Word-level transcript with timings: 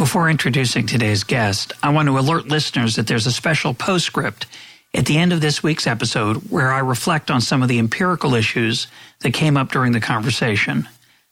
Before 0.00 0.30
introducing 0.30 0.86
today's 0.86 1.24
guest, 1.24 1.74
I 1.82 1.90
want 1.90 2.08
to 2.08 2.18
alert 2.18 2.48
listeners 2.48 2.96
that 2.96 3.06
there's 3.06 3.26
a 3.26 3.30
special 3.30 3.74
postscript 3.74 4.46
at 4.94 5.04
the 5.04 5.18
end 5.18 5.30
of 5.30 5.42
this 5.42 5.62
week's 5.62 5.86
episode 5.86 6.36
where 6.48 6.72
I 6.72 6.78
reflect 6.78 7.30
on 7.30 7.42
some 7.42 7.62
of 7.62 7.68
the 7.68 7.78
empirical 7.78 8.34
issues 8.34 8.86
that 9.18 9.34
came 9.34 9.58
up 9.58 9.72
during 9.72 9.92
the 9.92 10.00
conversation. 10.00 10.88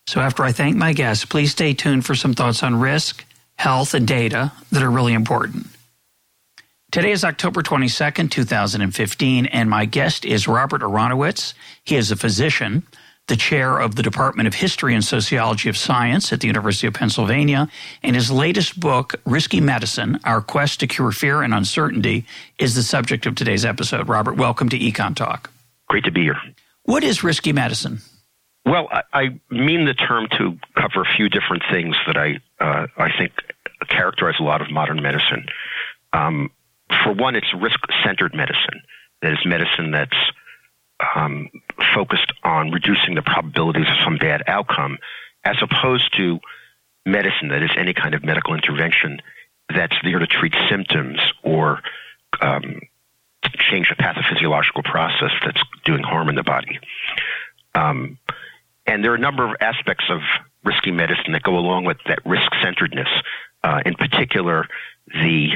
So 0.07 0.21
after 0.21 0.45
I 0.45 0.53
thank 0.53 0.77
my 0.77 0.93
guests, 0.93 1.25
please 1.25 1.53
stay 1.53 1.73
tuned 1.73 2.05
for 2.05 2.15
some 2.15 2.35
thoughts 2.35 2.62
on 2.62 2.79
risk, 2.79 3.25
health, 3.57 3.95
and 3.95 4.07
data 4.07 4.53
that 4.71 4.83
are 4.83 4.91
really 4.91 5.15
important. 5.15 5.69
Today 6.93 7.12
is 7.12 7.25
October 7.25 7.62
22nd, 7.62 8.31
2015, 8.31 9.47
and 9.47 9.71
my 9.71 9.87
guest 9.87 10.27
is 10.27 10.47
Robert 10.47 10.83
Aronowitz. 10.83 11.55
He 11.85 11.97
is 11.97 12.11
a 12.11 12.17
physician 12.17 12.83
the 13.29 13.37
chair 13.37 13.79
of 13.79 13.95
the 13.95 14.03
Department 14.03 14.47
of 14.47 14.55
History 14.55 14.95
and 14.95 15.05
Sociology 15.05 15.69
of 15.69 15.77
Science 15.77 16.33
at 16.33 16.41
the 16.41 16.47
University 16.47 16.87
of 16.87 16.95
Pennsylvania. 16.95 17.69
And 18.03 18.17
his 18.17 18.31
latest 18.31 18.81
book, 18.81 19.15
Risky 19.25 19.61
Medicine 19.61 20.19
Our 20.25 20.41
Quest 20.41 20.81
to 20.81 20.87
Cure 20.87 21.12
Fear 21.12 21.43
and 21.43 21.55
Uncertainty, 21.55 22.27
is 22.59 22.75
the 22.75 22.83
subject 22.83 23.27
of 23.27 23.35
today's 23.35 23.65
episode. 23.65 24.09
Robert, 24.09 24.37
welcome 24.37 24.69
to 24.70 24.79
Econ 24.79 25.15
Talk. 25.15 25.51
Great 25.89 26.05
to 26.05 26.11
be 26.11 26.23
here. 26.23 26.41
What 26.85 27.05
is 27.05 27.23
risky 27.23 27.53
medicine? 27.53 27.98
Well, 28.65 28.89
I, 29.12 29.39
mean 29.51 29.85
the 29.85 29.95
term 29.95 30.29
to 30.39 30.59
cover 30.75 31.03
a 31.03 31.17
few 31.17 31.29
different 31.29 31.63
things 31.70 31.97
that 32.07 32.17
I 32.17 32.41
uh, 32.61 32.87
I 32.98 33.11
think 33.17 33.33
characterize 33.89 34.35
a 34.41 34.42
lot 34.42 34.61
of 34.61 34.70
modern 34.70 35.03
medicine. 35.03 35.47
Um, 36.13 36.51
for 37.05 37.13
one, 37.13 37.37
it's 37.37 37.53
risk-centered 37.55 38.35
medicine. 38.35 38.83
That 39.23 39.33
is 39.33 39.39
medicine 39.45 39.91
that's 39.91 40.17
um, 41.15 41.49
focused 41.95 42.33
on 42.43 42.71
reducing 42.71 43.15
the 43.15 43.23
probabilities 43.23 43.87
of 43.89 43.97
some 44.05 44.17
bad 44.19 44.43
outcome, 44.47 44.99
as 45.45 45.57
opposed 45.63 46.17
to 46.17 46.41
medicine 47.07 47.49
that 47.49 47.63
is 47.63 47.71
any 47.77 47.95
kind 47.95 48.15
of 48.15 48.25
medical 48.25 48.55
intervention 48.55 49.21
that's 49.75 49.97
there 50.03 50.19
to 50.19 50.27
treat 50.27 50.55
symptoms 50.69 51.19
or 51.43 51.81
um, 52.41 52.81
change 53.71 53.91
a 53.91 53.95
pathophysiological 53.95 54.85
process 54.85 55.31
that's 55.45 55.61
doing 55.85 56.03
harm 56.03 56.29
in 56.29 56.35
the 56.35 56.43
body. 56.43 56.79
Um, 57.75 58.19
and 58.87 59.05
there 59.05 59.13
are 59.13 59.17
a 59.17 59.21
number 59.21 59.47
of 59.47 59.57
aspects 59.61 60.05
of 60.11 60.21
risky 60.65 60.91
medicine 60.91 61.33
that 61.33 61.43
go 61.43 61.57
along 61.57 61.85
with 61.85 61.99
that 62.07 62.21
risk 62.25 62.51
centeredness. 62.63 63.09
Uh, 63.63 63.81
in 63.85 63.95
particular, 63.95 64.67
the 65.07 65.51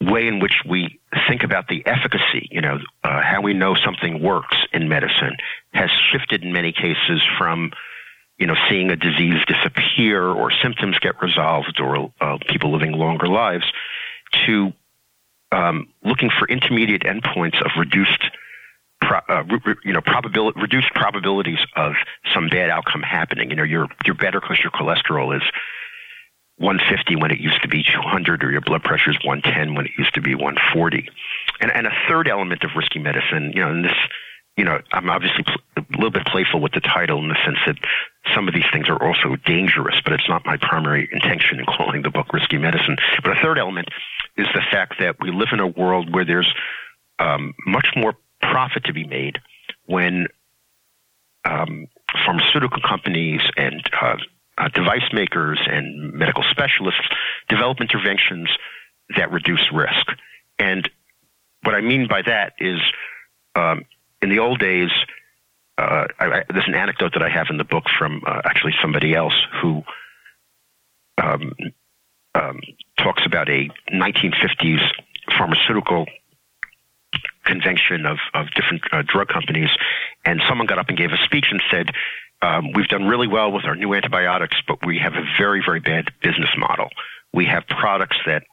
way 0.00 0.26
in 0.26 0.40
which 0.40 0.62
we 0.66 0.98
think 1.28 1.42
about 1.42 1.68
the 1.68 1.84
efficacy, 1.86 2.48
you 2.50 2.60
know, 2.60 2.78
uh, 3.04 3.20
how 3.22 3.40
we 3.42 3.52
know 3.52 3.74
something 3.74 4.22
works 4.22 4.56
in 4.72 4.88
medicine 4.88 5.36
has 5.74 5.90
shifted 6.10 6.42
in 6.42 6.52
many 6.52 6.72
cases 6.72 7.20
from, 7.38 7.70
you 8.38 8.46
know, 8.46 8.56
seeing 8.68 8.90
a 8.90 8.96
disease 8.96 9.44
disappear 9.46 10.24
or 10.24 10.50
symptoms 10.62 10.98
get 11.00 11.20
resolved 11.20 11.80
or 11.80 12.10
uh, 12.20 12.38
people 12.48 12.72
living 12.72 12.92
longer 12.92 13.28
lives 13.28 13.70
to 14.46 14.72
um, 15.52 15.88
looking 16.04 16.30
for 16.30 16.48
intermediate 16.48 17.02
endpoints 17.02 17.60
of 17.60 17.72
reduced, 17.76 18.24
pro, 19.02 19.18
uh, 19.28 19.42
re, 19.42 19.74
you 19.84 19.92
know, 19.92 20.00
probability, 20.00 20.58
reduced 20.60 20.92
probabilities 20.94 21.58
of 21.76 21.92
some 22.32 22.48
bad 22.48 22.70
outcome 22.70 23.02
happening. 23.02 23.50
You 23.50 23.56
know, 23.56 23.64
you're 23.64 23.88
you're 24.06 24.14
better 24.14 24.40
because 24.40 24.60
your 24.62 24.70
cholesterol 24.70 25.36
is 25.36 25.42
150 26.60 27.16
when 27.16 27.30
it 27.30 27.40
used 27.40 27.62
to 27.62 27.68
be 27.68 27.82
200, 27.82 28.44
or 28.44 28.50
your 28.50 28.60
blood 28.60 28.82
pressure 28.82 29.10
is 29.10 29.16
110 29.24 29.74
when 29.74 29.86
it 29.86 29.92
used 29.96 30.14
to 30.14 30.20
be 30.20 30.34
140. 30.34 31.08
And, 31.60 31.72
and 31.72 31.86
a 31.86 31.92
third 32.06 32.28
element 32.28 32.62
of 32.64 32.70
risky 32.76 32.98
medicine, 32.98 33.52
you 33.54 33.64
know, 33.64 33.70
and 33.70 33.84
this, 33.84 33.96
you 34.58 34.64
know, 34.64 34.78
I'm 34.92 35.08
obviously 35.08 35.42
pl- 35.42 35.62
a 35.78 35.84
little 35.96 36.10
bit 36.10 36.26
playful 36.26 36.60
with 36.60 36.72
the 36.72 36.80
title 36.80 37.18
in 37.18 37.28
the 37.28 37.38
sense 37.46 37.56
that 37.66 37.76
some 38.34 38.46
of 38.46 38.52
these 38.52 38.68
things 38.72 38.90
are 38.90 39.02
also 39.02 39.36
dangerous, 39.46 39.96
but 40.04 40.12
it's 40.12 40.28
not 40.28 40.44
my 40.44 40.58
primary 40.58 41.08
intention 41.10 41.60
in 41.60 41.64
calling 41.64 42.02
the 42.02 42.10
book 42.10 42.30
Risky 42.32 42.58
Medicine. 42.58 42.96
But 43.22 43.38
a 43.38 43.40
third 43.40 43.58
element 43.58 43.88
is 44.36 44.46
the 44.54 44.62
fact 44.70 44.96
that 45.00 45.16
we 45.18 45.30
live 45.30 45.48
in 45.52 45.60
a 45.60 45.66
world 45.66 46.12
where 46.12 46.26
there's 46.26 46.52
um, 47.18 47.54
much 47.66 47.86
more 47.96 48.14
profit 48.42 48.84
to 48.84 48.92
be 48.92 49.04
made 49.04 49.38
when 49.86 50.26
um, 51.46 51.86
pharmaceutical 52.24 52.82
companies 52.86 53.40
and 53.56 53.82
uh, 53.98 54.16
uh, 54.60 54.68
device 54.68 55.08
makers 55.12 55.58
and 55.66 56.12
medical 56.12 56.44
specialists 56.50 57.08
develop 57.48 57.80
interventions 57.80 58.48
that 59.16 59.32
reduce 59.32 59.72
risk. 59.72 60.06
And 60.58 60.88
what 61.62 61.74
I 61.74 61.80
mean 61.80 62.08
by 62.08 62.22
that 62.22 62.52
is, 62.58 62.78
um, 63.54 63.84
in 64.22 64.28
the 64.28 64.38
old 64.38 64.58
days, 64.58 64.90
uh, 65.78 66.06
I, 66.18 66.24
I, 66.24 66.44
there's 66.50 66.68
an 66.68 66.74
anecdote 66.74 67.12
that 67.14 67.22
I 67.22 67.30
have 67.30 67.46
in 67.48 67.56
the 67.56 67.64
book 67.64 67.84
from 67.98 68.22
uh, 68.26 68.42
actually 68.44 68.74
somebody 68.82 69.14
else 69.14 69.34
who 69.62 69.82
um, 71.22 71.52
um, 72.34 72.60
talks 72.98 73.22
about 73.24 73.48
a 73.48 73.68
1950s 73.92 74.82
pharmaceutical 75.38 76.06
convention 77.44 78.04
of, 78.06 78.18
of 78.34 78.46
different 78.54 78.82
uh, 78.92 79.02
drug 79.06 79.28
companies, 79.28 79.70
and 80.24 80.42
someone 80.48 80.66
got 80.66 80.78
up 80.78 80.88
and 80.88 80.98
gave 80.98 81.12
a 81.12 81.24
speech 81.24 81.46
and 81.50 81.62
said, 81.70 81.90
um, 82.42 82.72
we've 82.72 82.88
done 82.88 83.06
really 83.06 83.28
well 83.28 83.52
with 83.52 83.64
our 83.64 83.76
new 83.76 83.94
antibiotics, 83.94 84.56
but 84.66 84.84
we 84.86 84.98
have 84.98 85.14
a 85.14 85.24
very, 85.38 85.62
very 85.64 85.80
bad 85.80 86.10
business 86.22 86.50
model. 86.56 86.88
We 87.32 87.44
have 87.46 87.66
products 87.66 88.16
that 88.26 88.44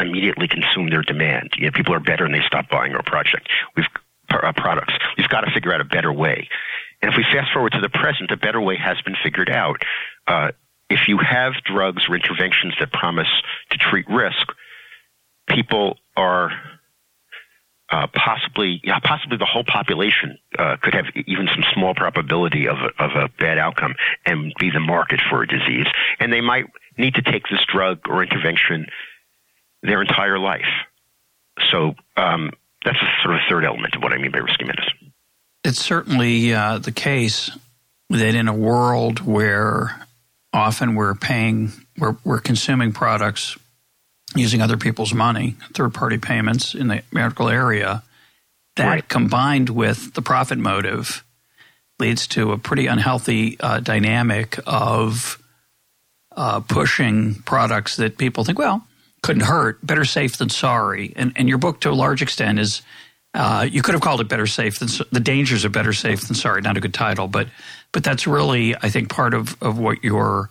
immediately 0.00 0.48
consume 0.48 0.90
their 0.90 1.02
demand. 1.02 1.54
You 1.56 1.66
know, 1.66 1.72
people 1.72 1.94
are 1.94 2.00
better 2.00 2.24
and 2.24 2.34
they 2.34 2.42
stop 2.46 2.68
buying 2.68 2.94
our 2.94 3.02
project. 3.02 3.48
We've 3.76 3.86
uh, 4.30 4.52
products. 4.56 4.94
We've 5.16 5.28
got 5.28 5.42
to 5.42 5.50
figure 5.52 5.72
out 5.72 5.80
a 5.80 5.84
better 5.84 6.12
way. 6.12 6.48
And 7.02 7.12
if 7.12 7.16
we 7.16 7.24
fast 7.24 7.52
forward 7.52 7.72
to 7.72 7.80
the 7.80 7.88
present, 7.88 8.30
a 8.30 8.36
better 8.36 8.60
way 8.60 8.76
has 8.76 9.00
been 9.02 9.14
figured 9.22 9.50
out. 9.50 9.82
Uh, 10.26 10.52
if 10.90 11.08
you 11.08 11.18
have 11.18 11.52
drugs 11.64 12.04
or 12.08 12.16
interventions 12.16 12.74
that 12.80 12.92
promise 12.92 13.28
to 13.70 13.78
treat 13.78 14.08
risk, 14.08 14.48
people 15.48 15.98
are 16.16 16.50
uh, 17.94 18.08
possibly, 18.12 18.80
yeah, 18.82 18.98
possibly 18.98 19.36
the 19.36 19.44
whole 19.44 19.62
population 19.62 20.36
uh, 20.58 20.76
could 20.82 20.94
have 20.94 21.04
even 21.28 21.46
some 21.46 21.62
small 21.72 21.94
probability 21.94 22.66
of 22.66 22.76
a, 22.78 23.04
of 23.04 23.12
a 23.12 23.28
bad 23.38 23.56
outcome 23.56 23.94
and 24.26 24.52
be 24.58 24.68
the 24.70 24.80
market 24.80 25.20
for 25.30 25.44
a 25.44 25.46
disease. 25.46 25.86
And 26.18 26.32
they 26.32 26.40
might 26.40 26.64
need 26.98 27.14
to 27.14 27.22
take 27.22 27.44
this 27.48 27.60
drug 27.72 28.00
or 28.08 28.24
intervention 28.24 28.86
their 29.84 30.00
entire 30.00 30.40
life. 30.40 30.66
So 31.70 31.94
um, 32.16 32.50
that's 32.84 32.98
a 33.00 33.22
sort 33.22 33.36
of 33.36 33.42
third 33.48 33.64
element 33.64 33.94
of 33.94 34.02
what 34.02 34.12
I 34.12 34.18
mean 34.18 34.32
by 34.32 34.38
risky 34.38 34.64
medicine. 34.64 35.12
It's 35.62 35.80
certainly 35.80 36.52
uh, 36.52 36.78
the 36.78 36.90
case 36.90 37.48
that 38.10 38.34
in 38.34 38.48
a 38.48 38.54
world 38.54 39.20
where 39.20 40.04
often 40.52 40.96
we're 40.96 41.14
paying, 41.14 41.70
we're, 41.96 42.16
we're 42.24 42.40
consuming 42.40 42.90
products 42.90 43.56
using 44.34 44.60
other 44.60 44.76
people's 44.76 45.14
money, 45.14 45.56
third 45.72 45.94
party 45.94 46.18
payments 46.18 46.74
in 46.74 46.88
the 46.88 47.02
medical 47.12 47.48
area, 47.48 48.02
that 48.76 48.86
right. 48.86 49.08
combined 49.08 49.70
with 49.70 50.14
the 50.14 50.22
profit 50.22 50.58
motive 50.58 51.24
leads 51.98 52.26
to 52.26 52.52
a 52.52 52.58
pretty 52.58 52.86
unhealthy 52.86 53.58
uh, 53.60 53.80
dynamic 53.80 54.58
of 54.66 55.40
uh, 56.36 56.60
pushing 56.60 57.34
products 57.42 57.96
that 57.96 58.18
people 58.18 58.44
think, 58.44 58.58
well, 58.58 58.84
couldn't 59.22 59.44
hurt, 59.44 59.84
better 59.86 60.04
safe 60.04 60.36
than 60.36 60.48
sorry. 60.48 61.12
And, 61.16 61.32
and 61.36 61.48
your 61.48 61.58
book, 61.58 61.80
to 61.80 61.90
a 61.90 61.92
large 61.92 62.20
extent, 62.20 62.58
is 62.58 62.82
uh, 63.32 63.66
you 63.70 63.82
could 63.82 63.94
have 63.94 64.02
called 64.02 64.20
it 64.20 64.28
better 64.28 64.46
safe 64.46 64.78
than 64.78 64.88
the 65.10 65.20
dangers 65.20 65.64
are 65.64 65.70
better 65.70 65.92
safe 65.92 66.26
than 66.26 66.36
sorry. 66.36 66.60
Not 66.60 66.76
a 66.76 66.80
good 66.80 66.94
title, 66.94 67.26
but 67.26 67.48
but 67.92 68.02
that's 68.02 68.26
really, 68.26 68.74
I 68.76 68.90
think, 68.90 69.08
part 69.08 69.34
of, 69.34 69.60
of 69.62 69.78
what 69.78 70.02
you're 70.02 70.50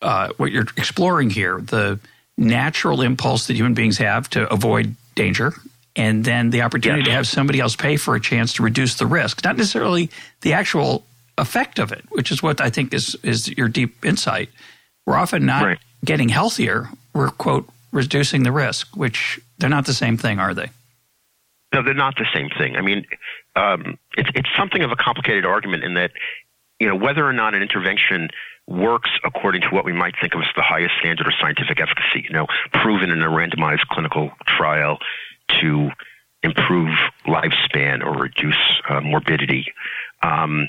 uh, 0.00 0.28
what 0.36 0.52
you're 0.52 0.66
exploring 0.76 1.30
here. 1.30 1.60
The 1.60 2.00
natural 2.38 3.02
impulse 3.02 3.48
that 3.48 3.56
human 3.56 3.74
beings 3.74 3.98
have 3.98 4.30
to 4.30 4.50
avoid 4.52 4.94
danger 5.14 5.52
and 5.96 6.24
then 6.24 6.50
the 6.50 6.62
opportunity 6.62 7.00
yes. 7.00 7.08
to 7.08 7.12
have 7.12 7.26
somebody 7.26 7.58
else 7.58 7.74
pay 7.74 7.96
for 7.96 8.14
a 8.14 8.20
chance 8.20 8.54
to 8.54 8.62
reduce 8.62 8.94
the 8.94 9.06
risk, 9.06 9.44
not 9.44 9.56
necessarily 9.56 10.10
the 10.42 10.52
actual 10.52 11.04
effect 11.36 11.80
of 11.80 11.90
it, 11.90 12.04
which 12.10 12.30
is 12.30 12.42
what 12.42 12.60
I 12.60 12.70
think 12.70 12.94
is 12.94 13.16
is 13.22 13.48
your 13.48 13.68
deep 13.68 14.04
insight. 14.04 14.48
We're 15.04 15.16
often 15.16 15.44
not 15.44 15.64
right. 15.64 15.78
getting 16.04 16.28
healthier. 16.28 16.88
We're 17.14 17.30
quote 17.30 17.68
reducing 17.90 18.44
the 18.44 18.52
risk, 18.52 18.96
which 18.96 19.40
they're 19.58 19.68
not 19.68 19.86
the 19.86 19.94
same 19.94 20.16
thing, 20.16 20.38
are 20.38 20.54
they? 20.54 20.70
No, 21.74 21.82
they're 21.82 21.94
not 21.94 22.16
the 22.16 22.26
same 22.32 22.48
thing. 22.56 22.76
I 22.76 22.80
mean, 22.80 23.04
um, 23.56 23.98
it's 24.16 24.30
it's 24.34 24.48
something 24.56 24.82
of 24.82 24.92
a 24.92 24.96
complicated 24.96 25.44
argument 25.44 25.82
in 25.82 25.94
that 25.94 26.12
you 26.78 26.86
know, 26.86 26.94
whether 26.94 27.26
or 27.26 27.32
not 27.32 27.54
an 27.54 27.62
intervention 27.62 28.28
works 28.68 29.10
according 29.24 29.62
to 29.62 29.68
what 29.68 29.84
we 29.84 29.92
might 29.92 30.14
think 30.20 30.34
of 30.34 30.42
as 30.42 30.46
the 30.54 30.62
highest 30.62 30.92
standard 31.00 31.26
of 31.26 31.32
scientific 31.40 31.80
efficacy, 31.80 32.24
you 32.24 32.30
know, 32.30 32.46
proven 32.72 33.10
in 33.10 33.22
a 33.22 33.28
randomized 33.28 33.86
clinical 33.90 34.30
trial 34.46 34.98
to 35.60 35.90
improve 36.42 36.90
lifespan 37.26 38.04
or 38.04 38.12
reduce 38.12 38.80
uh, 38.88 39.00
morbidity. 39.00 39.72
Um, 40.22 40.68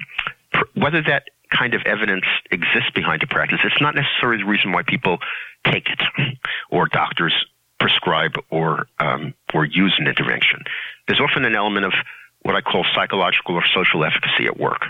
whether 0.75 1.01
that 1.03 1.29
kind 1.49 1.73
of 1.73 1.81
evidence 1.85 2.25
exists 2.51 2.89
behind 2.95 3.21
a 3.23 3.27
practice, 3.27 3.59
it's 3.63 3.81
not 3.81 3.95
necessarily 3.95 4.43
the 4.43 4.49
reason 4.49 4.71
why 4.71 4.83
people 4.83 5.19
take 5.65 5.87
it 5.89 6.01
or 6.69 6.87
doctors 6.87 7.33
prescribe 7.79 8.33
or 8.49 8.87
um, 8.99 9.33
or 9.53 9.65
use 9.65 9.95
an 9.99 10.07
intervention. 10.07 10.63
There's 11.07 11.19
often 11.19 11.45
an 11.45 11.55
element 11.55 11.85
of 11.85 11.93
what 12.41 12.55
I 12.55 12.61
call 12.61 12.85
psychological 12.95 13.55
or 13.55 13.63
social 13.73 14.05
efficacy 14.05 14.45
at 14.45 14.59
work. 14.59 14.83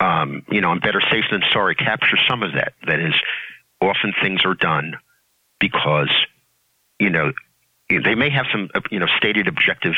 Um, 0.00 0.42
you 0.50 0.62
know, 0.62 0.72
and 0.72 0.80
better 0.80 1.02
safe 1.10 1.24
than 1.30 1.42
sorry 1.52 1.74
capture 1.74 2.16
some 2.26 2.42
of 2.42 2.52
that. 2.54 2.72
That 2.86 3.00
is, 3.00 3.14
often 3.82 4.14
things 4.22 4.46
are 4.46 4.54
done 4.54 4.94
because 5.58 6.10
you 6.98 7.10
know 7.10 7.32
they 7.90 8.14
may 8.14 8.30
have 8.30 8.46
some 8.50 8.70
you 8.90 8.98
know 8.98 9.06
stated 9.18 9.46
objective 9.46 9.94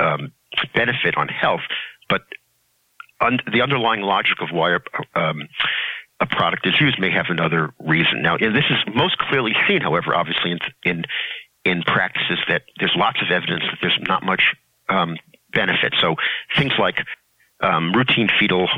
um, 0.00 0.32
benefit 0.74 1.16
on 1.16 1.28
health, 1.28 1.60
but 2.08 2.22
un- 3.20 3.40
the 3.52 3.62
underlying 3.62 4.00
logic 4.00 4.38
of 4.40 4.50
why 4.50 4.76
a, 4.76 5.18
um, 5.18 5.48
a 6.20 6.26
product 6.26 6.66
is 6.66 6.74
used 6.80 6.98
may 6.98 7.10
have 7.10 7.26
another 7.28 7.70
reason. 7.80 8.22
Now, 8.22 8.36
this 8.38 8.64
is 8.70 8.94
most 8.94 9.18
clearly 9.18 9.54
seen, 9.66 9.80
however, 9.80 10.14
obviously 10.14 10.52
in 10.52 10.58
in, 10.84 11.04
in 11.64 11.82
practices 11.82 12.38
that 12.48 12.62
there's 12.78 12.94
lots 12.96 13.20
of 13.22 13.30
evidence 13.30 13.64
that 13.70 13.78
there's 13.80 13.98
not 14.06 14.22
much 14.24 14.54
um, 14.88 15.16
benefit. 15.52 15.94
So 16.00 16.16
things 16.56 16.72
like 16.78 16.96
um, 17.60 17.92
routine 17.92 18.28
fetal 18.38 18.68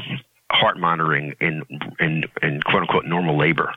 heart 0.50 0.79
monitoring 0.79 1.35
in, 1.41 1.62
in, 2.00 2.25
in 2.43 2.61
quote 2.62 2.82
unquote 2.82 3.05
normal 3.06 3.38
labor. 3.38 3.75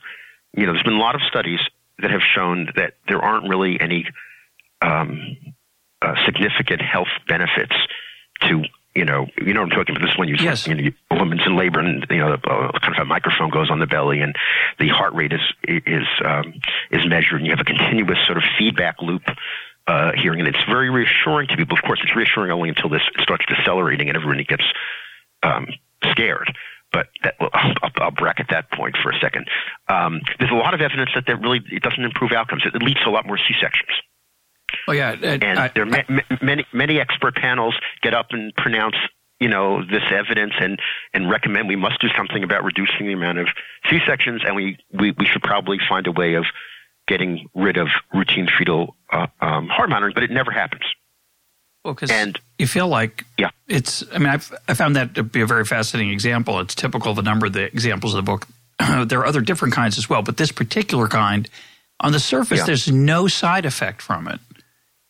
You 0.54 0.66
know, 0.66 0.74
there's 0.74 0.84
been 0.84 0.94
a 0.94 1.00
lot 1.00 1.16
of 1.16 1.22
studies 1.28 1.60
that 2.00 2.12
have 2.12 2.22
shown 2.22 2.70
that 2.76 2.94
there 3.08 3.22
aren't 3.22 3.50
really 3.50 3.80
any 3.80 4.06
um, 4.82 5.38
uh, 6.02 6.14
significant 6.26 6.82
health 6.82 7.08
benefits 7.28 7.76
to 8.42 8.64
you 8.96 9.06
know, 9.06 9.28
you 9.38 9.54
know 9.54 9.62
what 9.62 9.72
I'm 9.72 9.78
talking 9.78 9.96
about. 9.96 10.06
This 10.08 10.14
is 10.14 10.18
when 10.18 10.28
you, 10.28 10.38
yes. 10.40 10.66
you 10.66 10.74
know, 10.74 10.90
a 11.12 11.16
woman's 11.16 11.44
in 11.46 11.56
labor 11.56 11.80
and 11.80 12.04
you 12.10 12.18
know, 12.18 12.34
uh, 12.34 12.72
kind 12.80 12.96
of 12.96 13.02
a 13.04 13.06
microphone 13.06 13.52
goes 13.52 13.70
on 13.70 13.78
the 13.78 13.86
belly 13.86 14.22
and 14.22 14.36
the 14.80 14.88
heart 14.88 15.14
rate 15.14 15.34
is 15.34 15.42
is 15.68 16.08
um, 16.26 16.56
is 16.90 17.06
measured, 17.08 17.42
and 17.42 17.46
you 17.46 17.52
have 17.52 17.60
a 17.60 17.64
continuous 17.64 18.18
sort 18.26 18.40
of 18.40 18.44
feedback 18.58 19.00
loop 19.04 19.22
uh, 19.86 20.14
hearing, 20.16 20.40
and 20.40 20.50
it's 20.50 20.64
very 20.68 20.90
reassuring 20.90 21.48
to 21.50 21.56
people. 21.56 21.78
Of 21.78 21.84
course, 21.84 22.00
it's 22.02 22.16
reassuring 22.16 22.50
only 22.50 22.70
until 22.70 22.90
this 22.90 23.04
starts 23.22 23.46
decelerating 23.46 24.08
and 24.10 24.18
everybody 24.18 24.44
gets 24.44 24.66
um, 25.44 25.68
scared. 26.12 26.56
But 26.92 27.08
that, 27.24 27.36
well, 27.40 27.50
I'll, 27.54 27.92
I'll, 27.98 28.12
bracket 28.12 28.48
that 28.50 28.72
point 28.72 28.96
for 29.02 29.12
a 29.12 29.20
second. 29.20 29.48
Um, 29.90 30.22
there's 30.40 30.52
a 30.52 30.56
lot 30.56 30.74
of 30.74 30.80
evidence 30.82 31.10
that 31.16 31.26
that 31.28 31.42
really 31.42 31.62
it 31.70 31.84
doesn't 31.84 32.04
improve 32.04 32.32
outcomes. 32.32 32.64
It, 32.66 32.82
leads 32.82 33.02
to 33.02 33.10
a 33.10 33.12
lot 33.12 33.28
more 33.28 33.38
C 33.38 33.54
sections. 33.60 33.92
Oh 34.88 34.94
yeah, 34.94 35.12
uh, 35.12 35.38
and 35.42 35.60
I, 35.60 35.68
there 35.74 35.84
are 35.84 35.86
ma- 35.86 36.22
many 36.42 36.66
many 36.72 37.00
expert 37.00 37.36
panels 37.36 37.76
get 38.02 38.14
up 38.14 38.28
and 38.32 38.56
pronounce 38.56 38.96
you 39.40 39.50
know 39.50 39.84
this 39.84 40.04
evidence 40.12 40.54
and 40.60 40.80
and 41.14 41.30
recommend 41.30 41.68
we 41.68 41.76
must 41.76 42.00
do 42.00 42.08
something 42.16 42.44
about 42.44 42.64
reducing 42.64 43.06
the 43.06 43.14
amount 43.14 43.40
of 43.40 43.48
C 43.90 44.00
sections, 44.08 44.44
and 44.46 44.56
we, 44.56 44.78
we 44.94 45.12
we 45.12 45.26
should 45.26 45.44
probably 45.44 45.78
find 45.90 46.08
a 46.08 46.12
way 46.12 46.36
of 46.36 46.46
getting 47.08 47.50
rid 47.54 47.78
of 47.78 47.88
routine 48.14 48.48
fetal 48.58 48.96
uh, 49.12 49.28
um, 49.42 49.68
heart 49.68 49.90
monitoring, 49.90 50.14
but 50.14 50.24
it 50.24 50.32
never 50.32 50.52
happens. 50.52 50.84
Well, 51.88 51.94
because 51.94 52.36
you 52.60 52.68
feel 52.68 52.90
like 52.90 53.24
yeah. 53.38 53.50
it's. 53.70 54.04
I 54.14 54.18
mean, 54.18 54.28
I've 54.28 54.54
I 54.68 54.74
found 54.74 54.98
that 54.98 55.16
to 55.16 55.24
be 55.24 55.40
a 55.40 55.46
very 55.46 55.64
fascinating 55.64 56.12
example. 56.12 56.60
It's 56.60 56.76
typical 56.76 57.14
of 57.14 57.18
a 57.18 57.22
number 57.22 57.46
of 57.46 57.54
the 57.54 57.64
examples 57.64 58.14
of 58.14 58.26
the 58.26 58.30
book. 58.30 58.46
there 59.08 59.20
are 59.20 59.26
other 59.26 59.40
different 59.40 59.74
kinds 59.74 59.98
as 59.98 60.10
well, 60.10 60.22
but 60.22 60.36
this 60.36 60.52
particular 60.52 61.08
kind, 61.08 61.50
on 62.02 62.12
the 62.12 62.20
surface, 62.20 62.58
yeah. 62.58 62.66
there's 62.66 62.92
no 62.92 63.30
side 63.30 63.66
effect 63.66 64.02
from 64.02 64.28
it. 64.28 64.42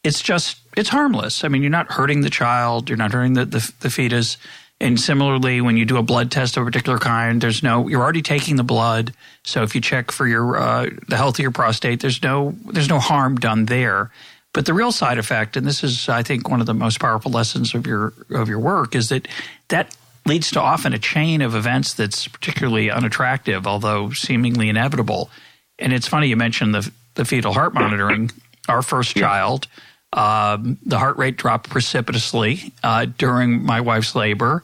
It's 0.03 0.21
just 0.21 0.59
it's 0.77 0.89
harmless. 0.89 1.43
I 1.43 1.47
mean, 1.47 1.63
you're 1.63 1.71
not 1.71 1.93
hurting 1.93 2.21
the 2.21 2.29
child, 2.29 2.89
you're 2.89 2.97
not 2.97 3.11
hurting 3.11 3.33
the, 3.33 3.45
the, 3.45 3.73
the 3.79 3.89
fetus. 3.89 4.37
And 4.79 4.99
similarly, 4.99 5.61
when 5.61 5.77
you 5.77 5.85
do 5.85 5.97
a 5.97 6.03
blood 6.03 6.29
test 6.29 6.57
of 6.57 6.61
a 6.61 6.65
particular 6.67 6.99
kind, 6.99 7.41
there's 7.41 7.63
no 7.63 7.87
you're 7.87 8.03
already 8.03 8.21
taking 8.21 8.55
the 8.55 8.63
blood. 8.63 9.15
So 9.43 9.63
if 9.63 9.73
you 9.73 9.81
check 9.81 10.11
for 10.11 10.27
your 10.27 10.57
uh, 10.57 10.91
the 11.07 11.17
health 11.17 11.39
of 11.39 11.39
your 11.39 11.49
prostate, 11.49 12.01
there's 12.01 12.21
no 12.21 12.55
there's 12.71 12.87
no 12.87 12.99
harm 12.99 13.37
done 13.37 13.65
there. 13.65 14.11
But 14.57 14.65
the 14.65 14.73
real 14.73 14.91
side 14.91 15.19
effect, 15.19 15.55
and 15.55 15.67
this 15.67 15.83
is 15.83 16.09
I 16.09 16.23
think 16.23 16.49
one 16.49 16.61
of 16.61 16.65
the 16.65 16.73
most 16.73 16.99
powerful 16.99 17.29
lessons 17.29 17.75
of 17.75 17.85
your 17.85 18.13
of 18.31 18.49
your 18.49 18.57
work, 18.57 18.95
is 18.95 19.09
that 19.09 19.27
that 19.67 19.95
leads 20.25 20.49
to 20.49 20.59
often 20.59 20.93
a 20.93 20.97
chain 20.97 21.43
of 21.43 21.53
events 21.53 21.93
that's 21.93 22.27
particularly 22.27 22.89
unattractive, 22.89 23.67
although 23.67 24.09
seemingly 24.09 24.67
inevitable. 24.67 25.29
And 25.77 25.93
it's 25.93 26.07
funny 26.07 26.29
you 26.29 26.37
mentioned 26.37 26.73
the 26.73 26.91
the 27.13 27.23
fetal 27.23 27.53
heart 27.53 27.75
monitoring. 27.75 28.31
Our 28.67 28.81
first 28.81 29.15
child 29.15 29.67
um, 30.13 30.79
the 30.83 30.97
heart 30.97 31.17
rate 31.17 31.37
dropped 31.37 31.69
precipitously 31.69 32.73
uh, 32.81 33.05
during 33.15 33.63
my 33.63 33.81
wife's 33.81 34.15
labor, 34.15 34.63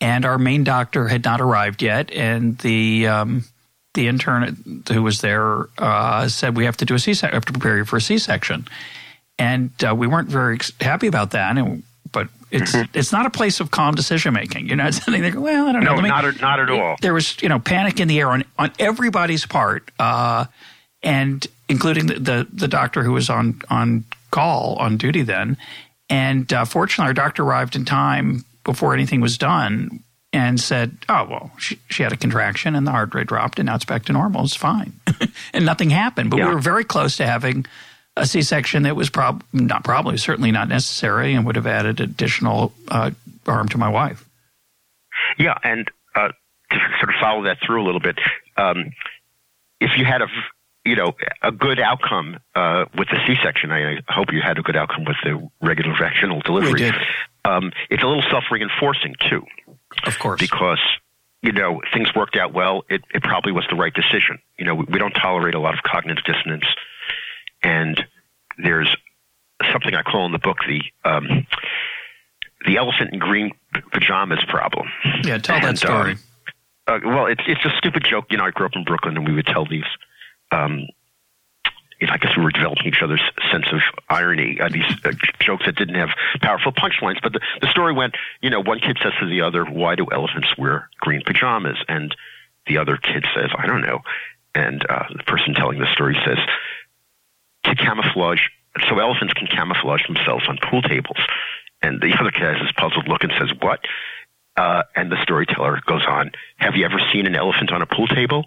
and 0.00 0.24
our 0.24 0.38
main 0.38 0.62
doctor 0.62 1.08
had 1.08 1.24
not 1.24 1.40
arrived 1.40 1.82
yet. 1.82 2.12
And 2.12 2.58
the 2.58 3.08
um, 3.08 3.44
the 3.94 4.06
intern 4.06 4.84
who 4.88 5.02
was 5.02 5.20
there 5.20 5.66
uh, 5.78 6.28
said 6.28 6.56
we 6.56 6.66
have 6.66 6.76
to 6.76 6.84
do 6.84 6.94
a 6.94 7.00
C 7.00 7.12
section, 7.12 7.34
have 7.34 7.44
to 7.46 7.52
prepare 7.52 7.78
you 7.78 7.84
for 7.84 7.96
a 7.96 8.00
C 8.00 8.18
section, 8.18 8.68
and 9.38 9.70
uh, 9.86 9.94
we 9.94 10.06
weren't 10.06 10.28
very 10.28 10.58
happy 10.80 11.06
about 11.06 11.32
that. 11.32 11.56
And, 11.56 11.82
but 12.10 12.28
it's 12.50 12.72
mm-hmm. 12.72 12.98
it's 12.98 13.12
not 13.12 13.26
a 13.26 13.30
place 13.30 13.60
of 13.60 13.70
calm 13.70 13.94
decision 13.94 14.34
making. 14.34 14.66
You're 14.66 14.76
not 14.76 14.94
sitting 14.94 15.22
there. 15.22 15.38
Well, 15.38 15.68
I 15.68 15.72
don't 15.72 15.84
know. 15.84 15.96
No, 15.96 16.00
not 16.02 16.24
at, 16.24 16.40
not 16.40 16.60
at 16.60 16.70
all. 16.70 16.96
There 17.00 17.14
was 17.14 17.40
you 17.42 17.48
know 17.48 17.58
panic 17.58 17.98
in 17.98 18.08
the 18.08 18.20
air 18.20 18.30
on 18.30 18.44
on 18.58 18.72
everybody's 18.78 19.46
part, 19.46 19.90
uh, 19.98 20.44
and 21.02 21.46
including 21.68 22.06
the, 22.06 22.14
the 22.14 22.48
the 22.52 22.68
doctor 22.68 23.02
who 23.02 23.12
was 23.12 23.30
on 23.30 23.62
on 23.70 24.04
call 24.30 24.76
on 24.76 24.96
duty 24.96 25.22
then. 25.22 25.56
And 26.10 26.52
uh, 26.52 26.66
fortunately, 26.66 27.08
our 27.08 27.14
doctor 27.14 27.42
arrived 27.42 27.74
in 27.74 27.86
time 27.86 28.44
before 28.64 28.92
anything 28.92 29.20
was 29.20 29.38
done 29.38 30.02
and 30.32 30.60
said, 30.60 30.96
"Oh 31.08 31.24
well, 31.24 31.52
she, 31.58 31.78
she, 31.88 32.02
had 32.02 32.12
a 32.12 32.16
contraction 32.16 32.74
and 32.74 32.86
the 32.86 32.90
heart 32.90 33.14
rate 33.14 33.28
dropped, 33.28 33.58
and 33.58 33.66
now 33.66 33.76
it's 33.76 33.84
back 33.84 34.04
to 34.06 34.12
normal. 34.12 34.44
It's 34.44 34.54
fine, 34.54 34.92
and 35.54 35.64
nothing 35.64 35.90
happened." 35.90 36.30
But 36.30 36.38
yeah. 36.38 36.48
we 36.48 36.54
were 36.54 36.60
very 36.60 36.84
close 36.84 37.16
to 37.16 37.26
having 37.26 37.66
a 38.16 38.26
C-section 38.26 38.82
that 38.82 38.96
was 38.96 39.10
prob- 39.10 39.44
not 39.52 39.84
probably 39.84 40.16
certainly 40.16 40.52
not 40.52 40.68
necessary 40.68 41.34
and 41.34 41.46
would 41.46 41.56
have 41.56 41.66
added 41.66 42.00
additional 42.00 42.72
uh, 42.88 43.10
harm 43.46 43.68
to 43.68 43.78
my 43.78 43.88
wife. 43.88 44.28
Yeah, 45.38 45.56
and 45.62 45.90
uh, 46.14 46.28
to 46.28 46.78
sort 46.98 47.08
of 47.08 47.14
follow 47.20 47.44
that 47.44 47.58
through 47.64 47.82
a 47.82 47.86
little 47.86 48.00
bit, 48.00 48.18
um, 48.56 48.92
if 49.80 49.90
you 49.96 50.04
had 50.04 50.22
a 50.22 50.26
you 50.84 50.96
know, 50.96 51.12
a 51.42 51.52
good 51.52 51.78
outcome 51.78 52.38
uh, 52.54 52.86
with 52.96 53.08
the 53.08 53.18
C-section. 53.26 53.70
I, 53.70 53.98
I, 53.98 54.00
hope 54.08 54.32
you 54.32 54.40
had 54.42 54.58
a 54.58 54.62
good 54.62 54.76
outcome 54.76 55.04
with 55.04 55.16
the 55.22 55.48
regular 55.60 55.94
vaginal 55.98 56.40
delivery. 56.40 56.72
We 56.72 56.78
did. 56.78 56.94
Um, 57.44 57.72
it's 57.88 58.02
a 58.02 58.06
little 58.06 58.24
self-reinforcing 58.30 59.14
too. 59.30 59.44
Of 60.04 60.18
course, 60.18 60.40
because 60.40 60.80
you 61.42 61.52
know 61.52 61.80
things 61.92 62.08
worked 62.14 62.36
out 62.36 62.52
well. 62.52 62.82
It, 62.88 63.02
it 63.14 63.22
probably 63.22 63.52
was 63.52 63.64
the 63.70 63.76
right 63.76 63.92
decision. 63.92 64.38
You 64.58 64.64
know, 64.64 64.74
we, 64.74 64.86
we 64.88 64.98
don't 64.98 65.12
tolerate 65.12 65.54
a 65.54 65.60
lot 65.60 65.74
of 65.74 65.82
cognitive 65.82 66.24
dissonance, 66.24 66.64
and 67.62 68.02
there's 68.58 68.94
something 69.72 69.94
I 69.94 70.02
call 70.02 70.26
in 70.26 70.31
the 70.31 70.31
book 70.42 70.58
the 70.66 70.82
um, 71.08 71.46
the 72.66 72.76
elephant 72.76 73.10
in 73.12 73.18
green 73.18 73.52
pajamas 73.92 74.40
problem. 74.48 74.88
Yeah, 75.24 75.38
tell 75.38 75.56
and, 75.56 75.64
that 75.64 75.78
story. 75.78 76.16
Uh, 76.86 76.92
uh, 76.92 76.98
well, 77.04 77.26
it's 77.26 77.42
it's 77.46 77.64
a 77.64 77.72
stupid 77.78 78.04
joke. 78.08 78.26
You 78.30 78.38
know, 78.38 78.44
I 78.44 78.50
grew 78.50 78.66
up 78.66 78.72
in 78.74 78.84
Brooklyn, 78.84 79.16
and 79.16 79.26
we 79.26 79.34
would 79.34 79.46
tell 79.46 79.66
these 79.66 79.84
um, 80.50 80.86
you 82.02 82.08
know, 82.08 82.14
I 82.14 82.18
guess 82.18 82.36
we 82.36 82.42
were 82.42 82.50
developing 82.50 82.86
each 82.86 83.00
other's 83.00 83.22
sense 83.52 83.66
of 83.72 83.80
irony. 84.08 84.58
Uh, 84.60 84.68
these 84.68 84.90
uh, 85.04 85.12
jokes 85.38 85.66
that 85.66 85.76
didn't 85.76 85.94
have 85.94 86.08
powerful 86.42 86.72
punchlines, 86.72 87.22
but 87.22 87.32
the, 87.32 87.40
the 87.60 87.68
story 87.68 87.92
went, 87.92 88.16
you 88.40 88.50
know, 88.50 88.60
one 88.60 88.80
kid 88.80 88.98
says 89.00 89.12
to 89.20 89.26
the 89.28 89.42
other, 89.42 89.64
"Why 89.64 89.94
do 89.94 90.06
elephants 90.10 90.48
wear 90.58 90.90
green 90.98 91.22
pajamas?" 91.24 91.78
And 91.88 92.14
the 92.66 92.78
other 92.78 92.96
kid 92.96 93.24
says, 93.36 93.50
"I 93.56 93.68
don't 93.68 93.82
know." 93.82 94.00
And 94.52 94.84
uh, 94.90 95.04
the 95.16 95.22
person 95.22 95.54
telling 95.54 95.78
the 95.78 95.92
story 95.92 96.18
says, 96.26 96.38
"To 97.66 97.76
camouflage, 97.76 98.40
so 98.88 98.98
elephants 98.98 99.34
can 99.34 99.46
camouflage 99.46 100.06
themselves 100.06 100.44
on 100.48 100.58
pool 100.70 100.82
tables." 100.82 101.18
And 101.82 102.00
the 102.00 102.14
other 102.18 102.30
kid 102.30 102.42
has 102.42 102.60
this 102.60 102.72
puzzled 102.76 103.08
look 103.08 103.24
and 103.24 103.32
says, 103.38 103.50
"What?" 103.60 103.80
Uh, 104.56 104.82
and 104.94 105.10
the 105.10 105.20
storyteller 105.22 105.80
goes 105.86 106.04
on, 106.06 106.32
"Have 106.56 106.76
you 106.76 106.84
ever 106.84 107.00
seen 107.12 107.26
an 107.26 107.34
elephant 107.34 107.72
on 107.72 107.82
a 107.82 107.86
pool 107.86 108.06
table?" 108.06 108.46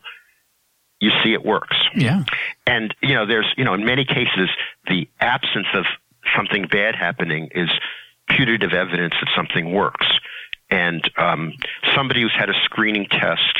you 1.00 1.12
see 1.24 1.34
it 1.34 1.44
works. 1.44 1.78
Yeah. 1.94 2.24
And, 2.66 2.94
you 3.02 3.14
know, 3.14 3.26
there's, 3.26 3.52
you 3.58 3.64
know, 3.64 3.74
in 3.74 3.86
many 3.86 4.06
cases, 4.06 4.50
the 4.88 5.08
absence 5.20 5.68
of 5.74 5.86
something 6.36 6.68
bad 6.68 6.96
happening 6.96 7.50
is 7.54 7.70
putative 8.30 8.74
evidence 8.74 9.14
that 9.20 9.30
something 9.36 9.74
works. 9.74 10.08
And 10.70 11.08
um, 11.18 11.54
somebody 11.96 12.22
who's 12.22 12.34
had 12.38 12.50
a 12.50 12.56
screening 12.64 13.06
test 13.06 13.60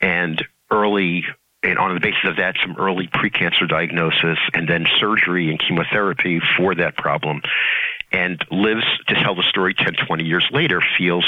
and 0.00 0.44
early, 0.70 1.24
and 1.62 1.78
on 1.78 1.94
the 1.94 2.00
basis 2.00 2.24
of 2.24 2.36
that, 2.36 2.56
some 2.62 2.76
early 2.78 3.06
precancer 3.06 3.68
diagnosis 3.68 4.38
and 4.54 4.68
then 4.68 4.86
surgery 4.98 5.50
and 5.50 5.60
chemotherapy 5.60 6.40
for 6.56 6.74
that 6.74 6.96
problem, 6.96 7.42
and 8.12 8.42
lives 8.50 8.84
to 9.08 9.14
tell 9.14 9.34
the 9.34 9.42
story 9.42 9.74
10, 9.74 9.94
20 10.06 10.24
years 10.24 10.46
later, 10.52 10.82
feels 10.96 11.24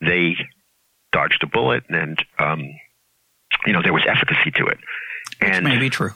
they 0.00 0.36
dodged 1.10 1.42
a 1.42 1.46
bullet, 1.46 1.84
and 1.88 2.24
um, 2.38 2.60
you 3.66 3.72
know 3.72 3.82
there 3.82 3.92
was 3.92 4.04
efficacy 4.06 4.50
to 4.52 4.66
it. 4.66 4.78
And 5.40 5.64
which 5.64 5.74
may 5.74 5.80
be 5.80 5.90
true. 5.90 6.10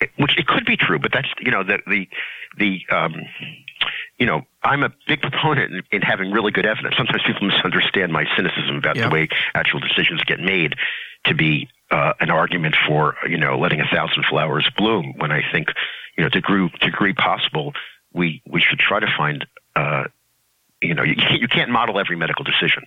It, 0.00 0.10
which 0.16 0.38
it 0.38 0.46
could 0.46 0.64
be 0.64 0.76
true, 0.76 0.98
but 0.98 1.12
that's 1.12 1.28
you 1.40 1.50
know 1.50 1.64
the 1.64 1.78
the 1.86 2.08
the 2.58 2.80
um, 2.94 3.14
you 4.18 4.26
know 4.26 4.42
I'm 4.62 4.84
a 4.84 4.92
big 5.08 5.20
proponent 5.20 5.72
in, 5.72 5.82
in 5.90 6.02
having 6.02 6.30
really 6.30 6.52
good 6.52 6.66
evidence. 6.66 6.96
Sometimes 6.96 7.22
people 7.26 7.48
misunderstand 7.48 8.12
my 8.12 8.24
cynicism 8.36 8.76
about 8.76 8.96
yep. 8.96 9.08
the 9.10 9.14
way 9.14 9.28
actual 9.54 9.80
decisions 9.80 10.22
get 10.24 10.40
made 10.40 10.74
to 11.24 11.34
be 11.34 11.68
uh, 11.92 12.14
an 12.20 12.30
argument 12.30 12.74
for 12.88 13.14
you 13.28 13.36
know 13.36 13.58
letting 13.58 13.80
a 13.80 13.86
thousand 13.86 14.24
flowers 14.28 14.68
bloom. 14.76 15.14
When 15.18 15.30
I 15.30 15.42
think 15.52 15.68
you 16.16 16.24
know 16.24 16.30
to 16.30 16.40
degree, 16.40 16.70
degree 16.80 17.12
possible, 17.12 17.74
we 18.12 18.42
we 18.48 18.60
should 18.60 18.78
try 18.78 18.98
to 18.98 19.06
find 19.16 19.46
uh, 19.76 20.04
you 20.80 20.94
know 20.94 21.02
you 21.02 21.14
can't, 21.16 21.40
you 21.40 21.48
can't 21.48 21.70
model 21.70 22.00
every 22.00 22.16
medical 22.16 22.44
decision. 22.44 22.84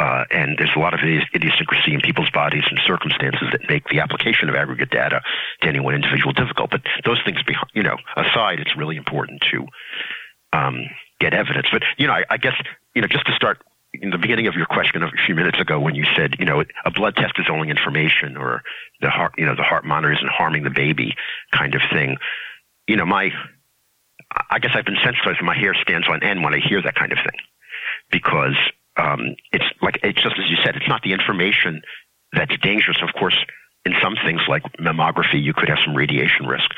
Uh, 0.00 0.24
and 0.32 0.58
there's 0.58 0.74
a 0.74 0.78
lot 0.80 0.92
of 0.92 0.98
idiosyncrasy 0.98 1.94
in 1.94 2.00
people's 2.00 2.30
bodies 2.30 2.64
and 2.68 2.80
circumstances 2.84 3.46
that 3.52 3.60
make 3.68 3.86
the 3.90 4.00
application 4.00 4.48
of 4.48 4.56
aggregate 4.56 4.90
data 4.90 5.22
to 5.60 5.68
any 5.68 5.78
one 5.78 5.94
individual 5.94 6.32
difficult. 6.32 6.68
But 6.68 6.82
those 7.04 7.20
things, 7.24 7.38
you 7.74 7.84
know, 7.84 7.96
aside, 8.16 8.58
it's 8.58 8.76
really 8.76 8.96
important 8.96 9.40
to 9.52 9.66
um, 10.52 10.86
get 11.20 11.32
evidence. 11.32 11.68
But 11.70 11.84
you 11.96 12.08
know, 12.08 12.12
I, 12.12 12.24
I 12.28 12.36
guess 12.38 12.54
you 12.96 13.02
know, 13.02 13.08
just 13.08 13.26
to 13.26 13.32
start 13.34 13.62
in 14.00 14.10
the 14.10 14.18
beginning 14.18 14.46
of 14.46 14.54
your 14.54 14.66
question 14.66 15.02
a 15.02 15.10
few 15.26 15.34
minutes 15.34 15.60
ago 15.60 15.78
when 15.78 15.94
you 15.94 16.04
said, 16.16 16.36
you 16.38 16.44
know, 16.44 16.62
a 16.84 16.90
blood 16.90 17.16
test 17.16 17.34
is 17.38 17.46
only 17.50 17.70
information 17.70 18.36
or 18.36 18.62
the 19.00 19.10
heart, 19.10 19.34
you 19.38 19.46
know, 19.46 19.54
the 19.54 19.62
heart 19.62 19.84
monitor 19.84 20.12
isn't 20.12 20.30
harming 20.30 20.64
the 20.64 20.70
baby 20.70 21.14
kind 21.52 21.74
of 21.74 21.82
thing. 21.92 22.16
You 22.86 22.96
know, 22.96 23.06
my, 23.06 23.30
I 24.50 24.58
guess 24.58 24.72
I've 24.74 24.84
been 24.84 24.98
sensitized 25.02 25.42
my 25.42 25.56
hair 25.56 25.74
stands 25.74 26.08
on 26.08 26.22
end 26.22 26.42
when 26.42 26.54
I 26.54 26.58
hear 26.58 26.82
that 26.82 26.94
kind 26.94 27.12
of 27.12 27.18
thing 27.18 27.38
because, 28.10 28.56
um, 28.96 29.36
it's 29.52 29.64
like, 29.82 29.98
it's 30.02 30.22
just 30.22 30.36
as 30.38 30.48
you 30.48 30.56
said, 30.64 30.76
it's 30.76 30.88
not 30.88 31.02
the 31.02 31.12
information 31.12 31.82
that's 32.32 32.56
dangerous. 32.58 32.98
Of 33.02 33.12
course, 33.18 33.36
in 33.84 33.94
some 34.02 34.16
things 34.24 34.40
like 34.48 34.62
mammography, 34.78 35.42
you 35.42 35.52
could 35.52 35.68
have 35.68 35.78
some 35.84 35.94
radiation 35.94 36.46
risk. 36.46 36.70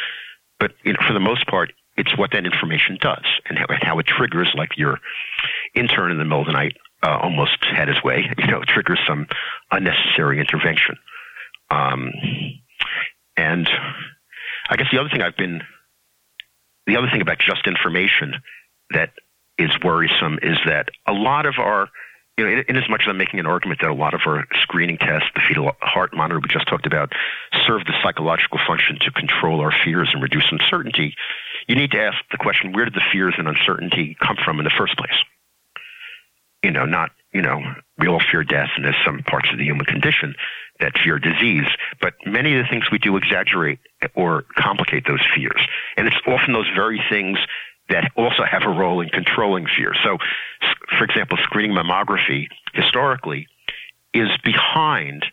But, 0.59 0.73
you 0.85 0.93
know, 0.93 1.01
for 1.07 1.13
the 1.13 1.21
most 1.21 1.47
part, 1.47 1.73
it's 1.97 2.17
what 2.17 2.33
that 2.33 2.45
information 2.45 2.99
does 3.01 3.25
and 3.49 3.59
how, 3.59 3.67
and 3.69 3.83
how 3.83 3.99
it 3.99 4.07
triggers 4.07 4.53
like 4.55 4.77
your 4.77 4.99
intern 5.75 6.11
in 6.11 6.19
the 6.19 6.25
middle 6.25 6.41
of 6.41 6.47
the 6.47 6.53
night 6.53 6.77
uh, 7.03 7.19
almost 7.23 7.59
had 7.65 7.89
his 7.89 8.03
way, 8.03 8.29
you 8.39 8.47
know, 8.47 8.63
triggers 8.67 9.01
some 9.07 9.27
unnecessary 9.71 10.41
intervention. 10.41 10.97
Um, 11.71 12.13
and 13.37 13.69
I 14.69 14.77
guess 14.77 14.87
the 14.93 14.99
other 14.99 15.09
thing 15.09 15.23
I've 15.23 15.37
been, 15.37 15.63
the 16.87 16.97
other 16.97 17.09
thing 17.11 17.21
about 17.21 17.39
just 17.39 17.67
information 17.67 18.35
that 18.91 19.11
is 19.59 19.71
worrisome 19.83 20.39
is 20.43 20.59
that 20.67 20.89
a 21.07 21.13
lot 21.13 21.47
of 21.47 21.55
our, 21.59 21.89
you 22.39 22.45
know, 22.45 22.51
in, 22.53 22.65
in 22.69 22.77
as 22.77 22.89
much 22.89 23.03
as 23.03 23.09
I'm 23.09 23.17
making 23.17 23.41
an 23.41 23.47
argument 23.47 23.81
that 23.81 23.91
a 23.91 23.95
lot 23.95 24.15
of 24.15 24.21
our 24.27 24.45
screening 24.63 24.99
tests, 24.99 25.29
the 25.35 25.41
fetal 25.49 25.73
heart 25.81 26.15
monitor 26.15 26.39
we 26.41 26.49
just 26.49 26.69
talked 26.69 26.87
about, 26.87 27.13
serve 27.67 27.85
the 27.87 27.95
psychological 28.03 28.59
function 28.67 28.99
to 29.01 29.11
control 29.11 29.61
our 29.61 29.73
fears 29.85 30.11
and 30.13 30.23
reduce 30.23 30.47
uncertainty, 30.51 31.15
you 31.67 31.75
need 31.75 31.91
to 31.91 32.01
ask 32.01 32.19
the 32.31 32.39
question, 32.39 32.73
where 32.73 32.85
did 32.85 32.95
the 32.95 33.03
fears 33.13 33.35
and 33.39 33.49
uncertainty 33.49 34.17
come 34.21 34.37
from 34.45 34.59
in 34.59 34.65
the 34.65 34.75
first 34.77 34.97
place? 34.97 35.17
You 36.63 36.71
know, 36.71 36.85
not, 36.85 37.11
you 37.33 37.43
know, 37.43 37.63
we 37.99 38.09
all 38.09 38.21
fear 38.31 38.45
death 38.45 38.71
and 38.77 38.85
there's 38.85 38.97
some 39.05 39.23
parts 39.23 39.49
of 39.53 39.59
the 39.59 39.65
human 39.65 39.87
condition 39.87 40.35
that 40.81 40.93
fear 41.03 41.19
disease, 41.19 41.67
but 42.01 42.15
many 42.27 42.57
of 42.57 42.65
the 42.65 42.69
things 42.69 42.91
we 42.91 42.99
do 42.99 43.17
exaggerate 43.17 43.79
or 44.15 44.45
complicate 44.57 45.07
those 45.07 45.25
fears. 45.35 45.67
And 45.97 46.07
it's 46.07 46.17
often 46.27 46.53
those 46.53 46.69
very 46.75 47.03
things 47.09 47.39
that 47.89 48.11
also 48.17 48.43
have 48.45 48.63
a 48.65 48.69
role 48.69 49.01
in 49.01 49.09
controlling 49.09 49.67
fear. 49.67 49.93
So, 50.03 50.19
for 50.99 51.05
example, 51.05 51.39
screening 51.43 51.77
mammography 51.77 52.49
historically 52.75 53.47
is 54.13 54.29
behind, 54.45 55.25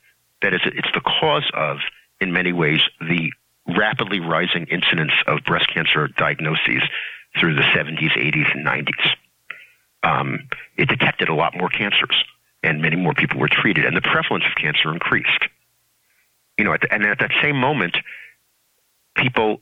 that 0.41 0.53
is, 0.53 0.61
it's 0.65 0.91
the 0.93 1.01
cause 1.01 1.49
of, 1.53 1.77
in 2.21 2.31
many 2.31 2.53
ways, 2.53 2.79
the 3.01 3.31
rapidly 3.67 4.19
rising 4.19 4.67
incidence 4.67 5.13
of 5.25 5.39
breast 5.45 5.67
cancer 5.73 6.07
diagnoses 6.09 6.83
through 7.39 7.55
the 7.55 7.61
70s, 7.61 8.11
80s, 8.11 8.55
and 8.55 8.65
90s 8.65 9.15
um, 10.03 10.47
it 10.77 10.87
detected 10.87 11.29
a 11.29 11.33
lot 11.33 11.55
more 11.55 11.69
cancers 11.69 12.23
and 12.63 12.81
many 12.81 12.95
more 12.95 13.13
people 13.13 13.39
were 13.39 13.49
treated 13.49 13.85
and 13.85 13.95
the 13.95 14.01
prevalence 14.01 14.45
of 14.45 14.55
cancer 14.55 14.91
increased. 14.91 15.47
You 16.57 16.65
know, 16.65 16.73
at 16.73 16.81
the, 16.81 16.93
and 16.93 17.03
at 17.03 17.19
that 17.19 17.31
same 17.41 17.57
moment, 17.57 17.97
people 19.15 19.61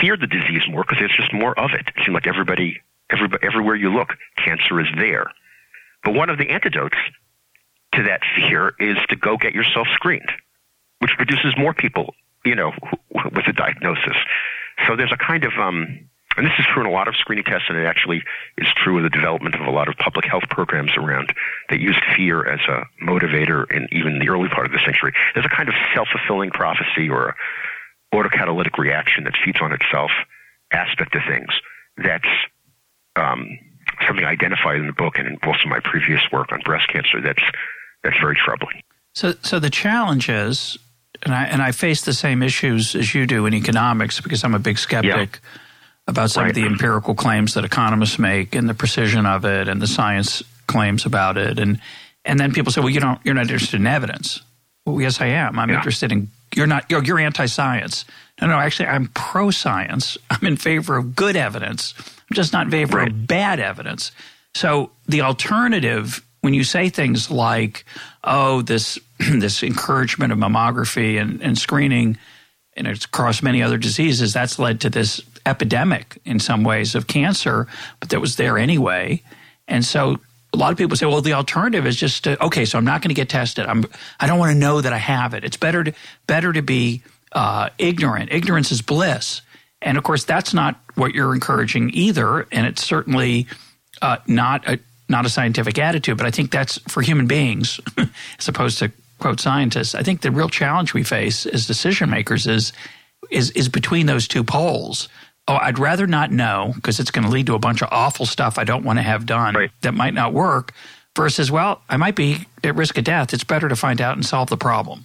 feared 0.00 0.20
the 0.20 0.26
disease 0.26 0.62
more 0.68 0.82
because 0.82 0.98
there's 0.98 1.16
just 1.16 1.32
more 1.32 1.58
of 1.58 1.72
it. 1.72 1.88
It 1.88 2.04
seemed 2.04 2.14
like 2.14 2.26
everybody, 2.26 2.80
everybody, 3.10 3.46
everywhere 3.46 3.74
you 3.74 3.92
look, 3.92 4.10
cancer 4.36 4.80
is 4.80 4.86
there. 4.96 5.30
But 6.02 6.14
one 6.14 6.30
of 6.30 6.38
the 6.38 6.50
antidotes 6.50 6.96
to 7.92 8.02
that 8.04 8.20
fear 8.36 8.74
is 8.78 8.96
to 9.08 9.16
go 9.16 9.36
get 9.36 9.54
yourself 9.54 9.86
screened, 9.94 10.30
which 11.00 11.12
produces 11.16 11.54
more 11.56 11.74
people, 11.74 12.14
you 12.44 12.54
know, 12.54 12.72
with 13.10 13.46
a 13.46 13.52
diagnosis. 13.52 14.16
So 14.86 14.96
there's 14.96 15.12
a 15.12 15.16
kind 15.16 15.44
of 15.44 15.52
um, 15.58 16.08
and 16.36 16.46
this 16.46 16.52
is 16.58 16.66
true 16.72 16.82
in 16.82 16.88
a 16.88 16.92
lot 16.92 17.08
of 17.08 17.16
screening 17.16 17.44
tests, 17.44 17.66
and 17.68 17.78
it 17.78 17.86
actually 17.86 18.22
is 18.58 18.66
true 18.76 18.96
in 18.98 19.04
the 19.04 19.10
development 19.10 19.54
of 19.54 19.66
a 19.66 19.70
lot 19.70 19.88
of 19.88 19.96
public 19.96 20.24
health 20.24 20.44
programs 20.50 20.92
around 20.96 21.32
that 21.70 21.80
used 21.80 22.00
fear 22.16 22.46
as 22.46 22.60
a 22.68 22.84
motivator 23.04 23.70
in 23.70 23.88
even 23.92 24.18
the 24.18 24.28
early 24.28 24.48
part 24.48 24.66
of 24.66 24.72
the 24.72 24.80
century. 24.84 25.12
There's 25.34 25.46
a 25.46 25.54
kind 25.54 25.68
of 25.68 25.74
self-fulfilling 25.94 26.50
prophecy 26.50 27.08
or 27.08 27.28
a 27.28 27.34
autocatalytic 28.14 28.78
reaction 28.78 29.24
that 29.24 29.34
feeds 29.44 29.58
on 29.60 29.72
itself 29.72 30.10
aspect 30.72 31.14
of 31.14 31.22
things. 31.28 31.50
That's 31.96 32.28
um, 33.16 33.58
something 34.06 34.24
I 34.24 34.30
identified 34.30 34.76
in 34.76 34.86
the 34.86 34.92
book 34.92 35.18
and 35.18 35.28
in 35.28 35.38
also 35.42 35.68
my 35.68 35.80
previous 35.80 36.20
work 36.32 36.52
on 36.52 36.60
breast 36.64 36.88
cancer. 36.92 37.20
That's 37.22 37.42
that's 38.02 38.18
very 38.20 38.36
troubling. 38.36 38.82
So, 39.14 39.34
so 39.42 39.58
the 39.58 39.70
challenge 39.70 40.28
is, 40.28 40.76
and 41.22 41.32
I 41.32 41.44
and 41.44 41.62
I 41.62 41.70
face 41.72 42.02
the 42.02 42.12
same 42.12 42.42
issues 42.42 42.96
as 42.96 43.14
you 43.14 43.26
do 43.26 43.46
in 43.46 43.54
economics 43.54 44.20
because 44.20 44.42
I'm 44.42 44.54
a 44.54 44.58
big 44.58 44.78
skeptic. 44.78 45.40
Yeah 45.42 45.60
about 46.06 46.30
some 46.30 46.44
right. 46.44 46.50
of 46.50 46.54
the 46.54 46.66
empirical 46.66 47.14
claims 47.14 47.54
that 47.54 47.64
economists 47.64 48.18
make 48.18 48.54
and 48.54 48.68
the 48.68 48.74
precision 48.74 49.26
of 49.26 49.44
it 49.44 49.68
and 49.68 49.80
the 49.80 49.86
science 49.86 50.42
claims 50.66 51.06
about 51.06 51.36
it. 51.36 51.58
And 51.58 51.80
and 52.24 52.38
then 52.38 52.52
people 52.52 52.72
say 52.72 52.80
well 52.80 52.90
you 52.90 53.00
don't 53.00 53.20
you're 53.24 53.34
not 53.34 53.42
interested 53.42 53.80
in 53.80 53.86
evidence. 53.86 54.42
Well 54.84 55.00
yes 55.00 55.20
i 55.20 55.26
am. 55.26 55.58
I'm 55.58 55.70
yeah. 55.70 55.76
interested 55.76 56.12
in 56.12 56.28
you're 56.54 56.66
not 56.66 56.90
you're, 56.90 57.02
you're 57.02 57.18
anti-science. 57.18 58.04
No 58.40 58.48
no 58.48 58.58
actually 58.58 58.88
i'm 58.88 59.08
pro-science. 59.08 60.18
I'm 60.30 60.46
in 60.46 60.56
favor 60.56 60.96
of 60.96 61.16
good 61.16 61.36
evidence. 61.36 61.94
I'm 61.98 62.34
just 62.34 62.52
not 62.52 62.66
in 62.66 62.70
favor 62.70 62.98
right. 62.98 63.08
of 63.08 63.26
bad 63.26 63.60
evidence. 63.60 64.12
So 64.54 64.90
the 65.06 65.22
alternative 65.22 66.24
when 66.42 66.52
you 66.52 66.64
say 66.64 66.90
things 66.90 67.30
like 67.30 67.86
oh 68.24 68.60
this 68.60 68.98
this 69.18 69.62
encouragement 69.62 70.32
of 70.32 70.38
mammography 70.38 71.18
and, 71.18 71.40
and 71.42 71.56
screening 71.56 72.18
and 72.76 72.86
it's 72.86 73.04
across 73.04 73.42
many 73.42 73.62
other 73.62 73.78
diseases 73.78 74.32
that's 74.32 74.58
led 74.58 74.80
to 74.80 74.90
this 74.90 75.22
epidemic 75.46 76.18
in 76.24 76.40
some 76.40 76.64
ways 76.64 76.94
of 76.94 77.06
cancer, 77.06 77.66
but 78.00 78.08
that 78.10 78.20
was 78.20 78.36
there 78.36 78.58
anyway. 78.58 79.22
And 79.68 79.84
so 79.84 80.18
a 80.52 80.56
lot 80.56 80.72
of 80.72 80.78
people 80.78 80.96
say, 80.96 81.06
well, 81.06 81.20
the 81.20 81.32
alternative 81.32 81.86
is 81.86 81.96
just 81.96 82.24
to, 82.24 82.42
okay, 82.44 82.64
so 82.64 82.78
I'm 82.78 82.84
not 82.84 83.02
going 83.02 83.08
to 83.08 83.14
get 83.14 83.28
tested. 83.28 83.66
I'm, 83.66 83.84
I 84.20 84.26
don't 84.26 84.38
want 84.38 84.52
to 84.52 84.58
know 84.58 84.80
that 84.80 84.92
I 84.92 84.98
have 84.98 85.34
it. 85.34 85.44
It's 85.44 85.56
better 85.56 85.84
to, 85.84 85.92
better 86.26 86.52
to 86.52 86.62
be 86.62 87.02
uh, 87.32 87.70
ignorant. 87.78 88.32
Ignorance 88.32 88.70
is 88.70 88.80
bliss. 88.80 89.42
And 89.82 89.98
of 89.98 90.04
course, 90.04 90.24
that's 90.24 90.54
not 90.54 90.80
what 90.94 91.14
you're 91.14 91.34
encouraging 91.34 91.90
either. 91.92 92.46
And 92.52 92.66
it's 92.66 92.82
certainly 92.82 93.48
uh, 94.00 94.18
not 94.26 94.66
a, 94.68 94.78
not 95.08 95.26
a 95.26 95.28
scientific 95.28 95.78
attitude, 95.78 96.16
but 96.16 96.26
I 96.26 96.30
think 96.30 96.50
that's 96.50 96.78
for 96.88 97.02
human 97.02 97.26
beings 97.26 97.80
as 98.38 98.48
opposed 98.48 98.78
to 98.78 98.92
quote 99.18 99.40
scientists. 99.40 99.94
I 99.94 100.02
think 100.02 100.20
the 100.20 100.30
real 100.30 100.48
challenge 100.48 100.94
we 100.94 101.02
face 101.02 101.46
as 101.46 101.66
decision 101.66 102.10
makers 102.10 102.46
is 102.46 102.72
is 103.30 103.50
is 103.52 103.68
between 103.68 104.06
those 104.06 104.28
two 104.28 104.44
poles 104.44 105.08
oh, 105.48 105.56
I'd 105.56 105.78
rather 105.78 106.06
not 106.06 106.30
know 106.30 106.72
because 106.74 107.00
it's 107.00 107.10
going 107.10 107.24
to 107.24 107.30
lead 107.30 107.46
to 107.46 107.54
a 107.54 107.58
bunch 107.58 107.82
of 107.82 107.88
awful 107.90 108.26
stuff 108.26 108.58
I 108.58 108.64
don't 108.64 108.84
want 108.84 108.98
to 108.98 109.02
have 109.02 109.26
done 109.26 109.54
right. 109.54 109.70
that 109.82 109.94
might 109.94 110.14
not 110.14 110.32
work, 110.32 110.72
versus, 111.16 111.50
well, 111.50 111.82
I 111.88 111.96
might 111.96 112.16
be 112.16 112.46
at 112.62 112.74
risk 112.74 112.98
of 112.98 113.04
death. 113.04 113.32
It's 113.32 113.44
better 113.44 113.68
to 113.68 113.76
find 113.76 114.00
out 114.00 114.16
and 114.16 114.24
solve 114.24 114.48
the 114.50 114.56
problem. 114.56 115.04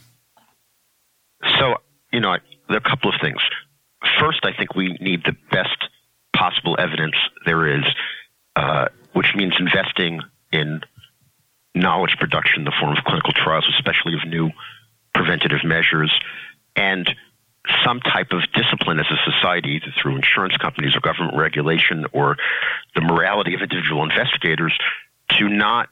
So, 1.60 1.75
you 2.12 2.19
know, 2.19 2.36
there 2.67 2.77
are 2.77 2.86
a 2.86 2.89
couple 2.89 3.10
of 3.10 3.15
things. 3.22 3.39
First, 4.19 4.39
I 4.43 4.53
think 4.53 4.75
we 4.75 4.98
need 5.00 5.24
the 5.25 5.36
best 5.51 5.77
possible 6.36 6.75
evidence 6.79 7.15
there 7.46 7.77
is, 7.77 7.84
uh, 8.55 8.88
which 9.13 9.34
means 9.36 9.53
investing 9.60 10.22
in 10.51 10.81
knowledge 11.75 12.15
production 12.19 12.62
in 12.62 12.65
the 12.65 12.74
form 12.79 12.98
of 12.98 13.03
clinical 13.03 13.34
trials, 13.34 13.65
especially 13.75 14.13
of 14.15 14.27
new 14.27 14.50
preventative 15.13 15.63
measures, 15.63 16.12
and 16.75 17.10
some 17.84 18.00
type 18.00 18.32
of 18.32 18.42
discipline 18.54 19.00
as 19.00 19.06
a 19.10 19.32
society, 19.32 19.82
either 19.82 19.94
through 20.02 20.16
insurance 20.16 20.58
companies 20.58 20.96
or 20.96 21.00
government 21.00 21.38
regulation 21.38 22.06
or 22.14 22.38
the 22.96 23.02
morality 23.02 23.54
of 23.54 23.62
individual 23.62 24.04
investigators, 24.04 24.78
to 25.38 25.48
not 25.48 25.90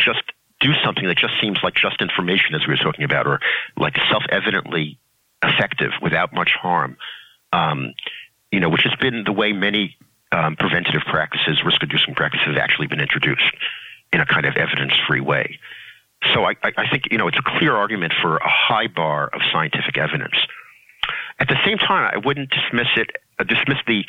just 0.00 0.22
do 0.60 0.72
something 0.84 1.06
that 1.06 1.16
just 1.16 1.34
seems 1.40 1.58
like 1.62 1.74
just 1.74 2.00
information, 2.00 2.54
as 2.54 2.66
we 2.66 2.72
were 2.72 2.78
talking 2.78 3.04
about, 3.04 3.26
or 3.26 3.40
like 3.76 3.96
self-evidently 4.10 4.98
effective 5.42 5.92
without 6.02 6.32
much 6.32 6.52
harm. 6.60 6.96
Um, 7.52 7.94
you 8.50 8.60
know, 8.60 8.68
which 8.68 8.82
has 8.82 8.94
been 9.00 9.24
the 9.24 9.32
way 9.32 9.52
many 9.52 9.96
um, 10.32 10.56
preventative 10.56 11.02
practices, 11.06 11.62
risk-reducing 11.64 12.14
practices, 12.14 12.46
have 12.46 12.56
actually 12.56 12.86
been 12.86 13.00
introduced 13.00 13.52
in 14.12 14.20
a 14.20 14.26
kind 14.26 14.46
of 14.46 14.56
evidence-free 14.56 15.20
way. 15.20 15.58
So 16.32 16.44
I, 16.44 16.54
I 16.62 16.88
think 16.90 17.04
you 17.10 17.18
know 17.18 17.28
it's 17.28 17.38
a 17.38 17.58
clear 17.58 17.74
argument 17.74 18.14
for 18.22 18.36
a 18.36 18.48
high 18.48 18.86
bar 18.86 19.28
of 19.32 19.42
scientific 19.52 19.98
evidence. 19.98 20.34
At 21.38 21.48
the 21.48 21.56
same 21.64 21.78
time, 21.78 22.10
I 22.12 22.18
wouldn't 22.24 22.50
dismiss 22.50 22.88
it, 22.96 23.10
uh, 23.38 23.44
dismiss 23.44 23.78
the 23.86 24.04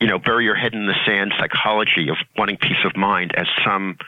you 0.00 0.06
know 0.06 0.18
bury 0.18 0.44
your 0.44 0.54
head 0.54 0.74
in 0.74 0.86
the 0.86 0.96
sand 1.06 1.32
psychology 1.38 2.08
of 2.08 2.16
wanting 2.36 2.56
peace 2.56 2.84
of 2.84 2.96
mind 2.96 3.32
as 3.36 3.46
some 3.64 3.98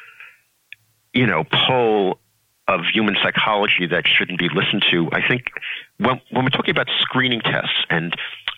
you 1.12 1.26
know 1.26 1.44
pole 1.44 2.18
of 2.66 2.80
human 2.92 3.16
psychology 3.22 3.86
that 3.86 4.06
shouldn't 4.06 4.38
be 4.38 4.48
listened 4.48 4.84
to. 4.90 5.08
I 5.12 5.26
think 5.26 5.50
when, 5.98 6.20
when 6.30 6.44
we're 6.44 6.50
talking 6.50 6.70
about 6.70 6.88
screening 7.00 7.40
tests 7.40 7.84
and 7.90 8.16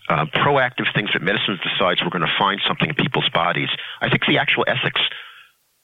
uh, 0.09 0.27
proactive 0.27 0.93
things 0.95 1.11
that 1.13 1.23
medicine 1.23 1.59
decides 1.63 2.03
we're 2.03 2.11
going 2.11 2.27
to 2.27 2.35
find 2.39 2.61
something 2.67 2.89
in 2.89 2.95
people's 2.95 3.29
bodies, 3.31 3.69
I 4.01 4.09
think 4.09 4.23
the 4.27 4.39
actual 4.39 4.65
ethics 4.69 5.01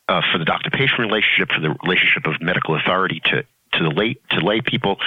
uh, 0.09 0.21
for 0.31 0.39
the 0.39 0.45
doctor-patient 0.45 1.01
relationship, 1.01 1.51
for 1.53 1.61
the 1.61 1.75
relationship 1.83 2.27
of 2.27 2.41
medical 2.41 2.77
authority 2.77 3.21
to 3.25 3.45
to 3.73 3.83
the 3.83 3.91
lay 3.91 4.15
to 4.31 4.41
lay 4.41 4.61
people, 4.61 4.99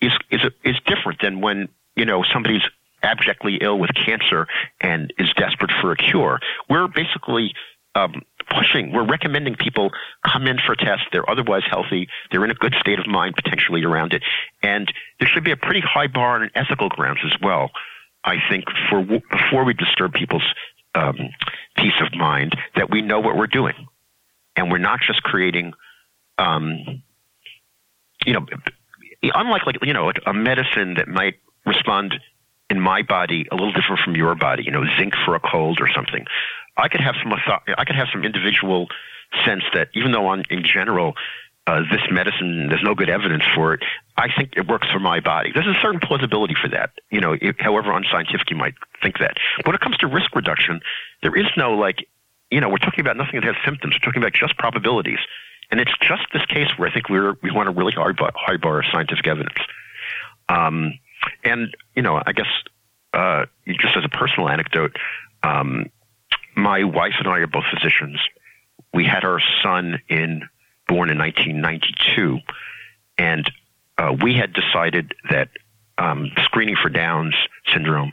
is 0.00 0.12
is 0.30 0.40
is 0.64 0.76
different 0.86 1.20
than 1.20 1.40
when 1.40 1.68
you 1.96 2.04
know 2.04 2.22
somebody's 2.32 2.62
abjectly 3.02 3.58
ill 3.60 3.78
with 3.78 3.90
cancer 3.94 4.46
and 4.80 5.12
is 5.18 5.32
desperate 5.36 5.72
for 5.80 5.92
a 5.92 5.96
cure. 5.96 6.40
We're 6.68 6.88
basically 6.88 7.52
um, 7.94 8.22
pushing, 8.48 8.92
we're 8.92 9.06
recommending 9.06 9.54
people 9.54 9.90
come 10.24 10.46
in 10.46 10.58
for 10.64 10.72
a 10.72 10.76
test. 10.76 11.02
They're 11.12 11.28
otherwise 11.28 11.62
healthy. 11.68 12.08
They're 12.30 12.44
in 12.44 12.50
a 12.50 12.54
good 12.54 12.74
state 12.80 12.98
of 12.98 13.06
mind 13.06 13.34
potentially 13.34 13.84
around 13.84 14.12
it. 14.12 14.22
And 14.62 14.92
there 15.18 15.28
should 15.28 15.44
be 15.44 15.50
a 15.50 15.56
pretty 15.56 15.80
high 15.80 16.06
bar 16.06 16.42
on 16.42 16.50
ethical 16.54 16.88
grounds 16.88 17.20
as 17.24 17.32
well. 17.42 17.70
I 18.24 18.36
think 18.48 18.64
for 18.88 19.02
before 19.02 19.64
we 19.64 19.74
disturb 19.74 20.12
people's 20.12 20.46
um, 20.94 21.16
peace 21.76 22.00
of 22.00 22.14
mind, 22.14 22.56
that 22.76 22.90
we 22.90 23.02
know 23.02 23.20
what 23.20 23.36
we're 23.36 23.48
doing, 23.48 23.74
and 24.54 24.70
we're 24.70 24.78
not 24.78 25.00
just 25.04 25.22
creating, 25.24 25.72
um, 26.38 27.02
you 28.24 28.32
know, 28.32 28.46
unlike 29.34 29.66
like 29.66 29.76
you 29.82 29.92
know 29.92 30.12
a 30.24 30.32
medicine 30.32 30.94
that 30.94 31.08
might 31.08 31.34
respond 31.66 32.14
in 32.70 32.80
my 32.80 33.02
body 33.02 33.46
a 33.50 33.54
little 33.54 33.72
different 33.72 34.00
from 34.04 34.16
your 34.16 34.34
body. 34.34 34.64
You 34.64 34.72
know, 34.72 34.84
zinc 34.98 35.14
for 35.24 35.34
a 35.34 35.40
cold 35.40 35.78
or 35.80 35.88
something. 35.94 36.24
I 36.76 36.88
could 36.88 37.00
have 37.00 37.14
some 37.22 37.32
I 37.32 37.84
could 37.84 37.96
have 37.96 38.08
some 38.12 38.24
individual 38.24 38.88
sense 39.44 39.62
that 39.74 39.88
even 39.94 40.12
though 40.12 40.26
on 40.26 40.42
in 40.50 40.62
general 40.64 41.14
uh, 41.66 41.80
this 41.90 42.00
medicine 42.10 42.68
there's 42.68 42.82
no 42.82 42.94
good 42.94 43.08
evidence 43.08 43.44
for 43.54 43.74
it, 43.74 43.82
I 44.16 44.28
think 44.36 44.54
it 44.56 44.66
works 44.66 44.88
for 44.90 44.98
my 44.98 45.20
body. 45.20 45.52
There's 45.54 45.66
a 45.66 45.78
certain 45.80 46.00
plausibility 46.00 46.54
for 46.60 46.68
that. 46.68 46.90
You 47.10 47.20
know, 47.20 47.34
it, 47.40 47.56
however 47.60 47.92
unscientific 47.92 48.50
you 48.50 48.56
might 48.56 48.74
think 49.02 49.18
that. 49.18 49.36
When 49.64 49.74
it 49.74 49.80
comes 49.80 49.96
to 49.98 50.06
risk 50.06 50.34
reduction, 50.34 50.80
there 51.22 51.36
is 51.36 51.46
no 51.56 51.72
like, 51.74 52.08
you 52.50 52.60
know, 52.60 52.68
we're 52.68 52.78
talking 52.78 53.00
about 53.00 53.16
nothing 53.16 53.40
that 53.40 53.44
has 53.44 53.56
symptoms. 53.64 53.94
We're 53.94 54.04
talking 54.04 54.22
about 54.22 54.32
just 54.34 54.56
probabilities. 54.58 55.20
And 55.70 55.80
it's 55.80 55.92
just 56.02 56.22
this 56.32 56.44
case 56.46 56.68
where 56.76 56.88
I 56.88 56.92
think 56.92 57.08
we're, 57.08 57.34
we 57.42 57.50
want 57.50 57.68
a 57.68 57.72
really 57.72 57.92
high 57.92 58.12
bar, 58.12 58.32
high 58.34 58.58
bar 58.58 58.80
of 58.80 58.84
scientific 58.92 59.26
evidence. 59.26 59.58
Um, 60.48 60.92
and, 61.44 61.74
you 61.94 62.02
know, 62.02 62.20
I 62.24 62.32
guess, 62.32 62.46
uh, 63.12 63.46
just 63.66 63.96
as 63.96 64.04
a 64.04 64.08
personal 64.08 64.48
anecdote, 64.48 64.96
um, 65.42 65.86
my 66.56 66.84
wife 66.84 67.14
and 67.18 67.28
I 67.28 67.38
are 67.38 67.46
both 67.46 67.64
physicians. 67.72 68.20
We 68.92 69.04
had 69.04 69.24
our 69.24 69.40
son 69.62 70.00
in 70.08 70.48
born 70.86 71.10
in 71.10 71.18
1992, 71.18 72.38
and 73.18 73.50
uh, 73.98 74.14
we 74.22 74.34
had 74.34 74.52
decided 74.52 75.14
that 75.30 75.48
um, 75.98 76.30
screening 76.44 76.76
for 76.80 76.88
Downs 76.88 77.34
syndrome 77.72 78.12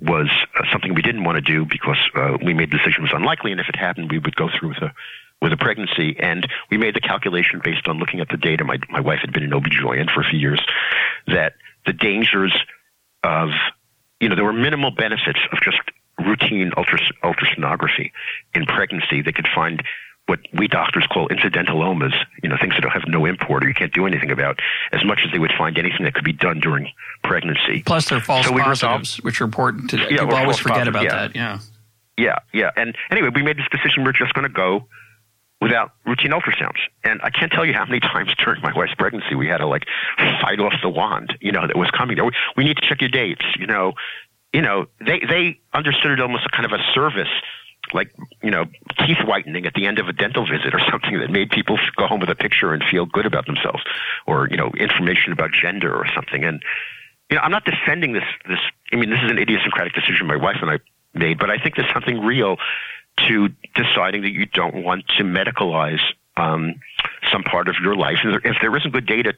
was 0.00 0.28
uh, 0.56 0.64
something 0.72 0.94
we 0.94 1.02
didn't 1.02 1.24
want 1.24 1.36
to 1.36 1.40
do 1.42 1.64
because 1.64 1.98
uh, 2.14 2.36
we 2.44 2.54
made 2.54 2.70
the 2.70 2.78
decision 2.78 3.02
was 3.02 3.12
unlikely, 3.14 3.52
and 3.52 3.60
if 3.60 3.68
it 3.68 3.76
happened, 3.76 4.10
we 4.10 4.18
would 4.18 4.36
go 4.36 4.48
through 4.48 4.70
with 4.70 4.82
a 4.82 4.92
with 5.40 5.52
a 5.52 5.56
pregnancy. 5.56 6.16
And 6.18 6.46
we 6.70 6.78
made 6.78 6.94
the 6.94 7.00
calculation 7.00 7.60
based 7.62 7.86
on 7.86 7.98
looking 7.98 8.20
at 8.20 8.28
the 8.28 8.36
data. 8.36 8.64
My 8.64 8.78
my 8.88 9.00
wife 9.00 9.20
had 9.20 9.32
been 9.32 9.42
an 9.42 9.52
OB/GYN 9.52 10.12
for 10.12 10.20
a 10.20 10.24
few 10.24 10.38
years, 10.38 10.60
that 11.26 11.54
the 11.88 11.94
dangers 11.94 12.54
of 13.24 13.48
you 14.20 14.28
know 14.28 14.36
there 14.36 14.44
were 14.44 14.52
minimal 14.52 14.90
benefits 14.90 15.40
of 15.50 15.58
just 15.62 15.80
routine 16.18 16.70
ultras- 16.76 17.12
ultrasonography 17.24 18.12
in 18.54 18.66
pregnancy, 18.66 19.22
they 19.22 19.32
could 19.32 19.48
find 19.54 19.82
what 20.26 20.40
we 20.52 20.68
doctors 20.68 21.06
call 21.10 21.26
incidentalomas, 21.28 22.12
you 22.42 22.50
know, 22.50 22.56
things 22.60 22.74
that 22.74 22.84
have 22.92 23.04
no 23.06 23.24
import 23.24 23.64
or 23.64 23.68
you 23.68 23.72
can't 23.72 23.94
do 23.94 24.06
anything 24.06 24.30
about, 24.30 24.60
as 24.92 25.02
much 25.02 25.20
as 25.24 25.32
they 25.32 25.38
would 25.38 25.52
find 25.56 25.78
anything 25.78 26.04
that 26.04 26.12
could 26.12 26.24
be 26.24 26.34
done 26.34 26.60
during 26.60 26.90
pregnancy. 27.24 27.82
Plus, 27.86 28.10
they're 28.10 28.20
false 28.20 28.44
so 28.44 28.52
positives, 28.52 29.16
which 29.22 29.40
are 29.40 29.44
important. 29.44 29.88
To, 29.90 29.96
yeah, 29.96 30.20
people 30.20 30.34
always 30.34 30.58
forget 30.58 30.86
about 30.86 31.04
yeah. 31.04 31.14
that. 31.14 31.34
Yeah. 31.34 31.58
Yeah, 32.18 32.38
yeah. 32.52 32.70
And 32.76 32.94
anyway, 33.10 33.30
we 33.34 33.42
made 33.42 33.56
this 33.56 33.68
decision. 33.70 34.04
We're 34.04 34.12
just 34.12 34.34
going 34.34 34.42
to 34.46 34.52
go 34.52 34.86
without 35.60 35.92
routine 36.06 36.30
ultrasounds. 36.30 36.78
And 37.04 37.20
I 37.22 37.30
can't 37.30 37.50
tell 37.50 37.66
you 37.66 37.72
how 37.72 37.84
many 37.84 38.00
times 38.00 38.30
during 38.42 38.62
my 38.62 38.72
wife's 38.74 38.94
pregnancy 38.94 39.34
we 39.34 39.48
had 39.48 39.58
to 39.58 39.66
like 39.66 39.84
fight 40.40 40.60
off 40.60 40.74
the 40.82 40.88
wand, 40.88 41.36
you 41.40 41.52
know, 41.52 41.66
that 41.66 41.76
was 41.76 41.90
coming. 41.90 42.22
We, 42.24 42.30
we 42.56 42.64
need 42.64 42.76
to 42.76 42.88
check 42.88 43.00
your 43.00 43.10
dates, 43.10 43.44
you 43.58 43.66
know, 43.66 43.94
you 44.52 44.62
know, 44.62 44.86
they 45.04 45.20
they 45.20 45.60
understood 45.74 46.12
it 46.12 46.20
almost 46.20 46.50
kind 46.52 46.64
of 46.64 46.72
a 46.72 46.82
service, 46.94 47.28
like 47.92 48.10
you 48.42 48.50
know, 48.50 48.64
teeth 49.04 49.18
whitening 49.24 49.66
at 49.66 49.74
the 49.74 49.86
end 49.86 49.98
of 49.98 50.08
a 50.08 50.12
dental 50.12 50.46
visit 50.46 50.74
or 50.74 50.80
something 50.90 51.18
that 51.18 51.30
made 51.30 51.50
people 51.50 51.78
go 51.96 52.06
home 52.06 52.20
with 52.20 52.30
a 52.30 52.34
picture 52.34 52.72
and 52.72 52.82
feel 52.90 53.04
good 53.04 53.26
about 53.26 53.46
themselves, 53.46 53.82
or 54.26 54.48
you 54.50 54.56
know, 54.56 54.70
information 54.78 55.32
about 55.32 55.50
gender 55.52 55.94
or 55.94 56.06
something. 56.14 56.44
And 56.44 56.62
you 57.30 57.36
know, 57.36 57.42
I'm 57.42 57.50
not 57.50 57.64
defending 57.64 58.14
this. 58.14 58.24
This, 58.48 58.60
I 58.92 58.96
mean, 58.96 59.10
this 59.10 59.20
is 59.22 59.30
an 59.30 59.38
idiosyncratic 59.38 59.92
decision 59.92 60.26
my 60.26 60.36
wife 60.36 60.56
and 60.62 60.70
I 60.70 60.78
made, 61.12 61.38
but 61.38 61.50
I 61.50 61.58
think 61.58 61.76
there's 61.76 61.92
something 61.92 62.20
real 62.20 62.56
to 63.26 63.48
deciding 63.74 64.22
that 64.22 64.32
you 64.32 64.46
don't 64.46 64.82
want 64.82 65.06
to 65.18 65.24
medicalize 65.24 66.00
um, 66.36 66.74
some 67.32 67.42
part 67.42 67.68
of 67.68 67.76
your 67.82 67.96
life. 67.96 68.18
If 68.24 68.56
there 68.60 68.76
isn't 68.76 68.92
good 68.92 69.06
data 69.06 69.34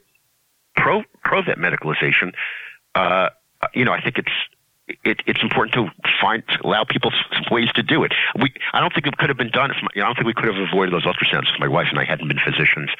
pro 0.77 1.03
pro 1.25 1.43
that 1.43 1.59
medicalization, 1.59 2.33
uh, 2.95 3.31
you 3.75 3.85
know, 3.85 3.93
I 3.93 4.01
think 4.01 4.19
it's 4.19 4.33
it, 5.05 5.21
it's 5.27 5.43
important 5.43 5.75
to 5.75 6.11
find 6.21 6.43
allow 6.65 6.85
people 6.85 7.13
ways 7.51 7.71
to 7.75 7.83
do 7.83 8.05
it. 8.05 8.13
We 8.41 8.53
I 8.73 8.81
don't 8.81 8.93
think 8.93 9.07
it 9.07 9.17
could 9.17 9.29
have 9.29 9.39
been 9.39 9.51
done 9.51 9.71
if 9.71 9.77
my, 9.83 9.89
I 10.03 10.07
don't 10.07 10.15
think 10.15 10.27
we 10.27 10.35
could 10.35 10.53
have 10.53 10.69
avoided 10.69 10.93
those 10.93 11.05
ultrasounds 11.05 11.53
if 11.53 11.61
my 11.61 11.69
wife 11.69 11.89
and 11.91 11.99
I 11.99 12.05
hadn't 12.05 12.29
been 12.29 12.41
physicians 12.45 12.91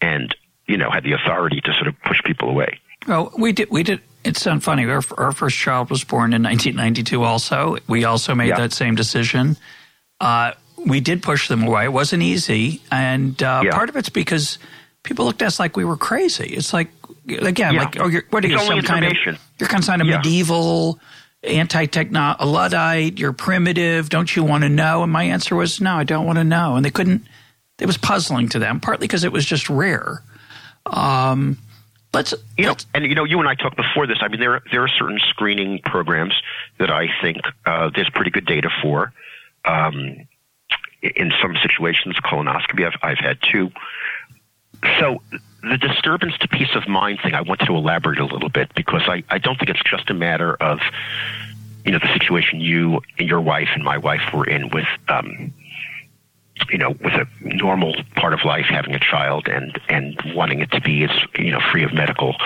and 0.00 0.34
you 0.66 0.76
know 0.76 0.90
had 0.90 1.04
the 1.04 1.12
authority 1.12 1.60
to 1.62 1.72
sort 1.74 1.88
of 1.88 1.94
push 2.02 2.22
people 2.24 2.48
away. 2.48 2.78
Well, 3.06 3.32
we 3.36 3.52
did 3.52 3.70
we 3.70 3.82
did. 3.82 4.00
It's 4.24 4.42
so 4.42 4.60
funny. 4.60 4.84
Our, 4.86 5.02
our 5.18 5.32
first 5.32 5.56
child 5.56 5.90
was 5.90 6.04
born 6.04 6.32
in 6.32 6.44
1992. 6.44 7.24
Also, 7.24 7.78
we 7.88 8.04
also 8.04 8.36
made 8.36 8.50
yeah. 8.50 8.58
that 8.58 8.72
same 8.72 8.94
decision. 8.94 9.56
Uh, 10.22 10.52
we 10.86 11.00
did 11.00 11.20
push 11.22 11.48
them 11.48 11.64
away. 11.64 11.84
It 11.84 11.92
wasn't 11.92 12.22
easy, 12.22 12.80
and 12.92 13.40
uh, 13.42 13.62
yeah. 13.64 13.72
part 13.72 13.88
of 13.88 13.96
it's 13.96 14.08
because 14.08 14.58
people 15.02 15.24
looked 15.24 15.42
at 15.42 15.48
us 15.48 15.58
like 15.58 15.76
we 15.76 15.84
were 15.84 15.96
crazy. 15.96 16.54
It's 16.54 16.72
like 16.72 16.90
again, 17.28 17.74
yeah. 17.74 17.80
like 17.80 18.00
oh, 18.00 18.06
you're, 18.06 18.22
what 18.30 18.44
are 18.44 18.48
you? 18.48 18.58
Some 18.58 18.82
kind 18.82 19.04
of 19.04 19.12
you're 19.58 19.68
kind 19.68 20.00
of 20.00 20.06
medieval 20.06 21.00
anti-techno 21.44 22.36
luddite 22.44 23.18
you're 23.18 23.32
primitive 23.32 24.08
don't 24.08 24.36
you 24.36 24.44
want 24.44 24.62
to 24.62 24.68
know 24.68 25.02
and 25.02 25.10
my 25.10 25.24
answer 25.24 25.56
was 25.56 25.80
no 25.80 25.96
i 25.96 26.04
don't 26.04 26.24
want 26.24 26.38
to 26.38 26.44
know 26.44 26.76
and 26.76 26.84
they 26.84 26.90
couldn't 26.90 27.26
it 27.80 27.86
was 27.86 27.96
puzzling 27.96 28.48
to 28.48 28.60
them 28.60 28.78
partly 28.78 29.08
because 29.08 29.24
it 29.24 29.32
was 29.32 29.44
just 29.44 29.68
rare 29.68 30.22
um, 30.86 31.58
let's 32.14 32.32
you 32.56 32.68
let's, 32.68 32.84
know 32.84 32.90
and 32.94 33.06
you 33.06 33.16
know 33.16 33.24
you 33.24 33.40
and 33.40 33.48
i 33.48 33.56
talked 33.56 33.76
before 33.76 34.06
this 34.06 34.18
i 34.20 34.28
mean 34.28 34.38
there 34.38 34.62
there 34.70 34.84
are 34.84 34.88
certain 34.88 35.18
screening 35.30 35.80
programs 35.80 36.34
that 36.78 36.90
i 36.90 37.08
think 37.20 37.38
uh, 37.66 37.90
there's 37.92 38.10
pretty 38.10 38.30
good 38.30 38.46
data 38.46 38.70
for 38.80 39.12
um, 39.64 40.16
in 41.02 41.32
some 41.40 41.56
situations 41.62 42.16
colonoscopy 42.24 42.86
i've, 42.86 42.98
I've 43.02 43.18
had 43.18 43.38
two 43.42 43.70
so 44.98 45.20
the 45.62 45.78
disturbance 45.78 46.36
to 46.38 46.48
peace 46.48 46.74
of 46.74 46.88
mind 46.88 47.20
thing, 47.22 47.34
I 47.34 47.42
want 47.42 47.60
to 47.60 47.74
elaborate 47.74 48.18
a 48.18 48.24
little 48.24 48.48
bit 48.48 48.74
because 48.74 49.02
I, 49.06 49.22
I 49.30 49.38
don't 49.38 49.56
think 49.58 49.70
it's 49.70 49.82
just 49.88 50.10
a 50.10 50.14
matter 50.14 50.54
of, 50.54 50.80
you 51.84 51.92
know, 51.92 51.98
the 51.98 52.12
situation 52.12 52.60
you 52.60 53.00
and 53.18 53.28
your 53.28 53.40
wife 53.40 53.68
and 53.74 53.84
my 53.84 53.98
wife 53.98 54.32
were 54.34 54.44
in 54.44 54.70
with, 54.70 54.86
um, 55.08 55.52
you 56.70 56.78
know, 56.78 56.90
with 56.90 57.14
a 57.14 57.26
normal 57.40 57.94
part 58.14 58.32
of 58.34 58.44
life, 58.44 58.66
having 58.66 58.94
a 58.94 58.98
child 58.98 59.48
and, 59.48 59.80
and 59.88 60.20
wanting 60.34 60.60
it 60.60 60.70
to 60.70 60.80
be 60.80 61.04
as, 61.04 61.10
you 61.38 61.50
know, 61.50 61.60
free 61.70 61.82
of 61.82 61.92
medical 61.92 62.36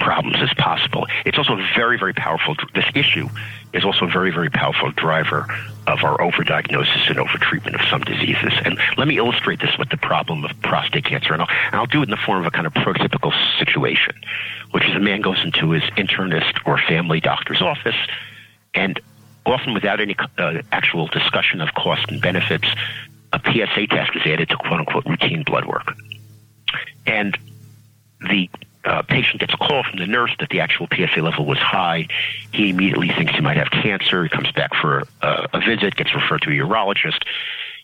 problems 0.00 0.36
as 0.40 0.52
possible. 0.54 1.06
It's 1.24 1.38
also 1.38 1.56
very, 1.74 1.98
very 1.98 2.12
powerful. 2.12 2.56
This 2.74 2.84
issue 2.94 3.28
is 3.72 3.84
also 3.84 4.06
a 4.06 4.08
very, 4.08 4.30
very 4.30 4.50
powerful 4.50 4.90
driver 4.92 5.46
of 5.86 6.02
our 6.02 6.18
overdiagnosis 6.18 7.08
and 7.08 7.18
overtreatment 7.18 7.74
of 7.74 7.88
some 7.88 8.02
diseases. 8.02 8.52
And 8.64 8.78
let 8.96 9.08
me 9.08 9.18
illustrate 9.18 9.60
this 9.60 9.76
with 9.78 9.88
the 9.90 9.96
problem 9.96 10.44
of 10.44 10.50
prostate 10.62 11.04
cancer. 11.04 11.32
And 11.32 11.42
I'll, 11.42 11.48
and 11.66 11.74
I'll 11.76 11.86
do 11.86 12.00
it 12.00 12.04
in 12.04 12.10
the 12.10 12.16
form 12.16 12.40
of 12.40 12.46
a 12.46 12.50
kind 12.50 12.66
of 12.66 12.74
prototypical 12.74 13.32
situation, 13.58 14.14
which 14.72 14.88
is 14.88 14.94
a 14.94 15.00
man 15.00 15.20
goes 15.20 15.42
into 15.44 15.70
his 15.70 15.82
internist 15.96 16.66
or 16.66 16.78
family 16.78 17.20
doctor's 17.20 17.62
office 17.62 17.96
and 18.74 19.00
often 19.46 19.74
without 19.74 20.00
any 20.00 20.16
uh, 20.38 20.62
actual 20.72 21.06
discussion 21.08 21.60
of 21.60 21.72
cost 21.74 22.10
and 22.10 22.20
benefits, 22.20 22.66
a 23.34 23.40
PSA 23.40 23.88
test 23.88 24.12
is 24.14 24.22
added 24.24 24.48
to 24.48 24.56
quote 24.56 24.80
unquote 24.80 25.04
routine 25.06 25.42
blood 25.42 25.66
work. 25.66 25.92
And 27.06 27.36
the 28.20 28.48
uh, 28.84 29.02
patient 29.02 29.40
gets 29.40 29.52
a 29.52 29.56
call 29.56 29.82
from 29.82 29.98
the 29.98 30.06
nurse 30.06 30.30
that 30.38 30.50
the 30.50 30.60
actual 30.60 30.86
PSA 30.94 31.20
level 31.20 31.44
was 31.44 31.58
high. 31.58 32.06
He 32.52 32.70
immediately 32.70 33.08
thinks 33.08 33.34
he 33.34 33.40
might 33.40 33.56
have 33.56 33.70
cancer. 33.70 34.22
He 34.22 34.28
comes 34.28 34.50
back 34.52 34.74
for 34.80 35.02
a, 35.22 35.48
a 35.52 35.60
visit, 35.60 35.96
gets 35.96 36.14
referred 36.14 36.42
to 36.42 36.50
a 36.50 36.52
urologist. 36.52 37.24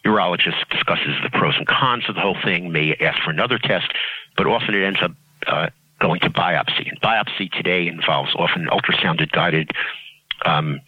urologist 0.05 0.69
discusses 0.71 1.15
the 1.23 1.31
pros 1.31 1.57
and 1.57 1.67
cons 1.67 2.05
of 2.09 2.15
the 2.15 2.21
whole 2.21 2.37
thing, 2.45 2.71
may 2.71 2.95
ask 3.01 3.21
for 3.23 3.31
another 3.31 3.59
test, 3.59 3.91
but 4.37 4.47
often 4.47 4.75
it 4.75 4.85
ends 4.85 5.01
up 5.03 5.13
uh, 5.47 5.69
going 6.01 6.21
to 6.21 6.31
biopsy. 6.31 6.89
And 6.89 7.01
biopsy 7.01 7.51
today 7.51 7.89
involves 7.89 8.35
often 8.37 8.63
an 8.63 8.69
ultrasound 8.69 9.29
guided 9.33 9.73
um, 10.45 10.81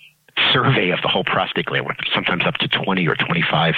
survey 0.53 0.91
of 0.91 1.01
the 1.03 1.09
whole 1.09 1.25
prostate 1.25 1.67
gland, 1.67 1.87
sometimes 2.15 2.45
up 2.45 2.55
to 2.59 2.69
20 2.69 3.09
or 3.09 3.17
25 3.17 3.75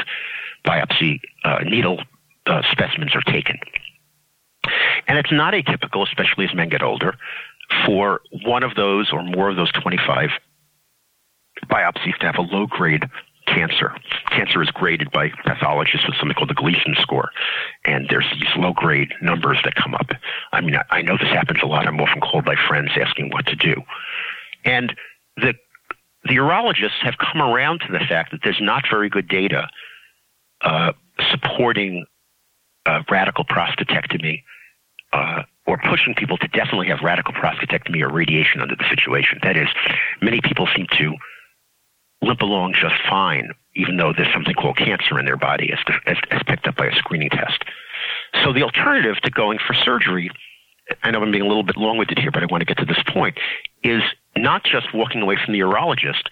biopsy 0.67 1.21
uh, 1.45 1.59
needle 1.65 2.01
uh, 2.47 2.63
specimens 2.71 3.15
are 3.15 3.23
taken. 3.23 3.59
And 5.07 5.19
it's 5.19 5.33
not 5.33 5.55
atypical, 5.55 6.07
especially 6.07 6.47
as 6.47 6.55
men 6.55 6.69
get 6.69 6.83
older, 6.83 7.15
for 7.85 8.21
one 8.45 8.63
of 8.63 8.75
those 8.75 9.11
or 9.13 9.23
more 9.23 9.51
of 9.51 9.57
those 9.57 9.73
25 9.73 10.31
biopsies 11.67 12.17
to 12.19 12.27
have 12.27 12.37
a 12.37 12.43
low 12.43 12.67
grade 12.67 13.05
cancer. 13.47 13.95
Cancer 14.31 14.63
is 14.63 14.71
graded 14.71 15.11
by 15.11 15.31
pathologists 15.45 16.07
with 16.07 16.17
something 16.17 16.35
called 16.35 16.51
the 16.51 16.55
Gleason 16.55 16.95
score, 17.01 17.31
and 17.85 18.07
there's 18.09 18.27
these 18.33 18.49
low 18.57 18.73
grade 18.73 19.13
numbers 19.21 19.59
that 19.65 19.75
come 19.75 19.95
up. 19.95 20.11
I 20.53 20.61
mean, 20.61 20.77
I, 20.77 20.99
I 20.99 21.03
know 21.03 21.17
this 21.19 21.29
happens 21.29 21.61
a 21.63 21.67
lot. 21.67 21.87
I'm 21.87 22.01
often 22.01 22.21
called 22.21 22.45
by 22.45 22.57
friends 22.57 22.91
asking 22.97 23.31
what 23.31 23.47
to 23.47 23.57
do, 23.57 23.83
and 24.65 24.95
the 25.37 25.55
the 26.25 26.37
urologists 26.37 27.03
have 27.03 27.19
come 27.19 27.43
around 27.43 27.81
to 27.81 27.93
the 27.93 27.99
fact 27.99 28.31
that 28.31 28.41
there's 28.43 28.61
not 28.61 28.85
very 28.91 29.11
good 29.11 29.29
data 29.29 29.69
uh, 30.65 30.93
supporting 31.31 32.07
uh, 32.87 33.03
radical 33.11 33.45
prostatectomy 33.45 34.43
uh, 35.13 35.43
or 35.67 35.79
pushing 35.79 36.15
people 36.15 36.37
to 36.39 36.49
definitely 36.49 36.89
have 36.89 36.99
radical 37.03 37.33
prostatectomy 37.33 38.03
or 38.03 38.11
radiation 38.11 38.61
under 38.61 38.77
the 38.77 38.85
situation. 38.89 39.39
That 39.43 39.57
is, 39.57 39.69
many 40.21 40.41
people 40.41 40.69
seem 40.75 40.87
to 40.99 41.15
limp 42.23 42.41
along 42.41 42.75
just 42.75 42.95
fine, 43.09 43.51
even 43.75 43.97
though 43.97 44.13
there's 44.13 44.33
something 44.33 44.55
called 44.55 44.77
cancer 44.77 45.19
in 45.19 45.25
their 45.25 45.37
body 45.37 45.73
as, 45.73 45.79
as, 46.07 46.17
as 46.31 46.43
picked 46.47 46.67
up 46.67 46.77
by 46.77 46.87
a 46.87 46.95
screening 46.97 47.31
test. 47.31 47.65
So 48.43 48.53
the 48.53 48.63
alternative 48.63 49.17
to 49.23 49.31
going 49.31 49.59
for 49.65 49.75
surgery, 49.75 50.31
I 51.03 51.11
know 51.11 51.23
I'm 51.23 51.31
being 51.31 51.45
a 51.45 51.49
little 51.49 51.63
bit 51.63 51.77
long-winded 51.77 52.19
here, 52.19 52.31
but 52.31 52.43
I 52.43 52.47
want 52.47 52.61
to 52.61 52.67
get 52.67 52.79
to 52.79 52.85
this 52.85 53.03
point, 53.09 53.39
is 53.83 54.03
not 54.37 54.65
just 54.65 54.93
walking 54.93 55.23
away 55.23 55.37
from 55.43 55.55
the 55.55 55.61
urologist, 55.61 56.25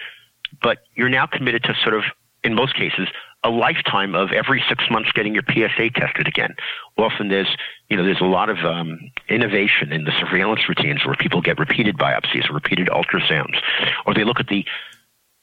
but 0.63 0.79
you're 0.95 1.09
now 1.09 1.27
committed 1.27 1.63
to 1.65 1.75
sort 1.83 1.95
of, 1.95 2.05
in 2.45 2.55
most 2.55 2.75
cases, 2.75 3.09
a 3.45 3.51
lifetime 3.51 4.15
of 4.15 4.31
every 4.33 4.63
six 4.69 4.85
months 4.91 5.11
getting 5.13 5.35
your 5.35 5.43
PSA 5.51 5.91
tested 5.91 6.29
again. 6.29 6.55
Often 6.97 7.29
there's, 7.29 7.57
you 7.89 7.97
know, 7.97 8.05
there's 8.05 8.21
a 8.21 8.25
lot 8.25 8.49
of 8.49 8.59
um, 8.59 8.99
innovation 9.29 9.93
in 9.93 10.05
the 10.05 10.13
surveillance 10.21 10.69
routines 10.69 11.05
where 11.05 11.17
people 11.17 11.41
get 11.41 11.59
repeated 11.59 11.97
biopsies 11.97 12.49
or 12.49 12.55
repeated 12.55 12.89
ultrasounds, 12.89 13.61
or 14.07 14.15
they 14.15 14.25
look 14.25 14.39
at 14.39 14.49
the 14.49 14.65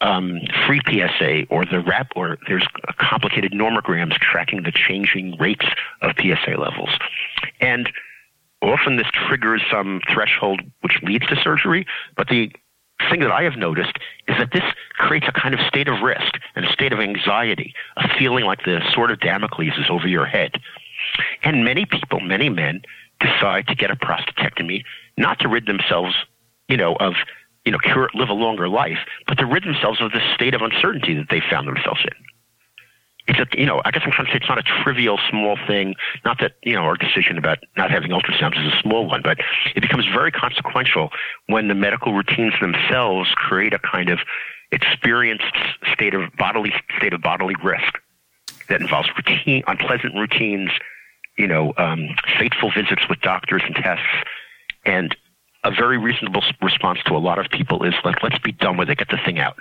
um, 0.01 0.39
free 0.65 0.79
PSA 0.87 1.43
or 1.49 1.65
the 1.65 1.81
RAP, 1.81 2.11
or 2.15 2.37
there's 2.47 2.65
complicated 2.97 3.51
nomograms 3.51 4.13
tracking 4.13 4.63
the 4.63 4.71
changing 4.71 5.37
rates 5.37 5.65
of 6.01 6.13
PSA 6.17 6.51
levels. 6.57 6.89
And 7.59 7.89
often 8.61 8.95
this 8.95 9.07
triggers 9.11 9.61
some 9.69 10.01
threshold 10.11 10.61
which 10.81 11.01
leads 11.03 11.27
to 11.27 11.35
surgery, 11.35 11.85
but 12.15 12.29
the 12.29 12.51
thing 13.09 13.21
that 13.21 13.31
I 13.31 13.43
have 13.43 13.57
noticed 13.57 13.97
is 14.27 14.37
that 14.37 14.51
this 14.51 14.63
creates 14.95 15.27
a 15.27 15.31
kind 15.31 15.53
of 15.53 15.59
state 15.67 15.87
of 15.87 16.01
risk 16.01 16.37
and 16.55 16.65
a 16.65 16.71
state 16.71 16.93
of 16.93 16.99
anxiety, 16.99 17.73
a 17.97 18.07
feeling 18.17 18.45
like 18.45 18.63
the 18.63 18.81
sword 18.93 19.11
of 19.11 19.19
Damocles 19.19 19.73
is 19.77 19.89
over 19.89 20.07
your 20.07 20.25
head. 20.25 20.59
And 21.43 21.63
many 21.63 21.85
people, 21.85 22.19
many 22.19 22.49
men, 22.49 22.81
decide 23.19 23.67
to 23.67 23.75
get 23.75 23.91
a 23.91 23.95
prostatectomy 23.95 24.83
not 25.17 25.39
to 25.39 25.47
rid 25.47 25.65
themselves, 25.65 26.15
you 26.67 26.77
know, 26.77 26.95
of 26.95 27.15
you 27.65 27.71
know, 27.71 27.79
cure, 27.79 28.09
live 28.13 28.29
a 28.29 28.33
longer 28.33 28.69
life, 28.69 28.99
but 29.27 29.37
to 29.37 29.45
rid 29.45 29.63
themselves 29.63 30.01
of 30.01 30.11
this 30.11 30.23
state 30.33 30.53
of 30.53 30.61
uncertainty 30.61 31.13
that 31.13 31.27
they 31.29 31.41
found 31.49 31.67
themselves 31.67 31.99
in. 32.03 32.25
It's 33.29 33.39
a, 33.39 33.45
you 33.59 33.65
know, 33.65 33.79
I 33.85 33.91
guess 33.91 34.01
I'm 34.03 34.11
trying 34.11 34.25
to 34.25 34.31
say 34.33 34.37
it's 34.37 34.49
not 34.49 34.57
a 34.57 34.63
trivial 34.63 35.19
small 35.29 35.55
thing. 35.67 35.93
Not 36.25 36.39
that, 36.39 36.53
you 36.63 36.73
know, 36.73 36.81
our 36.81 36.97
decision 36.97 37.37
about 37.37 37.59
not 37.77 37.91
having 37.91 38.09
ultrasounds 38.09 38.59
is 38.59 38.73
a 38.73 38.81
small 38.81 39.07
one, 39.07 39.21
but 39.23 39.37
it 39.75 39.81
becomes 39.81 40.07
very 40.07 40.31
consequential 40.31 41.11
when 41.45 41.67
the 41.67 41.75
medical 41.75 42.13
routines 42.13 42.53
themselves 42.59 43.29
create 43.35 43.73
a 43.73 43.79
kind 43.79 44.09
of 44.09 44.19
experienced 44.71 45.55
state 45.93 46.15
of 46.15 46.35
bodily, 46.37 46.73
state 46.97 47.13
of 47.13 47.21
bodily 47.21 47.55
risk 47.63 47.99
that 48.67 48.81
involves 48.81 49.09
routine, 49.15 49.63
unpleasant 49.67 50.15
routines, 50.15 50.71
you 51.37 51.47
know, 51.47 51.73
um, 51.77 52.09
fateful 52.39 52.71
visits 52.71 53.03
with 53.09 53.21
doctors 53.21 53.61
and 53.63 53.75
tests, 53.75 54.05
and 54.85 55.15
a 55.63 55.71
very 55.71 55.97
reasonable 55.97 56.43
response 56.61 56.99
to 57.05 57.15
a 57.15 57.19
lot 57.19 57.37
of 57.37 57.51
people 57.51 57.83
is 57.83 57.93
like, 58.03 58.23
let's 58.23 58.39
be 58.39 58.51
done 58.51 58.77
with 58.77 58.89
it, 58.89 58.97
get 58.97 59.09
the 59.09 59.19
thing 59.23 59.39
out. 59.39 59.57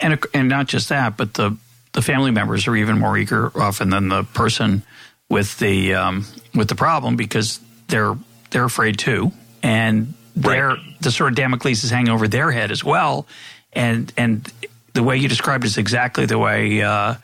And 0.00 0.18
and 0.32 0.48
not 0.48 0.68
just 0.68 0.88
that, 0.90 1.16
but 1.16 1.34
the 1.34 1.56
the 1.98 2.02
family 2.02 2.30
members 2.30 2.68
are 2.68 2.76
even 2.76 2.96
more 2.96 3.18
eager 3.18 3.50
often 3.60 3.90
than 3.90 4.08
the 4.08 4.22
person 4.22 4.84
with 5.28 5.58
the 5.58 5.94
um, 5.94 6.24
with 6.54 6.68
the 6.68 6.76
problem 6.76 7.16
because 7.16 7.58
they're 7.88 8.16
they're 8.50 8.66
afraid 8.66 9.00
too, 9.00 9.32
and 9.64 10.14
they're 10.36 10.68
right. 10.68 11.00
the 11.00 11.10
sort 11.10 11.32
of 11.32 11.36
Damocles 11.36 11.82
is 11.82 11.90
hanging 11.90 12.10
over 12.10 12.28
their 12.28 12.52
head 12.52 12.70
as 12.70 12.84
well, 12.84 13.26
and 13.72 14.12
and 14.16 14.48
the 14.94 15.02
way 15.02 15.16
you 15.16 15.26
described 15.26 15.64
is 15.64 15.76
exactly 15.76 16.24
the 16.24 16.38
way. 16.38 16.80
Uh, 16.82 17.16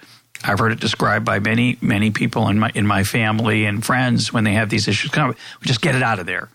I've 0.43 0.59
heard 0.59 0.73
it 0.73 0.81
described 0.81 1.25
by 1.25 1.39
many, 1.39 1.79
many 1.81 2.11
people 2.11 2.49
in 2.49 2.59
my 2.59 2.73
in 2.75 2.85
my 2.85 3.05
family 3.05 3.67
and 3.67 3.87
friends 3.87 4.33
when 4.33 4.43
they 4.43 4.55
have 4.55 4.71
these 4.71 4.89
issues. 4.89 5.13
Come, 5.13 5.29
we 5.29 5.67
just 5.69 5.83
get 5.83 5.95
it 5.95 6.03
out 6.03 6.19
of 6.19 6.27
there. 6.27 6.49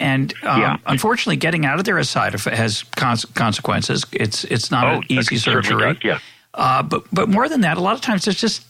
And 0.00 0.32
um, 0.42 0.60
yeah. 0.62 0.76
unfortunately, 0.86 1.36
getting 1.36 1.66
out 1.66 1.78
of 1.78 1.84
there 1.84 1.98
has 1.98 2.08
side 2.08 2.32
has 2.32 2.82
consequences. 2.94 4.06
It's 4.10 4.44
it's 4.44 4.70
not 4.70 4.86
oh, 4.86 4.96
an 5.00 5.02
easy 5.10 5.36
surgery. 5.36 5.92
Does, 5.92 6.02
yeah. 6.02 6.18
Uh, 6.58 6.82
but 6.82 7.04
but 7.12 7.28
more 7.28 7.48
than 7.48 7.62
that, 7.62 7.78
a 7.78 7.80
lot 7.80 7.94
of 7.94 8.02
times 8.02 8.24
there's 8.24 8.40
just 8.40 8.66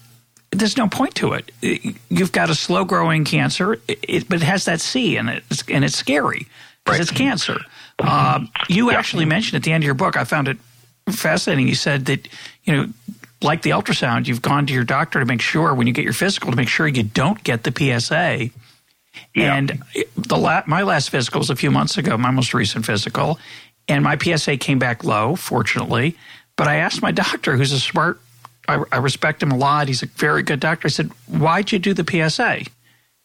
there's 0.51 0.77
no 0.77 0.89
point 0.89 1.15
to 1.17 1.33
it. 1.33 1.51
You've 2.09 2.33
got 2.33 2.51
a 2.51 2.55
slow 2.55 2.85
growing 2.85 3.25
cancer, 3.25 3.81
it, 3.89 4.29
but 4.29 4.43
it 4.43 4.45
has 4.45 4.67
that 4.67 4.81
C 4.81 5.17
and 5.17 5.29
it's 5.29 5.65
and 5.69 5.85
it's 5.85 5.97
scary 5.97 6.47
because 6.85 6.99
right. 6.99 7.09
it's 7.09 7.11
cancer. 7.11 7.59
Uh, 7.99 8.45
you 8.69 8.91
yeah. 8.91 8.99
actually 8.99 9.25
mentioned 9.25 9.57
at 9.57 9.65
the 9.65 9.73
end 9.73 9.83
of 9.83 9.87
your 9.87 9.95
book, 9.95 10.17
I 10.17 10.23
found 10.23 10.47
it 10.47 10.59
fascinating. 11.11 11.67
You 11.67 11.75
said 11.75 12.07
that 12.07 12.29
you 12.63 12.77
know, 12.77 12.87
like 13.43 13.63
the 13.63 13.71
ultrasound, 13.71 14.29
you've 14.29 14.43
gone 14.43 14.67
to 14.67 14.73
your 14.73 14.85
doctor 14.85 15.19
to 15.19 15.27
make 15.27 15.41
sure 15.41 15.75
when 15.75 15.89
you 15.89 15.93
get 15.93 16.05
your 16.05 16.13
physical 16.13 16.51
to 16.51 16.57
make 16.57 16.69
sure 16.69 16.87
you 16.87 17.03
don't 17.03 17.43
get 17.43 17.65
the 17.65 17.73
PSA 17.73 18.51
yeah. 19.35 19.55
And 19.55 19.83
the 20.17 20.37
la- 20.37 20.63
my 20.67 20.83
last 20.83 21.11
physical 21.11 21.41
was 21.41 21.51
a 21.51 21.57
few 21.57 21.71
months 21.71 21.99
ago, 21.99 22.17
my 22.17 22.31
most 22.31 22.55
recent 22.55 22.85
physical, 22.85 23.39
and 23.89 24.05
my 24.05 24.19
PSA 24.19 24.57
came 24.59 24.79
back 24.79 25.05
low, 25.05 25.37
fortunately. 25.37 26.17
But 26.59 26.67
I 26.67 26.77
asked 26.77 27.01
my 27.01 27.13
doctor, 27.13 27.57
who's 27.57 27.73
a 27.73 27.81
smart, 27.81 28.21
I, 28.69 28.83
I 28.93 28.99
respect 28.99 29.43
him 29.43 29.53
a 29.53 29.57
lot. 29.57 29.89
He's 29.89 30.03
a 30.03 30.07
very 30.07 30.43
good 30.43 30.61
doctor. 30.61 30.89
I 30.89 30.91
said, 30.91 31.11
"Why'd 31.27 31.73
you 31.73 31.79
do 31.79 31.95
the 31.95 32.05
PSA?" 32.05 32.65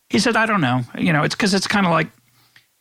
He 0.10 0.20
said, 0.20 0.38
"I 0.38 0.46
don't 0.46 0.62
know. 0.62 0.84
You 0.98 1.12
know, 1.12 1.24
it's 1.24 1.36
because 1.36 1.54
it's 1.54 1.68
kind 1.68 1.86
of 1.86 1.92
like." 1.92 2.08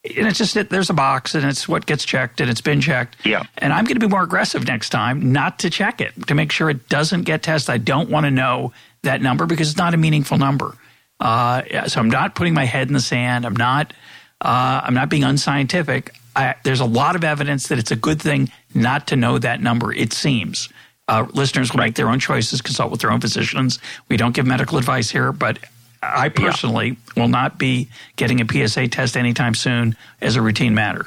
And 0.04 0.26
it's 0.26 0.38
just 0.38 0.54
that 0.54 0.68
there's 0.68 0.90
a 0.90 0.94
box 0.94 1.36
and 1.36 1.44
it's 1.44 1.68
what 1.68 1.86
gets 1.86 2.04
checked 2.04 2.40
and 2.40 2.50
it's 2.50 2.60
been 2.60 2.80
checked. 2.80 3.24
Yeah. 3.24 3.44
And 3.58 3.72
I'm 3.72 3.84
going 3.84 3.94
to 3.94 4.00
be 4.00 4.08
more 4.08 4.24
aggressive 4.24 4.66
next 4.66 4.90
time 4.90 5.30
not 5.32 5.60
to 5.60 5.70
check 5.70 6.00
it 6.00 6.26
to 6.26 6.34
make 6.34 6.50
sure 6.50 6.68
it 6.68 6.88
doesn't 6.88 7.22
get 7.22 7.44
tested. 7.44 7.72
I 7.72 7.78
don't 7.78 8.10
want 8.10 8.26
to 8.26 8.32
know 8.32 8.72
that 9.04 9.22
number 9.22 9.46
because 9.46 9.70
it's 9.70 9.78
not 9.78 9.94
a 9.94 9.96
meaningful 9.96 10.38
number. 10.38 10.76
Uh, 11.20 11.86
so 11.86 12.00
I'm 12.00 12.10
not 12.10 12.34
putting 12.34 12.52
my 12.52 12.64
head 12.64 12.88
in 12.88 12.94
the 12.94 13.00
sand. 13.00 13.46
I'm 13.46 13.54
not. 13.54 13.92
Uh, 14.40 14.80
I'm 14.82 14.94
not 14.94 15.08
being 15.08 15.22
unscientific. 15.22 16.16
I, 16.34 16.54
there's 16.64 16.80
a 16.80 16.86
lot 16.86 17.16
of 17.16 17.24
evidence 17.24 17.68
that 17.68 17.78
it's 17.78 17.90
a 17.90 17.96
good 17.96 18.20
thing 18.20 18.50
not 18.74 19.06
to 19.08 19.16
know 19.16 19.38
that 19.38 19.60
number. 19.60 19.92
It 19.92 20.12
seems. 20.12 20.68
Uh, 21.08 21.26
listeners 21.32 21.72
will 21.72 21.78
make 21.78 21.94
their 21.94 22.08
own 22.08 22.20
choices, 22.20 22.62
consult 22.62 22.90
with 22.90 23.00
their 23.00 23.10
own 23.10 23.20
physicians. 23.20 23.78
We 24.08 24.16
don't 24.16 24.34
give 24.34 24.46
medical 24.46 24.78
advice 24.78 25.10
here, 25.10 25.32
but 25.32 25.58
I 26.02 26.28
personally 26.30 26.96
yeah. 27.16 27.22
will 27.22 27.28
not 27.28 27.58
be 27.58 27.88
getting 28.16 28.40
a 28.40 28.46
PSA 28.68 28.88
test 28.88 29.16
anytime 29.16 29.54
soon 29.54 29.96
as 30.20 30.36
a 30.36 30.42
routine 30.42 30.74
matter. 30.74 31.06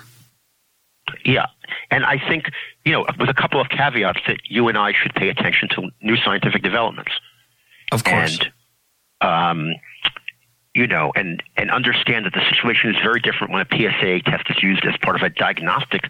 Yeah. 1.24 1.48
And 1.92 2.06
I 2.06 2.18
think, 2.18 2.46
you 2.84 2.92
know, 2.92 3.06
with 3.20 3.30
a 3.30 3.34
couple 3.34 3.60
of 3.60 3.70
caveats 3.70 4.20
that 4.28 4.40
you 4.46 4.68
and 4.68 4.78
I 4.78 4.94
should 4.94 5.14
pay 5.14 5.30
attention 5.30 5.70
to 5.70 5.90
new 6.02 6.18
scientific 6.18 6.62
developments. 6.62 7.12
Of 7.92 8.04
course. 8.04 8.40
And, 9.22 9.70
um, 9.70 9.76
you 10.76 10.86
know, 10.86 11.14
and, 11.16 11.42
and 11.56 11.72
understand 11.72 12.26
that 12.26 12.34
the 12.34 12.44
situation 12.50 12.94
is 12.94 12.98
very 13.02 13.22
different 13.22 13.52
when 13.52 13.62
a 13.62 13.66
PSA 13.72 14.20
test 14.30 14.50
is 14.50 14.62
used 14.62 14.86
as 14.86 14.96
part 14.98 15.16
of 15.16 15.22
a 15.22 15.30
diagnostic 15.30 16.04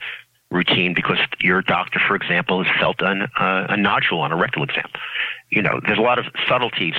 routine 0.49 0.95
because 0.95 1.19
your 1.39 1.61
doctor, 1.61 1.99
for 2.05 2.15
example, 2.15 2.63
has 2.63 2.75
felt 2.79 2.99
an, 3.01 3.27
uh, 3.39 3.67
a 3.69 3.77
nodule 3.77 4.19
on 4.19 4.31
a 4.31 4.35
rectal 4.35 4.63
exam. 4.63 4.87
You 5.51 5.61
know, 5.61 5.79
there's 5.85 5.99
a 5.99 6.01
lot 6.01 6.17
of 6.17 6.25
subtleties 6.49 6.95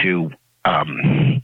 to, 0.00 0.30
um, 0.64 1.42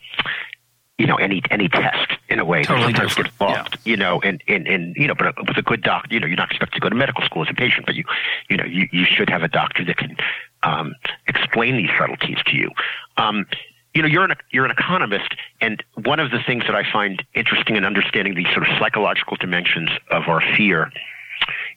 you 0.96 1.06
know, 1.06 1.16
any 1.16 1.42
any 1.50 1.68
test 1.68 2.12
in 2.28 2.38
a 2.38 2.44
way 2.44 2.62
totally 2.62 2.92
sometimes 2.92 3.08
different. 3.16 3.30
gets 3.30 3.40
lost. 3.40 3.76
Yeah. 3.84 3.90
You 3.90 3.96
know, 3.96 4.20
and, 4.22 4.40
and, 4.46 4.68
and 4.68 4.94
you 4.94 5.08
know, 5.08 5.14
but 5.16 5.34
with 5.48 5.56
a 5.56 5.62
good 5.62 5.82
doctor, 5.82 6.14
you 6.14 6.20
know, 6.20 6.28
you're 6.28 6.36
not 6.36 6.52
expected 6.52 6.76
to 6.76 6.80
go 6.80 6.88
to 6.88 6.94
medical 6.94 7.24
school 7.24 7.42
as 7.42 7.48
a 7.50 7.54
patient, 7.54 7.84
but 7.86 7.96
you 7.96 8.04
you 8.48 8.56
know, 8.56 8.64
you, 8.64 8.86
you 8.92 9.04
should 9.04 9.28
have 9.28 9.42
a 9.42 9.48
doctor 9.48 9.84
that 9.84 9.96
can 9.96 10.16
um, 10.62 10.94
explain 11.26 11.76
these 11.76 11.90
subtleties 11.98 12.38
to 12.46 12.56
you. 12.56 12.70
Um, 13.16 13.46
you 13.94 14.02
know, 14.02 14.08
you're 14.08 14.24
an 14.24 14.32
you're 14.50 14.64
an 14.64 14.70
economist, 14.70 15.34
and 15.60 15.82
one 16.04 16.18
of 16.18 16.30
the 16.30 16.38
things 16.46 16.64
that 16.66 16.74
I 16.74 16.90
find 16.90 17.22
interesting 17.34 17.76
in 17.76 17.84
understanding 17.84 18.34
these 18.34 18.48
sort 18.52 18.68
of 18.68 18.78
psychological 18.78 19.36
dimensions 19.36 19.90
of 20.10 20.28
our 20.28 20.40
fear 20.56 20.90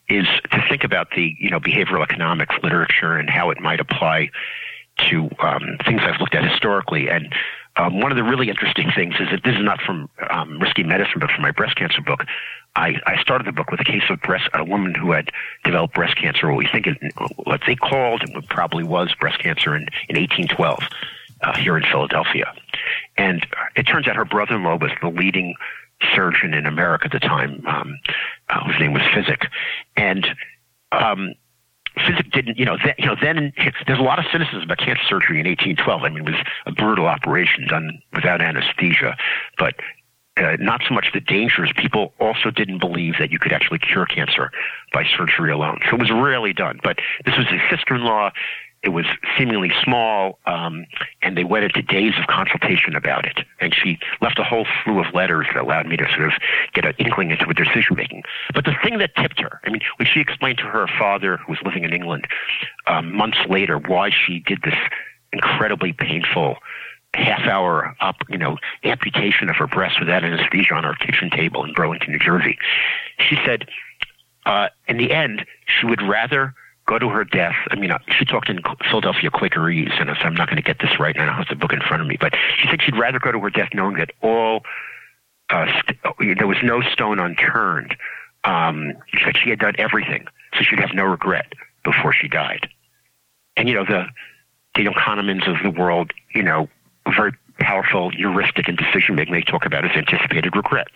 is 0.08 0.28
to 0.51 0.63
think 0.69 0.84
about 0.84 1.10
the 1.15 1.36
you 1.39 1.49
know 1.49 1.60
behavioral 1.60 2.04
economics 2.04 2.56
literature 2.63 3.17
and 3.17 3.30
how 3.30 3.49
it 3.49 3.60
might 3.60 3.80
apply 3.80 4.30
to 5.10 5.30
um, 5.39 5.78
things 5.86 6.01
I've 6.04 6.21
looked 6.21 6.36
at 6.36 6.49
historically. 6.49 7.10
And 7.10 7.34
um, 7.75 7.99
one 7.99 8.12
of 8.12 8.15
the 8.15 8.23
really 8.23 8.49
interesting 8.49 8.89
things 8.95 9.15
is 9.19 9.28
that 9.32 9.43
this 9.43 9.56
is 9.56 9.63
not 9.63 9.82
from 9.82 10.10
um, 10.30 10.58
risky 10.60 10.84
medicine, 10.84 11.19
but 11.19 11.30
from 11.32 11.41
my 11.41 11.51
breast 11.51 11.75
cancer 11.75 12.01
book. 12.01 12.23
I, 12.78 12.95
I 13.06 13.21
started 13.21 13.47
the 13.47 13.51
book 13.51 13.71
with 13.71 13.80
a 13.82 13.86
case 13.86 14.04
of 14.10 14.21
breast, 14.21 14.49
a 14.54 14.63
woman 14.63 14.95
who 14.95 15.12
had 15.12 15.32
developed 15.63 15.93
breast 15.93 16.17
cancer, 16.17 16.47
what 16.47 16.58
we 16.58 16.67
think, 16.67 16.88
what 17.38 17.62
they 17.65 17.75
called, 17.75 18.21
and 18.23 18.34
what 18.36 18.47
probably 18.47 18.84
was 18.84 19.13
breast 19.19 19.39
cancer 19.39 19.75
in, 19.75 19.84
in 20.10 20.17
1812 20.17 20.80
uh, 21.45 21.55
here 21.55 21.77
in 21.77 21.84
Philadelphia. 21.84 22.51
And 23.17 23.45
it 23.75 23.84
turns 23.84 24.08
out 24.08 24.15
her 24.15 24.25
brother-in-law 24.25 24.77
was 24.77 24.91
the 25.01 25.10
leading 25.10 25.55
surgeon 26.13 26.53
in 26.53 26.65
America 26.65 27.05
at 27.05 27.12
the 27.12 27.19
time, 27.19 27.63
um, 27.67 27.97
uh, 28.49 28.63
whose 28.65 28.79
name 28.79 28.93
was 28.93 29.03
Physick. 29.03 29.47
And 29.95 30.27
um, 30.91 31.34
Physick 31.97 32.31
didn't, 32.31 32.58
you 32.58 32.65
know, 32.65 32.77
then, 32.84 32.95
you 32.97 33.05
know, 33.05 33.15
then 33.21 33.53
there's 33.88 33.99
a 33.99 34.03
lot 34.03 34.19
of 34.19 34.25
cynicism 34.31 34.63
about 34.63 34.79
cancer 34.79 35.03
surgery 35.08 35.39
in 35.39 35.47
1812. 35.47 36.03
I 36.03 36.10
mean, 36.10 36.27
it 36.27 36.31
was 36.31 36.41
a 36.65 36.71
brutal 36.71 37.05
operation 37.05 37.67
done 37.67 38.01
without 38.13 38.41
anesthesia, 38.41 39.15
but 39.58 39.75
uh, 40.38 40.58
not 40.60 40.81
so 40.88 40.93
much 40.93 41.08
the 41.13 41.21
dangers. 41.21 41.71
People 41.77 42.13
also 42.19 42.51
didn't 42.51 42.79
believe 42.79 43.15
that 43.19 43.31
you 43.31 43.39
could 43.39 43.53
actually 43.53 43.79
cure 43.79 44.05
cancer 44.05 44.51
by 44.91 45.05
surgery 45.17 45.51
alone. 45.51 45.79
So 45.89 45.95
it 45.95 45.99
was 45.99 46.12
rarely 46.12 46.51
done. 46.51 46.79
But 46.84 46.99
this 47.25 47.38
was 47.38 47.47
his 47.47 47.62
sister-in-law. 47.69 48.31
It 48.85 48.89
was 48.89 49.05
seemingly 49.37 49.71
small, 49.83 50.39
um, 50.45 50.85
and 51.23 51.35
they 51.35 51.43
went 51.43 51.65
into 51.65 51.81
days 51.81 52.13
of 52.19 52.27
consultation 52.27 52.95
about 52.95 53.25
it. 53.25 53.39
And 53.59 53.73
she 53.73 53.97
left 54.21 54.37
a 54.37 54.43
whole 54.43 54.67
slew 54.83 54.99
of 54.99 55.13
letters 55.13 55.47
that 55.53 55.63
allowed 55.63 55.87
me 55.87 55.97
to 55.97 56.07
sort 56.15 56.27
of 56.27 56.33
get 56.73 56.85
an 56.85 56.93
inkling 56.99 57.31
into 57.31 57.45
her 57.45 57.53
decision 57.53 57.95
making. 57.95 58.23
But 58.53 58.65
the 58.65 58.75
thing 58.83 58.99
that 58.99 59.15
tipped 59.15 59.39
her, 59.41 59.59
I 59.65 59.71
mean, 59.71 59.81
when 59.97 60.07
she 60.07 60.19
explained 60.19 60.59
to 60.59 60.65
her 60.65 60.87
father, 60.99 61.37
who 61.37 61.53
was 61.53 61.59
living 61.65 61.83
in 61.83 61.93
England, 61.93 62.27
um, 62.85 63.13
months 63.13 63.39
later, 63.49 63.79
why 63.79 64.11
she 64.11 64.39
did 64.39 64.61
this 64.61 64.77
incredibly 65.33 65.91
painful 65.91 66.57
half 67.15 67.47
hour 67.47 67.95
up, 68.01 68.17
you 68.29 68.37
know, 68.37 68.57
amputation 68.83 69.49
of 69.49 69.55
her 69.55 69.67
breast 69.67 69.99
without 69.99 70.23
anesthesia 70.23 70.73
on 70.73 70.85
our 70.85 70.95
kitchen 70.95 71.29
table 71.29 71.63
in 71.63 71.73
Burlington, 71.73 72.11
New 72.11 72.19
Jersey. 72.19 72.57
She 73.19 73.37
said, 73.45 73.67
uh, 74.45 74.67
in 74.87 74.97
the 74.97 75.11
end, 75.11 75.45
she 75.65 75.87
would 75.87 76.01
rather 76.01 76.53
go 76.87 76.99
to 76.99 77.09
her 77.09 77.23
death. 77.23 77.55
I 77.71 77.75
mean, 77.75 77.91
uh, 77.91 77.99
she 78.07 78.25
talked 78.25 78.49
in 78.49 78.59
Philadelphia 78.89 79.29
Quakerese, 79.31 79.99
and 79.99 80.09
I'm 80.09 80.35
not 80.35 80.47
going 80.47 80.57
to 80.57 80.63
get 80.63 80.79
this 80.79 80.99
right, 80.99 81.15
and 81.15 81.23
I 81.23 81.25
don't 81.25 81.35
have 81.35 81.47
the 81.47 81.55
book 81.55 81.73
in 81.73 81.81
front 81.81 82.01
of 82.01 82.07
me, 82.07 82.17
but 82.19 82.33
she 82.57 82.67
said 82.67 82.81
she'd 82.81 82.97
rather 82.97 83.19
go 83.19 83.31
to 83.31 83.39
her 83.39 83.49
death 83.49 83.69
knowing 83.73 83.97
that 83.97 84.11
all, 84.21 84.61
uh, 85.49 85.65
st- 85.65 86.37
there 86.37 86.47
was 86.47 86.57
no 86.63 86.81
stone 86.81 87.19
unturned. 87.19 87.95
Um, 88.43 88.93
she 89.07 89.23
said 89.25 89.35
she 89.37 89.49
had 89.49 89.59
done 89.59 89.73
everything, 89.79 90.27
so 90.53 90.61
she'd 90.61 90.79
have 90.79 90.93
no 90.93 91.03
regret 91.03 91.53
before 91.83 92.13
she 92.13 92.27
died. 92.27 92.69
And, 93.57 93.67
you 93.67 93.75
know, 93.75 93.85
the 93.85 94.05
Daniel 94.75 94.93
Kahnemans 94.93 95.47
of 95.47 95.63
the 95.63 95.71
world, 95.79 96.11
you 96.33 96.43
know, 96.43 96.69
very 97.15 97.31
powerful 97.59 98.11
heuristic 98.11 98.67
in 98.67 98.75
decision 98.75 99.15
making 99.15 99.33
they 99.33 99.41
talk 99.41 99.65
about 99.65 99.85
is 99.85 99.91
anticipated 99.95 100.55
regret. 100.55 100.87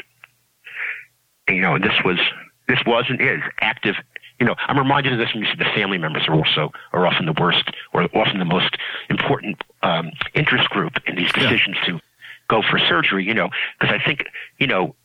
And, 1.48 1.56
you 1.56 1.64
know, 1.64 1.80
this 1.80 2.04
was, 2.04 2.20
this 2.68 2.80
was 2.86 3.06
and 3.10 3.20
is 3.20 3.42
active 3.62 3.96
you 4.40 4.46
know, 4.46 4.56
I'm 4.68 4.78
reminded 4.78 5.14
of 5.14 5.20
this 5.20 5.34
when 5.34 5.44
you 5.44 5.50
see 5.50 5.58
the 5.58 5.70
family 5.76 5.98
members 5.98 6.28
are 6.28 6.34
also 6.34 6.72
are 6.94 7.06
often 7.06 7.26
the 7.26 7.34
worst 7.34 7.70
or 7.94 8.04
often 8.16 8.40
the 8.40 8.46
most 8.46 8.78
important 9.10 9.62
um, 9.84 10.12
interest 10.34 10.70
group 10.70 10.94
in 11.06 11.16
these 11.16 11.32
decisions 11.32 11.78
yeah. 11.82 11.94
to 11.94 12.02
go 12.48 12.62
for 12.62 12.80
surgery. 12.80 13.26
You 13.26 13.34
know, 13.34 13.50
because 13.80 13.94
I 13.94 14.04
think 14.04 14.26
you 14.58 14.68
know, 14.68 14.96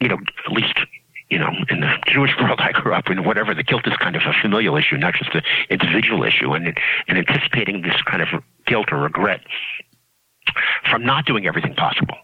you 0.00 0.08
know, 0.08 0.18
at 0.46 0.52
least 0.52 0.78
you 1.30 1.38
know, 1.38 1.50
in 1.70 1.80
the 1.80 1.96
Jewish 2.06 2.32
world 2.40 2.60
I 2.60 2.72
grew 2.72 2.94
up 2.94 3.08
in, 3.08 3.24
whatever 3.24 3.54
the 3.54 3.62
guilt 3.62 3.86
is 3.86 3.96
kind 3.96 4.16
of 4.16 4.22
a 4.26 4.34
familial 4.40 4.76
issue, 4.76 4.96
not 4.96 5.14
just 5.14 5.34
an 5.34 5.42
individual 5.70 6.22
issue, 6.22 6.52
and 6.52 6.78
and 7.08 7.18
anticipating 7.18 7.82
this 7.82 8.00
kind 8.02 8.22
of 8.22 8.28
guilt 8.66 8.92
or 8.92 8.98
regret 8.98 9.40
from 10.90 11.04
not 11.04 11.24
doing 11.24 11.46
everything 11.46 11.74
possible 11.74 12.18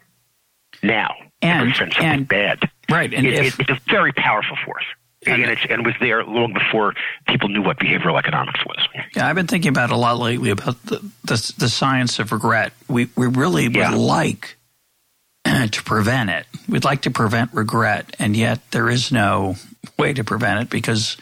now 0.83 1.15
and, 1.41 1.75
and 1.99 2.29
bad. 2.29 2.71
Right, 2.91 3.13
and 3.15 3.27
it, 3.27 3.35
if, 3.35 3.61
it, 3.61 3.71
it's 3.71 3.81
a 3.81 3.91
very 3.91 4.13
powerful 4.13 4.57
force 4.65 4.85
and, 5.27 5.45
and, 5.45 5.59
and 5.71 5.87
was 5.87 5.95
there 6.01 6.25
long 6.25 6.55
before 6.55 6.95
people 7.29 7.49
knew 7.49 7.63
what 7.63 7.79
behavioral 7.79 8.19
economics 8.19 8.65
was. 8.65 8.89
Yeah, 9.15 9.29
I've 9.29 9.37
been 9.37 9.47
thinking 9.47 9.69
about 9.69 9.91
it 9.91 9.95
a 9.95 9.97
lot 9.97 10.19
lately 10.19 10.51
about 10.51 10.83
the 10.87 10.99
the, 11.25 11.55
the 11.59 11.69
science 11.69 12.19
of 12.19 12.33
regret. 12.33 12.73
We 12.89 13.09
we 13.17 13.27
really 13.27 13.67
yeah. 13.67 13.91
would 13.91 13.99
like 13.99 14.57
to 15.45 15.83
prevent 15.85 16.31
it. 16.31 16.47
We'd 16.69 16.85
like 16.85 17.03
to 17.03 17.11
prevent 17.11 17.53
regret, 17.53 18.17
and 18.19 18.37
yet 18.37 18.61
there 18.71 18.89
is 18.89 19.13
no 19.13 19.57
way 19.99 20.13
to 20.15 20.25
prevent 20.25 20.63
it 20.63 20.71
because 20.71 21.17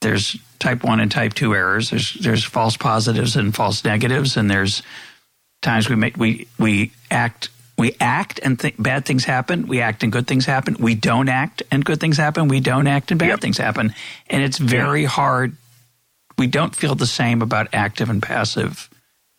there's 0.00 0.36
type 0.58 0.84
one 0.84 1.00
and 1.00 1.10
type 1.10 1.34
two 1.34 1.54
errors. 1.54 1.90
There's 1.90 2.14
there's 2.14 2.44
false 2.44 2.76
positives 2.76 3.36
and 3.36 3.54
false 3.54 3.84
negatives, 3.84 4.36
and 4.36 4.50
there's 4.50 4.82
times 5.60 5.88
we 5.88 5.96
make 5.96 6.16
we 6.16 6.48
we 6.58 6.92
act 7.10 7.50
we 7.76 7.96
act 8.00 8.38
and 8.42 8.58
th- 8.58 8.74
bad 8.78 9.04
things 9.04 9.24
happen. 9.24 9.66
We 9.66 9.80
act 9.80 10.02
and 10.02 10.12
good 10.12 10.26
things 10.26 10.46
happen. 10.46 10.76
We 10.78 10.94
don't 10.94 11.28
act 11.28 11.62
and 11.70 11.84
good 11.84 12.00
things 12.00 12.16
happen. 12.16 12.48
We 12.48 12.60
don't 12.60 12.86
act 12.86 13.10
and 13.10 13.18
bad 13.18 13.28
yep. 13.28 13.40
things 13.40 13.58
happen. 13.58 13.94
And 14.28 14.42
it's 14.42 14.58
very 14.58 15.02
yeah. 15.02 15.08
hard. 15.08 15.56
We 16.38 16.46
don't 16.46 16.74
feel 16.74 16.94
the 16.94 17.06
same 17.06 17.42
about 17.42 17.68
active 17.72 18.10
and 18.10 18.22
passive 18.22 18.88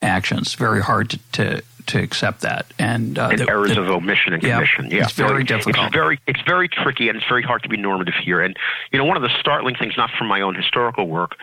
actions. 0.02 0.54
Very 0.56 0.82
hard 0.82 1.12
to, 1.12 1.20
to, 1.34 1.64
to 1.88 2.00
accept 2.02 2.42
that. 2.42 2.66
And, 2.78 3.18
uh, 3.18 3.30
and 3.32 3.40
the, 3.40 3.50
errors 3.50 3.76
the, 3.76 3.82
of 3.82 3.90
omission 3.90 4.34
and 4.34 4.42
commission. 4.42 4.90
Yeah, 4.92 5.04
it's 5.04 5.14
very 5.14 5.44
difficult. 5.44 5.86
It's 5.86 5.94
very, 5.94 6.20
it's 6.28 6.42
very 6.42 6.68
tricky 6.68 7.08
and 7.08 7.18
it's 7.18 7.28
very 7.28 7.44
hard 7.44 7.64
to 7.64 7.70
be 7.70 7.78
normative 7.78 8.16
here. 8.22 8.42
And, 8.42 8.58
you 8.92 9.00
know, 9.00 9.06
one 9.06 9.18
of 9.18 9.24
the 9.24 9.32
startling 9.40 9.76
things, 9.76 9.94
not 9.98 10.10
from 10.18 10.28
my 10.28 10.42
own 10.42 10.56
historical 10.56 11.08
work, 11.08 11.36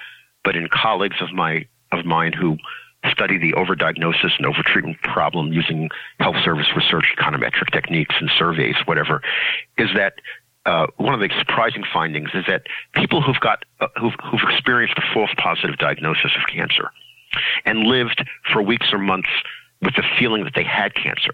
but 0.45 0.57
in 0.57 0.69
colleagues 0.69 1.21
of 1.23 1.33
my, 1.33 1.67
of 1.91 2.05
mine 2.05 2.33
who 2.33 2.59
study 3.11 3.39
the 3.39 3.53
overdiagnosis 3.53 4.31
and 4.39 4.47
overtreatment 4.47 5.01
problem 5.03 5.53
using 5.53 5.91
health 6.21 6.37
service 6.45 6.69
research 6.77 7.15
econometric 7.19 7.71
techniques 7.73 8.15
and 8.21 8.31
surveys, 8.39 8.77
whatever, 8.85 9.23
is 9.79 9.89
that 9.95 10.15
uh, 10.65 10.87
one 10.97 11.13
of 11.13 11.21
the 11.21 11.29
surprising 11.39 11.83
findings 11.93 12.31
is 12.35 12.45
that 12.47 12.63
people 12.95 13.21
who've 13.21 13.41
got 13.41 13.65
uh, 13.81 13.89
who've, 14.01 14.15
who've 14.31 14.49
experienced 14.51 14.97
a 14.97 15.03
false 15.13 15.31
positive 15.37 15.77
diagnosis 15.79 16.31
of 16.37 16.47
cancer 16.47 16.91
and 17.65 17.81
lived 17.81 18.25
for 18.53 18.63
weeks 18.63 18.93
or 18.93 18.99
months 18.99 19.29
with 19.81 19.95
the 19.97 20.05
feeling 20.19 20.45
that 20.45 20.55
they 20.55 20.63
had 20.63 20.95
cancer, 20.95 21.33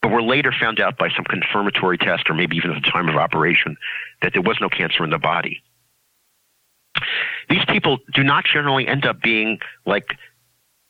but 0.00 0.10
were 0.10 0.22
later 0.22 0.52
found 0.58 0.80
out 0.80 0.96
by 0.96 1.10
some 1.10 1.24
confirmatory 1.24 1.98
test 1.98 2.30
or 2.30 2.34
maybe 2.34 2.56
even 2.56 2.70
at 2.70 2.82
the 2.82 2.90
time 2.90 3.08
of 3.08 3.16
operation 3.16 3.76
that 4.22 4.32
there 4.32 4.42
was 4.42 4.56
no 4.60 4.68
cancer 4.70 5.04
in 5.04 5.10
the 5.10 5.18
body. 5.18 5.62
These 7.50 7.64
people 7.68 7.98
do 8.14 8.22
not 8.24 8.44
generally 8.44 8.86
end 8.86 9.06
up 9.06 9.20
being 9.20 9.58
like 9.86 10.16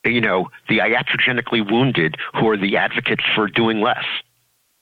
you 0.05 0.21
know, 0.21 0.49
the 0.67 0.79
iatrogenically 0.79 1.69
wounded 1.69 2.15
who 2.33 2.49
are 2.49 2.57
the 2.57 2.77
advocates 2.77 3.23
for 3.35 3.47
doing 3.47 3.81
less. 3.81 4.05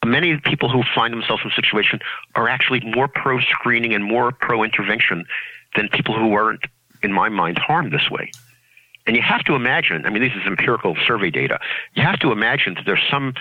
Many 0.06 0.40
people 0.40 0.70
who 0.70 0.84
find 0.96 1.14
themselves 1.14 1.42
in 1.44 1.52
a 1.52 1.56
situation 1.56 2.00
are 2.36 2.48
actually 2.48 2.82
more 2.82 3.08
pro 3.08 3.40
screening 3.40 3.94
and 3.94 4.04
more 4.04 4.32
pro 4.32 4.64
intervention 4.64 5.26
than 5.76 5.90
people 5.90 6.18
who 6.18 6.28
weren't, 6.28 6.64
in 7.04 7.12
my 7.12 7.30
mind, 7.30 7.58
harmed 7.58 7.92
this 7.92 8.10
way. 8.10 8.32
And 9.06 9.16
you 9.16 9.22
have 9.22 9.44
to 9.46 9.56
imagine, 9.56 10.06
I 10.06 10.10
mean, 10.10 10.22
this 10.22 10.34
is 10.34 10.46
empirical 10.46 10.96
survey 11.06 11.32
data. 11.32 11.60
You 11.94 12.04
have 12.04 12.20
to 12.20 12.32
imagine 12.32 12.76
that 12.76 12.86
there's 12.86 13.04
some 13.10 13.34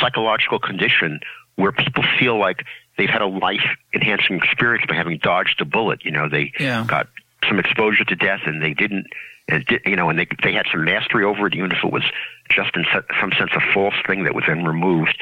psychological 0.00 0.58
condition 0.58 1.20
where 1.56 1.72
people 1.72 2.04
feel 2.18 2.38
like 2.38 2.64
they've 2.96 3.08
had 3.08 3.22
a 3.22 3.26
life 3.26 3.64
enhancing 3.92 4.36
experience 4.36 4.84
by 4.88 4.94
having 4.94 5.18
dodged 5.18 5.60
a 5.60 5.64
bullet. 5.64 6.04
You 6.04 6.10
know, 6.10 6.28
they 6.28 6.52
yeah. 6.58 6.84
got 6.86 7.08
some 7.48 7.58
exposure 7.58 8.04
to 8.04 8.16
death 8.16 8.40
and 8.46 8.62
they 8.62 8.74
didn't 8.74 9.06
and 9.48 9.64
you 9.84 9.96
know, 9.96 10.08
and 10.08 10.18
they 10.18 10.26
they 10.42 10.52
had 10.52 10.66
some 10.70 10.84
mastery 10.84 11.24
over 11.24 11.46
it, 11.46 11.54
even 11.54 11.70
if 11.70 11.78
it 11.84 11.92
was 11.92 12.04
just 12.48 12.74
in 12.76 12.84
some 13.20 13.32
sense 13.32 13.50
a 13.54 13.72
false 13.72 13.94
thing 14.06 14.24
that 14.24 14.34
was 14.34 14.44
then 14.46 14.64
removed, 14.64 15.20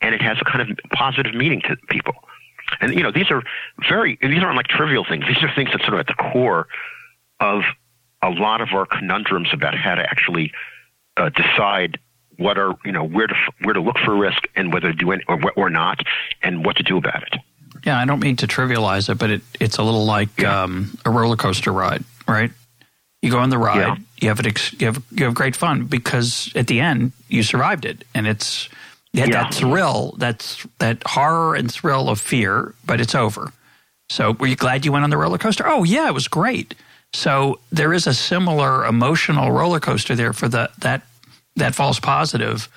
and 0.00 0.14
it 0.14 0.22
has 0.22 0.38
a 0.40 0.44
kind 0.44 0.60
of 0.60 0.76
positive 0.92 1.34
meaning 1.34 1.60
to 1.62 1.76
people. 1.88 2.14
And 2.80 2.94
you 2.94 3.02
know, 3.02 3.10
these 3.10 3.30
are 3.30 3.42
very 3.88 4.18
these 4.20 4.42
aren't 4.42 4.56
like 4.56 4.68
trivial 4.68 5.04
things. 5.04 5.24
These 5.26 5.42
are 5.42 5.52
things 5.54 5.70
that 5.72 5.80
sort 5.82 5.94
of 5.94 6.00
at 6.00 6.06
the 6.06 6.14
core 6.14 6.66
of 7.40 7.62
a 8.22 8.30
lot 8.30 8.60
of 8.60 8.68
our 8.72 8.86
conundrums 8.86 9.48
about 9.52 9.74
how 9.76 9.94
to 9.94 10.02
actually 10.02 10.52
uh, 11.16 11.30
decide 11.30 11.98
what 12.38 12.58
are 12.58 12.74
you 12.84 12.92
know 12.92 13.04
where 13.04 13.26
to 13.26 13.34
where 13.62 13.74
to 13.74 13.80
look 13.80 13.98
for 13.98 14.14
risk 14.14 14.42
and 14.54 14.72
whether 14.72 14.92
to 14.92 14.96
do 14.96 15.10
it 15.10 15.22
or 15.28 15.40
or 15.56 15.70
not, 15.70 16.00
and 16.42 16.64
what 16.64 16.76
to 16.76 16.82
do 16.82 16.96
about 16.96 17.22
it. 17.22 17.40
Yeah, 17.84 17.98
I 17.98 18.04
don't 18.04 18.20
mean 18.20 18.36
to 18.36 18.46
trivialize 18.46 19.08
it, 19.08 19.18
but 19.18 19.30
it, 19.30 19.42
it's 19.60 19.78
a 19.78 19.82
little 19.82 20.04
like 20.04 20.40
yeah. 20.40 20.62
um, 20.62 20.98
a 21.04 21.10
roller 21.10 21.36
coaster 21.36 21.72
ride, 21.72 22.04
right? 22.26 22.50
You 23.22 23.30
go 23.30 23.38
on 23.38 23.50
the 23.50 23.58
ride. 23.58 23.78
Yeah. 23.78 23.96
You 24.20 24.28
have 24.28 24.40
it. 24.40 24.80
You 24.80 24.86
have 24.86 25.02
you 25.10 25.24
have 25.24 25.34
great 25.34 25.56
fun 25.56 25.86
because 25.86 26.52
at 26.54 26.66
the 26.66 26.80
end 26.80 27.12
you 27.28 27.42
survived 27.42 27.84
it, 27.84 28.04
and 28.14 28.26
it's 28.26 28.68
you 29.12 29.20
had 29.20 29.30
yeah. 29.30 29.44
that 29.44 29.54
thrill, 29.54 30.14
that's 30.18 30.66
that 30.78 31.02
horror 31.06 31.54
and 31.54 31.72
thrill 31.72 32.08
of 32.08 32.20
fear, 32.20 32.74
but 32.84 33.00
it's 33.00 33.14
over. 33.14 33.52
So, 34.08 34.32
were 34.32 34.46
you 34.46 34.56
glad 34.56 34.84
you 34.84 34.92
went 34.92 35.04
on 35.04 35.10
the 35.10 35.16
roller 35.16 35.38
coaster? 35.38 35.64
Oh 35.66 35.84
yeah, 35.84 36.06
it 36.06 36.14
was 36.14 36.28
great. 36.28 36.74
So 37.12 37.60
there 37.72 37.92
is 37.92 38.06
a 38.06 38.14
similar 38.14 38.84
emotional 38.84 39.50
roller 39.50 39.80
coaster 39.80 40.14
there 40.14 40.32
for 40.32 40.48
the 40.48 40.70
that 40.78 41.02
that 41.56 41.74
false 41.74 41.98
positive 41.98 42.68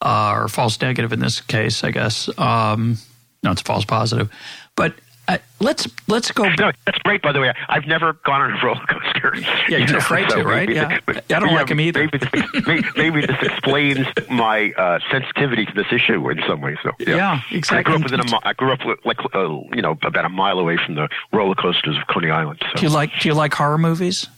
uh, 0.00 0.32
or 0.34 0.48
false 0.48 0.80
negative 0.80 1.12
in 1.12 1.20
this 1.20 1.40
case, 1.40 1.84
I 1.84 1.92
guess. 1.92 2.28
Um, 2.38 2.98
no, 3.44 3.52
it's 3.52 3.62
false 3.62 3.84
positive, 3.84 4.30
but 4.76 4.94
Uh, 5.26 5.38
let's 5.60 5.88
let's 6.08 6.30
go. 6.30 6.44
No, 6.58 6.70
that's 6.86 6.98
great. 6.98 7.22
By 7.22 7.32
the 7.32 7.40
way, 7.40 7.52
I've 7.68 7.86
never 7.86 8.12
gone 8.24 8.40
on 8.40 8.52
a 8.52 8.64
roller 8.64 8.84
coaster. 8.86 9.34
Yeah, 9.68 9.78
you're 9.78 9.96
afraid 10.04 10.30
so 10.30 10.38
to, 10.38 10.44
right? 10.44 10.68
Yeah, 10.68 10.98
I 11.08 11.20
don't 11.40 11.48
yeah, 11.48 11.54
like 11.54 11.68
them 11.68 11.80
either. 11.80 12.00
Maybe 12.00 12.18
this, 12.18 12.66
maybe, 12.66 12.88
maybe 12.96 13.20
this 13.26 13.36
explains 13.40 14.06
my 14.30 14.72
uh, 14.72 14.98
sensitivity 15.10 15.64
to 15.64 15.72
this 15.72 15.86
issue 15.90 16.28
in 16.28 16.42
some 16.46 16.60
way. 16.60 16.76
So 16.82 16.90
yeah, 16.98 17.16
yeah 17.16 17.40
exactly. 17.50 17.78
I 17.78 17.82
grew 17.82 17.94
up 17.94 18.02
within 18.02 18.20
a, 18.20 18.38
I 18.42 18.52
grew 18.52 18.72
up 18.72 18.80
like 19.04 19.18
uh, 19.34 19.60
you 19.74 19.80
know 19.80 19.98
about 20.02 20.24
a 20.24 20.28
mile 20.28 20.58
away 20.58 20.76
from 20.84 20.96
the 20.96 21.08
roller 21.32 21.54
coasters 21.54 21.96
of 21.96 22.06
Coney 22.08 22.30
Island. 22.30 22.60
So. 22.60 22.80
Do 22.80 22.86
you 22.86 22.92
like 22.92 23.10
Do 23.20 23.28
you 23.28 23.34
like 23.34 23.54
horror 23.54 23.78
movies? 23.78 24.28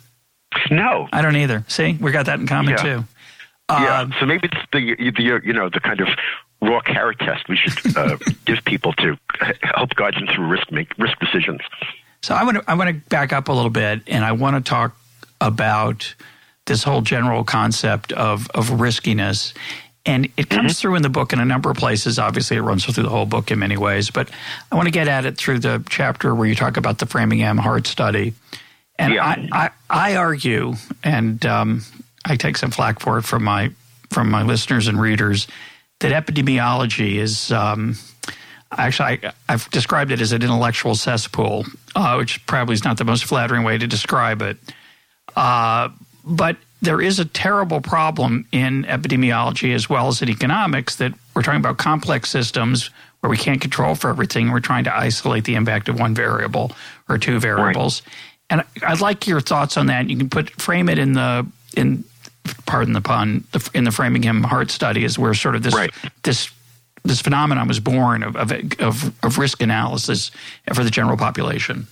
No, 0.70 1.08
I 1.12 1.22
don't 1.22 1.36
either. 1.36 1.64
See, 1.68 1.98
we 2.00 2.12
got 2.12 2.26
that 2.26 2.38
in 2.38 2.46
common 2.46 2.72
yeah. 2.72 2.82
too. 2.82 3.04
Yeah, 3.68 4.00
um, 4.00 4.14
so 4.20 4.26
maybe 4.26 4.48
it's 4.52 4.62
the, 4.72 5.10
the 5.10 5.40
you 5.44 5.52
know 5.52 5.68
the 5.68 5.80
kind 5.80 6.00
of 6.00 6.08
raw 6.62 6.80
carrot 6.80 7.18
test 7.18 7.48
we 7.48 7.56
should 7.56 7.96
uh, 7.96 8.16
give 8.44 8.64
people 8.64 8.92
to 8.94 9.18
help 9.62 9.94
guide 9.96 10.14
them 10.14 10.28
through 10.32 10.46
risk 10.46 10.70
make 10.70 10.96
risk 10.98 11.18
decisions. 11.18 11.60
So 12.22 12.34
I 12.34 12.44
want 12.44 12.58
to 12.58 12.70
I 12.70 12.74
want 12.74 12.90
to 12.90 13.08
back 13.08 13.32
up 13.32 13.48
a 13.48 13.52
little 13.52 13.70
bit, 13.70 14.02
and 14.06 14.24
I 14.24 14.32
want 14.32 14.56
to 14.56 14.68
talk 14.68 14.96
about 15.40 16.14
this 16.66 16.82
whole 16.84 17.02
general 17.02 17.44
concept 17.44 18.12
of 18.12 18.48
of 18.50 18.80
riskiness. 18.80 19.52
And 20.04 20.28
it 20.36 20.48
comes 20.48 20.72
mm-hmm. 20.72 20.80
through 20.80 20.94
in 20.94 21.02
the 21.02 21.08
book 21.08 21.32
in 21.32 21.40
a 21.40 21.44
number 21.44 21.68
of 21.68 21.76
places. 21.76 22.20
Obviously, 22.20 22.56
it 22.56 22.60
runs 22.60 22.84
through 22.84 23.02
the 23.02 23.08
whole 23.08 23.26
book 23.26 23.50
in 23.50 23.58
many 23.58 23.76
ways, 23.76 24.08
but 24.08 24.30
I 24.70 24.76
want 24.76 24.86
to 24.86 24.92
get 24.92 25.08
at 25.08 25.24
it 25.24 25.36
through 25.36 25.58
the 25.58 25.84
chapter 25.88 26.32
where 26.32 26.46
you 26.46 26.54
talk 26.54 26.76
about 26.76 26.98
the 26.98 27.06
Framingham 27.06 27.58
Heart 27.58 27.88
Study. 27.88 28.34
And 28.98 29.14
yeah. 29.14 29.24
I, 29.24 29.48
I, 29.52 29.70
I, 30.12 30.16
argue, 30.16 30.74
and 31.02 31.44
um, 31.44 31.82
I 32.26 32.36
take 32.36 32.56
some 32.56 32.70
flack 32.70 33.00
for 33.00 33.18
it 33.18 33.22
from 33.22 33.44
my 33.44 33.70
from 34.10 34.30
my 34.30 34.42
listeners 34.42 34.88
and 34.88 35.00
readers, 35.00 35.46
that 36.00 36.12
epidemiology 36.12 37.16
is 37.16 37.50
um, 37.52 37.96
actually 38.72 39.20
I, 39.24 39.32
have 39.48 39.70
described 39.70 40.10
it 40.10 40.20
as 40.20 40.32
an 40.32 40.42
intellectual 40.42 40.94
cesspool, 40.94 41.64
uh, 41.94 42.16
which 42.16 42.44
probably 42.46 42.74
is 42.74 42.84
not 42.84 42.98
the 42.98 43.04
most 43.04 43.24
flattering 43.24 43.62
way 43.62 43.78
to 43.78 43.86
describe 43.86 44.42
it. 44.42 44.58
Uh, 45.34 45.88
but 46.24 46.56
there 46.82 47.00
is 47.00 47.18
a 47.18 47.24
terrible 47.24 47.80
problem 47.80 48.46
in 48.52 48.84
epidemiology 48.84 49.74
as 49.74 49.88
well 49.88 50.08
as 50.08 50.20
in 50.20 50.28
economics 50.28 50.96
that 50.96 51.12
we're 51.34 51.42
talking 51.42 51.60
about 51.60 51.78
complex 51.78 52.30
systems 52.30 52.90
where 53.20 53.30
we 53.30 53.36
can't 53.36 53.60
control 53.60 53.94
for 53.94 54.10
everything. 54.10 54.50
We're 54.50 54.60
trying 54.60 54.84
to 54.84 54.94
isolate 54.94 55.44
the 55.44 55.54
impact 55.54 55.88
of 55.88 55.98
one 55.98 56.14
variable 56.14 56.72
or 57.08 57.18
two 57.18 57.40
variables. 57.40 58.02
Right. 58.02 58.12
And 58.48 58.64
I'd 58.84 59.00
like 59.00 59.26
your 59.26 59.40
thoughts 59.40 59.76
on 59.76 59.86
that. 59.86 60.08
You 60.08 60.16
can 60.16 60.28
put 60.28 60.50
frame 60.50 60.88
it 60.88 60.98
in 60.98 61.14
the 61.14 61.46
in 61.76 62.04
pardon 62.66 62.92
the 62.92 63.00
pun, 63.00 63.44
the, 63.52 63.70
in 63.74 63.84
the 63.84 63.90
Framingham 63.90 64.42
Heart 64.42 64.70
Study 64.70 65.04
is 65.04 65.18
where 65.18 65.34
sort 65.34 65.56
of 65.56 65.62
this 65.62 65.74
right. 65.74 65.90
this 66.22 66.50
this 67.04 67.20
phenomenon 67.20 67.68
was 67.68 67.78
born 67.78 68.22
of, 68.22 68.36
of, 68.36 68.52
of 68.80 69.24
of 69.24 69.38
risk 69.38 69.62
analysis 69.62 70.30
for 70.74 70.84
the 70.84 70.90
general 70.90 71.16
population. 71.16 71.86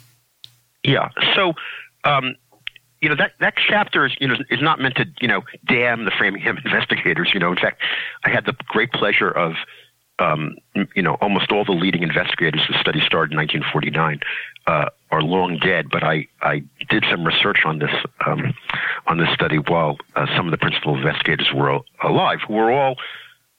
Yeah. 0.82 1.10
So. 1.34 1.54
Um, 2.04 2.36
you 3.00 3.10
know 3.10 3.16
that 3.16 3.32
that 3.38 3.52
chapter 3.56 4.06
is 4.06 4.12
you 4.18 4.26
know 4.26 4.36
is 4.48 4.62
not 4.62 4.80
meant 4.80 4.94
to 4.94 5.06
you 5.20 5.28
know 5.28 5.42
damn 5.66 6.06
the 6.06 6.10
Framingham 6.10 6.58
investigators. 6.64 7.32
You 7.34 7.40
know, 7.40 7.50
in 7.50 7.58
fact, 7.58 7.82
I 8.24 8.30
had 8.30 8.46
the 8.46 8.56
great 8.68 8.92
pleasure 8.92 9.30
of 9.30 9.56
um, 10.18 10.56
you 10.94 11.02
know, 11.02 11.14
almost 11.14 11.50
all 11.50 11.64
the 11.64 11.72
leading 11.72 12.02
investigators 12.02 12.62
the 12.68 12.78
study 12.78 13.00
started 13.00 13.32
in 13.32 13.38
1949 13.38 14.20
uh, 14.66 14.88
are 15.14 15.22
long 15.22 15.59
dead. 15.59 15.88
But 15.90 16.03
I, 16.03 16.27
I 16.42 16.62
did 16.90 17.05
some 17.11 17.24
research 17.24 17.61
on 17.64 17.79
this 17.79 17.94
um, 18.27 18.55
on 19.07 19.18
this 19.18 19.33
study 19.33 19.59
while 19.59 19.96
uh, 20.16 20.27
some 20.37 20.46
of 20.46 20.50
the 20.50 20.59
principal 20.59 20.96
investigators 20.96 21.50
were 21.55 21.81
alive, 22.03 22.40
who 22.46 22.55
were 22.55 22.72
all, 22.72 22.96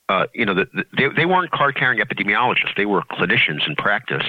uh, 0.10 0.26
you 0.34 0.46
know, 0.46 0.54
the, 0.54 0.66
the, 0.74 0.84
they, 0.98 1.08
they 1.16 1.26
weren't 1.26 1.52
card 1.52 1.76
carrying 1.76 2.02
epidemiologists. 2.06 2.76
They 2.76 2.86
were 2.86 3.02
clinicians 3.04 3.68
in 3.68 3.76
practice. 3.76 4.26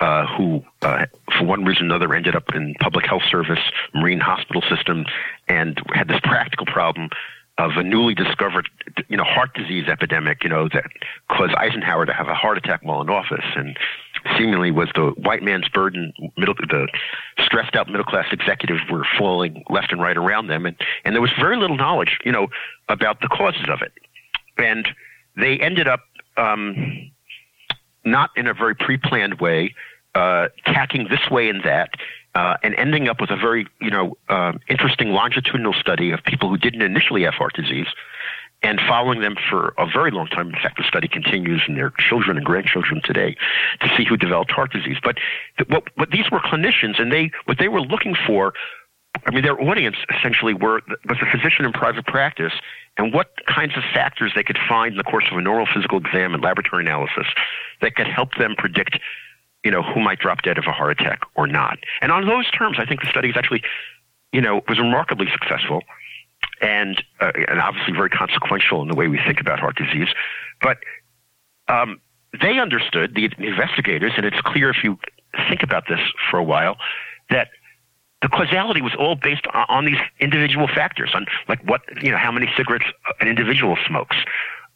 Uh, 0.00 0.26
who, 0.36 0.62
uh, 0.82 1.06
for 1.36 1.44
one 1.44 1.64
reason 1.64 1.82
or 1.82 1.86
another, 1.86 2.14
ended 2.14 2.36
up 2.36 2.54
in 2.54 2.72
public 2.78 3.04
health 3.04 3.24
service, 3.28 3.58
marine 3.92 4.20
hospital 4.20 4.62
system, 4.70 5.04
and 5.48 5.82
had 5.92 6.06
this 6.06 6.20
practical 6.22 6.66
problem 6.66 7.08
of 7.58 7.72
a 7.76 7.82
newly 7.82 8.14
discovered, 8.14 8.68
you 9.08 9.16
know, 9.16 9.24
heart 9.24 9.52
disease 9.54 9.88
epidemic, 9.88 10.44
you 10.44 10.50
know, 10.50 10.68
that 10.68 10.84
caused 11.28 11.52
Eisenhower 11.54 12.06
to 12.06 12.12
have 12.12 12.28
a 12.28 12.34
heart 12.34 12.56
attack 12.56 12.80
while 12.84 13.00
in 13.00 13.10
office, 13.10 13.44
and 13.56 13.76
seemingly 14.36 14.70
was 14.70 14.88
the 14.94 15.12
white 15.16 15.42
man's 15.42 15.68
burden. 15.68 16.12
Middle, 16.36 16.54
the 16.54 16.88
stressed 17.44 17.76
out 17.76 17.88
middle 17.88 18.04
class 18.04 18.26
executives 18.32 18.80
were 18.90 19.06
falling 19.18 19.64
left 19.70 19.92
and 19.92 20.00
right 20.00 20.16
around 20.16 20.48
them, 20.48 20.66
and 20.66 20.76
and 21.04 21.14
there 21.14 21.22
was 21.22 21.32
very 21.38 21.56
little 21.56 21.76
knowledge, 21.76 22.18
you 22.24 22.32
know, 22.32 22.48
about 22.88 23.20
the 23.20 23.28
causes 23.28 23.66
of 23.68 23.82
it, 23.82 23.92
and 24.56 24.88
they 25.36 25.58
ended 25.58 25.88
up 25.88 26.00
um, 26.36 27.10
not 28.04 28.30
in 28.36 28.46
a 28.46 28.54
very 28.54 28.74
pre-planned 28.74 29.40
way, 29.40 29.74
uh, 30.14 30.48
tacking 30.64 31.08
this 31.08 31.30
way 31.30 31.48
and 31.48 31.62
that, 31.64 31.90
uh, 32.34 32.56
and 32.62 32.74
ending 32.74 33.08
up 33.08 33.20
with 33.20 33.30
a 33.30 33.36
very 33.36 33.66
you 33.80 33.90
know 33.90 34.16
uh, 34.28 34.52
interesting 34.68 35.10
longitudinal 35.10 35.74
study 35.74 36.10
of 36.10 36.22
people 36.24 36.48
who 36.48 36.56
didn't 36.56 36.82
initially 36.82 37.22
have 37.22 37.34
heart 37.34 37.54
disease 37.54 37.88
and 38.62 38.80
following 38.88 39.20
them 39.20 39.36
for 39.48 39.72
a 39.78 39.86
very 39.86 40.10
long 40.10 40.26
time. 40.26 40.48
In 40.48 40.54
fact, 40.54 40.78
the 40.78 40.84
study 40.84 41.06
continues 41.08 41.62
in 41.68 41.74
their 41.74 41.92
children 41.98 42.36
and 42.36 42.44
grandchildren 42.44 43.00
today 43.04 43.36
to 43.80 43.88
see 43.96 44.04
who 44.04 44.16
developed 44.16 44.50
heart 44.50 44.72
disease. 44.72 44.96
But 45.02 45.18
th- 45.58 45.68
what, 45.68 45.84
what 45.96 46.10
these 46.10 46.30
were 46.30 46.40
clinicians, 46.40 47.00
and 47.00 47.12
they 47.12 47.30
what 47.44 47.58
they 47.58 47.68
were 47.68 47.82
looking 47.82 48.16
for. 48.26 48.54
I 49.26 49.30
mean, 49.32 49.42
their 49.42 49.60
audience 49.60 49.96
essentially 50.16 50.54
were 50.54 50.80
was 51.08 51.18
a 51.20 51.30
physician 51.30 51.64
in 51.64 51.72
private 51.72 52.06
practice, 52.06 52.52
and 52.96 53.12
what 53.12 53.32
kinds 53.46 53.76
of 53.76 53.82
factors 53.92 54.32
they 54.34 54.44
could 54.44 54.58
find 54.68 54.92
in 54.92 54.98
the 54.98 55.04
course 55.04 55.24
of 55.30 55.36
a 55.36 55.40
normal 55.40 55.66
neurophysical 55.66 56.04
exam 56.06 56.34
and 56.34 56.42
laboratory 56.42 56.84
analysis 56.84 57.26
that 57.80 57.94
could 57.96 58.06
help 58.06 58.34
them 58.36 58.54
predict 58.56 58.98
you 59.64 59.70
know, 59.70 59.82
who 59.82 60.00
might 60.00 60.18
drop 60.18 60.42
dead 60.42 60.58
of 60.58 60.64
a 60.66 60.72
heart 60.72 60.92
attack 60.92 61.20
or 61.34 61.46
not. 61.46 61.78
And 62.00 62.12
on 62.12 62.26
those 62.26 62.50
terms, 62.50 62.76
I 62.78 62.86
think 62.86 63.00
the 63.00 63.08
study 63.08 63.28
is 63.28 63.36
actually, 63.36 63.62
you 64.32 64.40
know, 64.40 64.62
was 64.68 64.78
remarkably 64.78 65.26
successful 65.32 65.82
and, 66.60 67.02
uh, 67.20 67.32
and 67.48 67.60
obviously 67.60 67.92
very 67.94 68.10
consequential 68.10 68.82
in 68.82 68.88
the 68.88 68.94
way 68.94 69.08
we 69.08 69.18
think 69.26 69.40
about 69.40 69.60
heart 69.60 69.76
disease. 69.76 70.08
But 70.60 70.78
um, 71.68 72.00
they 72.40 72.58
understood, 72.58 73.14
the 73.14 73.30
investigators, 73.38 74.12
and 74.16 74.24
it's 74.26 74.40
clear 74.40 74.70
if 74.70 74.82
you 74.82 74.98
think 75.48 75.62
about 75.62 75.84
this 75.88 76.00
for 76.30 76.38
a 76.38 76.44
while, 76.44 76.76
that 77.30 77.48
the 78.22 78.28
causality 78.28 78.80
was 78.80 78.92
all 78.98 79.14
based 79.14 79.46
on, 79.52 79.84
these 79.84 79.98
individual 80.18 80.66
factors, 80.66 81.10
on 81.14 81.26
like 81.48 81.62
what, 81.64 81.82
you 82.02 82.10
know, 82.10 82.16
how 82.16 82.32
many 82.32 82.48
cigarettes 82.56 82.86
an 83.20 83.28
individual 83.28 83.76
smokes, 83.86 84.16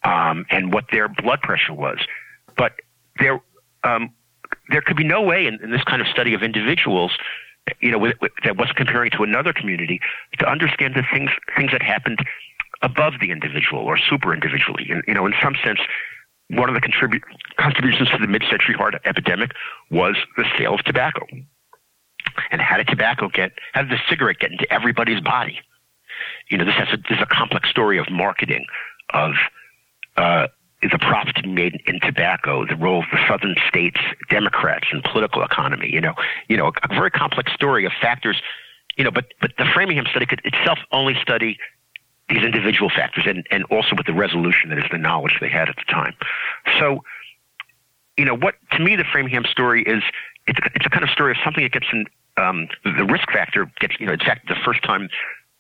um, 0.05 0.47
and 0.51 0.73
what 0.73 0.85
their 0.93 1.09
blood 1.09 1.41
pressure 1.43 1.73
was. 1.73 1.99
But 2.57 2.75
there, 3.19 3.41
um, 3.83 4.13
there 4.69 4.81
could 4.81 4.97
be 4.97 5.05
no 5.05 5.23
way 5.23 5.47
in, 5.47 5.59
in 5.63 5.71
this 5.71 5.83
kind 5.85 6.01
of 6.01 6.09
study 6.09 6.35
of 6.35 6.43
individuals 6.43 7.13
you 7.81 7.91
know, 7.91 7.99
with, 7.99 8.17
with, 8.21 8.33
that 8.45 8.57
was 8.57 8.71
comparing 8.75 9.11
to 9.13 9.23
another 9.23 9.53
community 9.53 10.01
to 10.39 10.47
understand 10.49 10.95
the 10.95 11.03
things 11.13 11.31
things 11.57 11.71
that 11.73 11.83
happened 11.83 12.19
above 12.83 13.15
the 13.21 13.31
individual 13.31 13.83
or 13.83 13.97
super 13.97 14.35
individually. 14.35 14.89
And 14.91 15.03
you 15.07 15.15
know, 15.15 15.27
in 15.27 15.35
some 15.41 15.55
sense, 15.65 15.79
one 16.51 16.69
of 16.69 16.75
the 16.75 16.81
contribu- 16.81 17.23
contributions 17.57 18.11
to 18.11 18.19
the 18.19 18.27
mid-century 18.27 18.75
heart 18.75 18.95
epidemic 19.05 19.53
was 19.91 20.17
the 20.37 20.45
sale 20.59 20.75
of 20.75 20.81
tobacco. 20.83 21.27
And 22.51 22.61
how 22.61 22.77
did 22.77 22.89
tobacco 22.89 23.29
get? 23.29 23.53
How 23.73 23.83
did 23.83 23.91
the 23.91 24.01
cigarette 24.09 24.39
get 24.39 24.53
into 24.53 24.71
everybody's 24.73 25.21
body? 25.21 25.61
You 26.51 26.59
know, 26.59 26.65
this 26.65 26.75
has 26.75 26.89
a, 26.93 26.97
this 26.97 27.19
is 27.19 27.23
a 27.23 27.27
complex 27.27 27.69
story 27.69 27.99
of 27.99 28.11
marketing, 28.11 28.67
of 29.13 29.33
uh, 30.17 30.49
the 30.91 30.99
profit 30.99 31.37
to 31.37 31.43
be 31.43 31.49
made 31.49 31.81
in 31.87 32.01
tobacco, 32.01 32.67
the 32.67 32.77
role 32.77 33.01
of 33.01 33.07
the 33.13 33.19
southern 33.29 33.55
states, 33.69 34.01
Democrats, 34.29 34.89
and 34.91 35.03
political 35.05 35.43
economy. 35.43 35.89
You 35.93 36.01
know, 36.01 36.15
you 36.49 36.57
know, 36.57 36.73
a 36.83 36.89
very 36.89 37.11
complex 37.11 37.53
story 37.53 37.85
of 37.85 37.93
factors. 38.01 38.41
You 38.97 39.05
know, 39.05 39.11
but 39.11 39.27
but 39.41 39.53
the 39.59 39.65
Framingham 39.73 40.07
study 40.11 40.27
could 40.27 40.41
itself 40.45 40.79
only 40.91 41.15
study 41.23 41.59
these 42.29 42.43
individual 42.43 42.91
factors, 42.91 43.25
and 43.27 43.47
and 43.51 43.65
also 43.65 43.95
with 43.97 44.07
the 44.07 44.13
resolution 44.13 44.71
that 44.71 44.79
is 44.79 44.85
the 44.91 44.99
knowledge 44.99 45.39
they 45.41 45.49
had 45.49 45.69
at 45.69 45.77
the 45.77 45.85
time. 45.91 46.15
So, 46.79 47.05
you 48.17 48.25
know, 48.25 48.37
what 48.37 48.57
to 48.73 48.79
me 48.81 48.97
the 48.97 49.05
Framingham 49.05 49.45
story 49.45 49.83
is, 49.85 50.03
it's 50.47 50.59
a, 50.59 50.71
it's 50.75 50.87
a 50.87 50.91
kind 50.91 51.05
of 51.05 51.11
story 51.11 51.31
of 51.31 51.39
something 51.45 51.63
that 51.63 51.73
gets 51.73 51.87
in. 51.93 52.07
Um, 52.39 52.69
the 52.85 53.05
risk 53.05 53.31
factor 53.31 53.71
gets, 53.79 54.01
you 54.01 54.07
know, 54.07 54.15
in 54.15 54.19
fact, 54.19 54.49
the 54.49 54.57
first 54.65 54.83
time 54.83 55.11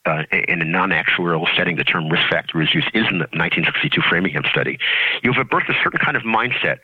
uh, 0.05 0.25
in 0.33 0.61
a 0.61 0.65
non-actuarial 0.65 1.47
setting, 1.57 1.77
the 1.77 1.85
term 1.85 2.09
risk 2.09 2.29
factor 2.29 2.61
is 2.61 2.75
used 2.75 2.89
is 2.89 3.07
in 3.11 3.19
the 3.19 3.29
1962 3.33 4.01
Framingham 4.09 4.45
study. 4.51 4.79
You 5.23 5.33
have 5.33 5.47
birthed 5.47 5.69
a 5.69 5.79
certain 5.83 6.01
kind 6.01 6.17
of 6.17 6.23
mindset 6.25 6.79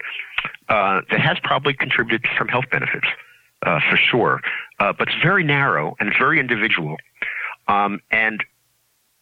uh, 0.68 1.00
that 1.10 1.20
has 1.20 1.38
probably 1.42 1.74
contributed 1.74 2.22
to 2.24 2.30
some 2.38 2.48
health 2.48 2.66
benefits, 2.70 3.06
uh, 3.66 3.80
for 3.90 3.96
sure, 3.96 4.40
uh, 4.78 4.92
but 4.92 5.08
it's 5.08 5.16
very 5.22 5.42
narrow 5.42 5.96
and 5.98 6.08
it's 6.08 6.18
very 6.18 6.38
individual. 6.38 6.96
Um, 7.66 8.00
and 8.10 8.44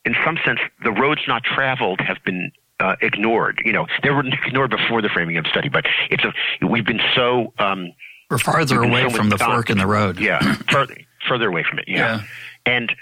in 0.05 0.15
some 0.25 0.39
sense, 0.45 0.61
the 0.85 0.93
roads 0.93 1.23
not 1.27 1.43
traveled 1.43 2.01
have 2.01 2.19
been 2.25 2.53
uh, 2.81 2.97
ignored. 3.01 3.63
You 3.65 3.73
know, 3.73 3.87
they 4.03 4.11
were 4.11 4.25
ignored 4.47 4.71
before 4.71 5.01
the 5.01 5.09
Framingham 5.09 5.45
study, 5.47 5.69
but 5.69 5.87
it's 6.11 6.25
a 6.25 6.33
we've 6.67 6.85
been 6.85 7.01
so 7.15 7.53
um, 7.59 7.93
we're 8.31 8.39
farther 8.39 8.83
away 8.83 9.09
so 9.09 9.11
from 9.11 9.31
the 9.31 9.39
fork 9.39 9.71
in 9.71 9.79
the 9.79 9.87
road. 9.87 10.21
Yeah, 10.21 10.55
further 10.71 10.97
further 11.27 11.49
away 11.49 11.65
from 11.69 11.79
it. 11.79 11.87
Yeah, 11.89 11.97
yeah. 11.97 12.23
and 12.67 12.95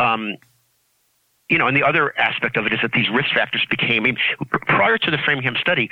um, 0.00 0.36
you 1.48 1.58
know, 1.58 1.66
and 1.66 1.76
the 1.76 1.82
other 1.82 2.16
aspect 2.18 2.56
of 2.56 2.66
it 2.66 2.72
is 2.72 2.78
that 2.82 2.92
these 2.92 3.10
risk 3.10 3.30
factors 3.34 3.66
became, 3.68 4.04
I 4.04 4.06
mean, 4.06 4.16
prior 4.66 4.98
to 4.98 5.10
the 5.10 5.18
Framingham 5.18 5.56
study, 5.60 5.90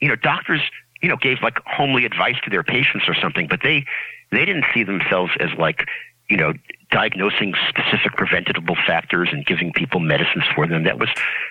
you 0.00 0.08
know, 0.08 0.16
doctors 0.16 0.60
you 1.02 1.08
know, 1.08 1.16
gave 1.16 1.38
like 1.42 1.58
homely 1.66 2.04
advice 2.04 2.36
to 2.44 2.50
their 2.50 2.62
patients 2.62 3.04
or 3.08 3.14
something, 3.14 3.46
but 3.48 3.60
they 3.62 3.84
they 4.30 4.44
didn't 4.44 4.64
see 4.74 4.82
themselves 4.82 5.32
as 5.40 5.48
like, 5.58 5.88
you 6.28 6.36
know, 6.36 6.52
diagnosing 6.90 7.54
specific 7.68 8.12
preventable 8.16 8.76
factors 8.86 9.28
and 9.32 9.46
giving 9.46 9.72
people 9.72 10.00
medicines 10.00 10.44
for 10.54 10.66
them. 10.66 10.84
That 10.84 10.98
was 10.98 11.08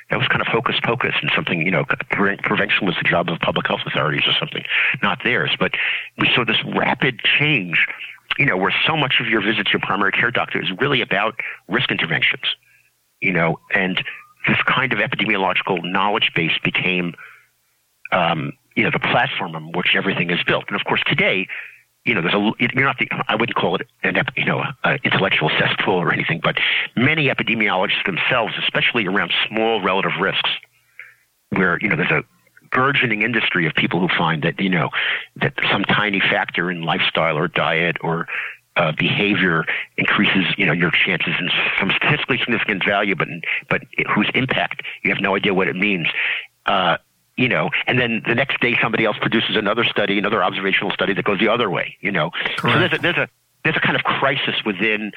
that 0.09 0.19
was 0.19 0.27
kind 0.27 0.41
of 0.41 0.47
hocus 0.47 0.75
pocus 0.83 1.15
and 1.21 1.31
something, 1.35 1.61
you 1.61 1.71
know, 1.71 1.85
pre- 2.11 2.37
prevention 2.37 2.85
was 2.85 2.95
the 3.01 3.07
job 3.07 3.29
of 3.29 3.39
public 3.39 3.67
health 3.67 3.81
authorities 3.85 4.27
or 4.27 4.33
something, 4.39 4.63
not 5.01 5.19
theirs. 5.23 5.55
But 5.57 5.71
we 6.17 6.29
saw 6.35 6.43
this 6.43 6.63
rapid 6.75 7.19
change, 7.19 7.87
you 8.37 8.45
know, 8.45 8.57
where 8.57 8.73
so 8.85 8.95
much 8.95 9.15
of 9.19 9.27
your 9.27 9.41
visit 9.41 9.65
to 9.65 9.71
your 9.73 9.81
primary 9.81 10.11
care 10.11 10.31
doctor 10.31 10.61
is 10.61 10.69
really 10.79 11.01
about 11.01 11.35
risk 11.67 11.91
interventions, 11.91 12.43
you 13.21 13.33
know, 13.33 13.59
and 13.73 14.03
this 14.47 14.57
kind 14.67 14.93
of 14.93 14.99
epidemiological 14.99 15.83
knowledge 15.83 16.31
base 16.35 16.57
became, 16.63 17.13
um, 18.11 18.53
you 18.75 18.83
know, 18.83 18.91
the 18.91 18.99
platform 18.99 19.55
on 19.55 19.71
which 19.71 19.95
everything 19.95 20.29
is 20.29 20.41
built. 20.43 20.65
And 20.67 20.79
of 20.79 20.85
course, 20.85 21.01
today, 21.07 21.47
you 22.05 22.13
know, 22.13 22.21
there's 22.21 22.33
a 22.33 22.51
you're 22.59 22.85
not 22.85 22.97
the 22.99 23.09
I 23.27 23.35
wouldn't 23.35 23.55
call 23.57 23.75
it 23.75 23.81
an 24.03 24.15
you 24.37 24.45
know 24.45 24.63
an 24.85 24.99
intellectual 25.03 25.49
cesspool 25.59 25.95
or 25.95 26.13
anything, 26.13 26.39
but 26.41 26.57
many 26.95 27.27
epidemiologists 27.27 28.05
themselves, 28.05 28.53
especially 28.63 29.05
around 29.07 29.33
small 29.47 29.81
relative 29.81 30.13
risks, 30.21 30.49
where 31.49 31.77
you 31.81 31.89
know 31.89 31.97
there's 31.97 32.11
a 32.11 32.23
burgeoning 32.71 33.21
industry 33.21 33.65
of 33.65 33.73
people 33.73 33.99
who 33.99 34.07
find 34.17 34.43
that 34.43 34.59
you 34.59 34.69
know 34.69 34.89
that 35.37 35.53
some 35.71 35.83
tiny 35.83 36.19
factor 36.19 36.69
in 36.71 36.83
lifestyle 36.83 37.37
or 37.37 37.47
diet 37.47 37.97
or 38.01 38.27
uh, 38.77 38.91
behavior 38.91 39.65
increases, 39.97 40.45
you 40.57 40.65
know, 40.65 40.71
your 40.71 40.91
chances 40.91 41.33
in 41.39 41.49
some 41.79 41.91
statistically 41.95 42.37
significant 42.37 42.83
value, 42.85 43.15
but 43.15 43.27
but 43.69 43.81
whose 44.13 44.29
impact 44.35 44.83
you 45.03 45.11
have 45.11 45.21
no 45.21 45.35
idea 45.35 45.53
what 45.53 45.67
it 45.67 45.75
means. 45.75 46.07
Uh, 46.65 46.97
you 47.37 47.47
know, 47.47 47.69
and 47.85 47.99
then 47.99 48.23
the 48.27 48.33
next 48.33 48.59
day 48.61 48.75
somebody 48.81 49.05
else 49.05 49.17
produces 49.19 49.55
another 49.55 49.83
study, 49.83 50.17
another 50.17 50.43
observational 50.43 50.91
study 50.91 51.13
that 51.13 51.23
goes 51.23 51.39
the 51.39 51.47
other 51.47 51.69
way. 51.69 51.95
You 52.01 52.11
know, 52.11 52.31
Correct. 52.57 52.61
so 52.61 52.79
there's 52.79 52.93
a 52.93 52.97
there's 52.97 53.17
a 53.17 53.29
there's 53.63 53.77
a 53.77 53.79
kind 53.79 53.95
of 53.95 54.03
crisis 54.03 54.55
within 54.65 55.11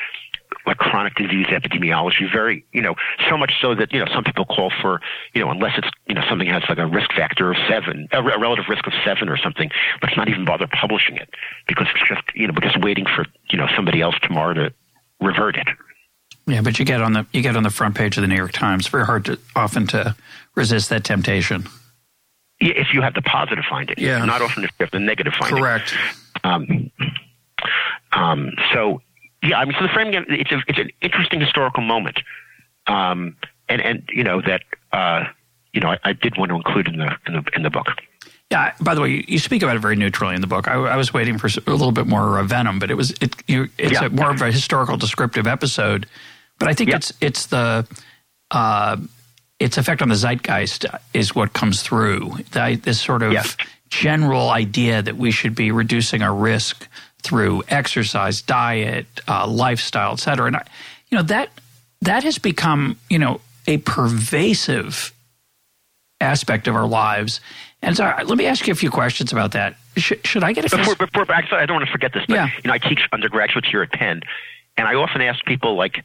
like 0.71 0.79
chronic 0.79 1.17
disease 1.17 1.47
epidemiology. 1.47 2.31
Very, 2.33 2.65
you 2.73 2.81
know, 2.81 2.95
so 3.29 3.37
much 3.37 3.55
so 3.61 3.75
that 3.75 3.93
you 3.93 3.99
know 3.99 4.07
some 4.15 4.23
people 4.23 4.45
call 4.45 4.71
for, 4.81 5.01
you 5.35 5.45
know, 5.45 5.51
unless 5.51 5.77
it's 5.77 5.89
you 6.07 6.15
know 6.15 6.23
something 6.29 6.47
has 6.47 6.63
like 6.69 6.79
a 6.79 6.87
risk 6.87 7.13
factor 7.13 7.51
of 7.51 7.57
seven, 7.69 8.09
a, 8.13 8.23
a 8.23 8.39
relative 8.39 8.67
risk 8.69 8.87
of 8.87 8.93
seven 9.05 9.29
or 9.29 9.37
something, 9.37 9.69
let's 10.01 10.17
not 10.17 10.29
even 10.29 10.45
bother 10.45 10.69
publishing 10.69 11.17
it 11.17 11.29
because 11.67 11.89
it's 11.93 12.09
just 12.09 12.23
you 12.37 12.47
know 12.47 12.55
we're 12.55 12.69
just 12.71 12.81
waiting 12.83 13.05
for 13.05 13.27
you 13.51 13.59
know 13.59 13.67
somebody 13.75 14.01
else 14.01 14.15
tomorrow 14.23 14.55
to 14.55 14.73
revert 15.21 15.57
it. 15.57 15.67
Yeah, 16.47 16.63
but 16.63 16.79
you 16.79 16.85
get 16.85 17.03
on 17.03 17.15
the 17.15 17.27
you 17.33 17.43
get 17.43 17.57
on 17.57 17.65
the 17.65 17.71
front 17.71 17.97
page 17.97 18.17
of 18.17 18.23
the 18.23 18.29
New 18.29 18.37
York 18.37 18.53
Times. 18.53 18.87
Very 18.87 19.05
hard 19.05 19.25
to 19.25 19.41
often 19.57 19.89
to 19.89 20.15
resist 20.55 20.89
that 20.91 21.03
temptation. 21.03 21.67
If 22.61 22.95
you 22.95 23.03
have 23.03 23.15
the 23.15 23.23
positive 23.23 23.65
finding, 23.69 23.97
yeah. 23.99 24.25
not 24.25 24.41
often 24.41 24.65
if 24.65 24.71
you 24.79 24.85
have 24.85 24.91
the 24.93 25.01
negative 25.01 25.33
finding. 25.33 25.59
Correct. 25.59 25.95
Um, 26.45 26.91
um, 28.13 28.53
so 28.73 29.01
yeah, 29.43 29.59
I 29.59 29.65
mean, 29.65 29.75
so 29.79 29.87
the 29.87 29.93
framing 29.93 30.15
it's 30.29 30.53
a, 30.53 30.63
it's 30.69 30.79
an 30.79 30.91
interesting 31.01 31.41
historical 31.41 31.83
moment, 31.83 32.21
um, 32.87 33.37
and 33.69 33.81
and 33.81 34.09
you 34.13 34.23
know 34.23 34.43
that 34.43 34.63
uh, 34.93 35.25
you 35.73 35.81
know 35.81 35.89
I, 35.89 35.99
I, 36.05 36.13
did 36.13 36.37
want 36.37 36.51
to 36.51 36.57
include 36.57 36.89
in 36.89 36.99
the 36.99 37.17
in 37.27 37.33
the 37.35 37.51
in 37.55 37.63
the 37.63 37.71
book. 37.71 37.87
Yeah. 38.51 38.73
By 38.81 38.95
the 38.95 39.01
way, 39.01 39.11
you, 39.11 39.25
you 39.29 39.39
speak 39.39 39.63
about 39.63 39.77
it 39.77 39.79
very 39.79 39.95
neutrally 39.95 40.35
in 40.35 40.41
the 40.41 40.49
book. 40.49 40.67
I, 40.67 40.75
I 40.75 40.97
was 40.97 41.15
waiting 41.15 41.39
for 41.39 41.47
a 41.47 41.71
little 41.71 41.93
bit 41.93 42.09
more 42.09 42.39
uh, 42.39 42.43
venom, 42.43 42.81
but 42.81 42.91
it 42.91 42.95
was 42.95 43.13
it 43.21 43.37
you, 43.47 43.69
it's 43.79 43.93
yeah. 43.93 44.07
a, 44.07 44.11
more 44.11 44.31
of 44.31 44.43
a 44.43 44.51
historical 44.51 44.97
descriptive 44.97 45.47
episode. 45.47 46.07
But 46.59 46.69
I 46.69 46.75
think 46.75 46.91
yeah. 46.91 46.97
it's 46.97 47.13
it's 47.21 47.47
the 47.47 47.87
uh, 48.51 48.97
its 49.59 49.79
effect 49.79 50.03
on 50.03 50.09
the 50.09 50.17
zeitgeist 50.17 50.85
is 51.15 51.35
what 51.35 51.53
comes 51.53 51.83
through. 51.83 52.35
The, 52.53 52.79
this 52.83 53.01
sort 53.01 53.23
of 53.23 53.33
yes. 53.33 53.57
general 53.89 54.51
idea 54.51 55.01
that 55.01 55.17
we 55.17 55.31
should 55.31 55.55
be 55.55 55.71
reducing 55.71 56.21
our 56.23 56.35
risk 56.35 56.89
through 57.21 57.63
exercise, 57.69 58.43
diet, 58.43 59.07
uh, 59.29 59.47
lifestyle, 59.47 60.13
et 60.13 60.21
cetera. 60.21 60.47
And, 60.47 60.57
I, 60.57 60.65
you 61.11 61.17
know, 61.19 61.25
that, 61.25 61.51
that 62.03 62.25
has 62.25 62.39
become, 62.39 62.97
you 63.09 63.19
know, 63.19 63.41
a 63.67 63.79
pervasive 63.79 65.13
aspect 66.21 66.69
of 66.69 66.75
our 66.75 66.87
lives. 66.87 67.41
And 67.83 67.97
so 67.97 68.05
let 68.25 68.37
me 68.37 68.47
ask 68.47 68.67
you 68.67 68.73
a 68.73 68.77
few 68.77 68.91
questions 68.91 69.33
about 69.33 69.53
that. 69.53 69.77
Should, 69.97 70.27
should 70.27 70.45
I 70.45 70.53
get 70.53 70.71
a 70.71 70.77
before, 70.77 70.95
before, 70.97 71.31
actually, 71.33 71.61
I 71.61 71.67
don't 71.67 71.77
want 71.77 71.87
to 71.87 71.93
forget 71.93 72.13
this, 72.13 72.25
but 72.27 72.35
yeah. 72.35 72.49
you 72.63 72.69
know, 72.69 72.75
I 72.75 72.79
teach 72.79 73.01
undergraduates 73.13 73.69
here 73.69 73.83
at 73.83 73.91
Penn, 73.93 74.23
and 74.77 74.87
I 74.87 74.95
often 74.95 75.21
ask 75.23 75.45
people 75.45 75.77
like, 75.77 76.03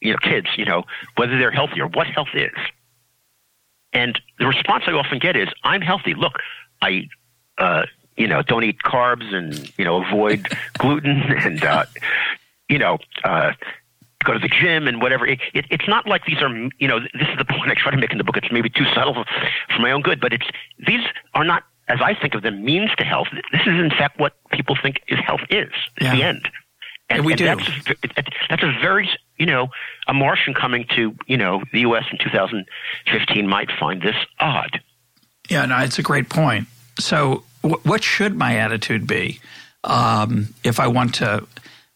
you 0.00 0.12
know, 0.12 0.18
kids, 0.22 0.48
you 0.56 0.64
know, 0.64 0.84
whether 1.16 1.38
they're 1.38 1.50
healthy 1.50 1.80
or 1.80 1.88
what 1.88 2.06
health 2.06 2.28
is. 2.34 2.52
And 3.92 4.20
the 4.38 4.46
response 4.46 4.84
I 4.86 4.92
often 4.92 5.18
get 5.18 5.34
is, 5.36 5.48
"I'm 5.64 5.80
healthy. 5.80 6.14
Look, 6.14 6.34
I 6.82 7.08
uh, 7.58 7.86
you 8.18 8.26
know, 8.26 8.42
don't 8.42 8.64
eat 8.64 8.78
carbs 8.84 9.32
and, 9.32 9.72
you 9.78 9.84
know, 9.84 10.04
avoid 10.04 10.48
gluten 10.78 11.22
and, 11.22 11.64
uh, 11.64 11.86
you 12.68 12.78
know, 12.78 12.98
uh, 13.24 13.52
go 14.24 14.32
to 14.32 14.38
the 14.38 14.48
gym 14.48 14.88
and 14.88 15.00
whatever. 15.00 15.26
It, 15.26 15.38
it, 15.54 15.66
it's 15.70 15.88
not 15.88 16.06
like 16.06 16.26
these 16.26 16.42
are, 16.42 16.52
you 16.78 16.88
know, 16.88 16.98
this 16.98 17.28
is 17.28 17.38
the 17.38 17.44
point 17.44 17.70
I 17.70 17.74
try 17.74 17.92
to 17.92 17.96
make 17.96 18.10
in 18.10 18.18
the 18.18 18.24
book. 18.24 18.36
It's 18.36 18.52
maybe 18.52 18.68
too 18.68 18.84
subtle 18.94 19.14
for, 19.14 19.24
for 19.74 19.80
my 19.80 19.92
own 19.92 20.02
good, 20.02 20.20
but 20.20 20.32
it's, 20.32 20.46
these 20.84 21.00
are 21.34 21.44
not, 21.44 21.62
as 21.86 22.00
I 22.02 22.14
think 22.14 22.34
of 22.34 22.42
them, 22.42 22.64
means 22.64 22.90
to 22.98 23.04
health. 23.04 23.28
This 23.52 23.62
is 23.62 23.80
in 23.80 23.90
fact 23.90 24.18
what 24.18 24.34
people 24.50 24.76
think 24.82 25.00
is 25.08 25.18
health 25.20 25.40
is 25.48 25.70
at 25.98 26.02
yeah. 26.02 26.16
the 26.16 26.22
end. 26.24 26.50
And, 27.10 27.18
and 27.18 27.26
we 27.26 27.32
and 27.32 27.38
do. 27.38 27.44
That's, 27.46 28.28
that's 28.50 28.62
a 28.62 28.72
very, 28.82 29.08
you 29.38 29.46
know, 29.46 29.68
a 30.08 30.12
Martian 30.12 30.52
coming 30.52 30.84
to, 30.96 31.14
you 31.26 31.38
know, 31.38 31.62
the 31.72 31.80
U.S. 31.80 32.04
in 32.12 32.18
2015 32.18 33.46
might 33.46 33.70
find 33.78 34.02
this 34.02 34.16
odd. 34.40 34.80
Yeah, 35.48 35.64
no, 35.64 35.78
it's 35.78 35.98
a 35.98 36.02
great 36.02 36.28
point. 36.28 36.66
So 36.98 37.44
what 37.62 38.02
should 38.02 38.36
my 38.36 38.56
attitude 38.56 39.06
be 39.06 39.40
um, 39.84 40.54
if 40.64 40.80
I 40.80 40.88
want 40.88 41.16
to 41.16 41.46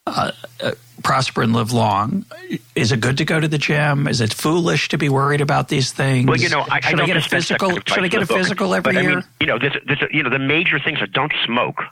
uh, 0.07 0.33
uh, 0.61 0.73
prosper 1.03 1.43
and 1.43 1.53
live 1.53 1.73
long? 1.73 2.25
Is 2.75 2.93
it 2.93 3.01
good 3.01 3.19
to 3.19 3.25
go 3.25 3.41
to 3.41 3.49
the 3.49 3.59
gym? 3.59 4.07
Is 4.09 4.21
it 4.21 4.33
foolish 4.33 4.89
to 4.89 4.99
be 4.99 5.09
worried 5.09 5.41
about 5.41 5.69
these 5.69 5.93
things? 5.93 6.27
Well, 6.27 6.39
you 6.39 6.49
know, 6.49 6.65
I, 6.71 6.81
should 6.81 7.01
I, 7.01 7.05
I 7.05 7.07
get 7.07 7.17
a 7.17 7.21
physical? 7.21 7.71
Should 7.87 8.05
I 8.05 8.09
get 8.09 8.23
a 8.23 8.27
physical 8.27 8.75
every 8.75 8.95
but, 8.95 9.03
year? 9.03 9.13
I 9.13 9.15
mean, 9.17 9.25
you 9.41 9.47
know, 9.47 9.59
there's 9.59 10.03
a, 10.03 10.09
you 10.11 10.23
know, 10.23 10.31
the 10.31 10.39
major 10.39 10.79
things 10.79 11.01
are 11.01 11.07
don't 11.07 11.33
smoke, 11.45 11.83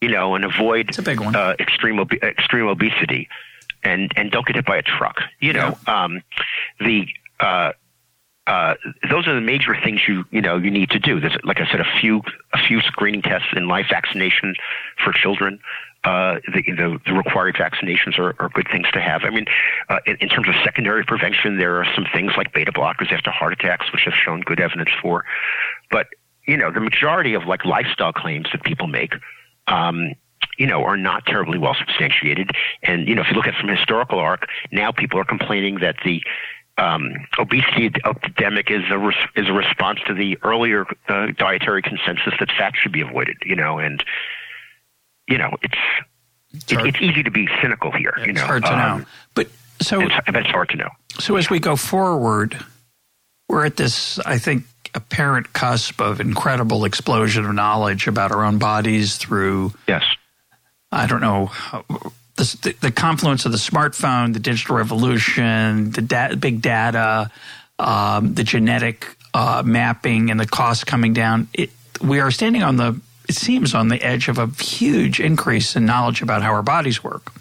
you 0.00 0.08
know, 0.10 0.34
and 0.34 0.44
avoid 0.44 0.88
it's 0.88 0.98
a 0.98 1.02
big 1.02 1.20
one. 1.20 1.34
Uh, 1.34 1.54
extreme 1.58 1.98
ob- 1.98 2.12
extreme 2.22 2.66
obesity, 2.66 3.28
and 3.82 4.12
and 4.16 4.30
don't 4.30 4.46
get 4.46 4.56
hit 4.56 4.66
by 4.66 4.76
a 4.76 4.82
truck. 4.82 5.20
You 5.40 5.52
know, 5.52 5.78
yeah. 5.86 6.04
um, 6.04 6.22
the 6.78 7.06
uh, 7.38 7.72
uh, 8.46 8.74
those 9.10 9.28
are 9.28 9.34
the 9.34 9.40
major 9.40 9.76
things 9.84 10.00
you 10.08 10.24
you 10.30 10.40
know 10.40 10.56
you 10.56 10.70
need 10.70 10.90
to 10.90 10.98
do. 10.98 11.20
There's, 11.20 11.36
like 11.44 11.60
I 11.60 11.70
said, 11.70 11.80
a 11.80 12.00
few 12.00 12.22
a 12.52 12.58
few 12.58 12.80
screening 12.80 13.22
tests 13.22 13.48
in 13.54 13.68
life 13.68 13.86
vaccination 13.90 14.54
for 15.04 15.12
children. 15.12 15.60
Uh, 16.02 16.36
the, 16.54 16.62
the, 16.62 16.98
the 17.04 17.12
required 17.12 17.54
vaccinations 17.56 18.18
are, 18.18 18.34
are 18.38 18.48
good 18.54 18.66
things 18.72 18.86
to 18.90 19.02
have. 19.02 19.20
I 19.24 19.28
mean, 19.28 19.44
uh, 19.90 19.98
in, 20.06 20.16
in 20.20 20.28
terms 20.30 20.48
of 20.48 20.54
secondary 20.64 21.04
prevention, 21.04 21.58
there 21.58 21.76
are 21.76 21.84
some 21.94 22.06
things 22.14 22.32
like 22.38 22.54
beta 22.54 22.72
blockers 22.72 23.12
after 23.12 23.30
heart 23.30 23.52
attacks, 23.52 23.92
which 23.92 24.04
have 24.04 24.14
shown 24.14 24.40
good 24.40 24.60
evidence 24.60 24.88
for. 25.02 25.26
But 25.90 26.06
you 26.46 26.56
know, 26.56 26.72
the 26.72 26.80
majority 26.80 27.34
of 27.34 27.44
like 27.44 27.64
lifestyle 27.64 28.12
claims 28.12 28.48
that 28.52 28.64
people 28.64 28.86
make. 28.86 29.12
Um, 29.66 30.14
you 30.58 30.66
know, 30.66 30.84
are 30.84 30.96
not 30.96 31.24
terribly 31.26 31.58
well 31.58 31.74
substantiated. 31.78 32.50
And, 32.82 33.08
you 33.08 33.14
know, 33.14 33.22
if 33.22 33.28
you 33.28 33.34
look 33.34 33.46
at 33.46 33.54
from 33.54 33.68
historical 33.68 34.18
arc, 34.18 34.46
now 34.72 34.90
people 34.90 35.18
are 35.18 35.24
complaining 35.24 35.76
that 35.80 35.96
the 36.04 36.22
um, 36.80 37.12
obesity 37.38 37.92
epidemic 38.04 38.70
is 38.70 38.82
a 38.90 38.98
res- 38.98 39.14
is 39.36 39.48
a 39.48 39.52
response 39.52 40.00
to 40.06 40.14
the 40.14 40.38
earlier 40.42 40.86
uh, 41.08 41.28
dietary 41.36 41.82
consensus 41.82 42.32
that 42.40 42.50
fat 42.56 42.74
should 42.80 42.92
be 42.92 43.02
avoided. 43.02 43.36
You 43.44 43.56
know, 43.56 43.78
and 43.78 44.02
you 45.28 45.38
know 45.38 45.56
it's 45.62 45.78
it's, 46.52 46.72
it, 46.72 46.86
it's 46.86 47.00
easy 47.00 47.22
to 47.22 47.30
be 47.30 47.48
cynical 47.60 47.92
here. 47.92 48.14
It's 48.16 48.26
you 48.26 48.32
know, 48.32 48.44
hard 48.44 48.64
to 48.64 48.72
um, 48.72 49.00
know, 49.00 49.06
but 49.34 49.48
so 49.80 50.00
it's, 50.00 50.14
it's 50.26 50.48
hard 50.48 50.70
to 50.70 50.76
know. 50.76 50.90
So 51.18 51.36
as 51.36 51.50
we 51.50 51.60
go 51.60 51.76
forward, 51.76 52.56
we're 53.48 53.66
at 53.66 53.76
this, 53.76 54.18
I 54.20 54.38
think, 54.38 54.64
apparent 54.94 55.52
cusp 55.52 56.00
of 56.00 56.20
incredible 56.20 56.84
explosion 56.84 57.44
of 57.44 57.54
knowledge 57.54 58.06
about 58.06 58.32
our 58.32 58.44
own 58.44 58.58
bodies 58.58 59.16
through 59.16 59.72
yes. 59.86 60.04
I 60.92 61.06
don't 61.06 61.20
know 61.20 61.52
the, 62.40 62.74
the 62.80 62.90
confluence 62.90 63.44
of 63.46 63.52
the 63.52 63.58
smartphone, 63.58 64.32
the 64.32 64.40
digital 64.40 64.76
revolution, 64.76 65.90
the 65.90 66.02
da- 66.02 66.34
big 66.34 66.62
data, 66.62 67.30
um, 67.78 68.34
the 68.34 68.44
genetic 68.44 69.16
uh, 69.34 69.62
mapping, 69.64 70.30
and 70.30 70.40
the 70.40 70.46
costs 70.46 70.84
coming 70.84 71.12
down, 71.12 71.48
it, 71.54 71.70
we 72.02 72.20
are 72.20 72.30
standing 72.30 72.62
on 72.62 72.76
the, 72.76 73.00
it 73.28 73.34
seems, 73.34 73.74
on 73.74 73.88
the 73.88 74.02
edge 74.02 74.28
of 74.28 74.38
a 74.38 74.46
huge 74.62 75.20
increase 75.20 75.76
in 75.76 75.86
knowledge 75.86 76.22
about 76.22 76.42
how 76.42 76.52
our 76.52 76.62
bodies 76.62 77.04
work. 77.04 77.32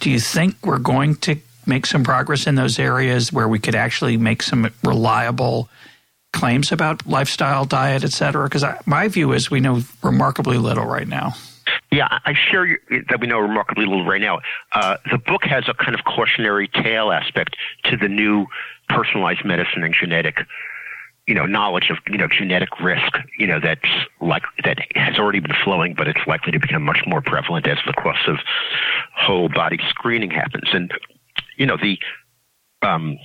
Do 0.00 0.10
you 0.10 0.20
think 0.20 0.56
we're 0.64 0.78
going 0.78 1.16
to 1.16 1.36
make 1.66 1.86
some 1.86 2.04
progress 2.04 2.46
in 2.46 2.56
those 2.56 2.78
areas 2.78 3.32
where 3.32 3.48
we 3.48 3.58
could 3.58 3.74
actually 3.74 4.16
make 4.16 4.42
some 4.42 4.70
reliable 4.82 5.68
claims 6.32 6.72
about 6.72 7.06
lifestyle, 7.06 7.64
diet, 7.64 8.04
et 8.04 8.12
cetera? 8.12 8.44
Because 8.44 8.64
my 8.84 9.08
view 9.08 9.32
is 9.32 9.50
we 9.50 9.60
know 9.60 9.80
remarkably 10.02 10.58
little 10.58 10.84
right 10.84 11.08
now. 11.08 11.34
Yeah, 11.90 12.08
I 12.10 12.34
share 12.34 12.78
that 13.08 13.20
we 13.20 13.26
know 13.26 13.38
remarkably 13.38 13.86
little 13.86 14.04
right 14.04 14.20
now. 14.20 14.40
Uh, 14.72 14.96
the 15.10 15.18
book 15.18 15.44
has 15.44 15.64
a 15.68 15.74
kind 15.74 15.94
of 15.94 16.04
cautionary 16.04 16.68
tale 16.68 17.12
aspect 17.12 17.56
to 17.84 17.96
the 17.96 18.08
new 18.08 18.46
personalized 18.88 19.44
medicine 19.44 19.82
and 19.82 19.94
genetic 19.98 20.40
you 21.26 21.34
know, 21.34 21.46
knowledge 21.46 21.88
of, 21.90 21.96
you 22.08 22.18
know, 22.18 22.28
genetic 22.28 22.68
risk, 22.80 23.16
you 23.38 23.46
know, 23.46 23.58
that's 23.58 23.88
like, 24.20 24.42
that 24.62 24.78
has 24.94 25.18
already 25.18 25.40
been 25.40 25.54
flowing, 25.64 25.94
but 25.94 26.06
it's 26.06 26.20
likely 26.26 26.52
to 26.52 26.58
become 26.58 26.82
much 26.82 27.02
more 27.06 27.22
prevalent 27.22 27.66
as 27.66 27.78
the 27.86 27.94
course 27.94 28.18
of 28.26 28.36
whole 29.16 29.48
body 29.48 29.78
screening 29.88 30.30
happens. 30.30 30.68
And, 30.72 30.92
you 31.56 31.64
know, 31.64 31.78
the, 31.78 31.98
um, 32.82 33.18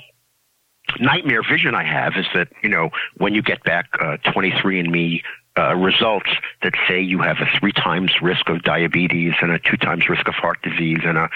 nightmare 1.00 1.44
vision 1.44 1.76
I 1.76 1.84
have 1.84 2.14
is 2.16 2.26
that, 2.34 2.48
you 2.64 2.70
know, 2.70 2.90
when 3.18 3.36
you 3.36 3.42
get 3.42 3.64
back 3.64 3.90
uh, 4.00 4.18
23andMe 4.26 5.22
uh, 5.60 5.76
results 5.76 6.30
that 6.64 6.74
say 6.88 7.02
you 7.02 7.20
have 7.20 7.38
a 7.40 7.60
three 7.60 7.74
times 7.74 8.22
risk 8.22 8.48
of 8.50 8.64
diabetes 8.64 9.34
and 9.42 9.52
a 9.52 9.60
two 9.60 9.78
times 9.78 10.08
risk 10.08 10.28
of 10.28 10.34
heart 10.36 10.62
disease 10.62 11.00
and 11.04 11.18
a 11.18 11.30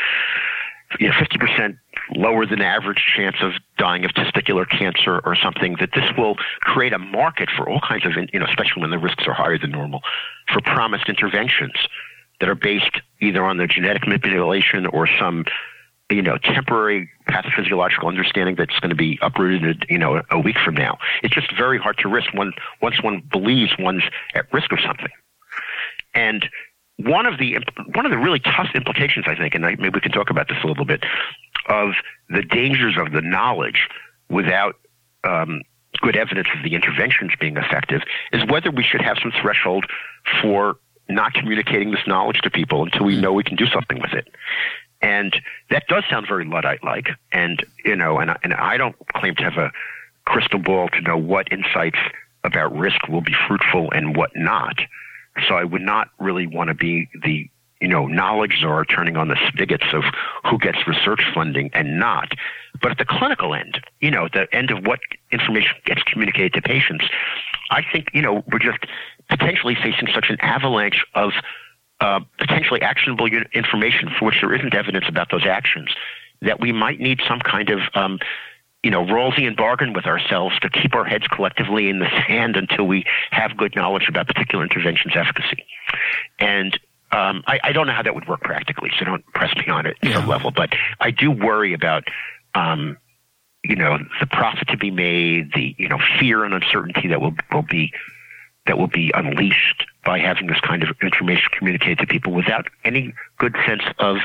you 1.00 1.08
know, 1.08 1.14
50% 1.14 1.78
lower 2.16 2.46
than 2.46 2.62
average 2.62 3.04
chance 3.16 3.38
of 3.42 3.54
dying 3.78 4.06
of 4.06 4.12
testicular 4.12 4.70
cancer 4.70 5.20
or 5.26 5.36
something, 5.36 5.76
that 5.80 5.90
this 5.94 6.10
will 6.18 6.36
create 6.62 6.94
a 6.94 7.00
market 7.00 7.50
for 7.50 7.68
all 7.68 7.80
kinds 7.80 8.06
of, 8.06 8.12
you 8.32 8.40
know, 8.40 8.46
especially 8.46 8.82
when 8.82 8.92
the 8.92 9.00
risks 9.00 9.26
are 9.28 9.34
higher 9.34 9.58
than 9.58 9.72
normal, 9.72 10.02
for 10.52 10.62
promised 10.62 11.10
interventions 11.10 11.74
that 12.40 12.50
are 12.50 12.56
based 12.56 13.02
either 13.22 13.44
on 13.44 13.58
the 13.58 13.68
genetic 13.68 14.06
manipulation 14.06 14.86
or 14.88 15.08
some, 15.08 15.46
you 16.10 16.22
know, 16.22 16.38
temporary 16.38 17.10
pathophysiological 17.28 18.08
understanding 18.08 18.56
that's 18.56 18.78
going 18.80 18.90
to 18.90 18.96
be 18.96 19.18
uprooted, 19.22 19.86
you 19.90 19.98
know, 19.98 20.22
a 20.30 20.40
week 20.40 20.58
from 20.64 20.76
now. 20.76 20.98
It's 21.24 21.34
just 21.34 21.56
very 21.56 21.80
hard 21.80 21.98
to 22.00 22.10
risk 22.10 22.34
one, 22.34 22.54
once 22.82 23.02
one 23.02 23.24
believes 23.32 23.74
one's 23.80 24.04
at 24.36 24.52
risk 24.54 24.72
of 24.72 24.80
something. 24.86 25.12
And 26.14 26.48
one 26.98 27.26
of 27.26 27.40
the 27.40 27.58
one 27.96 28.06
of 28.06 28.12
the 28.12 28.18
really 28.18 28.40
tough 28.40 28.70
implications, 28.76 29.26
I 29.28 29.36
think, 29.36 29.56
and 29.56 29.66
I, 29.66 29.76
maybe 29.76 29.96
we 29.96 30.02
can 30.02 30.12
talk 30.12 30.30
about 30.30 30.48
this 30.48 30.58
a 30.64 30.68
little 30.68 30.86
bit, 30.86 31.04
of 31.68 31.94
the 32.30 32.44
dangers 32.44 32.96
of 32.98 33.14
the 33.14 33.22
knowledge 33.22 33.88
without 34.30 34.76
um, 35.24 35.62
good 36.02 36.16
evidence 36.16 36.48
of 36.56 36.64
the 36.64 36.76
interventions 36.76 37.32
being 37.40 37.58
effective, 37.58 38.02
is 38.32 38.46
whether 38.46 38.70
we 38.70 38.84
should 38.84 39.02
have 39.02 39.18
some 39.22 39.32
threshold 39.42 39.86
for 40.42 40.76
not 41.10 41.34
communicating 41.34 41.92
this 41.92 42.06
knowledge 42.08 42.40
to 42.42 42.50
people 42.50 42.84
until 42.84 43.06
we 43.06 43.20
know 43.20 43.34
we 43.34 43.44
can 43.44 43.56
do 43.56 43.66
something 43.68 44.00
with 44.00 44.14
it. 44.14 44.28
And 45.04 45.36
that 45.70 45.84
does 45.88 46.06
sound 46.10 46.28
very 46.28 46.46
Luddite-like, 46.46 47.10
and 47.34 47.64
you 47.84 47.96
know, 47.96 48.20
and 48.20 48.36
and 48.42 48.54
I 48.54 48.78
don't 48.78 48.96
claim 49.10 49.36
to 49.36 49.44
have 49.44 49.58
a 49.58 49.72
crystal 50.26 50.60
ball 50.60 50.88
to 50.88 51.02
know 51.02 51.18
what 51.18 51.52
insights 51.52 52.00
about 52.46 52.76
risk 52.76 53.08
will 53.10 53.22
be 53.22 53.36
fruitful 53.48 53.92
and 53.92 54.16
what 54.16 54.32
not. 54.36 54.80
So 55.48 55.56
I 55.56 55.66
would 55.66 55.82
not 55.82 56.10
really 56.20 56.48
want 56.48 56.70
to 56.70 56.74
be 56.74 57.10
the 57.22 57.50
you 57.82 57.88
know 57.90 58.08
knowledge 58.08 58.60
czar 58.62 58.86
turning 58.86 59.18
on 59.18 59.28
the 59.28 59.38
spigots 59.50 59.88
of 59.92 60.04
who 60.46 60.58
gets 60.58 60.88
research 60.88 61.22
funding 61.34 61.70
and 61.74 62.00
not. 62.00 62.32
But 62.82 62.92
at 62.92 62.98
the 62.98 63.06
clinical 63.06 63.54
end, 63.54 63.82
you 64.00 64.10
know, 64.10 64.30
the 64.32 64.48
end 64.56 64.72
of 64.72 64.88
what 64.88 65.00
information 65.34 65.76
gets 65.86 66.02
communicated 66.04 66.54
to 66.54 66.62
patients, 66.62 67.06
I 67.72 67.82
think 67.92 68.10
you 68.14 68.22
know 68.22 68.42
we're 68.50 68.60
just 68.60 68.86
potentially 69.30 69.76
facing 69.76 70.08
such 70.14 70.30
an 70.30 70.38
avalanche 70.40 71.06
of 71.14 71.34
uh, 72.04 72.20
potentially 72.38 72.82
actionable 72.82 73.28
information 73.54 74.10
for 74.20 74.26
which 74.26 74.36
there 74.42 74.54
isn't 74.54 74.74
evidence 74.74 75.06
about 75.08 75.32
those 75.32 75.46
actions 75.46 75.90
that 76.42 76.60
we 76.60 76.74
might 76.74 77.00
need 77.00 77.22
some 77.26 77.40
kind 77.40 77.70
of 77.70 77.80
um, 77.94 78.20
you 78.84 78.92
know, 78.92 79.06
Rawlsian 79.06 79.56
bargain 79.56 79.94
with 79.94 80.06
ourselves 80.06 80.60
to 80.60 80.70
keep 80.70 80.94
our 80.94 81.06
heads 81.06 81.26
collectively 81.28 81.88
in 81.88 82.00
the 82.00 82.10
sand 82.28 82.58
until 82.58 82.86
we 82.86 83.06
have 83.32 83.56
good 83.56 83.74
knowledge 83.78 84.10
about 84.10 84.28
particular 84.28 84.66
intervention's 84.66 85.16
efficacy. 85.16 85.66
And 86.40 86.78
um, 87.14 87.44
I, 87.48 87.62
I, 87.64 87.72
don't 87.72 87.88
know 87.88 87.94
how 87.94 88.02
that 88.02 88.14
would 88.14 88.28
work 88.28 88.42
practically, 88.42 88.92
so 89.00 89.06
don't 89.06 89.26
press 89.28 89.56
me 89.56 89.70
on 89.70 89.86
it 89.86 89.96
at 90.04 90.10
yeah. 90.10 90.26
level. 90.26 90.52
But 90.52 90.74
I 91.00 91.12
do 91.12 91.32
worry 91.32 91.74
about, 91.74 92.04
um, 92.56 92.98
you 93.64 93.78
know, 93.78 94.00
the 94.20 94.26
profit 94.26 94.68
to 94.70 94.78
be 94.78 94.92
made, 94.92 95.54
the 95.54 95.76
you 95.78 95.88
know 95.88 96.00
fear 96.20 96.44
and 96.44 96.54
uncertainty 96.54 97.08
that 97.08 97.22
will 97.22 97.36
will 97.54 97.62
be 97.62 97.94
that 98.66 98.78
will 98.78 98.88
be 98.88 99.12
unleashed 99.16 99.86
by 100.06 100.20
having 100.20 100.48
this 100.48 100.60
kind 100.60 100.84
of 100.84 100.90
information 101.02 101.46
communicated 101.58 102.00
to 102.00 102.08
people 102.08 102.34
without 102.34 102.68
any 102.84 103.14
good 103.38 103.56
sense 103.66 103.84
of 104.00 104.18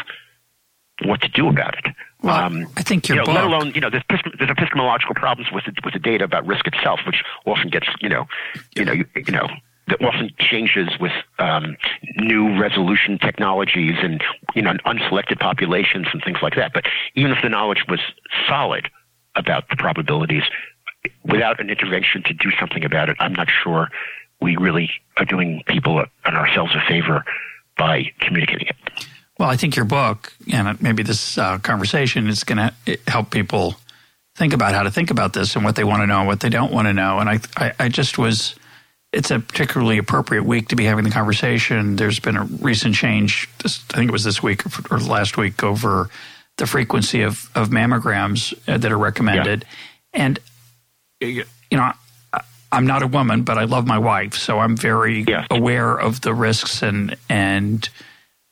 what 1.05 1.21
to 1.23 1.29
do 1.29 1.49
about 1.49 1.79
it. 1.79 1.95
Well, 2.23 2.35
um, 2.35 2.67
I 2.77 2.83
think 2.83 3.09
your 3.09 3.17
you 3.17 3.21
know, 3.21 3.27
book, 3.27 3.35
let 3.35 3.45
alone 3.45 3.73
you 3.75 3.81
know, 3.81 3.91
there's, 3.91 4.03
there's 4.39 4.51
epistemological 4.51 5.15
problems 5.15 5.53
with 5.53 5.65
the, 5.65 5.73
with 5.85 5.95
the 5.95 6.01
data 6.01 6.25
about 6.25 6.47
risk 6.47 6.67
itself, 6.67 7.01
which 7.07 7.23
often 7.47 7.69
gets 7.69 7.87
you 8.01 8.09
know, 8.09 8.27
you 8.75 8.85
know, 8.85 8.93
you, 8.93 9.05
you 9.15 9.33
know, 9.33 9.47
that 9.87 10.03
often 10.03 10.31
changes 10.39 10.89
with 11.01 11.13
um, 11.39 11.77
new 12.17 12.59
resolution 12.61 13.19
technologies 13.19 13.97
and 14.03 14.23
you 14.55 14.63
know 14.63 14.73
unselected 14.87 15.39
populations 15.39 16.07
and 16.13 16.23
things 16.25 16.39
like 16.43 16.57
that. 16.57 16.73
But 16.73 16.87
even 17.15 17.31
if 17.31 17.39
the 17.43 17.49
knowledge 17.49 17.85
was 17.89 18.01
solid 18.49 18.91
about 19.37 19.69
the 19.71 19.77
probabilities, 19.77 20.43
without 21.25 21.61
an 21.61 21.71
intervention 21.71 22.23
to 22.25 22.35
do 22.35 22.51
something 22.59 22.85
about 22.85 23.09
it, 23.09 23.17
I'm 23.21 23.33
not 23.33 23.49
sure 23.49 23.89
we 24.41 24.57
really 24.57 24.91
are 25.17 25.25
doing 25.25 25.63
people 25.67 26.05
and 26.25 26.37
ourselves 26.37 26.73
a 26.75 26.81
favor 26.89 27.25
by 27.77 28.13
communicating 28.21 28.69
it. 28.69 28.77
Well, 29.39 29.49
I 29.49 29.57
think 29.57 29.77
your 29.77 29.85
book 29.85 30.33
and 30.53 30.81
maybe 30.83 31.03
this 31.03 31.39
uh, 31.39 31.59
conversation 31.59 32.27
is 32.29 32.45
going 32.45 32.59
to 32.59 32.99
help 33.07 33.31
people 33.31 33.77
think 34.35 34.53
about 34.53 34.75
how 34.75 34.83
to 34.83 34.91
think 34.91 35.11
about 35.11 35.33
this 35.33 35.57
and 35.57 35.65
what 35.65 35.77
they 35.77 35.85
want 35.85 36.03
to 36.03 36.07
know 36.07 36.19
and 36.19 36.27
what 36.27 36.41
they 36.41 36.49
don't 36.49 36.73
want 36.73 36.87
to 36.87 36.93
know. 36.93 37.19
And 37.19 37.29
I, 37.29 37.41
I, 37.57 37.73
I 37.79 37.89
just 37.89 38.19
was, 38.19 38.55
it's 39.13 39.31
a 39.31 39.41
particularly 39.41 39.99
appropriate 39.99 40.45
week 40.45 40.69
to 40.69 40.77
be 40.77 40.85
having 40.85 41.05
the 41.05 41.11
conversation. 41.11 41.97
There's 41.97 42.21
been 42.21 42.37
a 42.37 42.45
recent 42.45 42.95
change, 42.95 43.49
this, 43.63 43.85
I 43.93 43.97
think 43.97 44.09
it 44.09 44.13
was 44.13 44.25
this 44.25 44.43
week 44.43 44.63
or 44.91 44.99
last 44.99 45.37
week, 45.37 45.63
over 45.63 46.11
the 46.57 46.67
frequency 46.67 47.23
of, 47.23 47.49
of 47.55 47.71
mammograms 47.71 48.53
uh, 48.69 48.79
that 48.79 48.91
are 48.91 48.99
recommended. 48.99 49.65
Yeah. 50.15 50.21
And, 50.25 50.41
you 51.21 51.45
know, 51.71 51.93
I'm 52.71 52.87
not 52.87 53.03
a 53.03 53.07
woman, 53.07 53.43
but 53.43 53.57
I 53.57 53.65
love 53.65 53.87
my 53.87 53.99
wife, 53.99 54.35
so 54.35 54.59
I'm 54.59 54.77
very 54.77 55.25
yeah. 55.27 55.47
aware 55.51 55.99
of 55.99 56.21
the 56.21 56.35
risks 56.35 56.83
and 56.83 57.17
and 57.29 57.89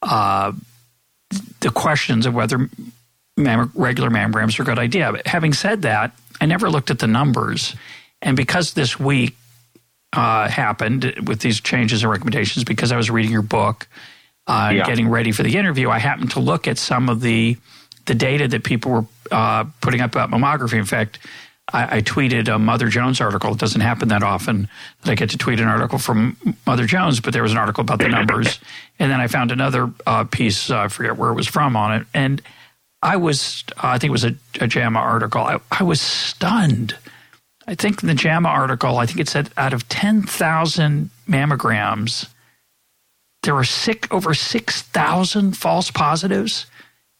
uh, 0.02 0.52
the 1.60 1.70
questions 1.70 2.26
of 2.26 2.34
whether 2.34 2.70
regular 3.36 4.10
mammograms 4.10 4.58
are 4.58 4.62
a 4.62 4.66
good 4.66 4.78
idea. 4.78 5.12
But 5.12 5.26
having 5.26 5.52
said 5.52 5.82
that, 5.82 6.12
I 6.40 6.46
never 6.46 6.70
looked 6.70 6.90
at 6.90 6.98
the 6.98 7.06
numbers. 7.06 7.76
And 8.22 8.36
because 8.36 8.72
this 8.72 8.98
week 8.98 9.36
uh, 10.12 10.48
happened 10.48 11.28
with 11.28 11.40
these 11.40 11.60
changes 11.60 12.02
and 12.02 12.10
recommendations, 12.10 12.64
because 12.64 12.92
I 12.92 12.96
was 12.96 13.10
reading 13.10 13.32
your 13.32 13.42
book 13.42 13.86
uh, 14.46 14.72
yeah. 14.74 14.86
getting 14.86 15.08
ready 15.08 15.32
for 15.32 15.42
the 15.42 15.56
interview, 15.56 15.90
I 15.90 15.98
happened 15.98 16.30
to 16.32 16.40
look 16.40 16.66
at 16.66 16.78
some 16.78 17.08
of 17.08 17.20
the 17.20 17.56
the 18.06 18.14
data 18.14 18.46
that 18.46 18.62
people 18.62 18.92
were 18.92 19.04
uh, 19.32 19.64
putting 19.80 20.00
up 20.00 20.12
about 20.12 20.30
mammography. 20.30 20.78
In 20.78 20.84
fact, 20.84 21.18
I, 21.72 21.96
I, 21.96 22.00
tweeted 22.00 22.52
a 22.52 22.58
Mother 22.58 22.88
Jones 22.88 23.20
article. 23.20 23.52
It 23.52 23.58
doesn't 23.58 23.80
happen 23.80 24.08
that 24.08 24.22
often 24.22 24.68
that 25.02 25.10
I 25.10 25.14
get 25.16 25.30
to 25.30 25.38
tweet 25.38 25.58
an 25.58 25.66
article 25.66 25.98
from 25.98 26.36
Mother 26.64 26.86
Jones, 26.86 27.18
but 27.20 27.32
there 27.32 27.42
was 27.42 27.52
an 27.52 27.58
article 27.58 27.80
about 27.80 27.98
the 27.98 28.08
numbers. 28.08 28.60
and 28.98 29.10
then 29.10 29.20
I 29.20 29.26
found 29.26 29.50
another 29.50 29.92
uh, 30.06 30.24
piece, 30.24 30.70
uh, 30.70 30.78
I 30.78 30.88
forget 30.88 31.16
where 31.16 31.30
it 31.30 31.34
was 31.34 31.48
from 31.48 31.76
on 31.76 32.00
it. 32.00 32.06
And 32.14 32.40
I 33.02 33.16
was, 33.16 33.64
uh, 33.78 33.88
I 33.88 33.98
think 33.98 34.10
it 34.10 34.12
was 34.12 34.24
a, 34.24 34.36
a 34.60 34.68
JAMA 34.68 34.98
article. 34.98 35.42
I, 35.42 35.58
I, 35.72 35.82
was 35.82 36.00
stunned. 36.00 36.96
I 37.66 37.74
think 37.74 38.00
in 38.02 38.08
the 38.08 38.14
JAMA 38.14 38.48
article, 38.48 38.98
I 38.98 39.06
think 39.06 39.18
it 39.18 39.28
said 39.28 39.50
out 39.56 39.72
of 39.72 39.88
10,000 39.88 41.10
mammograms, 41.28 42.28
there 43.42 43.54
were 43.54 43.64
six, 43.64 44.06
over 44.12 44.34
6,000 44.34 45.56
false 45.56 45.90
positives 45.90 46.66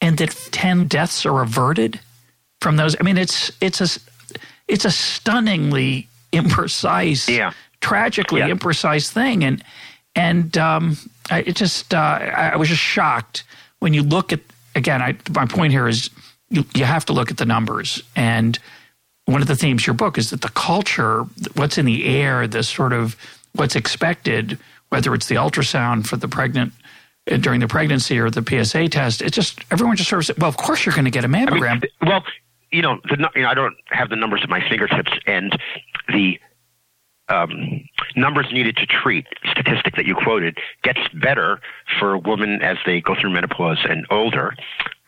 and 0.00 0.18
that 0.18 0.30
10 0.52 0.86
deaths 0.86 1.26
are 1.26 1.42
averted 1.42 1.98
from 2.60 2.76
those. 2.76 2.96
I 2.98 3.02
mean, 3.02 3.18
it's, 3.18 3.50
it's 3.60 3.80
a, 3.80 4.00
it's 4.68 4.84
a 4.84 4.90
stunningly 4.90 6.08
imprecise, 6.32 7.34
yeah. 7.34 7.52
tragically 7.80 8.40
yeah. 8.40 8.50
imprecise 8.50 9.10
thing, 9.10 9.44
and 9.44 9.62
and 10.14 10.56
um, 10.58 10.96
I, 11.30 11.40
it 11.40 11.56
just 11.56 11.94
uh, 11.94 11.98
I 11.98 12.56
was 12.56 12.68
just 12.68 12.80
shocked 12.80 13.44
when 13.78 13.94
you 13.94 14.02
look 14.02 14.32
at 14.32 14.40
again. 14.74 15.02
I, 15.02 15.16
my 15.30 15.46
point 15.46 15.72
here 15.72 15.88
is 15.88 16.10
you, 16.50 16.64
you 16.74 16.84
have 16.84 17.04
to 17.06 17.12
look 17.12 17.30
at 17.30 17.36
the 17.36 17.46
numbers, 17.46 18.02
and 18.14 18.58
one 19.26 19.42
of 19.42 19.48
the 19.48 19.56
themes 19.56 19.82
of 19.82 19.86
your 19.88 19.94
book 19.94 20.18
is 20.18 20.30
that 20.30 20.40
the 20.40 20.48
culture, 20.50 21.24
what's 21.54 21.78
in 21.78 21.86
the 21.86 22.04
air, 22.06 22.46
the 22.46 22.62
sort 22.62 22.92
of 22.92 23.16
what's 23.54 23.76
expected, 23.76 24.58
whether 24.88 25.14
it's 25.14 25.26
the 25.26 25.34
ultrasound 25.34 26.06
for 26.06 26.16
the 26.16 26.28
pregnant 26.28 26.72
uh, 27.30 27.36
during 27.36 27.60
the 27.60 27.68
pregnancy 27.68 28.18
or 28.18 28.30
the 28.30 28.42
PSA 28.42 28.88
test, 28.88 29.22
it 29.22 29.32
just 29.32 29.60
everyone 29.70 29.96
just 29.96 30.10
sort 30.10 30.28
of 30.28 30.38
"Well, 30.38 30.48
of 30.48 30.56
course 30.56 30.86
you're 30.86 30.94
going 30.94 31.06
to 31.06 31.10
get 31.10 31.24
a 31.24 31.28
mammogram." 31.28 31.70
I 31.70 31.74
mean, 31.74 31.82
well, 32.02 32.24
you 32.70 32.82
know, 32.82 33.00
the, 33.04 33.30
you 33.34 33.42
know, 33.42 33.48
I 33.48 33.54
don't 33.54 33.76
have 33.86 34.10
the 34.10 34.16
numbers 34.16 34.40
at 34.42 34.48
my 34.48 34.66
fingertips, 34.68 35.12
and 35.26 35.56
the 36.08 36.38
um, 37.28 37.84
numbers 38.14 38.46
needed 38.52 38.76
to 38.76 38.86
treat 38.86 39.26
statistic 39.50 39.96
that 39.96 40.06
you 40.06 40.14
quoted 40.14 40.58
gets 40.82 41.00
better 41.14 41.60
for 41.98 42.18
women 42.18 42.62
as 42.62 42.76
they 42.86 43.00
go 43.00 43.14
through 43.20 43.30
menopause 43.30 43.84
and 43.88 44.06
older. 44.10 44.54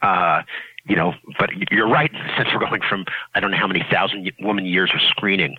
Uh, 0.03 0.43
you 0.85 0.97
know, 0.97 1.15
but 1.39 1.51
you're 1.71 1.89
right. 1.89 2.11
Since 2.37 2.49
we're 2.53 2.61
going 2.61 2.83
from 2.89 3.05
I 3.35 3.41
don't 3.41 3.51
know 3.51 3.59
how 3.59 3.67
many 3.67 3.85
thousand 3.91 4.31
woman 4.41 4.65
years 4.65 4.91
of 4.95 5.01
screening, 5.03 5.57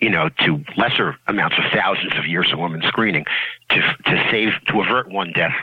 you 0.00 0.08
know, 0.08 0.28
to 0.44 0.64
lesser 0.76 1.16
amounts 1.26 1.56
of 1.58 1.64
thousands 1.72 2.12
of 2.16 2.26
years 2.26 2.52
of 2.52 2.58
woman 2.58 2.82
screening, 2.86 3.24
to 3.70 3.80
to 3.80 4.28
save 4.30 4.52
to 4.68 4.80
avert 4.80 5.10
one 5.10 5.32
death 5.32 5.54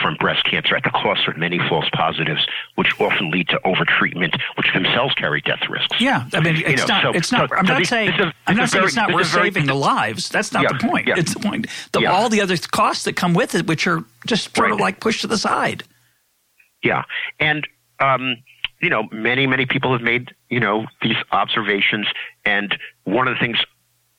from 0.00 0.16
breast 0.16 0.44
cancer 0.44 0.76
at 0.76 0.84
the 0.84 0.90
cost 0.90 1.26
of 1.28 1.36
many 1.36 1.58
false 1.68 1.88
positives, 1.92 2.46
which 2.74 2.88
often 3.00 3.30
lead 3.30 3.48
to 3.48 3.60
overtreatment, 3.64 4.40
which 4.56 4.72
themselves 4.72 5.14
carry 5.14 5.40
death 5.40 5.68
risks. 5.68 6.00
Yeah, 6.00 6.28
I 6.32 6.40
mean, 6.40 6.56
it's 6.56 6.68
you 6.68 6.76
know, 6.76 6.86
not. 6.86 7.02
So, 7.02 7.10
it's 7.12 7.32
not. 7.32 7.48
So, 7.48 7.56
I'm 7.56 7.66
so 7.66 7.72
not 7.74 7.86
saying. 7.86 8.12
I'm 8.46 8.56
not 8.56 8.68
saying 8.68 8.80
very, 8.80 8.86
it's 8.86 8.96
not 8.96 9.12
worth 9.12 9.28
very, 9.28 9.48
saving 9.48 9.66
the 9.66 9.74
lives. 9.74 10.28
That's 10.28 10.52
not 10.52 10.62
yeah, 10.62 10.72
the 10.72 10.88
point. 10.88 11.08
Yeah. 11.08 11.14
It's 11.16 11.34
the 11.34 11.40
point. 11.40 11.66
The, 11.92 12.00
yeah. 12.00 12.12
All 12.12 12.28
the 12.28 12.40
other 12.40 12.56
costs 12.56 13.04
that 13.04 13.14
come 13.14 13.34
with 13.34 13.54
it, 13.54 13.66
which 13.66 13.86
are 13.86 14.04
just 14.26 14.54
sort 14.54 14.70
right. 14.70 14.72
of 14.72 14.80
like 14.80 15.00
pushed 15.00 15.22
to 15.22 15.26
the 15.26 15.38
side. 15.38 15.84
Yeah, 16.82 17.02
and 17.40 17.66
um, 18.00 18.36
you 18.80 18.90
know, 18.90 19.04
many 19.12 19.46
many 19.46 19.66
people 19.66 19.92
have 19.92 20.02
made 20.02 20.34
you 20.48 20.60
know 20.60 20.86
these 21.02 21.16
observations, 21.32 22.06
and 22.44 22.76
one 23.04 23.28
of 23.28 23.34
the 23.34 23.40
things 23.40 23.58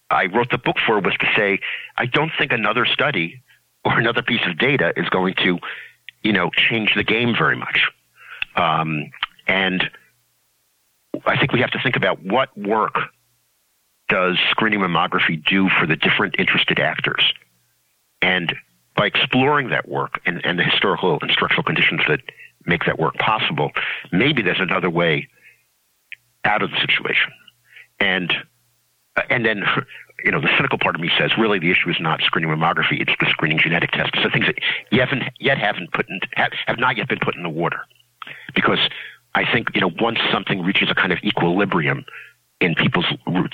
I 0.10 0.26
wrote 0.26 0.50
the 0.50 0.58
book 0.58 0.78
for 0.86 1.00
was 1.00 1.16
to 1.20 1.28
say 1.36 1.60
I 1.98 2.06
don't 2.06 2.32
think 2.38 2.52
another 2.52 2.86
study 2.86 3.42
or 3.88 3.98
another 3.98 4.22
piece 4.22 4.46
of 4.46 4.58
data 4.58 4.92
is 4.98 5.08
going 5.10 5.34
to, 5.36 5.60
you 6.22 6.34
know, 6.34 6.50
change 6.50 6.94
the 6.94 7.04
game 7.04 7.34
very 7.38 7.56
much. 7.56 7.90
Um, 8.56 9.12
and 9.48 9.90
I 11.26 11.38
think 11.38 11.54
we 11.54 11.62
have 11.62 11.72
to 11.72 11.80
think 11.82 11.96
about 11.96 12.22
what 12.22 12.56
work 12.58 12.96
does 14.10 14.38
screening 14.50 14.82
mammography 14.82 15.44
do 15.44 15.70
for 15.70 15.88
the 15.88 15.96
different 15.96 16.36
interested 16.38 16.80
actors. 16.80 17.34
And 18.22 18.54
by 18.98 19.06
exploring 19.06 19.70
that 19.70 19.88
work 19.88 20.20
and, 20.26 20.46
and 20.46 20.60
the 20.60 20.64
historical 20.64 21.18
and 21.22 21.32
structural 21.32 21.64
conditions 21.64 22.02
that 22.10 22.20
make 22.66 22.86
that 22.86 23.00
work 23.00 23.16
possible, 23.16 23.72
maybe 24.12 24.42
there's 24.42 24.60
another 24.60 24.90
way 24.90 25.30
out 26.44 26.62
of 26.62 26.72
the 26.72 26.80
situation. 26.82 27.32
And 28.00 28.34
and 29.30 29.46
then 29.46 29.64
you 30.24 30.32
know, 30.32 30.42
the 30.42 30.50
cynical 30.58 30.78
part 30.78 30.96
of 30.96 31.02
me 31.02 31.10
says 31.18 31.32
really 31.38 31.60
the 31.60 31.72
issue 31.72 31.90
is 31.90 31.98
not 32.00 32.22
screening 32.22 32.50
mammography; 32.50 33.00
it's 33.02 33.14
the 33.20 33.28
screening 33.30 33.60
genetic 33.60 33.92
test. 33.92 34.12
So 34.22 34.30
things 34.30 34.48
that 34.48 34.56
you 34.92 35.00
haven't 35.00 35.24
yet 35.40 35.58
haven't 35.58 35.92
put 35.94 36.10
in, 36.10 36.20
have, 36.34 36.52
have 36.66 36.80
not 36.80 36.98
yet 36.98 37.08
been 37.08 37.20
put 37.20 37.36
in 37.36 37.44
the 37.44 37.50
water, 37.50 37.82
because 38.56 38.80
I 39.36 39.44
think 39.52 39.70
you 39.76 39.82
know 39.82 39.92
once 40.00 40.20
something 40.32 40.64
reaches 40.64 40.90
a 40.90 40.96
kind 40.96 41.12
of 41.12 41.20
equilibrium 41.24 42.06
in 42.60 42.74
people's 42.74 43.06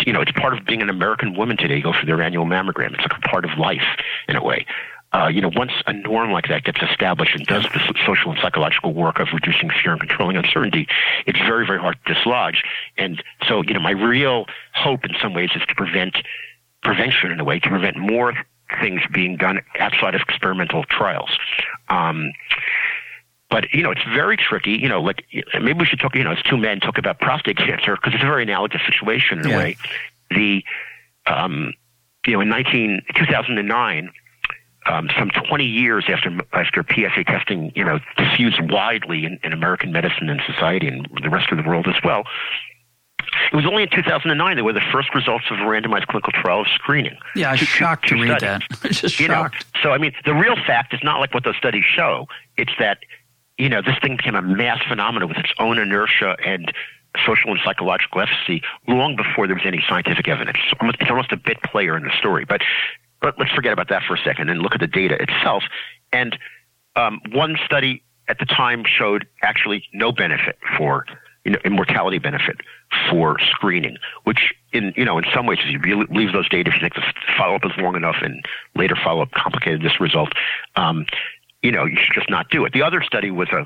you 0.05 0.13
know 0.13 0.21
it's 0.21 0.31
part 0.31 0.57
of 0.57 0.65
being 0.65 0.81
an 0.81 0.89
American 0.89 1.35
woman 1.35 1.57
today. 1.57 1.81
Go 1.81 1.93
for 1.93 2.05
their 2.05 2.21
annual 2.21 2.45
mammogram. 2.45 2.93
It's 2.93 3.01
like 3.01 3.17
a 3.17 3.27
part 3.27 3.45
of 3.45 3.57
life 3.57 3.83
in 4.27 4.35
a 4.35 4.43
way 4.43 4.65
uh, 5.13 5.27
you 5.27 5.41
know, 5.41 5.51
once 5.55 5.71
a 5.85 5.93
norm 5.93 6.31
like 6.31 6.47
that 6.47 6.63
gets 6.63 6.81
established 6.81 7.35
and 7.35 7.45
does 7.45 7.63
the 7.73 7.93
social 8.05 8.31
and 8.31 8.39
psychological 8.41 8.93
work 8.93 9.19
of 9.19 9.27
reducing 9.31 9.69
fear 9.69 9.91
and 9.91 9.99
controlling 9.99 10.35
uncertainty, 10.35 10.87
it's 11.27 11.37
very, 11.39 11.65
very 11.65 11.79
hard 11.79 11.97
to 12.05 12.13
dislodge. 12.13 12.63
And 12.97 13.23
so, 13.47 13.61
you 13.61 13.73
know, 13.73 13.79
my 13.79 13.91
real 13.91 14.45
hope 14.73 15.05
in 15.05 15.11
some 15.21 15.33
ways 15.33 15.51
is 15.55 15.61
to 15.67 15.75
prevent 15.75 16.17
prevention 16.83 17.31
in 17.31 17.39
a 17.39 17.43
way, 17.43 17.59
to 17.59 17.69
prevent 17.69 17.97
more 17.97 18.33
things 18.79 19.01
being 19.11 19.37
done 19.37 19.61
outside 19.79 20.15
of 20.15 20.21
experimental 20.21 20.83
trials. 20.85 21.29
Um, 21.89 22.31
but 23.49 23.71
you 23.71 23.83
know, 23.83 23.91
it's 23.91 24.03
very 24.03 24.37
tricky. 24.37 24.71
You 24.71 24.89
know, 24.89 25.01
like 25.01 25.25
maybe 25.53 25.79
we 25.79 25.85
should 25.85 25.99
talk. 25.99 26.15
You 26.15 26.23
know, 26.23 26.31
as 26.31 26.41
two 26.41 26.57
men 26.57 26.79
talk 26.79 26.97
about 26.97 27.19
prostate 27.19 27.57
cancer 27.57 27.95
because 27.95 28.13
it's 28.13 28.23
a 28.23 28.27
very 28.27 28.43
analogous 28.43 28.81
situation 28.85 29.39
in 29.39 29.47
yeah. 29.47 29.55
a 29.55 29.57
way. 29.57 29.77
The 30.31 30.63
um, 31.27 31.73
you 32.25 32.33
know, 32.33 32.41
in 32.41 32.49
19, 32.49 33.01
2009, 33.15 34.11
um, 34.85 35.09
some 35.17 35.29
20 35.29 35.65
years 35.65 36.05
after 36.09 36.29
after 36.51 36.83
PSA 36.83 37.23
testing, 37.25 37.71
you 37.75 37.83
know, 37.83 37.99
diffused 38.17 38.59
widely 38.71 39.25
in, 39.25 39.39
in 39.43 39.53
American 39.53 39.91
medicine 39.91 40.29
and 40.29 40.41
society 40.45 40.87
and 40.87 41.07
the 41.21 41.29
rest 41.29 41.51
of 41.51 41.57
the 41.57 41.63
world 41.63 41.87
as 41.87 41.95
well. 42.03 42.23
It 43.53 43.57
was 43.57 43.67
only 43.67 43.83
in 43.83 43.89
2009 43.89 44.55
that 44.57 44.63
were 44.63 44.73
the 44.73 44.81
first 44.91 45.13
results 45.13 45.45
of 45.51 45.59
a 45.59 45.61
randomized 45.61 46.07
clinical 46.07 46.33
trial 46.33 46.61
of 46.61 46.67
screening. 46.73 47.15
Yeah, 47.35 47.51
I'm 47.51 47.57
shocked 47.57 48.07
to, 48.07 48.15
to 48.15 48.21
read 48.23 48.39
studies. 48.39 48.67
that. 48.81 48.91
just 48.91 49.19
you 49.19 49.27
shocked. 49.27 49.65
Know, 49.75 49.81
so, 49.83 49.91
I 49.91 49.99
mean, 49.99 50.11
the 50.25 50.33
real 50.33 50.55
fact 50.55 50.91
is 50.91 51.01
not 51.03 51.19
like 51.19 51.35
what 51.35 51.43
those 51.43 51.55
studies 51.57 51.83
show. 51.85 52.27
It's 52.57 52.71
that, 52.79 52.99
you 53.59 53.69
know, 53.69 53.83
this 53.83 53.95
thing 54.01 54.17
became 54.17 54.33
a 54.33 54.41
mass 54.41 54.81
phenomenon 54.87 55.29
with 55.29 55.37
its 55.37 55.53
own 55.59 55.77
inertia 55.77 56.35
and 56.43 56.73
social 57.23 57.51
and 57.51 57.59
psychological 57.63 58.21
efficacy 58.21 58.63
long 58.87 59.15
before 59.15 59.45
there 59.45 59.55
was 59.55 59.65
any 59.67 59.83
scientific 59.87 60.27
evidence. 60.27 60.57
It's 60.63 60.73
almost, 60.81 60.97
it's 60.99 61.11
almost 61.11 61.31
a 61.31 61.37
bit 61.37 61.61
player 61.61 61.95
in 61.95 62.03
the 62.03 62.11
story. 62.17 62.45
But 62.45 62.61
but 63.21 63.39
let's 63.39 63.51
forget 63.51 63.71
about 63.71 63.87
that 63.89 64.01
for 64.03 64.15
a 64.15 64.19
second 64.19 64.49
and 64.49 64.61
look 64.61 64.73
at 64.73 64.81
the 64.81 64.87
data 64.87 65.15
itself. 65.21 65.63
And 66.11 66.37
um, 66.95 67.21
one 67.31 67.55
study 67.65 68.03
at 68.27 68.37
the 68.39 68.45
time 68.45 68.83
showed 68.85 69.27
actually 69.41 69.85
no 69.93 70.11
benefit 70.11 70.57
for 70.77 71.05
you 71.45 71.51
know, 71.51 71.59
immortality 71.65 72.19
benefit 72.19 72.57
for 73.09 73.37
screening, 73.39 73.97
which 74.23 74.53
in 74.71 74.93
you 74.95 75.05
know 75.05 75.17
in 75.17 75.25
some 75.33 75.45
ways 75.45 75.59
if 75.63 75.85
you 75.85 76.05
leave 76.09 76.31
those 76.31 76.47
data 76.49 76.69
if 76.69 76.75
you 76.75 76.81
think 76.81 76.95
the 76.95 77.03
follow 77.37 77.55
up 77.55 77.65
is 77.65 77.71
long 77.77 77.95
enough 77.95 78.17
and 78.21 78.45
later 78.75 78.95
follow 78.95 79.21
up 79.21 79.31
complicated 79.31 79.81
this 79.81 79.99
result, 79.99 80.29
um, 80.75 81.05
you 81.61 81.71
know 81.71 81.85
you 81.85 81.97
should 81.97 82.13
just 82.13 82.29
not 82.29 82.49
do 82.49 82.63
it. 82.65 82.73
The 82.73 82.81
other 82.81 83.01
study 83.01 83.31
was 83.31 83.49
a 83.49 83.65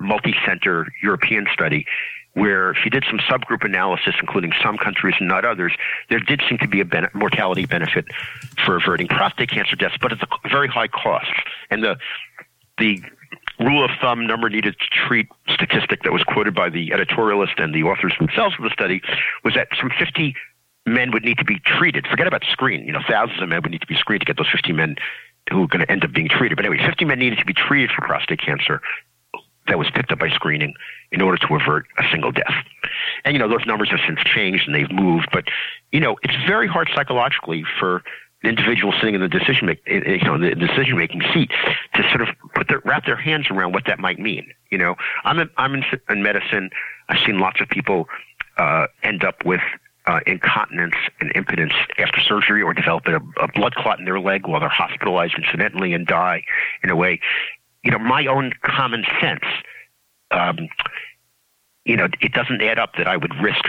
multi-center 0.00 0.86
European 1.02 1.46
study 1.52 1.86
where 2.34 2.74
you 2.84 2.90
did 2.90 3.04
some 3.08 3.18
subgroup 3.18 3.64
analysis, 3.64 4.14
including 4.20 4.52
some 4.62 4.76
countries 4.76 5.14
and 5.18 5.28
not 5.28 5.44
others, 5.44 5.72
there 6.08 6.20
did 6.20 6.40
seem 6.48 6.58
to 6.58 6.68
be 6.68 6.80
a 6.80 6.84
ben- 6.84 7.08
mortality 7.14 7.66
benefit 7.66 8.04
for 8.64 8.76
averting 8.76 9.08
prostate 9.08 9.50
cancer 9.50 9.74
deaths, 9.76 9.96
but 10.00 10.12
at 10.12 10.22
a 10.22 10.48
very 10.48 10.68
high 10.68 10.88
cost. 10.88 11.32
And 11.70 11.82
the 11.82 11.96
the 12.78 13.02
rule 13.60 13.84
of 13.84 13.90
thumb 14.00 14.26
number 14.26 14.48
needed 14.48 14.76
to 14.78 14.86
treat 14.90 15.28
statistic 15.52 16.02
that 16.02 16.12
was 16.12 16.22
quoted 16.22 16.54
by 16.54 16.68
the 16.68 16.90
editorialist 16.90 17.62
and 17.62 17.74
the 17.74 17.82
authors 17.82 18.14
themselves 18.18 18.54
of 18.58 18.64
the 18.64 18.70
study 18.70 19.00
was 19.44 19.54
that 19.54 19.68
some 19.78 19.90
50 19.98 20.34
men 20.86 21.10
would 21.10 21.24
need 21.24 21.38
to 21.38 21.44
be 21.44 21.58
treated. 21.60 22.06
Forget 22.06 22.26
about 22.26 22.44
screen. 22.50 22.84
You 22.84 22.92
know, 22.92 23.02
thousands 23.08 23.42
of 23.42 23.48
men 23.48 23.62
would 23.62 23.72
need 23.72 23.80
to 23.80 23.86
be 23.86 23.96
screened 23.96 24.20
to 24.20 24.26
get 24.26 24.36
those 24.36 24.50
50 24.50 24.72
men 24.72 24.96
who 25.50 25.64
are 25.64 25.66
going 25.66 25.84
to 25.84 25.90
end 25.90 26.04
up 26.04 26.12
being 26.12 26.28
treated. 26.28 26.56
But 26.56 26.66
anyway, 26.66 26.84
50 26.84 27.04
men 27.04 27.18
needed 27.18 27.38
to 27.38 27.44
be 27.44 27.54
treated 27.54 27.90
for 27.90 28.06
prostate 28.06 28.40
cancer 28.40 28.80
that 29.66 29.78
was 29.78 29.90
picked 29.90 30.10
up 30.12 30.18
by 30.18 30.30
screening 30.30 30.74
in 31.12 31.20
order 31.20 31.36
to 31.46 31.54
avert 31.54 31.86
a 31.98 32.02
single 32.10 32.32
death. 32.32 32.64
And, 33.24 33.34
you 33.34 33.38
know, 33.38 33.48
those 33.48 33.66
numbers 33.66 33.90
have 33.90 34.00
since 34.06 34.20
changed 34.20 34.66
and 34.66 34.74
they've 34.74 34.90
moved, 34.90 35.28
but, 35.32 35.44
you 35.92 36.00
know, 36.00 36.16
it's 36.22 36.34
very 36.46 36.66
hard 36.66 36.88
psychologically 36.94 37.64
for 37.78 38.02
individual 38.44 38.92
sitting 38.92 39.14
in 39.14 39.20
the 39.20 39.28
decision 39.28 39.66
make, 39.66 39.82
you 39.86 40.18
know, 40.18 40.38
the 40.38 40.54
decision 40.54 40.96
making 40.96 41.22
seat 41.34 41.50
to 41.94 42.02
sort 42.10 42.22
of 42.22 42.28
put 42.54 42.68
their, 42.68 42.80
wrap 42.84 43.04
their 43.04 43.16
hands 43.16 43.50
around 43.50 43.72
what 43.72 43.84
that 43.86 43.98
might 43.98 44.18
mean. 44.18 44.52
You 44.70 44.78
know, 44.78 44.94
I'm, 45.24 45.38
a, 45.38 45.46
I'm 45.56 45.74
in, 45.74 45.84
in 46.08 46.22
medicine. 46.22 46.70
I've 47.08 47.20
seen 47.26 47.38
lots 47.38 47.60
of 47.60 47.68
people, 47.68 48.08
uh, 48.56 48.86
end 49.02 49.24
up 49.24 49.44
with 49.44 49.60
uh, 50.06 50.20
incontinence 50.26 50.94
and 51.20 51.30
impotence 51.34 51.74
after 51.98 52.20
surgery 52.20 52.62
or 52.62 52.74
develop 52.74 53.06
a, 53.06 53.16
a, 53.40 53.48
blood 53.48 53.74
clot 53.74 53.98
in 53.98 54.04
their 54.04 54.18
leg 54.18 54.46
while 54.46 54.58
they're 54.58 54.68
hospitalized 54.68 55.34
incidentally 55.36 55.92
and 55.92 56.06
die 56.06 56.42
in 56.82 56.90
a 56.90 56.96
way 56.96 57.20
you 57.82 57.90
know, 57.90 57.98
my 57.98 58.26
own 58.26 58.52
common 58.62 59.04
sense, 59.20 59.44
um, 60.30 60.68
you 61.84 61.96
know, 61.96 62.08
it 62.20 62.32
doesn't 62.32 62.60
add 62.60 62.78
up 62.78 62.96
that 62.98 63.06
I 63.08 63.16
would 63.16 63.32
risk, 63.42 63.64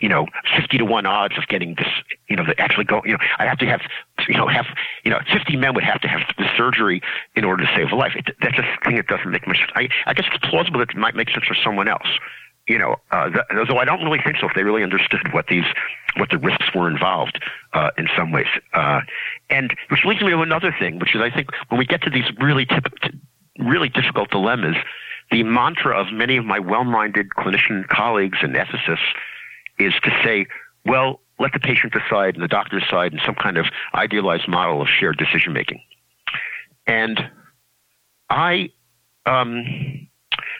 you 0.00 0.08
know, 0.08 0.26
50 0.56 0.78
to 0.78 0.84
1 0.84 1.06
odds 1.06 1.36
of 1.38 1.46
getting 1.48 1.74
this, 1.74 1.88
you 2.28 2.36
know, 2.36 2.44
actually 2.58 2.84
go, 2.84 3.02
you 3.04 3.12
know, 3.12 3.18
I'd 3.38 3.48
have 3.48 3.58
to 3.58 3.66
have, 3.66 3.80
you 4.28 4.36
know, 4.36 4.46
have, 4.48 4.66
you 5.04 5.10
know, 5.10 5.18
50 5.32 5.56
men 5.56 5.74
would 5.74 5.84
have 5.84 6.00
to 6.02 6.08
have 6.08 6.20
the 6.38 6.46
surgery 6.56 7.02
in 7.34 7.44
order 7.44 7.64
to 7.64 7.70
save 7.76 7.92
a 7.92 7.96
life. 7.96 8.12
It, 8.14 8.34
that's 8.40 8.58
a 8.58 8.64
thing 8.84 8.96
that 8.96 9.06
doesn't 9.06 9.30
make 9.30 9.46
much 9.46 9.58
sense. 9.58 9.70
I, 9.74 9.88
I 10.06 10.14
guess 10.14 10.26
it's 10.32 10.44
plausible 10.48 10.80
that 10.80 10.90
it 10.90 10.96
might 10.96 11.14
make 11.14 11.30
sense 11.30 11.44
for 11.44 11.56
someone 11.62 11.88
else. 11.88 12.08
You 12.68 12.78
know, 12.78 12.96
uh, 13.10 13.28
th- 13.28 13.68
though 13.68 13.78
I 13.78 13.84
don't 13.84 14.04
really 14.04 14.20
think 14.24 14.36
so 14.40 14.48
if 14.48 14.54
they 14.54 14.62
really 14.62 14.84
understood 14.84 15.32
what 15.32 15.48
these, 15.48 15.64
what 16.16 16.30
the 16.30 16.38
risks 16.38 16.66
were 16.74 16.88
involved 16.88 17.42
uh, 17.72 17.90
in 17.98 18.08
some 18.16 18.30
ways. 18.30 18.46
Uh, 18.72 19.00
and 19.50 19.74
which 19.88 20.04
leads 20.04 20.22
me 20.22 20.30
to 20.30 20.42
another 20.42 20.74
thing, 20.78 21.00
which 21.00 21.14
is 21.14 21.20
I 21.20 21.30
think 21.30 21.48
when 21.68 21.78
we 21.78 21.86
get 21.86 22.02
to 22.02 22.10
these 22.10 22.30
really 22.40 22.64
typical, 22.64 23.10
really 23.58 23.88
difficult 23.88 24.30
dilemmas, 24.30 24.76
the 25.32 25.42
mantra 25.42 25.98
of 25.98 26.12
many 26.12 26.36
of 26.36 26.44
my 26.44 26.58
well-minded 26.58 27.30
clinician 27.30 27.88
colleagues 27.88 28.38
and 28.42 28.54
ethicists 28.54 28.98
is 29.84 29.94
to 30.02 30.10
say, 30.24 30.46
well, 30.84 31.20
let 31.38 31.52
the 31.52 31.60
patient 31.60 31.92
decide 31.92 32.34
and 32.34 32.42
the 32.42 32.48
doctor 32.48 32.78
decide 32.78 33.12
in 33.12 33.20
some 33.24 33.34
kind 33.34 33.56
of 33.56 33.66
idealized 33.94 34.48
model 34.48 34.80
of 34.80 34.88
shared 34.88 35.18
decision 35.18 35.52
making. 35.52 35.80
And 36.86 37.30
I, 38.30 38.70
um, 39.26 40.08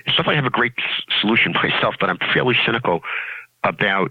not 0.07 0.29
I 0.29 0.35
have 0.35 0.45
a 0.45 0.51
great 0.51 0.73
solution 1.21 1.53
myself, 1.53 1.95
but 2.01 2.11
I'm 2.11 2.19
fairly 2.33 2.57
cynical 2.65 3.01
about 3.65 4.11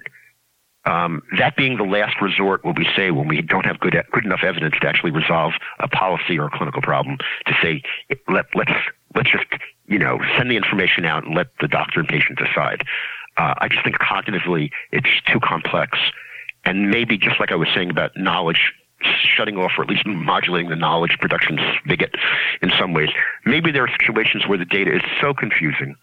um, 0.85 1.21
that 1.37 1.55
being 1.55 1.77
the 1.77 1.83
last 1.83 2.19
resort, 2.21 2.65
what 2.65 2.77
we 2.77 2.87
say 2.95 3.11
when 3.11 3.27
we 3.27 3.41
don't 3.41 3.65
have 3.65 3.79
good 3.79 3.95
good 4.11 4.25
enough 4.25 4.43
evidence 4.43 4.75
to 4.81 4.87
actually 4.87 5.11
resolve 5.11 5.53
a 5.79 5.87
policy 5.87 6.39
or 6.39 6.47
a 6.47 6.49
clinical 6.49 6.81
problem, 6.81 7.17
to 7.45 7.53
say 7.61 7.83
let 8.27 8.45
let's 8.55 8.73
let's 9.15 9.31
just 9.31 9.45
you 9.85 9.99
know 9.99 10.19
send 10.37 10.49
the 10.49 10.57
information 10.57 11.05
out 11.05 11.23
and 11.23 11.35
let 11.35 11.47
the 11.59 11.67
doctor 11.67 11.99
and 11.99 12.09
patient 12.09 12.39
decide. 12.39 12.83
Uh, 13.37 13.53
I 13.57 13.67
just 13.67 13.83
think 13.83 13.97
cognitively 13.97 14.71
it's 14.91 15.09
too 15.31 15.39
complex, 15.39 15.97
and 16.65 16.89
maybe 16.89 17.17
just 17.17 17.39
like 17.39 17.51
I 17.51 17.55
was 17.55 17.69
saying 17.73 17.89
about 17.89 18.11
knowledge 18.15 18.73
shutting 19.03 19.57
off 19.57 19.71
or 19.77 19.83
at 19.83 19.89
least 19.89 20.05
modulating 20.05 20.69
the 20.69 20.75
knowledge 20.75 21.17
production 21.19 21.59
spigot 21.79 22.15
in 22.61 22.71
some 22.77 22.93
ways. 22.93 23.09
Maybe 23.45 23.71
there 23.71 23.83
are 23.83 23.89
situations 23.99 24.47
where 24.47 24.57
the 24.57 24.65
data 24.65 24.95
is 24.95 25.01
so 25.19 25.33
confusing 25.33 25.95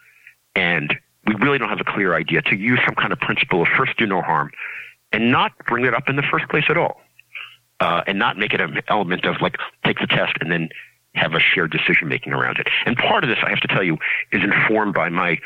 and 0.54 0.94
we 1.26 1.34
really 1.36 1.58
don't 1.58 1.68
have 1.68 1.80
a 1.80 1.84
clear 1.84 2.14
idea 2.14 2.42
to 2.42 2.56
use 2.56 2.80
some 2.84 2.94
kind 2.94 3.12
of 3.12 3.20
principle 3.20 3.62
of 3.62 3.68
first 3.76 3.96
do 3.98 4.06
no 4.06 4.22
harm 4.22 4.50
and 5.12 5.30
not 5.30 5.52
bring 5.66 5.84
it 5.84 5.94
up 5.94 6.08
in 6.08 6.16
the 6.16 6.22
first 6.22 6.48
place 6.48 6.64
at 6.68 6.76
all. 6.76 7.00
Uh, 7.80 8.02
and 8.08 8.18
not 8.18 8.36
make 8.36 8.52
it 8.52 8.60
an 8.60 8.80
element 8.88 9.24
of 9.24 9.40
like 9.40 9.54
take 9.84 10.00
the 10.00 10.06
test 10.08 10.32
and 10.40 10.50
then 10.50 10.68
have 11.14 11.34
a 11.34 11.38
shared 11.38 11.70
decision 11.70 12.08
making 12.08 12.32
around 12.32 12.58
it. 12.58 12.66
And 12.86 12.96
part 12.96 13.22
of 13.22 13.30
this, 13.30 13.38
I 13.44 13.50
have 13.50 13.60
to 13.60 13.68
tell 13.68 13.84
you, 13.84 13.98
is 14.32 14.42
informed 14.42 14.94
by 14.94 15.08
my 15.10 15.38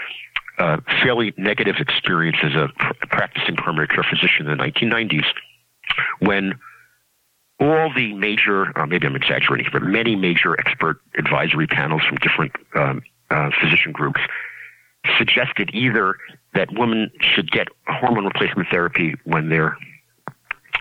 uh, 0.58 0.78
fairly 1.02 1.32
negative 1.36 1.76
experience 1.78 2.38
as 2.42 2.54
a 2.54 2.68
pr- 2.78 3.06
practicing 3.08 3.56
primary 3.56 3.88
care 3.88 4.04
physician 4.04 4.46
in 4.48 4.56
the 4.56 4.64
1990s 4.64 5.24
when 6.20 6.58
all 7.60 7.92
the 7.94 8.12
major, 8.14 8.76
uh, 8.78 8.86
maybe 8.86 9.06
I'm 9.06 9.16
exaggerating, 9.16 9.66
but 9.72 9.82
many 9.82 10.16
major 10.16 10.58
expert 10.58 11.00
advisory 11.16 11.66
panels 11.66 12.02
from 12.02 12.18
different 12.18 12.52
um, 12.74 13.02
uh, 13.30 13.50
physician 13.60 13.92
groups 13.92 14.20
suggested 15.18 15.70
either 15.72 16.16
that 16.54 16.68
women 16.72 17.10
should 17.20 17.50
get 17.50 17.68
hormone 17.86 18.24
replacement 18.24 18.68
therapy 18.68 19.14
when 19.24 19.48
they're 19.48 19.76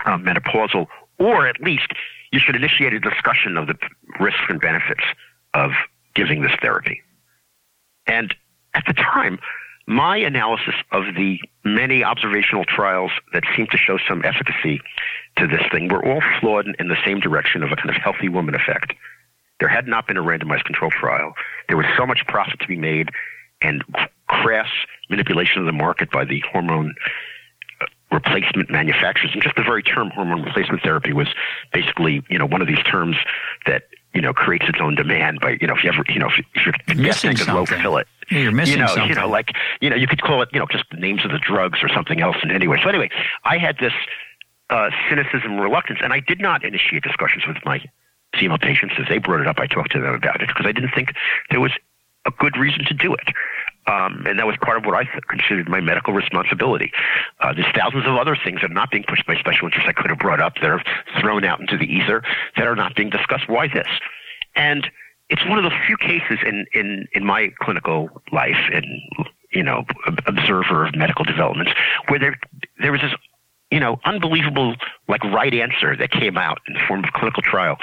uh, 0.06 0.16
menopausal, 0.18 0.86
or 1.18 1.46
at 1.46 1.60
least 1.60 1.92
you 2.32 2.40
should 2.40 2.56
initiate 2.56 2.92
a 2.92 3.00
discussion 3.00 3.56
of 3.56 3.66
the 3.66 3.74
risks 4.20 4.42
and 4.48 4.60
benefits 4.60 5.04
of 5.54 5.70
giving 6.14 6.42
this 6.42 6.52
therapy. 6.60 7.02
And 8.06 8.34
at 8.74 8.84
the 8.86 8.94
time, 8.94 9.38
my 9.86 10.16
analysis 10.16 10.74
of 10.92 11.04
the 11.16 11.38
many 11.64 12.04
observational 12.04 12.64
trials 12.64 13.10
that 13.32 13.42
seem 13.56 13.66
to 13.68 13.76
show 13.76 13.98
some 14.08 14.22
efficacy 14.24 14.80
to 15.36 15.46
this 15.46 15.62
thing 15.70 15.88
were 15.88 16.04
all 16.04 16.22
flawed 16.40 16.66
in 16.78 16.88
the 16.88 16.96
same 17.04 17.20
direction 17.20 17.62
of 17.62 17.72
a 17.72 17.76
kind 17.76 17.90
of 17.90 17.96
healthy 17.96 18.28
woman 18.28 18.54
effect. 18.54 18.94
There 19.60 19.68
had 19.68 19.86
not 19.86 20.06
been 20.06 20.16
a 20.16 20.22
randomized 20.22 20.64
control 20.64 20.90
trial. 20.90 21.32
There 21.68 21.76
was 21.76 21.86
so 21.96 22.06
much 22.06 22.24
profit 22.26 22.60
to 22.60 22.66
be 22.66 22.76
made 22.76 23.10
and 23.60 23.82
crass 24.28 24.68
manipulation 25.08 25.60
of 25.60 25.66
the 25.66 25.72
market 25.72 26.10
by 26.10 26.24
the 26.24 26.42
hormone 26.50 26.94
uh, 27.80 27.86
replacement 28.10 28.70
manufacturers. 28.70 29.30
And 29.32 29.42
just 29.42 29.56
the 29.56 29.62
very 29.62 29.82
term 29.82 30.10
hormone 30.10 30.42
replacement 30.42 30.82
therapy 30.82 31.12
was 31.12 31.28
basically, 31.72 32.22
you 32.28 32.38
know, 32.38 32.46
one 32.46 32.60
of 32.60 32.66
these 32.66 32.82
terms 32.82 33.16
that 33.66 33.84
you 34.14 34.20
know, 34.20 34.32
creates 34.32 34.66
its 34.68 34.78
own 34.80 34.94
demand 34.94 35.40
by, 35.40 35.56
you 35.60 35.66
know, 35.66 35.74
if 35.74 35.82
you 35.82 35.90
ever, 35.90 36.04
you 36.08 36.18
know, 36.18 36.28
if, 36.28 36.66
you're 36.66 36.96
missing 36.96 37.36
something. 37.36 37.54
low 37.54 37.64
fillet, 37.64 38.04
yeah, 38.30 38.38
you're 38.38 38.52
missing 38.52 38.74
you 38.74 38.80
know, 38.80 38.86
something. 38.88 39.08
you 39.08 39.14
know, 39.14 39.28
like, 39.28 39.52
you 39.80 39.90
know, 39.90 39.96
you 39.96 40.06
could 40.06 40.22
call 40.22 40.42
it, 40.42 40.48
you 40.52 40.58
know, 40.58 40.66
just 40.70 40.84
the 40.90 40.96
names 40.96 41.24
of 41.24 41.30
the 41.30 41.38
drugs 41.38 41.80
or 41.82 41.88
something 41.88 42.20
else. 42.20 42.36
And 42.42 42.52
anyway, 42.52 42.78
so 42.82 42.88
anyway, 42.88 43.10
I 43.44 43.58
had 43.58 43.78
this 43.78 43.92
uh, 44.70 44.90
cynicism, 45.08 45.58
reluctance, 45.58 46.00
and 46.02 46.12
I 46.12 46.20
did 46.20 46.40
not 46.40 46.64
initiate 46.64 47.02
discussions 47.02 47.46
with 47.46 47.58
my 47.64 47.84
female 48.38 48.58
patients 48.58 48.94
as 48.98 49.06
they 49.08 49.18
brought 49.18 49.40
it 49.40 49.46
up. 49.46 49.58
I 49.58 49.66
talked 49.66 49.92
to 49.92 50.00
them 50.00 50.14
about 50.14 50.40
it 50.40 50.48
because 50.48 50.66
I 50.66 50.72
didn't 50.72 50.92
think 50.94 51.12
there 51.50 51.60
was 51.60 51.72
a 52.24 52.30
good 52.30 52.56
reason 52.56 52.84
to 52.86 52.94
do 52.94 53.14
it. 53.14 53.28
Um, 53.86 54.24
and 54.26 54.38
that 54.38 54.46
was 54.46 54.56
part 54.62 54.78
of 54.78 54.84
what 54.84 54.94
I 54.94 55.04
considered 55.28 55.68
my 55.68 55.80
medical 55.80 56.14
responsibility. 56.14 56.92
Uh, 57.40 57.52
there's 57.52 57.66
thousands 57.74 58.06
of 58.06 58.14
other 58.14 58.36
things 58.36 58.60
that 58.60 58.70
are 58.70 58.74
not 58.74 58.92
being 58.92 59.02
pushed 59.02 59.26
by 59.26 59.34
special 59.36 59.66
interests 59.66 59.88
I 59.88 59.92
could 59.92 60.08
have 60.08 60.20
brought 60.20 60.40
up 60.40 60.54
that 60.62 60.70
are 60.70 60.82
thrown 61.20 61.44
out 61.44 61.60
into 61.60 61.76
the 61.76 61.86
ether 61.86 62.22
that 62.56 62.66
are 62.66 62.76
not 62.76 62.94
being 62.94 63.10
discussed. 63.10 63.48
Why 63.48 63.66
this? 63.66 63.88
And 64.54 64.88
it's 65.28 65.44
one 65.46 65.58
of 65.58 65.64
the 65.64 65.76
few 65.86 65.96
cases 65.96 66.38
in, 66.44 66.66
in, 66.74 67.08
in 67.12 67.24
my 67.24 67.50
clinical 67.60 68.10
life 68.32 68.70
and, 68.72 68.86
you 69.52 69.62
know, 69.62 69.84
observer 70.26 70.86
of 70.86 70.94
medical 70.94 71.24
developments 71.24 71.72
where 72.08 72.18
there, 72.18 72.38
there 72.80 72.92
was 72.92 73.00
this 73.00 73.12
you 73.72 73.80
know, 73.80 73.98
unbelievable, 74.04 74.76
like, 75.08 75.24
right 75.24 75.54
answer 75.54 75.96
that 75.96 76.10
came 76.10 76.36
out 76.36 76.58
in 76.68 76.74
the 76.74 76.80
form 76.86 77.02
of 77.02 77.10
clinical 77.14 77.42
trial 77.42 77.78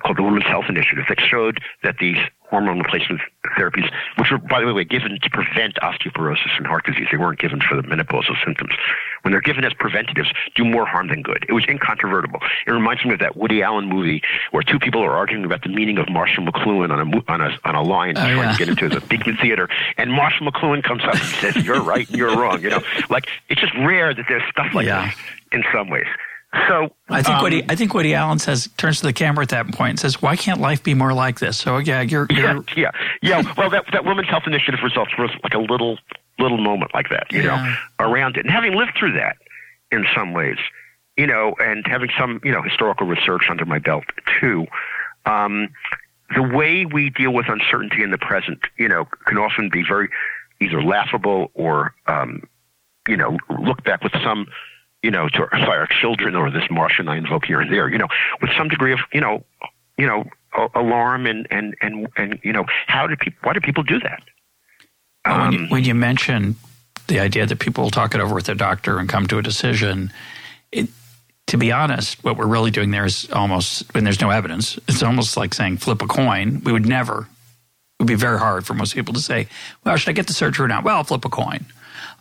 called 0.00 0.16
the 0.16 0.22
Women's 0.22 0.44
Health 0.44 0.66
Initiative 0.68 1.04
that 1.08 1.20
showed 1.20 1.60
that 1.82 1.96
these 1.98 2.18
hormone 2.54 2.78
replacement 2.78 3.20
therapies, 3.58 3.90
which 4.16 4.30
were, 4.30 4.38
by 4.38 4.60
the 4.60 4.72
way, 4.72 4.84
given 4.84 5.18
to 5.20 5.30
prevent 5.30 5.74
osteoporosis 5.82 6.56
and 6.56 6.68
heart 6.68 6.86
disease. 6.86 7.08
They 7.10 7.16
weren't 7.16 7.40
given 7.40 7.60
for 7.60 7.74
the 7.74 7.82
menopausal 7.82 8.36
symptoms. 8.44 8.74
When 9.22 9.32
they're 9.32 9.40
given 9.40 9.64
as 9.64 9.74
preventatives, 9.74 10.28
do 10.54 10.64
more 10.64 10.86
harm 10.86 11.08
than 11.08 11.22
good. 11.22 11.44
It 11.48 11.52
was 11.52 11.64
incontrovertible. 11.66 12.38
It 12.64 12.70
reminds 12.70 13.04
me 13.04 13.12
of 13.12 13.18
that 13.18 13.36
Woody 13.36 13.60
Allen 13.60 13.88
movie 13.88 14.22
where 14.52 14.62
two 14.62 14.78
people 14.78 15.02
are 15.02 15.16
arguing 15.16 15.44
about 15.44 15.62
the 15.62 15.68
meaning 15.68 15.98
of 15.98 16.08
Marshall 16.08 16.44
McLuhan 16.44 16.92
on 16.92 17.12
a 17.12 17.32
on 17.32 17.40
a 17.40 17.58
on 17.64 17.74
a 17.74 17.82
line 17.82 18.16
oh, 18.16 18.20
trying 18.20 18.36
yeah. 18.36 18.52
to 18.52 18.58
get 18.58 18.68
into 18.68 18.88
the 18.88 19.00
Beekman 19.08 19.36
Theater, 19.38 19.68
and 19.98 20.12
Marshall 20.12 20.46
McLuhan 20.46 20.84
comes 20.84 21.02
up 21.02 21.14
and 21.14 21.22
says, 21.22 21.56
"You're 21.56 21.82
right, 21.82 22.08
and 22.08 22.16
you're 22.16 22.36
wrong." 22.36 22.62
You 22.62 22.70
know, 22.70 22.82
like 23.10 23.26
it's 23.48 23.60
just 23.60 23.74
rare 23.74 24.14
that 24.14 24.26
there's 24.28 24.48
stuff 24.48 24.72
like 24.74 24.86
yeah. 24.86 25.06
this 25.06 25.16
in 25.50 25.64
some 25.72 25.88
ways. 25.88 26.06
So 26.68 26.90
I 27.08 27.22
think 27.22 27.36
um, 27.36 27.42
Woody, 27.42 27.64
I 27.68 27.74
think 27.74 27.94
Woody 27.94 28.14
Allen 28.14 28.38
says 28.38 28.68
turns 28.76 29.00
to 29.00 29.06
the 29.06 29.12
camera 29.12 29.42
at 29.42 29.48
that 29.50 29.72
point 29.72 29.90
and 29.90 30.00
says, 30.00 30.22
"Why 30.22 30.36
can't 30.36 30.60
life 30.60 30.82
be 30.82 30.94
more 30.94 31.12
like 31.12 31.40
this?" 31.40 31.56
So 31.56 31.78
yeah, 31.78 32.02
you're, 32.02 32.26
you're 32.30 32.56
yeah, 32.56 32.62
yeah, 32.76 32.90
yeah. 33.22 33.54
Well, 33.56 33.70
that 33.70 33.84
that 33.92 34.04
Women's 34.04 34.28
Health 34.28 34.44
Initiative 34.46 34.80
results 34.82 35.12
was 35.18 35.30
like 35.42 35.54
a 35.54 35.58
little 35.58 35.98
little 36.38 36.58
moment 36.58 36.92
like 36.94 37.08
that, 37.10 37.26
you 37.32 37.42
yeah. 37.42 37.76
know, 37.98 38.06
around 38.06 38.36
it, 38.36 38.40
and 38.40 38.50
having 38.50 38.74
lived 38.74 38.92
through 38.98 39.12
that 39.12 39.36
in 39.90 40.06
some 40.14 40.32
ways, 40.32 40.58
you 41.16 41.26
know, 41.26 41.54
and 41.58 41.86
having 41.86 42.10
some 42.18 42.40
you 42.44 42.52
know 42.52 42.62
historical 42.62 43.06
research 43.06 43.44
under 43.50 43.64
my 43.64 43.78
belt 43.78 44.04
too. 44.40 44.66
Um, 45.26 45.70
the 46.34 46.42
way 46.42 46.86
we 46.86 47.10
deal 47.10 47.32
with 47.32 47.48
uncertainty 47.48 48.02
in 48.02 48.10
the 48.10 48.18
present, 48.18 48.60
you 48.76 48.88
know, 48.88 49.06
can 49.26 49.38
often 49.38 49.68
be 49.70 49.82
very 49.86 50.08
either 50.60 50.82
laughable 50.82 51.50
or, 51.54 51.94
um, 52.06 52.42
you 53.08 53.16
know, 53.16 53.36
look 53.60 53.82
back 53.84 54.02
with 54.02 54.12
some 54.22 54.46
you 55.04 55.10
know, 55.10 55.28
to 55.28 55.46
our 55.52 55.86
children 55.86 56.34
or 56.34 56.50
this 56.50 56.64
Martian 56.70 57.08
I 57.08 57.18
invoke 57.18 57.44
here 57.44 57.60
and 57.60 57.70
there, 57.70 57.90
you 57.90 57.98
know, 57.98 58.08
with 58.40 58.50
some 58.56 58.68
degree 58.68 58.94
of, 58.94 59.00
you 59.12 59.20
know, 59.20 59.44
you 59.98 60.06
know, 60.06 60.24
alarm 60.74 61.26
and, 61.26 61.46
and, 61.50 61.76
and, 61.82 62.08
and, 62.16 62.40
you 62.42 62.54
know, 62.54 62.64
how 62.86 63.06
do 63.06 63.14
people, 63.14 63.38
why 63.42 63.52
do 63.52 63.60
people 63.60 63.82
do 63.82 64.00
that? 64.00 64.22
Um, 65.26 65.40
when, 65.42 65.52
you, 65.52 65.58
um, 65.58 65.68
when 65.68 65.84
you 65.84 65.94
mention 65.94 66.56
the 67.08 67.20
idea 67.20 67.44
that 67.44 67.58
people 67.58 67.84
will 67.84 67.90
talk 67.90 68.14
it 68.14 68.20
over 68.22 68.34
with 68.34 68.46
their 68.46 68.54
doctor 68.54 68.98
and 68.98 69.06
come 69.06 69.26
to 69.26 69.36
a 69.36 69.42
decision, 69.42 70.10
it, 70.72 70.88
to 71.48 71.58
be 71.58 71.70
honest, 71.70 72.24
what 72.24 72.38
we're 72.38 72.46
really 72.46 72.70
doing 72.70 72.90
there 72.90 73.04
is 73.04 73.30
almost, 73.30 73.92
when 73.92 74.04
there's 74.04 74.22
no 74.22 74.30
evidence, 74.30 74.78
it's 74.88 75.02
almost 75.02 75.36
like 75.36 75.52
saying 75.52 75.76
flip 75.76 76.00
a 76.00 76.06
coin. 76.06 76.62
We 76.64 76.72
would 76.72 76.86
never, 76.86 77.28
it 77.98 78.02
would 78.02 78.08
be 78.08 78.14
very 78.14 78.38
hard 78.38 78.64
for 78.64 78.72
most 78.72 78.94
people 78.94 79.12
to 79.12 79.20
say, 79.20 79.48
well, 79.84 79.96
should 79.98 80.08
I 80.08 80.12
get 80.14 80.28
the 80.28 80.32
surgery 80.32 80.64
or 80.64 80.68
not? 80.68 80.82
Well, 80.82 80.96
I'll 80.96 81.04
flip 81.04 81.26
a 81.26 81.28
coin 81.28 81.66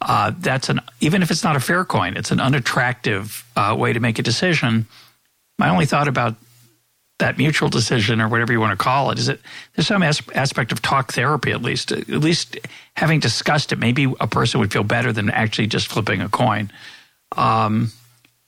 uh, 0.02 0.32
that's 0.40 0.70
an 0.70 0.80
even 1.00 1.22
if 1.22 1.32
it's 1.32 1.44
not 1.44 1.56
a 1.56 1.60
fair 1.60 1.86
coin, 1.86 2.18
it's 2.18 2.32
an 2.32 2.40
unattractive 2.40 3.46
uh, 3.56 3.76
way 3.78 3.94
to 3.94 4.00
make 4.00 4.20
a 4.20 4.24
decision. 4.24 4.86
My 5.58 5.70
only 5.70 5.86
thought 5.86 6.08
about 6.08 6.36
that 7.20 7.38
mutual 7.38 7.70
decision 7.70 8.20
or 8.20 8.28
whatever 8.28 8.52
you 8.52 8.60
want 8.60 8.78
to 8.78 8.84
call 8.84 9.12
it 9.12 9.20
is 9.20 9.28
that 9.28 9.40
there's 9.76 9.88
some 9.88 10.04
as- 10.04 10.22
aspect 10.34 10.72
of 10.72 10.82
talk 10.82 11.14
therapy 11.14 11.52
at 11.52 11.62
least 11.62 11.92
at 11.92 12.10
least 12.10 12.58
having 12.96 13.20
discussed 13.20 13.72
it 13.72 13.78
maybe 13.78 14.12
a 14.20 14.28
person 14.28 14.60
would 14.60 14.74
feel 14.74 14.84
better 14.84 15.14
than 15.14 15.30
actually 15.30 15.68
just 15.68 15.88
flipping 15.88 16.22
a 16.22 16.28
coin 16.28 16.72
um, 17.38 17.92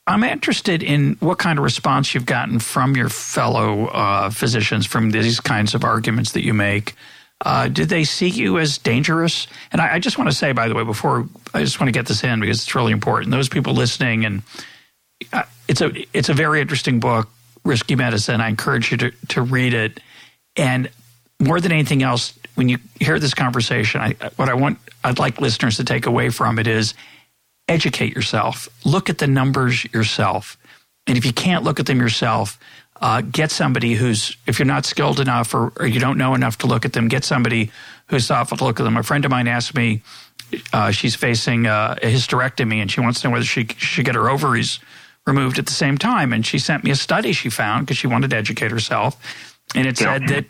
i'm 0.08 0.24
interested 0.24 0.82
in 0.82 1.16
what 1.20 1.38
kind 1.38 1.60
of 1.60 1.64
response 1.64 2.14
you've 2.14 2.26
gotten 2.26 2.60
from 2.60 2.96
your 2.96 3.08
fellow 3.08 3.86
uh, 3.88 4.30
physicians 4.30 4.86
from 4.86 5.12
these 5.12 5.40
kinds 5.40 5.76
of 5.76 5.84
arguments 5.84 6.32
that 6.32 6.44
you 6.44 6.54
make 6.54 6.96
uh, 7.44 7.68
did 7.68 7.90
they 7.90 8.04
see 8.04 8.30
you 8.30 8.60
as 8.60 8.78
dangerous? 8.78 9.48
And 9.72 9.82
I, 9.82 9.96
I 9.96 10.00
just 10.00 10.18
want 10.18 10.30
to 10.30 10.36
say, 10.36 10.54
by 10.54 10.68
the 10.68 10.76
way, 10.76 10.84
before 10.84 11.28
I 11.54 11.62
just 11.62 11.80
want 11.80 11.88
to 11.88 11.92
get 11.92 12.06
this 12.06 12.24
in 12.24 12.40
because 12.40 12.62
it's 12.62 12.76
really 12.76 12.94
important. 12.94 13.32
Those 13.32 13.50
people 13.50 13.74
listening, 13.74 14.26
and 14.26 14.44
uh, 15.34 15.44
it's 15.68 15.82
a 15.82 15.92
it's 16.14 16.30
a 16.30 16.34
very 16.34 16.62
interesting 16.62 17.00
book, 17.00 17.30
Risky 17.64 17.96
Medicine. 17.96 18.40
I 18.40 18.50
encourage 18.50 18.92
you 18.92 18.98
to 18.98 19.12
to 19.30 19.42
read 19.42 19.74
it. 19.74 20.00
And 20.56 20.90
more 21.40 21.60
than 21.60 21.74
anything 21.74 22.02
else, 22.02 22.38
when 22.56 22.70
you 22.70 22.78
hear 23.00 23.20
this 23.20 23.34
conversation, 23.34 24.00
I, 24.00 24.14
what 24.38 24.48
I 24.48 24.54
want 24.54 24.80
I'd 25.04 25.20
like 25.20 25.42
listeners 25.42 25.78
to 25.78 25.84
take 25.84 26.06
away 26.06 26.30
from 26.30 26.58
it 26.58 26.68
is 26.68 26.94
educate 27.68 28.16
yourself. 28.16 28.70
Look 28.86 29.10
at 29.10 29.18
the 29.18 29.28
numbers 29.28 29.86
yourself. 29.94 30.58
And 31.08 31.18
if 31.18 31.26
you 31.26 31.34
can't 31.34 31.64
look 31.64 31.80
at 31.80 31.86
them 31.86 32.00
yourself, 32.00 32.58
uh, 33.02 33.22
get 33.22 33.52
somebody 33.52 33.94
who's, 33.94 34.38
if 34.48 34.58
you're 34.58 34.66
not 34.66 34.86
skilled 34.86 35.20
enough 35.20 35.54
or, 35.54 35.74
or, 35.78 35.86
you 35.86 36.00
don't 36.00 36.18
know 36.18 36.34
enough 36.34 36.58
to 36.60 36.68
look 36.68 36.86
at 36.86 36.94
them, 36.94 37.08
get 37.08 37.24
somebody 37.24 37.72
who's 38.08 38.28
thoughtful 38.28 38.58
to 38.58 38.64
look 38.64 38.80
at 38.80 38.84
them. 38.84 38.96
A 38.96 39.04
friend 39.04 39.26
of 39.26 39.32
mine 39.32 39.48
asked 39.48 39.76
me, 39.76 40.02
uh, 40.72 40.92
she's 40.92 41.16
facing 41.16 41.68
uh, 41.68 41.96
a 42.02 42.06
hysterectomy 42.06 42.76
and 42.76 42.90
she 42.90 43.02
wants 43.02 43.22
to 43.22 43.28
know 43.28 43.34
whether 43.34 43.46
she 43.46 43.68
should 43.78 44.06
get 44.06 44.16
her 44.16 44.30
ovaries 44.30 44.80
removed 45.26 45.60
at 45.60 45.66
the 45.66 45.74
same 45.74 45.98
time. 45.98 46.32
And 46.32 46.46
she 46.46 46.60
sent 46.60 46.84
me 46.84 46.92
a 46.92 46.96
study 46.96 47.34
she 47.34 47.50
found 47.50 47.86
because 47.86 47.98
she 47.98 48.08
wanted 48.08 48.30
to 48.30 48.38
educate 48.38 48.72
herself. 48.72 49.18
And 49.74 49.88
it 49.88 49.98
said 49.98 50.28
that 50.28 50.46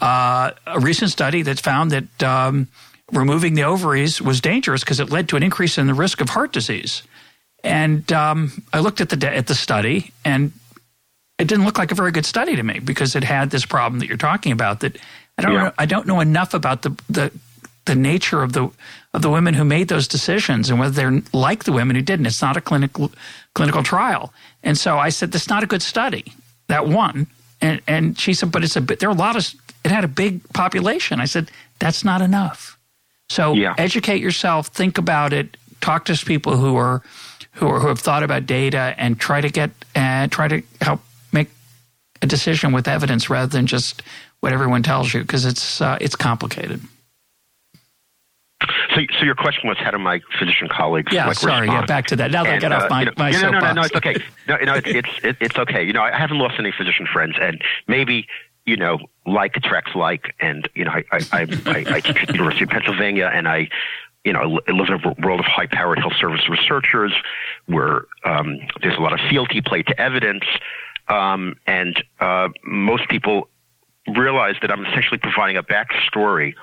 uh, 0.00 0.52
a 0.66 0.80
recent 0.80 1.10
study 1.10 1.42
that 1.42 1.58
found 1.58 1.90
that 1.90 2.22
um, 2.22 2.68
removing 3.12 3.54
the 3.54 3.64
ovaries 3.64 4.20
was 4.20 4.40
dangerous 4.40 4.84
because 4.84 5.00
it 5.00 5.10
led 5.10 5.28
to 5.30 5.36
an 5.36 5.42
increase 5.42 5.78
in 5.78 5.86
the 5.86 5.94
risk 5.94 6.20
of 6.20 6.28
heart 6.28 6.52
disease. 6.52 7.02
And 7.64 8.10
um, 8.12 8.62
I 8.72 8.80
looked 8.80 9.00
at 9.00 9.08
the 9.08 9.34
at 9.34 9.48
the 9.48 9.54
study, 9.54 10.12
and 10.24 10.52
it 11.38 11.46
didn't 11.46 11.64
look 11.64 11.78
like 11.78 11.92
a 11.92 11.94
very 11.94 12.10
good 12.10 12.26
study 12.26 12.56
to 12.56 12.62
me 12.62 12.80
because 12.80 13.14
it 13.14 13.24
had 13.24 13.50
this 13.50 13.64
problem 13.64 14.00
that 14.00 14.08
you're 14.08 14.16
talking 14.16 14.52
about. 14.52 14.80
That 14.80 14.98
I 15.36 15.42
don't 15.42 15.52
yeah. 15.52 15.62
know. 15.64 15.72
I 15.78 15.86
don't 15.86 16.06
know 16.06 16.20
enough 16.20 16.54
about 16.54 16.82
the 16.82 16.90
the 17.08 17.32
the 17.84 17.94
nature 17.94 18.42
of 18.42 18.52
the 18.52 18.70
of 19.14 19.22
the 19.22 19.30
women 19.30 19.54
who 19.54 19.64
made 19.64 19.88
those 19.88 20.08
decisions 20.08 20.68
and 20.68 20.78
whether 20.78 20.92
they're 20.92 21.22
like 21.32 21.64
the 21.64 21.72
women 21.72 21.96
who 21.96 22.02
didn't. 22.02 22.26
It's 22.26 22.42
not 22.42 22.56
a 22.56 22.60
clinical 22.60 23.12
clinical 23.54 23.82
trial, 23.82 24.32
and 24.62 24.76
so 24.76 24.98
I 24.98 25.10
said, 25.10 25.32
"That's 25.32 25.48
not 25.48 25.62
a 25.62 25.66
good 25.66 25.82
study." 25.82 26.32
That 26.66 26.88
one, 26.88 27.28
and 27.60 27.80
and 27.86 28.18
she 28.18 28.34
said, 28.34 28.50
"But 28.50 28.64
it's 28.64 28.76
a 28.76 28.80
bit. 28.80 28.98
There 28.98 29.08
are 29.08 29.14
a 29.14 29.18
lot 29.18 29.36
of. 29.36 29.54
It 29.84 29.90
had 29.90 30.04
a 30.04 30.08
big 30.08 30.46
population." 30.52 31.20
I 31.20 31.26
said, 31.26 31.50
"That's 31.78 32.04
not 32.04 32.20
enough." 32.20 32.76
So 33.30 33.52
yeah. 33.52 33.74
educate 33.76 34.22
yourself, 34.22 34.68
think 34.68 34.96
about 34.96 35.32
it, 35.32 35.56
talk 35.80 36.06
to 36.06 36.16
people 36.16 36.56
who 36.56 36.76
are 36.76 37.02
who, 37.52 37.68
are, 37.68 37.80
who 37.80 37.88
have 37.88 37.98
thought 37.98 38.22
about 38.22 38.46
data, 38.46 38.94
and 38.96 39.18
try 39.20 39.40
to 39.40 39.50
get 39.50 39.70
uh, 39.94 40.28
try 40.28 40.48
to 40.48 40.62
help 40.80 41.00
a 42.22 42.26
decision 42.26 42.72
with 42.72 42.88
evidence 42.88 43.30
rather 43.30 43.46
than 43.46 43.66
just 43.66 44.02
what 44.40 44.52
everyone 44.52 44.82
tells 44.82 45.12
you 45.12 45.22
because 45.22 45.44
it's 45.44 45.80
uh, 45.80 45.98
it's 46.00 46.16
complicated. 46.16 46.80
So, 48.94 49.02
so 49.18 49.24
your 49.24 49.36
question 49.36 49.68
was, 49.68 49.78
how 49.78 49.92
do 49.92 49.98
my 49.98 50.20
physician 50.38 50.68
colleagues? 50.68 51.12
Yeah, 51.12 51.26
like, 51.26 51.36
sorry. 51.36 51.62
Respond? 51.62 51.82
Yeah, 51.82 51.86
back 51.86 52.06
to 52.08 52.16
that. 52.16 52.30
Now 52.30 52.42
that 52.44 52.54
I 52.54 52.58
get 52.58 52.72
off 52.72 52.84
uh, 52.84 52.88
my, 52.88 53.00
you 53.00 53.06
know, 53.06 53.12
my 53.16 53.30
no, 53.30 53.50
no, 53.50 53.58
no, 53.60 53.72
no, 53.72 53.82
it's 53.82 53.94
okay. 53.94 54.16
No, 54.48 54.56
no, 54.56 54.74
it's 54.74 54.88
it's, 54.88 55.08
it, 55.22 55.36
it's 55.40 55.58
okay. 55.58 55.84
You 55.84 55.92
know, 55.92 56.02
I 56.02 56.16
haven't 56.16 56.38
lost 56.38 56.56
any 56.58 56.72
physician 56.72 57.06
friends, 57.06 57.36
and 57.40 57.62
maybe 57.86 58.26
you 58.66 58.76
know, 58.76 58.98
like 59.26 59.56
attracts 59.56 59.94
like, 59.94 60.34
and 60.40 60.68
you 60.74 60.84
know, 60.84 60.90
I 60.90 61.04
I, 61.12 61.20
I, 61.32 61.40
I, 61.66 61.84
I 61.94 62.00
teach 62.00 62.16
at 62.16 62.26
the 62.26 62.34
University 62.34 62.64
of 62.64 62.70
Pennsylvania, 62.70 63.30
and 63.32 63.46
I 63.46 63.68
you 64.24 64.32
know, 64.32 64.60
I 64.68 64.72
live 64.72 64.88
in 64.88 64.94
a 64.94 65.26
world 65.26 65.40
of 65.40 65.46
high-powered 65.46 65.98
health 65.98 66.14
service 66.20 66.48
researchers 66.48 67.14
where 67.66 68.06
um, 68.24 68.58
there's 68.82 68.96
a 68.96 69.00
lot 69.00 69.12
of 69.12 69.20
fealty 69.30 69.62
played 69.62 69.86
to 69.86 69.98
evidence, 69.98 70.44
um, 71.08 71.56
and 71.66 72.02
uh, 72.20 72.48
most 72.64 73.08
people 73.08 73.48
realize 74.16 74.56
that 74.62 74.70
I'm 74.70 74.84
essentially 74.86 75.18
providing 75.18 75.56
a 75.56 75.62
backstory 75.62 76.54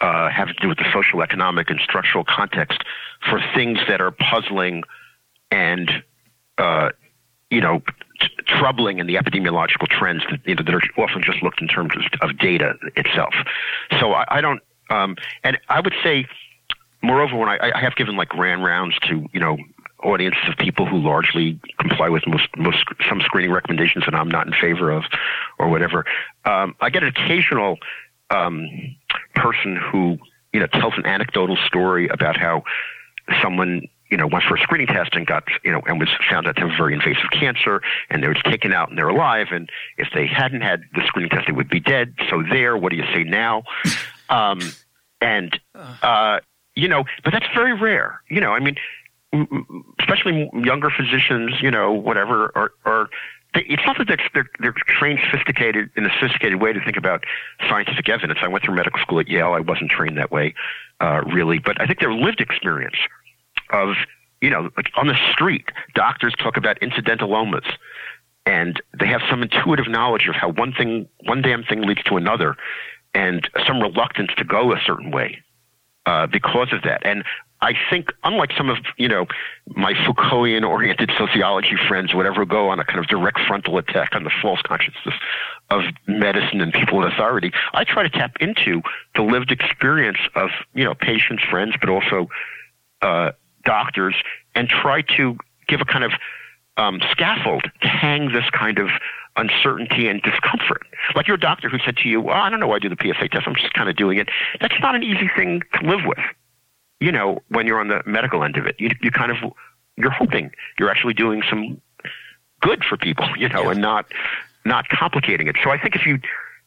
uh, 0.00 0.28
having 0.28 0.54
to 0.54 0.60
do 0.60 0.68
with 0.68 0.78
the 0.78 0.90
social, 0.92 1.22
economic, 1.22 1.70
and 1.70 1.80
structural 1.80 2.24
context 2.24 2.82
for 3.28 3.40
things 3.54 3.78
that 3.88 4.00
are 4.00 4.10
puzzling 4.10 4.82
and 5.50 5.90
uh, 6.58 6.90
you 7.50 7.60
know 7.60 7.82
t- 8.20 8.28
troubling 8.46 8.98
in 8.98 9.06
the 9.06 9.14
epidemiological 9.14 9.88
trends 9.88 10.22
that 10.30 10.40
you 10.46 10.54
know 10.54 10.62
that 10.62 10.74
are 10.74 10.82
often 11.02 11.22
just 11.22 11.42
looked 11.42 11.60
in 11.60 11.68
terms 11.68 11.92
of, 11.96 12.30
of 12.30 12.38
data 12.38 12.74
itself. 12.96 13.34
So 13.98 14.12
I, 14.12 14.24
I 14.28 14.40
don't, 14.40 14.60
um, 14.90 15.16
and 15.44 15.58
I 15.68 15.80
would 15.80 15.94
say 16.02 16.26
moreover, 17.02 17.36
when 17.36 17.48
I, 17.48 17.72
I 17.74 17.80
have 17.80 17.96
given 17.96 18.16
like 18.16 18.28
grand 18.28 18.64
rounds 18.64 18.98
to 19.00 19.26
you 19.32 19.40
know 19.40 19.56
audiences 20.02 20.42
of 20.48 20.56
people 20.56 20.86
who 20.86 20.98
largely 20.98 21.58
comply 21.78 22.08
with 22.08 22.26
most, 22.26 22.48
most 22.56 22.84
some 23.08 23.20
screening 23.20 23.52
recommendations 23.52 24.04
that 24.06 24.14
I'm 24.14 24.28
not 24.28 24.46
in 24.46 24.52
favor 24.52 24.90
of, 24.90 25.04
or 25.58 25.68
whatever, 25.68 26.04
um, 26.44 26.74
I 26.80 26.90
get 26.90 27.02
an 27.02 27.08
occasional 27.08 27.78
um, 28.30 28.66
person 29.34 29.76
who 29.76 30.18
you 30.52 30.60
know 30.60 30.66
tells 30.66 30.94
an 30.96 31.06
anecdotal 31.06 31.56
story 31.66 32.08
about 32.08 32.36
how 32.36 32.64
someone 33.42 33.88
you 34.10 34.16
know, 34.16 34.26
went 34.26 34.44
for 34.44 34.56
a 34.56 34.60
screening 34.60 34.88
test 34.88 35.14
and 35.14 35.26
got, 35.26 35.44
you 35.64 35.70
know, 35.70 35.80
and 35.86 36.00
was 36.00 36.08
found 36.28 36.46
out 36.46 36.56
to 36.56 36.68
have 36.68 36.76
very 36.76 36.94
invasive 36.94 37.30
cancer 37.32 37.80
and 38.10 38.22
they 38.22 38.28
were 38.28 38.34
taken 38.34 38.72
out 38.72 38.88
and 38.88 38.98
they're 38.98 39.08
alive. 39.08 39.48
And 39.52 39.70
if 39.98 40.08
they 40.12 40.26
hadn't 40.26 40.62
had 40.62 40.82
the 40.94 41.02
screening 41.06 41.30
test, 41.30 41.46
they 41.46 41.52
would 41.52 41.70
be 41.70 41.80
dead. 41.80 42.14
So 42.28 42.42
there, 42.42 42.76
what 42.76 42.90
do 42.90 42.96
you 42.96 43.04
say 43.14 43.24
now? 43.24 43.62
Um, 44.30 44.60
and, 45.20 45.58
uh, 45.74 46.38
you 46.76 46.86
know, 46.86 47.02
but 47.24 47.32
that's 47.32 47.48
very 47.52 47.72
rare. 47.72 48.22
You 48.30 48.40
know, 48.40 48.52
I 48.52 48.60
mean, 48.60 48.76
especially 50.00 50.50
younger 50.54 50.90
physicians, 50.90 51.60
you 51.60 51.70
know, 51.70 51.92
whatever, 51.92 52.52
are, 52.54 52.72
are 52.84 53.08
it's 53.54 53.82
not 53.84 53.98
that 53.98 54.06
they're, 54.34 54.48
they're, 54.60 54.74
trained 54.86 55.18
sophisticated 55.24 55.90
in 55.96 56.06
a 56.06 56.10
sophisticated 56.20 56.60
way 56.60 56.72
to 56.72 56.80
think 56.84 56.96
about 56.96 57.24
scientific 57.68 58.08
evidence. 58.08 58.38
I 58.42 58.48
went 58.48 58.64
through 58.64 58.76
medical 58.76 59.00
school 59.00 59.18
at 59.18 59.28
Yale. 59.28 59.52
I 59.52 59.60
wasn't 59.60 59.90
trained 59.90 60.16
that 60.18 60.30
way, 60.30 60.54
uh, 61.00 61.22
really, 61.32 61.58
but 61.58 61.80
I 61.80 61.86
think 61.86 61.98
their 62.00 62.12
lived 62.12 62.40
experience 62.40 62.96
of, 63.70 63.94
you 64.40 64.50
know, 64.50 64.70
like 64.76 64.90
on 64.96 65.08
the 65.08 65.16
street, 65.32 65.64
doctors 65.94 66.34
talk 66.38 66.56
about 66.56 66.78
incidental 66.78 67.28
incidentalomas 67.28 67.64
and 68.46 68.80
they 68.98 69.06
have 69.06 69.20
some 69.28 69.42
intuitive 69.42 69.88
knowledge 69.88 70.26
of 70.28 70.34
how 70.34 70.50
one 70.50 70.72
thing, 70.72 71.08
one 71.24 71.42
damn 71.42 71.62
thing 71.62 71.82
leads 71.82 72.02
to 72.04 72.16
another 72.16 72.56
and 73.14 73.48
some 73.66 73.80
reluctance 73.80 74.30
to 74.36 74.44
go 74.44 74.72
a 74.72 74.80
certain 74.84 75.10
way 75.10 75.42
uh, 76.06 76.26
because 76.26 76.72
of 76.72 76.82
that. 76.82 77.04
And 77.04 77.24
I 77.62 77.74
think, 77.90 78.12
unlike 78.24 78.52
some 78.56 78.70
of 78.70 78.78
you 78.96 79.08
know 79.08 79.26
my 79.68 79.92
Foucaultian-oriented 80.06 81.10
sociology 81.18 81.76
friends, 81.88 82.14
whatever, 82.14 82.44
go 82.44 82.70
on 82.70 82.80
a 82.80 82.84
kind 82.84 82.98
of 82.98 83.06
direct 83.06 83.40
frontal 83.46 83.76
attack 83.78 84.14
on 84.14 84.24
the 84.24 84.30
false 84.42 84.60
consciousness 84.62 85.14
of 85.68 85.82
medicine 86.06 86.60
and 86.60 86.72
people 86.72 87.02
in 87.04 87.12
authority, 87.12 87.52
I 87.74 87.84
try 87.84 88.02
to 88.02 88.10
tap 88.10 88.36
into 88.40 88.82
the 89.14 89.22
lived 89.22 89.52
experience 89.52 90.18
of 90.34 90.50
you 90.74 90.84
know 90.84 90.94
patients, 90.94 91.42
friends, 91.50 91.74
but 91.80 91.90
also 91.90 92.28
uh, 93.02 93.32
doctors, 93.64 94.14
and 94.54 94.68
try 94.68 95.02
to 95.16 95.36
give 95.68 95.80
a 95.80 95.84
kind 95.84 96.04
of 96.04 96.12
um, 96.76 97.00
scaffold 97.10 97.64
to 97.82 97.88
hang 97.88 98.32
this 98.32 98.48
kind 98.50 98.78
of 98.78 98.88
uncertainty 99.36 100.08
and 100.08 100.22
discomfort. 100.22 100.82
Like 101.14 101.28
your 101.28 101.36
doctor 101.36 101.68
who 101.68 101.78
said 101.84 101.96
to 101.98 102.08
you, 102.08 102.20
well, 102.20 102.36
I 102.36 102.50
don't 102.50 102.60
know 102.60 102.66
why 102.66 102.76
I 102.76 102.78
do 102.78 102.88
the 102.88 102.96
PSA 102.96 103.28
test. 103.28 103.46
I'm 103.46 103.54
just 103.54 103.72
kind 103.74 103.88
of 103.88 103.96
doing 103.96 104.18
it. 104.18 104.28
That's 104.60 104.74
not 104.80 104.94
an 104.94 105.02
easy 105.02 105.30
thing 105.36 105.62
to 105.74 105.86
live 105.86 106.00
with. 106.06 106.18
You 107.00 107.12
know, 107.12 107.40
when 107.48 107.66
you're 107.66 107.80
on 107.80 107.88
the 107.88 108.02
medical 108.06 108.44
end 108.44 108.56
of 108.56 108.66
it, 108.66 108.76
you, 108.78 108.90
you 109.02 109.10
kind 109.10 109.30
of, 109.30 109.38
you're 109.96 110.10
hoping 110.10 110.50
you're 110.78 110.90
actually 110.90 111.14
doing 111.14 111.42
some 111.48 111.80
good 112.60 112.84
for 112.84 112.96
people, 112.96 113.26
you 113.38 113.48
know, 113.48 113.64
yeah. 113.64 113.70
and 113.70 113.80
not, 113.80 114.06
not 114.64 114.88
complicating 114.88 115.46
it. 115.46 115.56
So 115.64 115.70
I 115.70 115.78
think 115.80 115.96
if 115.96 116.06
you, 116.06 116.20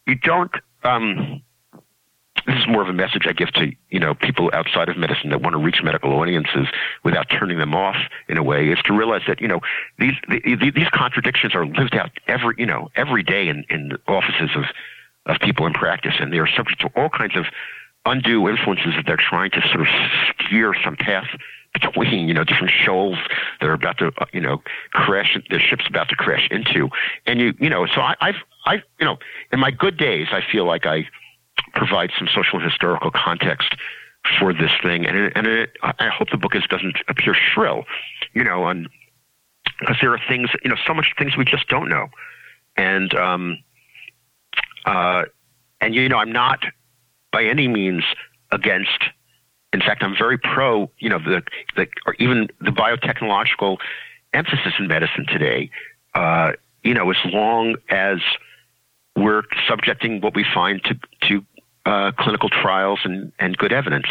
you 0.07 0.15
don't, 0.15 0.51
um, 0.84 1.41
this 2.45 2.57
is 2.57 2.67
more 2.67 2.81
of 2.81 2.89
a 2.89 2.93
message 2.93 3.25
I 3.25 3.34
give 3.34 3.51
to 3.53 3.71
you 3.89 3.99
know 3.99 4.13
people 4.13 4.49
outside 4.53 4.89
of 4.89 4.97
medicine 4.97 5.29
that 5.29 5.41
want 5.41 5.53
to 5.53 5.57
reach 5.57 5.81
medical 5.84 6.11
audiences 6.13 6.67
without 7.03 7.29
turning 7.29 7.57
them 7.57 7.73
off 7.73 7.95
in 8.27 8.38
a 8.38 8.43
way 8.43 8.69
is 8.69 8.79
to 8.86 8.93
realize 8.93 9.21
that 9.27 9.39
you 9.39 9.47
know 9.47 9.61
these 9.99 10.13
the, 10.27 10.71
these 10.75 10.89
contradictions 10.89 11.55
are 11.55 11.65
lived 11.65 11.95
out 11.95 12.11
every 12.27 12.55
you 12.57 12.65
know 12.65 12.89
every 12.95 13.23
day 13.23 13.47
in 13.47 13.65
in 13.69 13.97
offices 14.07 14.49
of 14.55 14.65
of 15.25 15.39
people 15.39 15.65
in 15.65 15.73
practice 15.73 16.15
and 16.19 16.34
they 16.34 16.39
are 16.39 16.47
subject 16.47 16.81
to 16.81 16.89
all 16.95 17.09
kinds 17.09 17.36
of 17.38 17.45
undue 18.06 18.47
influences 18.49 18.93
that 18.95 19.06
they're 19.06 19.18
trying 19.18 19.51
to 19.51 19.62
sort 19.70 19.82
of 19.82 19.88
steer 20.45 20.74
some 20.84 20.95
path 20.95 21.28
between 21.74 22.28
you 22.28 22.34
know 22.34 22.43
different 22.43 22.72
shoals 22.72 23.18
that 23.60 23.68
are 23.68 23.74
about 23.74 23.97
to 23.97 24.12
uh, 24.20 24.26
you 24.32 24.41
know 24.41 24.62
crash 24.91 25.38
the 25.49 25.60
ship's 25.60 25.88
about 25.88 26.08
to 26.10 26.16
crash 26.16 26.47
into 26.51 26.89
and 27.26 27.39
you 27.39 27.54
you 27.60 27.70
know 27.70 27.88
so 27.88 28.01
I, 28.01 28.16
I've 28.22 28.36
I 28.66 28.76
you 28.99 29.06
know 29.06 29.18
in 29.51 29.60
my 29.60 29.72
good 29.72 29.97
days 29.97 30.28
I 30.32 30.41
feel 30.51 30.66
like 30.66 30.86
I 30.86 31.08
provide 31.74 32.12
some 32.18 32.28
social 32.28 32.60
and 32.60 32.70
historical 32.70 33.12
context 33.12 33.76
for 34.39 34.54
this 34.54 34.72
thing. 34.82 35.06
And 35.06 35.32
and 35.36 35.47
it, 35.47 35.78
I 35.82 36.08
hope 36.08 36.30
the 36.30 36.38
book 36.38 36.56
is, 36.56 36.64
doesn't 36.70 36.97
appear 37.08 37.34
shrill, 37.34 37.84
you 38.34 38.43
know, 38.43 38.64
on 38.64 38.88
because 39.80 39.97
there 40.01 40.14
are 40.14 40.20
things, 40.28 40.49
you 40.64 40.70
know, 40.70 40.78
so 40.86 40.93
much 40.93 41.14
things 41.18 41.36
we 41.38 41.45
just 41.45 41.68
don't 41.68 41.89
know, 41.89 42.08
and 42.78 43.14
um, 43.16 43.58
uh, 44.86 45.24
and 45.82 45.95
you 45.95 46.08
know, 46.08 46.18
I'm 46.18 46.32
not 46.32 46.64
by 47.34 47.43
any 47.43 47.67
means 47.67 48.03
against. 48.51 49.03
In 49.73 49.81
fact, 49.81 50.03
I'm 50.03 50.15
very 50.15 50.38
pro, 50.38 50.89
you 50.99 51.09
know, 51.09 51.19
the, 51.19 51.41
the 51.75 51.88
or 52.05 52.13
even 52.19 52.47
the 52.61 52.71
biotechnological 52.71 53.77
emphasis 54.34 54.73
in 54.79 54.88
medicine 54.88 55.25
today. 55.27 55.69
Uh, 56.13 56.53
you 56.84 56.93
know, 56.93 57.09
as 57.09 57.17
long 57.25 57.75
as 57.89 58.19
we're 59.15 59.43
subjecting 59.67 60.21
what 60.21 60.36
we 60.36 60.45
find 60.53 60.81
to 60.86 60.99
to 61.27 61.45
uh, 61.86 62.11
clinical 62.17 62.49
trials 62.49 62.99
and, 63.03 63.31
and 63.39 63.57
good 63.57 63.73
evidence. 63.73 64.07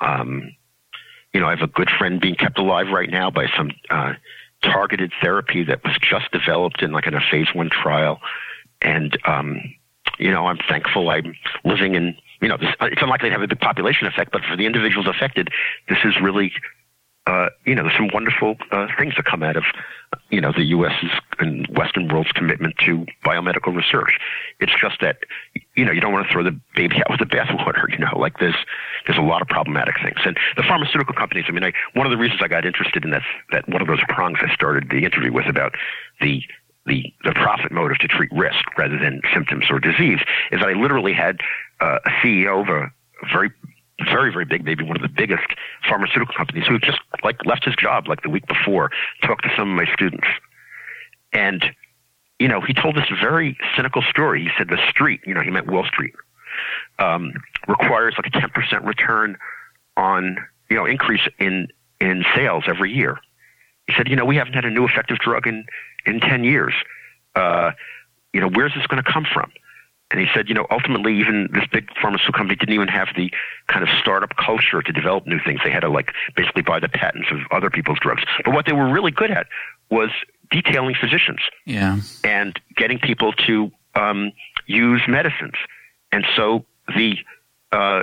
Um, 0.00 0.54
you 1.32 1.40
know, 1.40 1.46
I 1.46 1.50
have 1.50 1.62
a 1.62 1.66
good 1.66 1.90
friend 1.90 2.20
being 2.20 2.34
kept 2.34 2.58
alive 2.58 2.88
right 2.92 3.10
now 3.10 3.30
by 3.30 3.46
some 3.56 3.70
uh, 3.88 4.14
targeted 4.62 5.12
therapy 5.20 5.64
that 5.64 5.82
was 5.84 5.96
just 6.00 6.30
developed 6.32 6.82
in 6.82 6.92
like 6.92 7.06
in 7.06 7.14
a 7.14 7.20
phase 7.30 7.48
one 7.54 7.70
trial, 7.70 8.20
and 8.82 9.16
um, 9.24 9.60
you 10.18 10.30
know, 10.30 10.46
I'm 10.46 10.58
thankful 10.68 11.08
I'm 11.10 11.34
living 11.64 11.94
in. 11.94 12.16
You 12.40 12.48
know, 12.48 12.56
it's 12.60 13.02
unlikely 13.02 13.28
to 13.28 13.34
have 13.34 13.42
a 13.42 13.48
big 13.48 13.60
population 13.60 14.06
effect, 14.06 14.32
but 14.32 14.42
for 14.48 14.56
the 14.56 14.64
individuals 14.66 15.06
affected, 15.06 15.50
this 15.88 15.98
is 16.04 16.14
really 16.22 16.52
uh, 17.26 17.48
you 17.64 17.74
know, 17.74 17.82
there's 17.82 17.96
some 17.96 18.10
wonderful 18.12 18.56
uh, 18.72 18.86
things 18.98 19.14
that 19.16 19.24
come 19.24 19.42
out 19.42 19.56
of, 19.56 19.62
you 20.30 20.40
know, 20.40 20.52
the 20.52 20.64
U.S.'s 20.64 21.10
and 21.38 21.66
Western 21.68 22.08
world's 22.08 22.32
commitment 22.32 22.76
to 22.78 23.06
biomedical 23.24 23.76
research. 23.76 24.18
It's 24.58 24.72
just 24.80 25.00
that, 25.00 25.18
you 25.76 25.84
know, 25.84 25.92
you 25.92 26.00
don't 26.00 26.12
want 26.12 26.26
to 26.26 26.32
throw 26.32 26.42
the 26.42 26.58
baby 26.74 26.96
out 26.96 27.10
with 27.10 27.20
the 27.20 27.26
bathwater. 27.26 27.84
You 27.90 27.98
know, 27.98 28.18
like 28.18 28.38
there's 28.38 28.56
there's 29.06 29.18
a 29.18 29.22
lot 29.22 29.42
of 29.42 29.48
problematic 29.48 29.96
things, 30.02 30.18
and 30.24 30.36
the 30.56 30.62
pharmaceutical 30.62 31.14
companies. 31.14 31.44
I 31.48 31.52
mean, 31.52 31.64
I, 31.64 31.72
one 31.94 32.06
of 32.06 32.10
the 32.10 32.16
reasons 32.16 32.40
I 32.42 32.48
got 32.48 32.64
interested 32.64 33.04
in 33.04 33.10
that 33.10 33.22
that 33.52 33.68
one 33.68 33.82
of 33.82 33.88
those 33.88 34.00
prongs 34.08 34.38
I 34.40 34.52
started 34.54 34.88
the 34.90 35.04
interview 35.04 35.32
with 35.32 35.46
about 35.46 35.74
the 36.20 36.42
the, 36.86 37.12
the 37.24 37.32
profit 37.32 37.72
motive 37.72 37.98
to 37.98 38.08
treat 38.08 38.30
risk 38.32 38.64
rather 38.78 38.98
than 38.98 39.20
symptoms 39.34 39.66
or 39.70 39.78
disease 39.80 40.18
is 40.50 40.60
that 40.60 40.68
I 40.68 40.72
literally 40.72 41.12
had 41.12 41.40
uh, 41.80 41.98
a 42.04 42.10
CEO 42.22 42.62
of 42.62 42.68
a 42.68 42.90
very 43.32 43.50
very, 44.04 44.32
very 44.32 44.44
big, 44.44 44.64
maybe 44.64 44.84
one 44.84 44.96
of 44.96 45.02
the 45.02 45.08
biggest 45.08 45.46
pharmaceutical 45.86 46.34
companies 46.34 46.66
who 46.66 46.78
just 46.78 46.98
like 47.22 47.44
left 47.44 47.64
his 47.64 47.74
job 47.76 48.08
like 48.08 48.22
the 48.22 48.30
week 48.30 48.46
before, 48.46 48.90
talked 49.22 49.44
to 49.44 49.50
some 49.56 49.70
of 49.70 49.76
my 49.76 49.92
students. 49.92 50.26
And, 51.32 51.64
you 52.38 52.48
know, 52.48 52.60
he 52.60 52.72
told 52.72 52.96
this 52.96 53.04
very 53.20 53.56
cynical 53.76 54.02
story. 54.02 54.42
He 54.42 54.50
said 54.56 54.68
the 54.68 54.78
street, 54.88 55.20
you 55.26 55.34
know, 55.34 55.42
he 55.42 55.50
meant 55.50 55.66
Wall 55.66 55.84
Street, 55.84 56.14
um, 56.98 57.32
requires 57.68 58.14
like 58.16 58.26
a 58.34 58.38
10% 58.38 58.86
return 58.86 59.36
on, 59.96 60.38
you 60.68 60.76
know, 60.76 60.86
increase 60.86 61.26
in, 61.38 61.68
in 62.00 62.24
sales 62.34 62.64
every 62.66 62.92
year. 62.92 63.18
He 63.86 63.94
said, 63.96 64.08
you 64.08 64.16
know, 64.16 64.24
we 64.24 64.36
haven't 64.36 64.54
had 64.54 64.64
a 64.64 64.70
new 64.70 64.86
effective 64.86 65.18
drug 65.18 65.46
in, 65.46 65.64
in 66.06 66.20
10 66.20 66.44
years. 66.44 66.72
Uh, 67.34 67.72
you 68.32 68.40
know, 68.40 68.48
where's 68.48 68.72
this 68.74 68.86
going 68.86 69.02
to 69.02 69.12
come 69.12 69.26
from? 69.30 69.50
And 70.10 70.18
he 70.18 70.26
said, 70.34 70.48
you 70.48 70.54
know, 70.54 70.66
ultimately, 70.70 71.18
even 71.18 71.48
this 71.52 71.64
big 71.70 71.88
pharmaceutical 72.00 72.36
company 72.36 72.56
didn't 72.56 72.74
even 72.74 72.88
have 72.88 73.08
the 73.16 73.32
kind 73.68 73.82
of 73.82 73.88
startup 74.00 74.36
culture 74.36 74.82
to 74.82 74.92
develop 74.92 75.26
new 75.26 75.38
things. 75.44 75.60
They 75.64 75.70
had 75.70 75.80
to 75.80 75.88
like 75.88 76.12
basically 76.34 76.62
buy 76.62 76.80
the 76.80 76.88
patents 76.88 77.28
of 77.30 77.38
other 77.52 77.70
people's 77.70 77.98
drugs. 78.00 78.22
But 78.44 78.52
what 78.52 78.66
they 78.66 78.72
were 78.72 78.90
really 78.90 79.12
good 79.12 79.30
at 79.30 79.46
was 79.88 80.10
detailing 80.50 80.96
physicians. 81.00 81.38
Yeah. 81.64 82.00
And 82.24 82.58
getting 82.76 82.98
people 82.98 83.32
to 83.46 83.70
um, 83.94 84.32
use 84.66 85.02
medicines. 85.06 85.54
And 86.10 86.26
so 86.34 86.64
the 86.88 87.16
uh, 87.70 88.02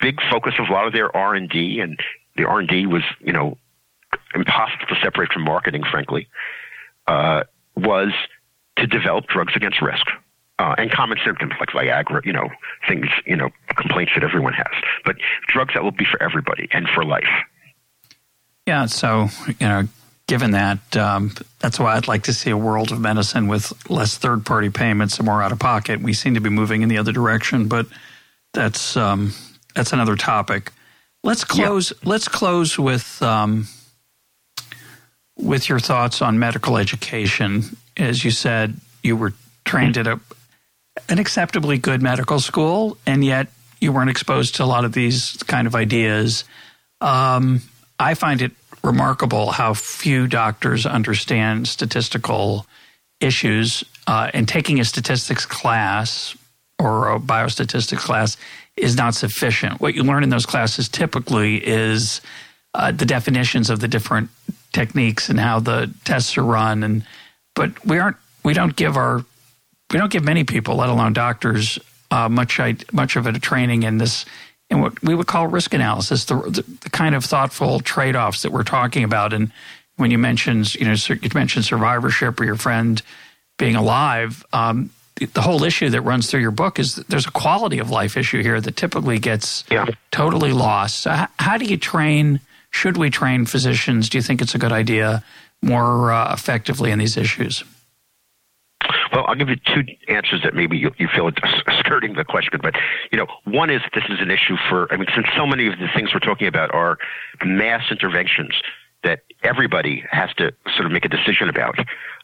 big 0.00 0.20
focus 0.30 0.54
of 0.58 0.68
a 0.68 0.72
lot 0.72 0.86
of 0.86 0.92
their 0.92 1.14
R 1.16 1.34
and 1.34 1.48
D, 1.48 1.78
and 1.80 2.00
the 2.36 2.46
R 2.46 2.58
and 2.58 2.68
D 2.68 2.86
was, 2.86 3.02
you 3.20 3.32
know, 3.32 3.56
impossible 4.34 4.86
to 4.88 4.96
separate 5.02 5.32
from 5.32 5.42
marketing, 5.42 5.84
frankly, 5.88 6.28
uh, 7.06 7.44
was 7.76 8.12
to 8.76 8.86
develop 8.86 9.26
drugs 9.28 9.54
against 9.54 9.80
risk. 9.80 10.06
Uh, 10.60 10.74
and 10.76 10.90
common 10.90 11.16
symptoms 11.24 11.52
like 11.60 11.68
Viagra, 11.68 12.24
you 12.26 12.32
know, 12.32 12.48
things, 12.88 13.06
you 13.24 13.36
know, 13.36 13.48
complaints 13.76 14.10
that 14.16 14.24
everyone 14.24 14.52
has, 14.52 14.82
but 15.04 15.14
drugs 15.46 15.72
that 15.74 15.84
will 15.84 15.92
be 15.92 16.04
for 16.04 16.20
everybody 16.20 16.68
and 16.72 16.88
for 16.88 17.04
life. 17.04 17.28
Yeah, 18.66 18.86
so 18.86 19.28
you 19.46 19.68
know, 19.68 19.86
given 20.26 20.50
that, 20.50 20.96
um, 20.96 21.32
that's 21.60 21.78
why 21.78 21.94
I'd 21.94 22.08
like 22.08 22.24
to 22.24 22.32
see 22.32 22.50
a 22.50 22.56
world 22.56 22.90
of 22.90 23.00
medicine 23.00 23.46
with 23.46 23.72
less 23.88 24.18
third-party 24.18 24.70
payments 24.70 25.18
and 25.18 25.26
more 25.26 25.40
out 25.44 25.52
of 25.52 25.60
pocket. 25.60 26.02
We 26.02 26.12
seem 26.12 26.34
to 26.34 26.40
be 26.40 26.50
moving 26.50 26.82
in 26.82 26.88
the 26.88 26.98
other 26.98 27.12
direction, 27.12 27.68
but 27.68 27.86
that's 28.52 28.96
um, 28.96 29.34
that's 29.76 29.92
another 29.92 30.16
topic. 30.16 30.72
Let's 31.22 31.44
close. 31.44 31.92
Yeah. 31.92 32.08
Let's 32.08 32.26
close 32.26 32.76
with 32.76 33.22
um, 33.22 33.68
with 35.36 35.68
your 35.68 35.78
thoughts 35.78 36.20
on 36.20 36.40
medical 36.40 36.76
education. 36.78 37.76
As 37.96 38.24
you 38.24 38.32
said, 38.32 38.74
you 39.04 39.16
were 39.16 39.34
trained 39.64 39.96
at 39.96 40.08
a 40.08 40.18
an 41.08 41.18
acceptably 41.18 41.78
good 41.78 42.02
medical 42.02 42.40
school, 42.40 42.96
and 43.06 43.24
yet 43.24 43.48
you 43.80 43.92
weren't 43.92 44.10
exposed 44.10 44.56
to 44.56 44.64
a 44.64 44.66
lot 44.66 44.84
of 44.84 44.92
these 44.92 45.36
kind 45.46 45.66
of 45.66 45.74
ideas. 45.74 46.44
Um, 47.00 47.62
I 47.98 48.14
find 48.14 48.42
it 48.42 48.52
remarkable 48.82 49.50
how 49.50 49.74
few 49.74 50.26
doctors 50.26 50.86
understand 50.86 51.68
statistical 51.68 52.66
issues. 53.20 53.84
Uh, 54.06 54.30
and 54.32 54.48
taking 54.48 54.80
a 54.80 54.84
statistics 54.84 55.44
class 55.44 56.36
or 56.78 57.12
a 57.12 57.18
biostatistics 57.18 57.98
class 57.98 58.36
is 58.76 58.96
not 58.96 59.14
sufficient. 59.14 59.80
What 59.80 59.94
you 59.94 60.02
learn 60.02 60.22
in 60.22 60.30
those 60.30 60.46
classes 60.46 60.88
typically 60.88 61.56
is 61.56 62.20
uh, 62.74 62.92
the 62.92 63.04
definitions 63.04 63.70
of 63.70 63.80
the 63.80 63.88
different 63.88 64.30
techniques 64.72 65.28
and 65.28 65.38
how 65.38 65.60
the 65.60 65.92
tests 66.04 66.38
are 66.38 66.44
run. 66.44 66.82
And 66.82 67.04
but 67.54 67.84
we 67.84 67.98
aren't 67.98 68.16
we 68.44 68.54
don't 68.54 68.76
give 68.76 68.96
our 68.96 69.24
we 69.90 69.98
don't 69.98 70.12
give 70.12 70.24
many 70.24 70.44
people, 70.44 70.76
let 70.76 70.88
alone 70.88 71.12
doctors, 71.12 71.78
uh, 72.10 72.28
much 72.28 72.60
much 72.92 73.16
of 73.16 73.26
a 73.26 73.38
training 73.38 73.82
in 73.82 73.98
this 73.98 74.24
in 74.70 74.80
what 74.80 75.02
we 75.02 75.14
would 75.14 75.26
call 75.26 75.46
risk 75.46 75.72
analysis, 75.72 76.26
the, 76.26 76.36
the, 76.36 76.64
the 76.82 76.90
kind 76.90 77.14
of 77.14 77.24
thoughtful 77.24 77.80
trade 77.80 78.16
offs 78.16 78.42
that 78.42 78.52
we're 78.52 78.64
talking 78.64 79.02
about. 79.02 79.32
And 79.32 79.50
when 79.96 80.10
you 80.10 80.18
mentioned 80.18 80.74
you 80.74 80.86
know 80.86 80.94
you 81.08 81.30
mentioned 81.34 81.64
survivorship 81.64 82.40
or 82.40 82.44
your 82.44 82.56
friend 82.56 83.02
being 83.58 83.76
alive. 83.76 84.44
Um, 84.52 84.90
the 85.16 85.42
whole 85.42 85.64
issue 85.64 85.90
that 85.90 86.02
runs 86.02 86.30
through 86.30 86.40
your 86.40 86.52
book 86.52 86.78
is 86.78 86.94
there's 86.94 87.26
a 87.26 87.30
quality 87.32 87.80
of 87.80 87.90
life 87.90 88.16
issue 88.16 88.40
here 88.42 88.60
that 88.60 88.76
typically 88.76 89.18
gets 89.18 89.64
yeah. 89.70 89.86
totally 90.12 90.52
lost. 90.52 91.00
So 91.00 91.10
how, 91.10 91.28
how, 91.38 91.58
do 91.58 91.64
you 91.64 91.76
train? 91.76 92.40
Should 92.70 92.96
we 92.96 93.10
train 93.10 93.44
physicians? 93.44 94.08
Do 94.08 94.18
you 94.18 94.22
think 94.22 94.40
it's 94.40 94.54
a 94.54 94.58
good 94.58 94.72
idea 94.72 95.24
more 95.60 96.12
uh, 96.12 96.32
effectively 96.32 96.92
in 96.92 97.00
these 97.00 97.16
issues? 97.16 97.64
Well, 99.12 99.24
I'll 99.26 99.34
give 99.34 99.48
you 99.48 99.56
two 99.56 99.84
answers 100.08 100.42
that 100.42 100.54
maybe 100.54 100.76
you, 100.76 100.90
you 100.98 101.08
feel 101.08 101.30
skirting 101.78 102.14
the 102.14 102.24
question, 102.24 102.60
but 102.62 102.74
you 103.10 103.18
know, 103.18 103.26
one 103.44 103.70
is 103.70 103.80
this 103.94 104.04
is 104.08 104.20
an 104.20 104.30
issue 104.30 104.56
for. 104.68 104.92
I 104.92 104.96
mean, 104.96 105.08
since 105.14 105.26
so 105.36 105.46
many 105.46 105.66
of 105.66 105.78
the 105.78 105.88
things 105.94 106.12
we're 106.12 106.20
talking 106.20 106.46
about 106.46 106.74
are 106.74 106.98
mass 107.44 107.90
interventions 107.90 108.54
that 109.04 109.20
everybody 109.42 110.04
has 110.10 110.30
to 110.34 110.52
sort 110.74 110.86
of 110.86 110.92
make 110.92 111.04
a 111.04 111.08
decision 111.08 111.48
about 111.48 111.78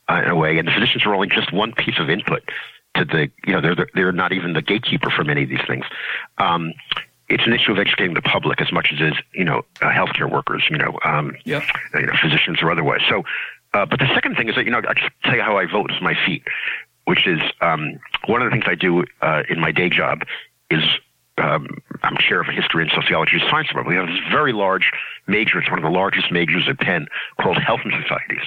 uh, 0.09 0.23
in 0.25 0.31
a 0.31 0.37
way, 0.37 0.59
and 0.59 0.69
the 0.69 0.73
physicians 0.73 1.05
are 1.07 1.15
only 1.15 1.29
just 1.29 1.53
one 1.53 1.73
piece 1.73 1.99
of 1.99 2.11
input 2.11 2.43
to 2.97 3.05
the. 3.05 3.31
You 3.47 3.55
know, 3.55 3.61
they're 3.61 3.87
they're 3.95 4.13
not 4.13 4.33
even 4.33 4.53
the 4.53 4.63
gatekeeper 4.63 5.11
for 5.11 5.25
many 5.25 5.45
of 5.45 5.49
these 5.49 5.65
things. 5.67 5.85
Um, 6.39 6.73
it's 7.29 7.47
an 7.47 7.53
issue 7.53 7.73
of 7.73 7.79
educating 7.79 8.15
the 8.15 8.23
public 8.23 8.61
as 8.61 8.71
much 8.71 8.93
as 8.93 9.01
is, 9.01 9.15
you 9.33 9.45
know, 9.45 9.63
uh, 9.81 9.91
healthcare 9.91 10.31
workers, 10.31 10.65
you 10.71 10.77
know, 10.77 10.99
um, 11.05 11.35
yep. 11.45 11.63
you 11.95 12.07
know, 12.07 12.13
physicians 12.21 12.63
or 12.63 12.71
otherwise. 12.71 13.01
So 13.09 13.23
uh, 13.75 13.85
but 13.85 13.99
the 13.99 14.09
second 14.15 14.37
thing 14.37 14.49
is 14.49 14.55
that, 14.55 14.65
you 14.65 14.71
know, 14.71 14.81
I 14.89 14.95
just 14.95 15.11
tell 15.25 15.35
you 15.35 15.43
how 15.43 15.59
I 15.59 15.67
vote 15.67 15.91
with 15.91 16.01
my 16.01 16.15
feet, 16.25 16.45
which 17.05 17.27
is 17.27 17.41
um, 17.61 17.99
one 18.27 18.41
of 18.41 18.47
the 18.47 18.51
things 18.51 18.65
I 18.67 18.77
do 18.77 19.05
uh, 19.21 19.43
in 19.49 19.61
my 19.61 19.73
day 19.73 19.91
job 19.91 20.23
is 20.71 20.83
um, 21.39 21.67
I'm 22.03 22.17
chair 22.17 22.41
of 22.41 22.47
history 22.47 22.85
and 22.85 22.93
sociology 22.95 23.41
science 23.51 23.69
department. 23.69 23.89
We 23.89 23.97
have 23.97 24.07
this 24.07 24.21
very 24.31 24.53
large 24.53 24.93
major. 25.27 25.59
It's 25.59 25.69
one 25.69 25.79
of 25.79 25.85
the 25.85 25.91
largest 25.91 26.31
majors 26.31 26.65
at 26.69 26.79
Penn 26.79 27.09
called 27.41 27.59
Health 27.59 27.81
and 27.85 27.93
Societies. 28.01 28.47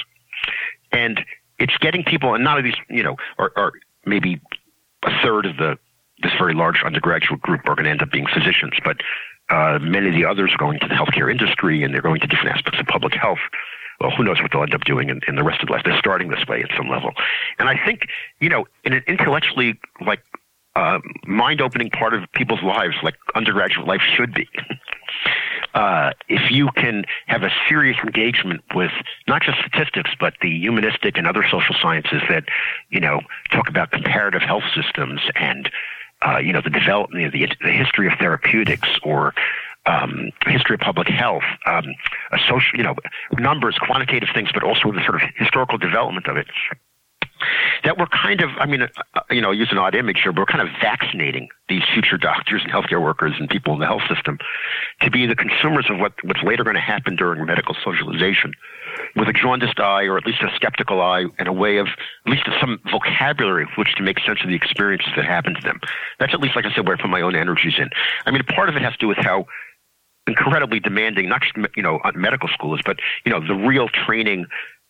And 0.94 1.20
it's 1.60 1.78
getting 1.80 2.04
people, 2.04 2.34
and 2.34 2.44
none 2.44 2.58
of 2.58 2.64
these, 2.64 2.76
you 2.90 3.04
know, 3.04 3.18
or, 3.38 3.52
or 3.58 3.74
maybe 4.06 4.40
a 5.04 5.12
third 5.22 5.46
of 5.46 5.58
the 5.58 5.78
this 6.24 6.32
very 6.40 6.56
large 6.56 6.82
undergraduate 6.84 7.42
group 7.42 7.62
are 7.68 7.76
going 7.76 7.84
to 7.84 7.92
end 7.92 8.02
up 8.02 8.10
being 8.10 8.26
physicians, 8.26 8.74
but 8.84 8.98
uh, 9.50 9.78
many 9.80 10.08
of 10.08 10.16
the 10.16 10.26
others 10.26 10.52
are 10.52 10.58
going 10.58 10.80
to 10.80 10.88
the 10.88 10.96
healthcare 10.96 11.30
industry 11.30 11.84
and 11.84 11.94
they're 11.94 12.02
going 12.02 12.20
to 12.20 12.26
different 12.26 12.56
aspects 12.56 12.80
of 12.80 12.88
public 12.88 13.14
health 13.14 13.38
well, 14.00 14.12
who 14.12 14.24
knows 14.24 14.42
what 14.42 14.52
they'll 14.52 14.64
end 14.64 14.74
up 14.74 14.84
doing 14.84 15.10
in, 15.10 15.22
in 15.28 15.36
the 15.36 15.44
rest 15.44 15.64
of 15.64 15.70
life. 15.70 15.82
They're 15.84 15.98
starting 16.00 16.30
this 16.30 16.46
way 16.48 16.62
at 16.62 16.70
some 16.76 16.90
level. 16.90 17.12
And 17.60 17.68
I 17.68 17.84
think, 17.84 18.08
you 18.40 18.50
know, 18.50 18.66
in 18.84 18.94
an 18.94 19.04
intellectually, 19.08 19.80
like, 20.06 20.22
uh, 20.76 21.00
mind-opening 21.26 21.90
part 21.90 22.14
of 22.14 22.32
people's 22.34 22.62
lives, 22.62 22.96
like 23.02 23.16
undergraduate 23.34 23.88
life 23.88 24.02
should 24.02 24.34
be. 24.34 24.48
Uh, 25.74 26.12
if 26.28 26.50
you 26.50 26.70
can 26.76 27.06
have 27.28 27.44
a 27.44 27.52
serious 27.70 27.98
engagement 28.04 28.62
with 28.74 28.90
not 29.28 29.44
just 29.44 29.60
statistics, 29.60 30.10
but 30.20 30.34
the 30.42 30.50
humanistic 30.50 31.18
and 31.18 31.28
other 31.28 31.46
social 31.52 31.76
sciences 31.80 32.20
that, 32.30 32.46
you 32.90 33.00
know, 33.00 33.22
talk 33.52 33.70
about 33.70 33.92
comparative 33.92 34.42
health 34.42 34.64
systems 34.74 35.22
and, 35.36 35.70
uh, 36.26 36.38
you 36.38 36.52
know, 36.52 36.62
the 36.62 36.72
development 36.72 37.26
of 37.26 37.32
the, 37.32 37.48
the 37.62 37.72
history 37.72 38.08
of 38.08 38.14
therapeutics 38.18 38.90
or 39.04 39.36
um, 39.88 40.32
history 40.46 40.76
of 40.76 40.82
public 40.82 41.08
health, 41.08 41.44
um, 41.66 41.86
a 42.32 42.38
social, 42.48 42.78
you 42.78 42.84
know, 42.84 42.96
numbers, 43.40 43.78
quantitative 43.80 44.30
things, 44.34 44.50
but 44.54 44.64
also 44.64 44.92
the 44.92 45.02
sort 45.04 45.16
of 45.16 45.22
historical 45.38 45.78
development 45.78 46.28
of 46.28 46.38
it. 46.38 46.48
That 47.84 47.98
we're 47.98 48.08
kind 48.08 48.42
of, 48.42 48.50
I 48.58 48.66
mean, 48.66 48.82
uh, 48.82 49.22
you 49.30 49.42
know, 49.42 49.52
use 49.52 49.72
an 49.72 49.78
odd 49.78 49.94
image 49.96 50.22
here, 50.24 50.32
but 50.32 50.42
we're 50.42 50.46
kind 50.46 50.68
of 50.68 50.74
vaccinating 50.82 51.50
these 51.70 51.84
future 51.94 52.18
doctors 52.18 52.64
and 52.64 52.72
healthcare 52.72 53.02
workers 53.02 53.34
and 53.40 53.48
people 53.48 53.74
in 53.74 53.80
the 53.80 53.86
health 53.86 54.02
system 54.10 54.40
to 55.02 55.12
be 55.12 55.28
the 55.28 55.36
consumers 55.36 55.86
of 55.90 56.00
what, 56.00 56.14
what's 56.24 56.42
later 56.42 56.64
going 56.64 56.76
to 56.76 56.82
happen 56.82 57.16
during 57.16 57.46
medical 57.46 57.76
socialization 57.86 58.54
with 59.16 59.28
a 59.28 59.34
jaundiced 59.34 59.80
eye 59.80 60.04
or 60.04 60.18
at 60.18 60.26
least 60.26 60.42
a 60.42 60.50
skeptical 60.56 61.02
eye 61.02 61.26
and 61.38 61.48
a 61.48 61.54
way 61.54 61.78
of 61.78 61.88
at 62.26 62.32
least 62.32 62.50
some 62.60 62.80
vocabulary 62.92 63.66
with 63.66 63.78
which 63.78 63.96
to 63.96 64.04
make 64.04 64.20
sense 64.20 64.40
of 64.42 64.50
the 64.50 64.56
experiences 64.56 65.12
that 65.16 65.26
happen 65.26 65.54
to 65.54 65.62
them. 65.62 65.80
That's 66.20 66.34
at 66.34 66.40
least, 66.40 66.56
like 66.56 66.66
I 66.66 66.74
said, 66.74 66.88
where 66.88 66.98
I 66.98 67.02
put 67.02 67.10
my 67.10 67.22
own 67.22 67.36
energies 67.36 67.76
in. 67.78 67.90
I 68.26 68.32
mean, 68.32 68.44
part 68.44 68.70
of 68.70 68.76
it 68.76 68.82
has 68.82 68.94
to 68.94 69.00
do 69.00 69.08
with 69.08 69.18
how 69.18 69.46
incredibly 70.28 70.80
demanding, 70.80 71.30
not 71.30 71.42
just 71.42 71.56
you 71.76 71.84
know 71.84 72.00
medical 72.16 72.50
schools, 72.50 72.82
but 72.86 72.98
you 73.26 73.32
know 73.32 73.46
the 73.46 73.56
real 73.56 73.90
training. 73.90 74.46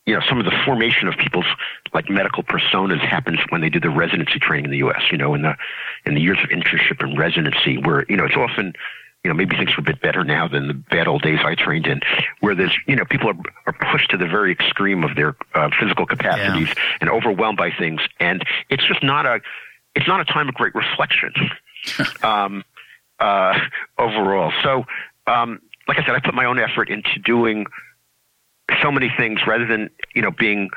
You 0.06 0.14
know, 0.14 0.22
some 0.30 0.40
of 0.40 0.46
the 0.46 0.58
formation 0.64 1.10
of 1.10 1.18
people's 1.18 1.46
like 1.94 2.10
medical 2.10 2.42
personas 2.42 3.00
happens 3.00 3.40
when 3.50 3.60
they 3.60 3.70
do 3.70 3.82
the 3.82 3.90
residency 3.90 4.40
training 4.40 4.66
in 4.66 4.72
the 4.72 4.78
U.S. 4.78 5.02
You 5.12 5.18
know, 5.18 5.34
in 5.34 5.42
the 5.42 5.56
in 6.06 6.16
the 6.16 6.22
years 6.22 6.38
of 6.42 6.50
internship 6.50 7.04
and 7.04 7.18
residency, 7.18 7.78
where 7.78 8.06
you 8.08 8.16
know 8.16 8.26
it's 8.26 8.38
often 8.38 8.74
you 9.28 9.34
know, 9.34 9.36
maybe 9.36 9.58
things 9.58 9.72
are 9.78 9.82
a 9.82 9.84
bit 9.84 10.00
better 10.00 10.24
now 10.24 10.48
than 10.48 10.68
the 10.68 10.74
bad 10.74 11.06
old 11.06 11.22
days 11.22 11.40
I 11.44 11.54
trained 11.54 11.86
in, 11.86 12.00
where 12.40 12.56
there's, 12.56 12.74
you 12.88 12.96
know, 12.96 13.04
people 13.04 13.30
are, 13.30 13.38
are 13.66 13.92
pushed 13.92 14.10
to 14.12 14.18
the 14.18 14.26
very 14.26 14.54
extreme 14.54 15.04
of 15.04 15.18
their 15.18 15.36
uh, 15.54 15.70
physical 15.78 16.06
capacities 16.06 16.70
yeah. 16.70 16.98
and 17.02 17.10
overwhelmed 17.10 17.58
by 17.58 17.72
things. 17.72 18.00
And 18.22 18.42
it's 18.70 18.88
just 18.88 19.04
not 19.04 19.26
a, 19.26 19.42
it's 19.96 20.08
not 20.08 20.22
a 20.22 20.26
time 20.26 20.48
of 20.48 20.56
great 20.56 20.74
reflection, 20.76 21.34
um, 22.24 22.64
uh, 23.20 23.60
overall. 23.98 24.54
So, 24.64 24.86
um, 25.28 25.60
like 25.88 25.98
I 26.00 26.06
said, 26.06 26.16
I 26.16 26.20
put 26.20 26.34
my 26.34 26.46
own 26.46 26.60
effort 26.60 26.90
into 26.90 27.20
doing 27.24 27.66
so 28.82 28.92
many 28.92 29.12
things 29.18 29.40
rather 29.48 29.66
than, 29.66 29.90
you 30.14 30.22
know, 30.22 30.32
being 30.32 30.70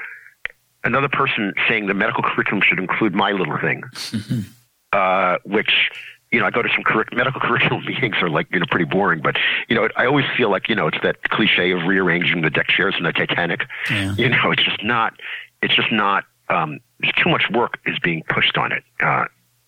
another 0.85 1.09
person 1.09 1.53
saying 1.69 1.87
the 1.87 1.95
medical 1.95 2.23
curriculum 2.23 2.63
should 2.67 2.79
include 2.79 3.15
my 3.15 3.33
little 3.33 3.59
thing, 3.59 3.83
mm-hmm. 3.83 4.41
uh, 4.93 5.37
which, 5.45 5.91
you 6.31 6.39
know, 6.39 6.47
I 6.47 6.51
go 6.51 6.63
to 6.63 6.69
some 6.75 6.85
curric- 6.85 7.13
medical 7.13 7.41
curriculum 7.45 7.85
meetings 7.85 8.17
are 8.21 8.31
like, 8.31 8.47
you 8.53 8.61
know, 8.61 8.67
pretty 8.71 8.85
boring, 8.87 9.21
but, 9.21 9.37
you 9.69 9.77
know, 9.77 9.89
I 9.97 10.07
always 10.07 10.27
feel 10.37 10.51
like, 10.51 10.69
you 10.69 10.75
know, 10.75 10.87
it's 10.87 10.99
that 11.03 11.23
cliche 11.25 11.73
of 11.73 11.83
rearranging 11.83 12.43
the 12.43 12.51
deck 12.51 12.69
chairs 12.69 12.95
in 12.97 13.05
the 13.05 13.13
Titanic. 13.13 13.63
Yeah. 13.91 14.15
You 14.17 14.29
know, 14.29 14.53
it's 14.53 14.65
just 14.65 14.83
not, 14.83 15.15
it's 15.63 15.75
just 15.75 15.93
not, 15.93 16.25
um, 16.49 16.81
too 17.23 17.31
much 17.31 17.45
work 17.53 17.79
is 17.87 17.99
being 17.99 18.23
pushed 18.29 18.57
on 18.57 18.73
it, 18.73 18.85
uh, 19.01 19.25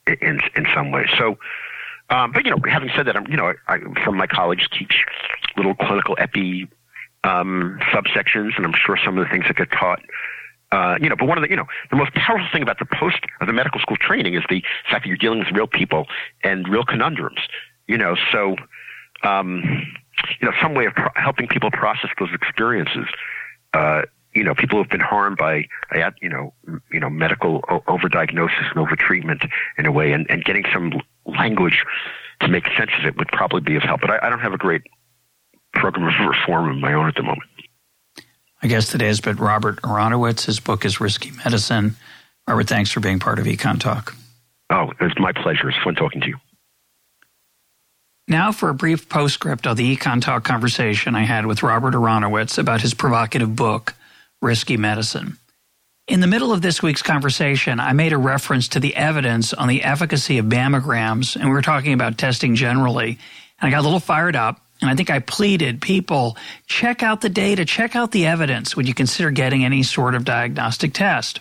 in, 0.06 0.40
in 0.56 0.66
some 0.74 0.90
ways. 0.90 1.08
So, 1.18 1.38
um, 2.12 2.32
but 2.32 2.44
you 2.44 2.50
know, 2.50 2.58
having 2.68 2.90
said 2.94 3.06
that, 3.06 3.16
I'm 3.16 3.26
you 3.28 3.36
know, 3.36 3.54
I, 3.68 3.78
from 4.04 4.16
my 4.16 4.26
college 4.26 4.68
teach 4.78 5.04
little 5.56 5.74
clinical 5.74 6.14
epi 6.18 6.68
um, 7.24 7.78
subsections, 7.92 8.56
and 8.56 8.66
I'm 8.66 8.74
sure 8.74 8.98
some 9.02 9.16
of 9.18 9.24
the 9.24 9.30
things 9.30 9.46
that 9.48 9.56
get 9.56 9.70
taught. 9.72 10.00
Uh, 10.70 10.96
you 11.00 11.08
know, 11.08 11.16
but 11.16 11.26
one 11.26 11.38
of 11.38 11.42
the 11.42 11.50
you 11.50 11.56
know 11.56 11.66
the 11.90 11.96
most 11.96 12.12
powerful 12.14 12.46
thing 12.52 12.62
about 12.62 12.78
the 12.78 12.86
post 12.86 13.18
of 13.40 13.46
the 13.46 13.52
medical 13.52 13.80
school 13.80 13.96
training 13.96 14.34
is 14.34 14.42
the 14.48 14.62
fact 14.90 15.04
that 15.04 15.08
you're 15.08 15.16
dealing 15.16 15.38
with 15.38 15.48
real 15.52 15.66
people 15.66 16.06
and 16.44 16.68
real 16.68 16.84
conundrums. 16.84 17.40
You 17.88 17.98
know, 17.98 18.16
so 18.30 18.56
um, 19.22 19.62
you 20.40 20.48
know 20.48 20.52
some 20.60 20.74
way 20.74 20.86
of 20.86 20.94
pro- 20.94 21.10
helping 21.14 21.48
people 21.48 21.70
process 21.70 22.10
those 22.18 22.32
experiences 22.32 23.06
uh, 23.74 24.02
you 24.34 24.44
know, 24.44 24.54
people 24.54 24.78
who've 24.78 24.88
been 24.88 25.00
harmed 25.00 25.36
by, 25.36 25.66
you 26.20 26.28
know, 26.28 26.54
you 26.90 27.00
know, 27.00 27.10
medical 27.10 27.60
overdiagnosis 27.62 28.70
and 28.74 28.86
overtreatment 28.86 29.48
in 29.76 29.86
a 29.86 29.92
way, 29.92 30.12
and, 30.12 30.26
and 30.30 30.44
getting 30.44 30.64
some 30.72 30.92
language 31.26 31.84
to 32.40 32.48
make 32.48 32.64
sense 32.76 32.90
of 32.98 33.06
it 33.06 33.16
would 33.16 33.28
probably 33.28 33.60
be 33.60 33.76
of 33.76 33.82
help. 33.82 34.00
But 34.00 34.10
I, 34.10 34.26
I 34.26 34.30
don't 34.30 34.40
have 34.40 34.52
a 34.52 34.58
great 34.58 34.82
program 35.72 36.06
of 36.06 36.28
reform 36.28 36.70
of 36.70 36.76
my 36.76 36.92
own 36.92 37.08
at 37.08 37.14
the 37.14 37.22
moment. 37.22 37.48
I 38.62 38.68
guess 38.68 38.88
today 38.88 39.08
has 39.08 39.20
been 39.20 39.36
Robert 39.36 39.82
Aronowitz. 39.82 40.46
His 40.46 40.60
book 40.60 40.84
is 40.84 41.00
Risky 41.00 41.32
Medicine. 41.32 41.96
Robert, 42.46 42.68
thanks 42.68 42.90
for 42.90 43.00
being 43.00 43.18
part 43.18 43.38
of 43.38 43.46
Econ 43.46 43.80
Talk. 43.80 44.14
Oh, 44.70 44.92
it's 45.00 45.18
my 45.18 45.32
pleasure. 45.32 45.68
It's 45.68 45.78
fun 45.82 45.94
talking 45.94 46.20
to 46.22 46.28
you. 46.28 46.36
Now 48.28 48.52
for 48.52 48.68
a 48.68 48.74
brief 48.74 49.08
postscript 49.08 49.66
of 49.66 49.76
the 49.76 49.96
Econ 49.96 50.22
Talk 50.22 50.44
conversation 50.44 51.16
I 51.16 51.24
had 51.24 51.46
with 51.46 51.62
Robert 51.62 51.94
Aronowitz 51.94 52.56
about 52.56 52.80
his 52.80 52.94
provocative 52.94 53.56
book, 53.56 53.94
Risky 54.40 54.76
Medicine. 54.76 55.38
In 56.12 56.20
the 56.20 56.26
middle 56.26 56.52
of 56.52 56.60
this 56.60 56.82
week's 56.82 57.00
conversation, 57.00 57.80
I 57.80 57.94
made 57.94 58.12
a 58.12 58.18
reference 58.18 58.68
to 58.68 58.80
the 58.80 58.94
evidence 58.94 59.54
on 59.54 59.66
the 59.66 59.82
efficacy 59.82 60.36
of 60.36 60.44
mammograms, 60.44 61.36
and 61.36 61.46
we 61.46 61.52
were 61.52 61.62
talking 61.62 61.94
about 61.94 62.18
testing 62.18 62.54
generally. 62.54 63.18
And 63.58 63.68
I 63.68 63.70
got 63.70 63.80
a 63.80 63.88
little 63.88 63.98
fired 63.98 64.36
up, 64.36 64.60
and 64.82 64.90
I 64.90 64.94
think 64.94 65.08
I 65.08 65.20
pleaded, 65.20 65.80
people, 65.80 66.36
check 66.66 67.02
out 67.02 67.22
the 67.22 67.30
data, 67.30 67.64
check 67.64 67.96
out 67.96 68.10
the 68.10 68.26
evidence 68.26 68.76
when 68.76 68.86
you 68.86 68.92
consider 68.92 69.30
getting 69.30 69.64
any 69.64 69.82
sort 69.82 70.14
of 70.14 70.26
diagnostic 70.26 70.92
test. 70.92 71.40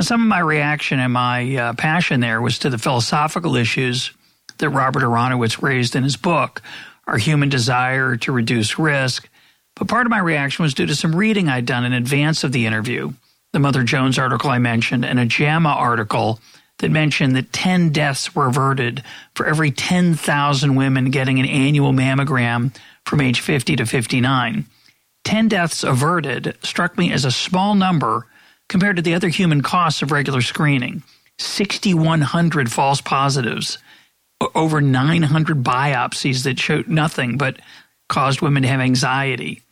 Now, 0.00 0.02
some 0.04 0.20
of 0.20 0.26
my 0.26 0.40
reaction 0.40 0.98
and 0.98 1.12
my 1.12 1.54
uh, 1.54 1.72
passion 1.74 2.18
there 2.18 2.42
was 2.42 2.58
to 2.58 2.70
the 2.70 2.78
philosophical 2.78 3.54
issues 3.54 4.10
that 4.58 4.70
Robert 4.70 5.04
Aronowitz 5.04 5.62
raised 5.62 5.94
in 5.94 6.02
his 6.02 6.16
book, 6.16 6.60
Our 7.06 7.18
Human 7.18 7.50
Desire 7.50 8.16
to 8.16 8.32
Reduce 8.32 8.80
Risk. 8.80 9.28
But 9.76 9.86
part 9.86 10.08
of 10.08 10.10
my 10.10 10.18
reaction 10.18 10.64
was 10.64 10.74
due 10.74 10.86
to 10.86 10.96
some 10.96 11.14
reading 11.14 11.48
I'd 11.48 11.66
done 11.66 11.84
in 11.84 11.92
advance 11.92 12.42
of 12.42 12.50
the 12.50 12.66
interview, 12.66 13.12
the 13.52 13.58
Mother 13.58 13.82
Jones 13.82 14.18
article 14.18 14.50
I 14.50 14.58
mentioned, 14.58 15.04
and 15.04 15.20
a 15.20 15.26
JAMA 15.26 15.68
article 15.68 16.40
that 16.78 16.90
mentioned 16.90 17.36
that 17.36 17.52
10 17.52 17.90
deaths 17.90 18.34
were 18.34 18.46
averted 18.46 19.02
for 19.34 19.46
every 19.46 19.70
10,000 19.70 20.74
women 20.74 21.10
getting 21.10 21.38
an 21.38 21.46
annual 21.46 21.92
mammogram 21.92 22.74
from 23.04 23.20
age 23.20 23.40
50 23.40 23.76
to 23.76 23.86
59. 23.86 24.66
10 25.24 25.48
deaths 25.48 25.84
averted 25.84 26.56
struck 26.62 26.98
me 26.98 27.12
as 27.12 27.24
a 27.24 27.30
small 27.30 27.74
number 27.74 28.26
compared 28.68 28.96
to 28.96 29.02
the 29.02 29.14
other 29.14 29.28
human 29.28 29.62
costs 29.62 30.02
of 30.02 30.10
regular 30.10 30.40
screening 30.40 31.02
6,100 31.38 32.70
false 32.70 33.00
positives, 33.00 33.78
over 34.54 34.80
900 34.80 35.62
biopsies 35.62 36.44
that 36.44 36.58
showed 36.58 36.88
nothing 36.88 37.36
but 37.36 37.58
caused 38.08 38.40
women 38.40 38.62
to 38.62 38.68
have 38.68 38.80
anxiety 38.80 39.62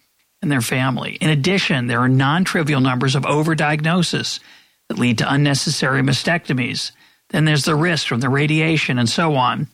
in 0.43 0.49
their 0.49 0.61
family. 0.61 1.17
In 1.21 1.31
addition, 1.31 1.87
there 1.87 2.01
are 2.01 2.09
non 2.09 2.45
trivial 2.45 2.81
numbers 2.81 3.15
of 3.15 3.25
overdiagnosis 3.25 4.41
that 4.89 4.99
lead 4.99 5.19
to 5.19 5.33
unnecessary 5.33 6.03
mastectomies. 6.03 6.93
Then 7.31 7.45
there's 7.45 7.65
the 7.65 7.77
risk 7.77 8.07
from 8.09 8.21
the 8.21 8.29
radiation 8.29 8.99
and 8.99 9.09
so 9.09 9.37
on. 9.37 9.69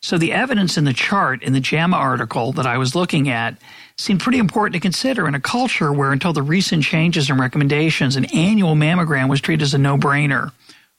So 0.00 0.18
the 0.18 0.32
evidence 0.32 0.76
in 0.76 0.84
the 0.84 0.92
chart 0.92 1.42
in 1.42 1.52
the 1.52 1.60
JAMA 1.60 1.96
article 1.96 2.52
that 2.52 2.66
I 2.66 2.78
was 2.78 2.94
looking 2.94 3.28
at 3.28 3.56
seemed 3.96 4.20
pretty 4.20 4.38
important 4.38 4.74
to 4.74 4.80
consider 4.80 5.28
in 5.28 5.34
a 5.34 5.40
culture 5.40 5.92
where 5.92 6.10
until 6.10 6.32
the 6.32 6.42
recent 6.42 6.82
changes 6.82 7.30
and 7.30 7.38
recommendations, 7.38 8.16
an 8.16 8.24
annual 8.34 8.74
mammogram 8.74 9.28
was 9.28 9.40
treated 9.40 9.62
as 9.62 9.74
a 9.74 9.78
no-brainer, 9.78 10.50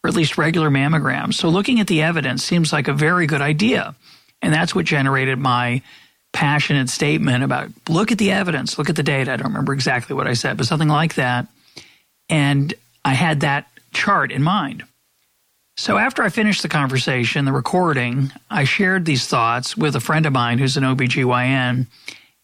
or 0.03 0.07
at 0.07 0.13
least 0.13 0.37
regular 0.37 0.69
mammograms. 0.69 1.33
So 1.33 1.49
looking 1.49 1.81
at 1.81 1.87
the 1.87 2.01
evidence 2.01 2.45
seems 2.45 2.71
like 2.71 2.87
a 2.87 2.93
very 2.93 3.27
good 3.27 3.41
idea. 3.41 3.93
And 4.41 4.53
that's 4.53 4.73
what 4.73 4.85
generated 4.85 5.37
my 5.37 5.81
passionate 6.33 6.89
statement 6.89 7.43
about 7.43 7.69
look 7.87 8.11
at 8.11 8.17
the 8.17 8.31
evidence, 8.31 8.77
look 8.77 8.89
at 8.89 8.95
the 8.95 9.03
data. 9.03 9.31
I 9.31 9.37
don't 9.37 9.47
remember 9.47 9.73
exactly 9.73 10.15
what 10.15 10.27
I 10.27 10.33
said, 10.33 10.57
but 10.57 10.65
something 10.65 10.89
like 10.89 11.15
that. 11.15 11.47
And 12.27 12.73
I 13.05 13.13
had 13.13 13.41
that 13.41 13.67
chart 13.93 14.31
in 14.31 14.43
mind. 14.43 14.83
So 15.77 15.97
after 15.97 16.21
I 16.21 16.29
finished 16.29 16.61
the 16.61 16.69
conversation, 16.69 17.45
the 17.45 17.51
recording, 17.51 18.31
I 18.49 18.63
shared 18.63 19.05
these 19.05 19.27
thoughts 19.27 19.75
with 19.75 19.95
a 19.95 19.99
friend 19.99 20.25
of 20.25 20.33
mine 20.33 20.59
who's 20.59 20.77
an 20.77 20.83
OBGYN, 20.83 21.87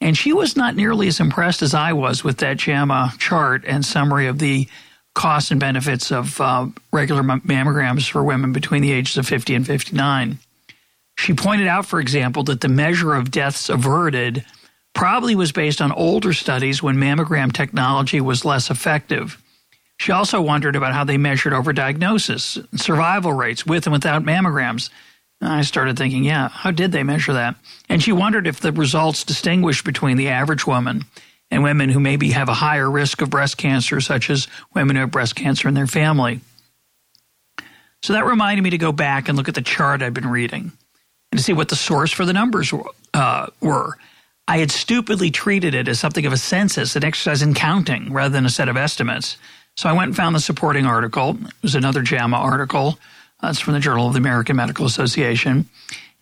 and 0.02 0.18
she 0.18 0.34
was 0.34 0.56
not 0.56 0.76
nearly 0.76 1.08
as 1.08 1.20
impressed 1.20 1.62
as 1.62 1.74
I 1.74 1.94
was 1.94 2.24
with 2.24 2.38
that 2.38 2.58
JAMA 2.58 3.14
chart 3.20 3.66
and 3.68 3.86
summary 3.86 4.28
of 4.28 4.40
the 4.40 4.68
costs 5.14 5.52
and 5.52 5.60
benefits 5.60 6.12
of 6.12 6.40
uh, 6.40 6.68
regular 6.92 7.22
mammograms 7.22 8.10
for 8.10 8.24
women 8.24 8.52
between 8.52 8.82
the 8.82 8.92
ages 8.92 9.18
of 9.18 9.28
50 9.28 9.56
and 9.56 9.68
59. 9.68 10.40
She 11.20 11.34
pointed 11.34 11.68
out, 11.68 11.86
for 11.86 12.00
example, 12.00 12.44
that 12.44 12.62
the 12.62 12.70
measure 12.70 13.14
of 13.14 13.30
deaths 13.30 13.68
averted 13.68 14.46
probably 14.94 15.36
was 15.36 15.52
based 15.52 15.82
on 15.82 15.92
older 15.92 16.32
studies 16.32 16.82
when 16.82 16.96
mammogram 16.96 17.52
technology 17.52 18.22
was 18.22 18.46
less 18.46 18.70
effective. 18.70 19.38
She 19.98 20.14
also 20.14 20.40
wondered 20.40 20.78
about 20.78 20.94
how 20.94 21.04
they 21.04 21.18
measured 21.18 21.52
overdiagnosis, 21.52 22.66
survival 22.80 23.34
rates 23.34 23.66
with 23.66 23.86
and 23.86 23.92
without 23.92 24.24
mammograms. 24.24 24.92
I 25.42 25.64
started 25.64 25.98
thinking, 25.98 26.24
yeah, 26.24 26.48
how 26.48 26.72
did 26.72 26.94
they 26.94 27.04
measure 27.04 27.34
that? 27.34 27.56
And 27.90 28.02
she 28.02 28.14
wondered 28.14 28.48
if 28.48 28.62
the 28.62 28.72
results 28.72 29.26
distinguished 29.26 29.84
between 29.84 30.16
the 30.16 30.30
average 30.30 30.66
woman 30.66 31.04
and 31.52 31.64
women 31.64 31.90
who 31.90 32.00
maybe 32.00 32.32
have 32.32 32.48
a 32.48 32.54
higher 32.54 32.90
risk 32.90 33.22
of 33.22 33.30
breast 33.30 33.58
cancer, 33.58 34.00
such 34.00 34.30
as 34.30 34.48
women 34.74 34.96
who 34.96 35.02
have 35.02 35.12
breast 35.12 35.36
cancer 35.36 35.68
in 35.68 35.74
their 35.74 35.86
family. 35.86 36.40
So 38.04 38.14
that 38.14 38.26
reminded 38.26 38.62
me 38.62 38.70
to 38.70 38.78
go 38.78 38.94
back 38.94 39.28
and 39.28 39.38
look 39.38 39.50
at 39.50 39.56
the 39.56 39.62
chart 39.62 40.02
I'd 40.02 40.14
been 40.14 40.30
reading 40.30 40.72
to 41.32 41.44
see 41.44 41.54
what 41.54 41.70
the 41.70 41.76
source 41.76 42.12
for 42.12 42.26
the 42.26 42.34
numbers 42.34 42.74
uh, 43.14 43.48
were. 43.62 43.98
I 44.48 44.58
had 44.58 44.72
stupidly 44.72 45.30
treated 45.30 45.76
it 45.76 45.88
as 45.88 46.00
something 46.00 46.26
of 46.26 46.34
a 46.34 46.38
census, 46.38 46.96
an 46.96 47.04
exercise 47.04 47.42
in 47.42 47.54
counting, 47.54 48.12
rather 48.12 48.34
than 48.34 48.46
a 48.46 48.50
set 48.50 48.68
of 48.68 48.78
estimates. 48.78 49.38
So 49.78 49.88
I 49.88 49.94
went 49.94 50.08
and 50.08 50.16
found 50.16 50.36
the 50.36 50.40
supporting 50.40 50.86
article. 50.86 51.38
It 51.40 51.54
was 51.62 51.76
another 51.76 52.02
JAMA 52.02 52.36
article. 52.36 52.98
It's 53.44 53.60
from 53.60 53.74
the 53.74 53.80
Journal 53.80 54.08
of 54.08 54.14
the 54.14 54.20
American 54.20 54.56
Medical 54.56 54.86
Association. 54.86 55.70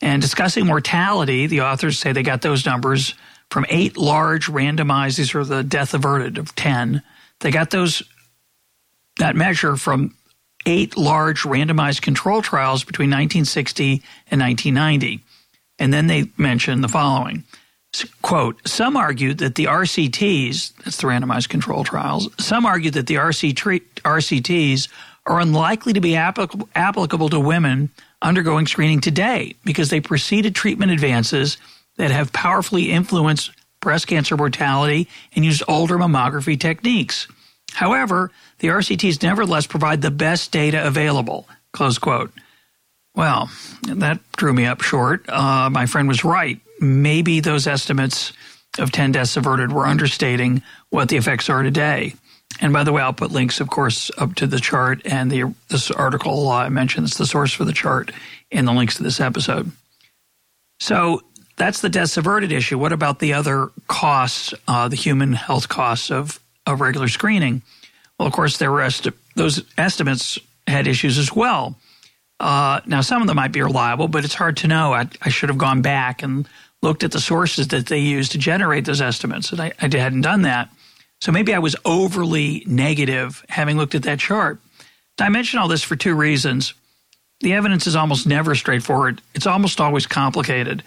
And 0.02 0.22
discussing 0.22 0.66
mortality, 0.66 1.48
the 1.48 1.62
authors 1.62 1.98
say 1.98 2.12
they 2.12 2.22
got 2.22 2.42
those 2.42 2.66
numbers 2.66 3.16
from 3.50 3.66
eight 3.70 3.96
large 3.96 4.48
randomized, 4.48 5.18
these 5.18 5.34
are 5.34 5.46
the 5.46 5.64
death 5.64 5.94
averted 5.94 6.38
of 6.38 6.54
10. 6.56 7.02
They 7.40 7.52
got 7.52 7.70
those, 7.70 8.04
that 9.20 9.38
measure 9.38 9.78
from 9.78 10.17
eight 10.68 10.98
large 10.98 11.44
randomized 11.44 12.02
control 12.02 12.44
trials 12.44 12.84
between 12.84 13.10
1960 13.10 14.04
and 14.30 14.42
1990. 14.42 15.24
And 15.80 15.94
then 15.94 16.08
they 16.08 16.30
mention 16.38 16.82
the 16.82 16.88
following 16.88 17.44
quote, 18.22 18.68
some 18.68 18.96
argued 18.96 19.40
that 19.40 19.56
the 19.56 19.66
RCTs, 19.66 20.74
that's 20.84 20.98
the 20.98 21.08
randomized 21.08 21.50
control 21.50 21.84
trials, 21.84 22.30
some 22.38 22.66
argued 22.66 22.94
that 22.94 23.08
the 23.08 23.16
RC 23.16 23.56
RCTs 23.56 24.88
are 25.26 25.40
unlikely 25.40 25.94
to 25.94 26.02
be 26.02 26.16
applicable, 26.16 26.70
applicable 26.76 27.30
to 27.30 27.40
women 27.40 27.90
undergoing 28.22 28.68
screening 28.68 29.02
today 29.02 29.56
because 29.64 29.90
they 29.90 30.02
preceded 30.02 30.54
treatment 30.54 30.92
advances 30.92 31.58
that 31.98 32.12
have 32.12 32.32
powerfully 32.34 32.92
influenced 32.92 33.52
breast 33.80 34.08
cancer 34.08 34.38
mortality 34.38 35.08
and 35.36 35.44
used 35.44 35.64
older 35.68 35.98
mammography 35.98 36.60
techniques. 36.60 37.28
However, 37.78 38.32
the 38.60 38.70
RCTs 38.70 39.22
nevertheless 39.24 39.68
provide 39.68 40.02
the 40.02 40.12
best 40.12 40.52
data 40.52 40.86
available. 40.86 41.48
Close 41.74 41.98
quote. 41.98 42.32
Well, 43.16 43.50
that 43.84 44.20
drew 44.34 44.54
me 44.54 44.66
up 44.66 44.82
short. 44.82 45.28
Uh, 45.30 45.70
my 45.70 45.86
friend 45.86 46.08
was 46.08 46.24
right 46.24 46.60
maybe 46.80 47.40
those 47.40 47.68
estimates 47.68 48.34
of 48.78 48.92
10 48.92 49.14
deaths 49.14 49.38
averted 49.38 49.72
were 49.72 49.88
understating 49.88 50.62
what 50.90 51.10
the 51.10 51.18
effects 51.18 51.50
are 51.50 51.64
today. 51.64 52.14
And 52.62 52.74
by 52.74 52.84
the 52.84 52.92
way, 52.92 53.02
I'll 53.02 53.14
put 53.14 53.32
links, 53.32 53.60
of 53.60 53.70
course, 53.70 54.10
up 54.18 54.36
to 54.36 54.48
the 54.48 54.60
chart 54.60 55.02
and 55.06 55.30
the 55.30 55.54
this 55.70 55.92
article 55.92 56.50
uh, 56.50 56.64
I 56.64 56.70
mentioned. 56.70 57.08
The 57.08 57.26
source 57.26 57.54
for 57.54 57.66
the 57.66 57.74
chart 57.74 58.12
in 58.50 58.66
the 58.66 58.74
links 58.74 58.98
to 58.98 59.04
this 59.04 59.20
episode. 59.20 59.72
So 60.80 61.22
that's 61.58 61.82
the 61.82 61.90
deaths 61.90 62.18
averted 62.18 62.52
issue. 62.52 62.80
What 62.80 62.94
about 62.94 63.20
the 63.20 63.34
other 63.34 63.70
costs, 63.88 64.54
uh, 64.68 64.88
the 64.88 64.96
human 64.96 65.34
health 65.34 65.68
costs 65.68 66.10
of, 66.10 66.40
of 66.68 66.82
regular 66.82 67.08
screening? 67.08 67.62
Well, 68.20 68.28
of 68.28 68.34
course, 68.34 68.58
there 68.58 68.72
were 68.72 68.82
esti- 68.82 69.12
those 69.36 69.64
estimates 69.78 70.38
had 70.68 70.88
issues 70.88 71.18
as 71.18 71.34
well. 71.34 71.78
Uh, 72.40 72.82
now, 72.86 73.02
some 73.02 73.22
of 73.22 73.28
them 73.28 73.36
might 73.36 73.52
be 73.52 73.62
reliable, 73.62 74.08
but 74.08 74.26
it's 74.26 74.36
hard 74.36 74.58
to 74.58 74.68
know. 74.68 74.94
I, 74.94 75.08
I 75.22 75.30
should 75.30 75.50
have 75.50 75.58
gone 75.58 75.82
back 75.82 76.22
and 76.22 76.48
looked 76.82 77.04
at 77.04 77.12
the 77.12 77.20
sources 77.20 77.70
that 77.70 77.88
they 77.88 78.00
used 78.00 78.34
to 78.34 78.38
generate 78.38 78.86
those 78.86 79.02
estimates, 79.02 79.52
and 79.52 79.60
I, 79.60 79.74
I 79.82 79.90
hadn't 79.98 80.22
done 80.22 80.44
that. 80.44 80.70
So 81.20 81.32
maybe 81.32 81.54
I 81.54 81.60
was 81.60 81.76
overly 81.84 82.64
negative 82.68 83.44
having 83.50 83.78
looked 83.78 83.96
at 83.96 84.04
that 84.04 84.20
chart. 84.20 84.60
I 85.20 85.30
mention 85.30 85.58
all 85.58 85.68
this 85.68 85.82
for 85.82 85.96
two 85.96 86.14
reasons. 86.14 86.76
The 87.40 87.54
evidence 87.54 87.88
is 87.88 87.96
almost 87.96 88.28
never 88.28 88.54
straightforward, 88.56 89.22
it's 89.34 89.48
almost 89.48 89.82
always 89.82 90.06
complicated. 90.06 90.84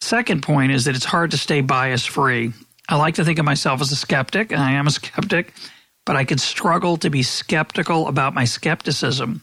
Second 0.00 0.42
point 0.42 0.72
is 0.72 0.84
that 0.84 0.94
it's 0.94 1.04
hard 1.04 1.32
to 1.32 1.38
stay 1.38 1.60
bias 1.60 2.06
free. 2.06 2.52
I 2.88 2.96
like 2.96 3.16
to 3.16 3.24
think 3.24 3.38
of 3.38 3.44
myself 3.44 3.80
as 3.80 3.92
a 3.92 3.96
skeptic, 3.96 4.50
and 4.50 4.62
I 4.62 4.72
am 4.72 4.86
a 4.86 4.90
skeptic, 4.90 5.52
but 6.06 6.16
I 6.16 6.24
could 6.24 6.40
struggle 6.40 6.96
to 6.98 7.10
be 7.10 7.22
skeptical 7.22 8.08
about 8.08 8.34
my 8.34 8.44
skepticism. 8.44 9.42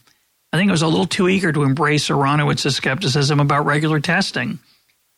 I 0.51 0.57
think 0.57 0.69
I 0.69 0.71
was 0.71 0.81
a 0.81 0.87
little 0.87 1.05
too 1.05 1.29
eager 1.29 1.51
to 1.51 1.63
embrace 1.63 2.09
Aronowitz's 2.09 2.75
skepticism 2.75 3.39
about 3.39 3.65
regular 3.65 3.99
testing. 3.99 4.59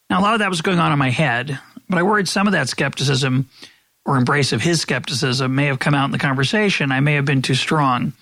Now, 0.10 0.20
a 0.20 0.24
lot 0.24 0.34
of 0.34 0.40
that 0.40 0.50
was 0.50 0.62
going 0.62 0.80
on 0.80 0.92
in 0.92 1.00
my 1.00 1.10
head, 1.10 1.60
but 1.88 1.98
I 1.98 2.04
worried 2.04 2.28
some 2.28 2.48
of 2.48 2.54
that 2.54 2.70
skepticism 2.70 3.48
or 4.06 4.18
embrace 4.18 4.52
of 4.52 4.62
his 4.62 4.82
skepticism 4.82 5.54
may 5.54 5.66
have 5.66 5.80
come 5.80 5.94
out 5.94 6.06
in 6.06 6.12
the 6.12 6.18
conversation. 6.18 6.92
I 6.92 7.02
may 7.02 7.16
have 7.16 7.26
been 7.26 7.42
too 7.42 7.56
strong. 7.56 8.14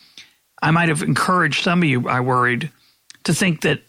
I 0.62 0.72
might 0.72 0.90
have 0.90 1.04
encouraged 1.04 1.64
some 1.64 1.84
of 1.84 1.90
you, 1.90 2.08
I 2.08 2.20
worried, 2.22 2.72
to 3.26 3.34
think 3.34 3.62
that 3.62 3.82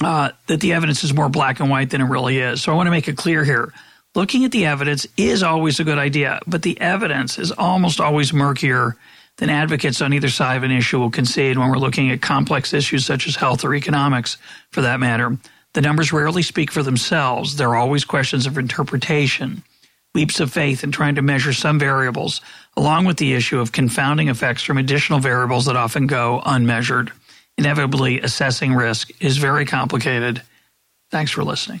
uh, 0.00 0.30
that 0.48 0.60
the 0.60 0.72
evidence 0.72 1.04
is 1.04 1.14
more 1.14 1.28
black 1.28 1.60
and 1.60 1.70
white 1.70 1.90
than 1.90 2.00
it 2.00 2.06
really 2.06 2.38
is. 2.38 2.62
So 2.62 2.72
I 2.72 2.74
want 2.74 2.88
to 2.88 2.90
make 2.90 3.06
it 3.06 3.16
clear 3.16 3.44
here. 3.44 3.72
Looking 4.14 4.44
at 4.44 4.52
the 4.52 4.66
evidence 4.66 5.08
is 5.16 5.42
always 5.42 5.80
a 5.80 5.84
good 5.84 5.98
idea, 5.98 6.38
but 6.46 6.62
the 6.62 6.80
evidence 6.80 7.36
is 7.36 7.50
almost 7.50 8.00
always 8.00 8.32
murkier 8.32 8.96
than 9.38 9.50
advocates 9.50 10.00
on 10.00 10.12
either 10.12 10.28
side 10.28 10.56
of 10.56 10.62
an 10.62 10.70
issue 10.70 11.00
will 11.00 11.10
concede 11.10 11.58
when 11.58 11.68
we're 11.68 11.78
looking 11.78 12.12
at 12.12 12.22
complex 12.22 12.72
issues 12.72 13.04
such 13.04 13.26
as 13.26 13.34
health 13.34 13.64
or 13.64 13.74
economics, 13.74 14.36
for 14.70 14.82
that 14.82 15.00
matter. 15.00 15.36
The 15.72 15.80
numbers 15.80 16.12
rarely 16.12 16.42
speak 16.42 16.70
for 16.70 16.84
themselves. 16.84 17.56
There 17.56 17.70
are 17.70 17.76
always 17.76 18.04
questions 18.04 18.46
of 18.46 18.56
interpretation, 18.56 19.64
leaps 20.14 20.38
of 20.38 20.52
faith 20.52 20.84
in 20.84 20.92
trying 20.92 21.16
to 21.16 21.22
measure 21.22 21.52
some 21.52 21.80
variables, 21.80 22.40
along 22.76 23.06
with 23.06 23.16
the 23.16 23.34
issue 23.34 23.58
of 23.58 23.72
confounding 23.72 24.28
effects 24.28 24.62
from 24.62 24.78
additional 24.78 25.18
variables 25.18 25.66
that 25.66 25.74
often 25.74 26.06
go 26.06 26.40
unmeasured. 26.46 27.10
Inevitably, 27.58 28.20
assessing 28.20 28.74
risk 28.74 29.10
is 29.20 29.38
very 29.38 29.66
complicated. 29.66 30.42
Thanks 31.10 31.32
for 31.32 31.42
listening. 31.42 31.80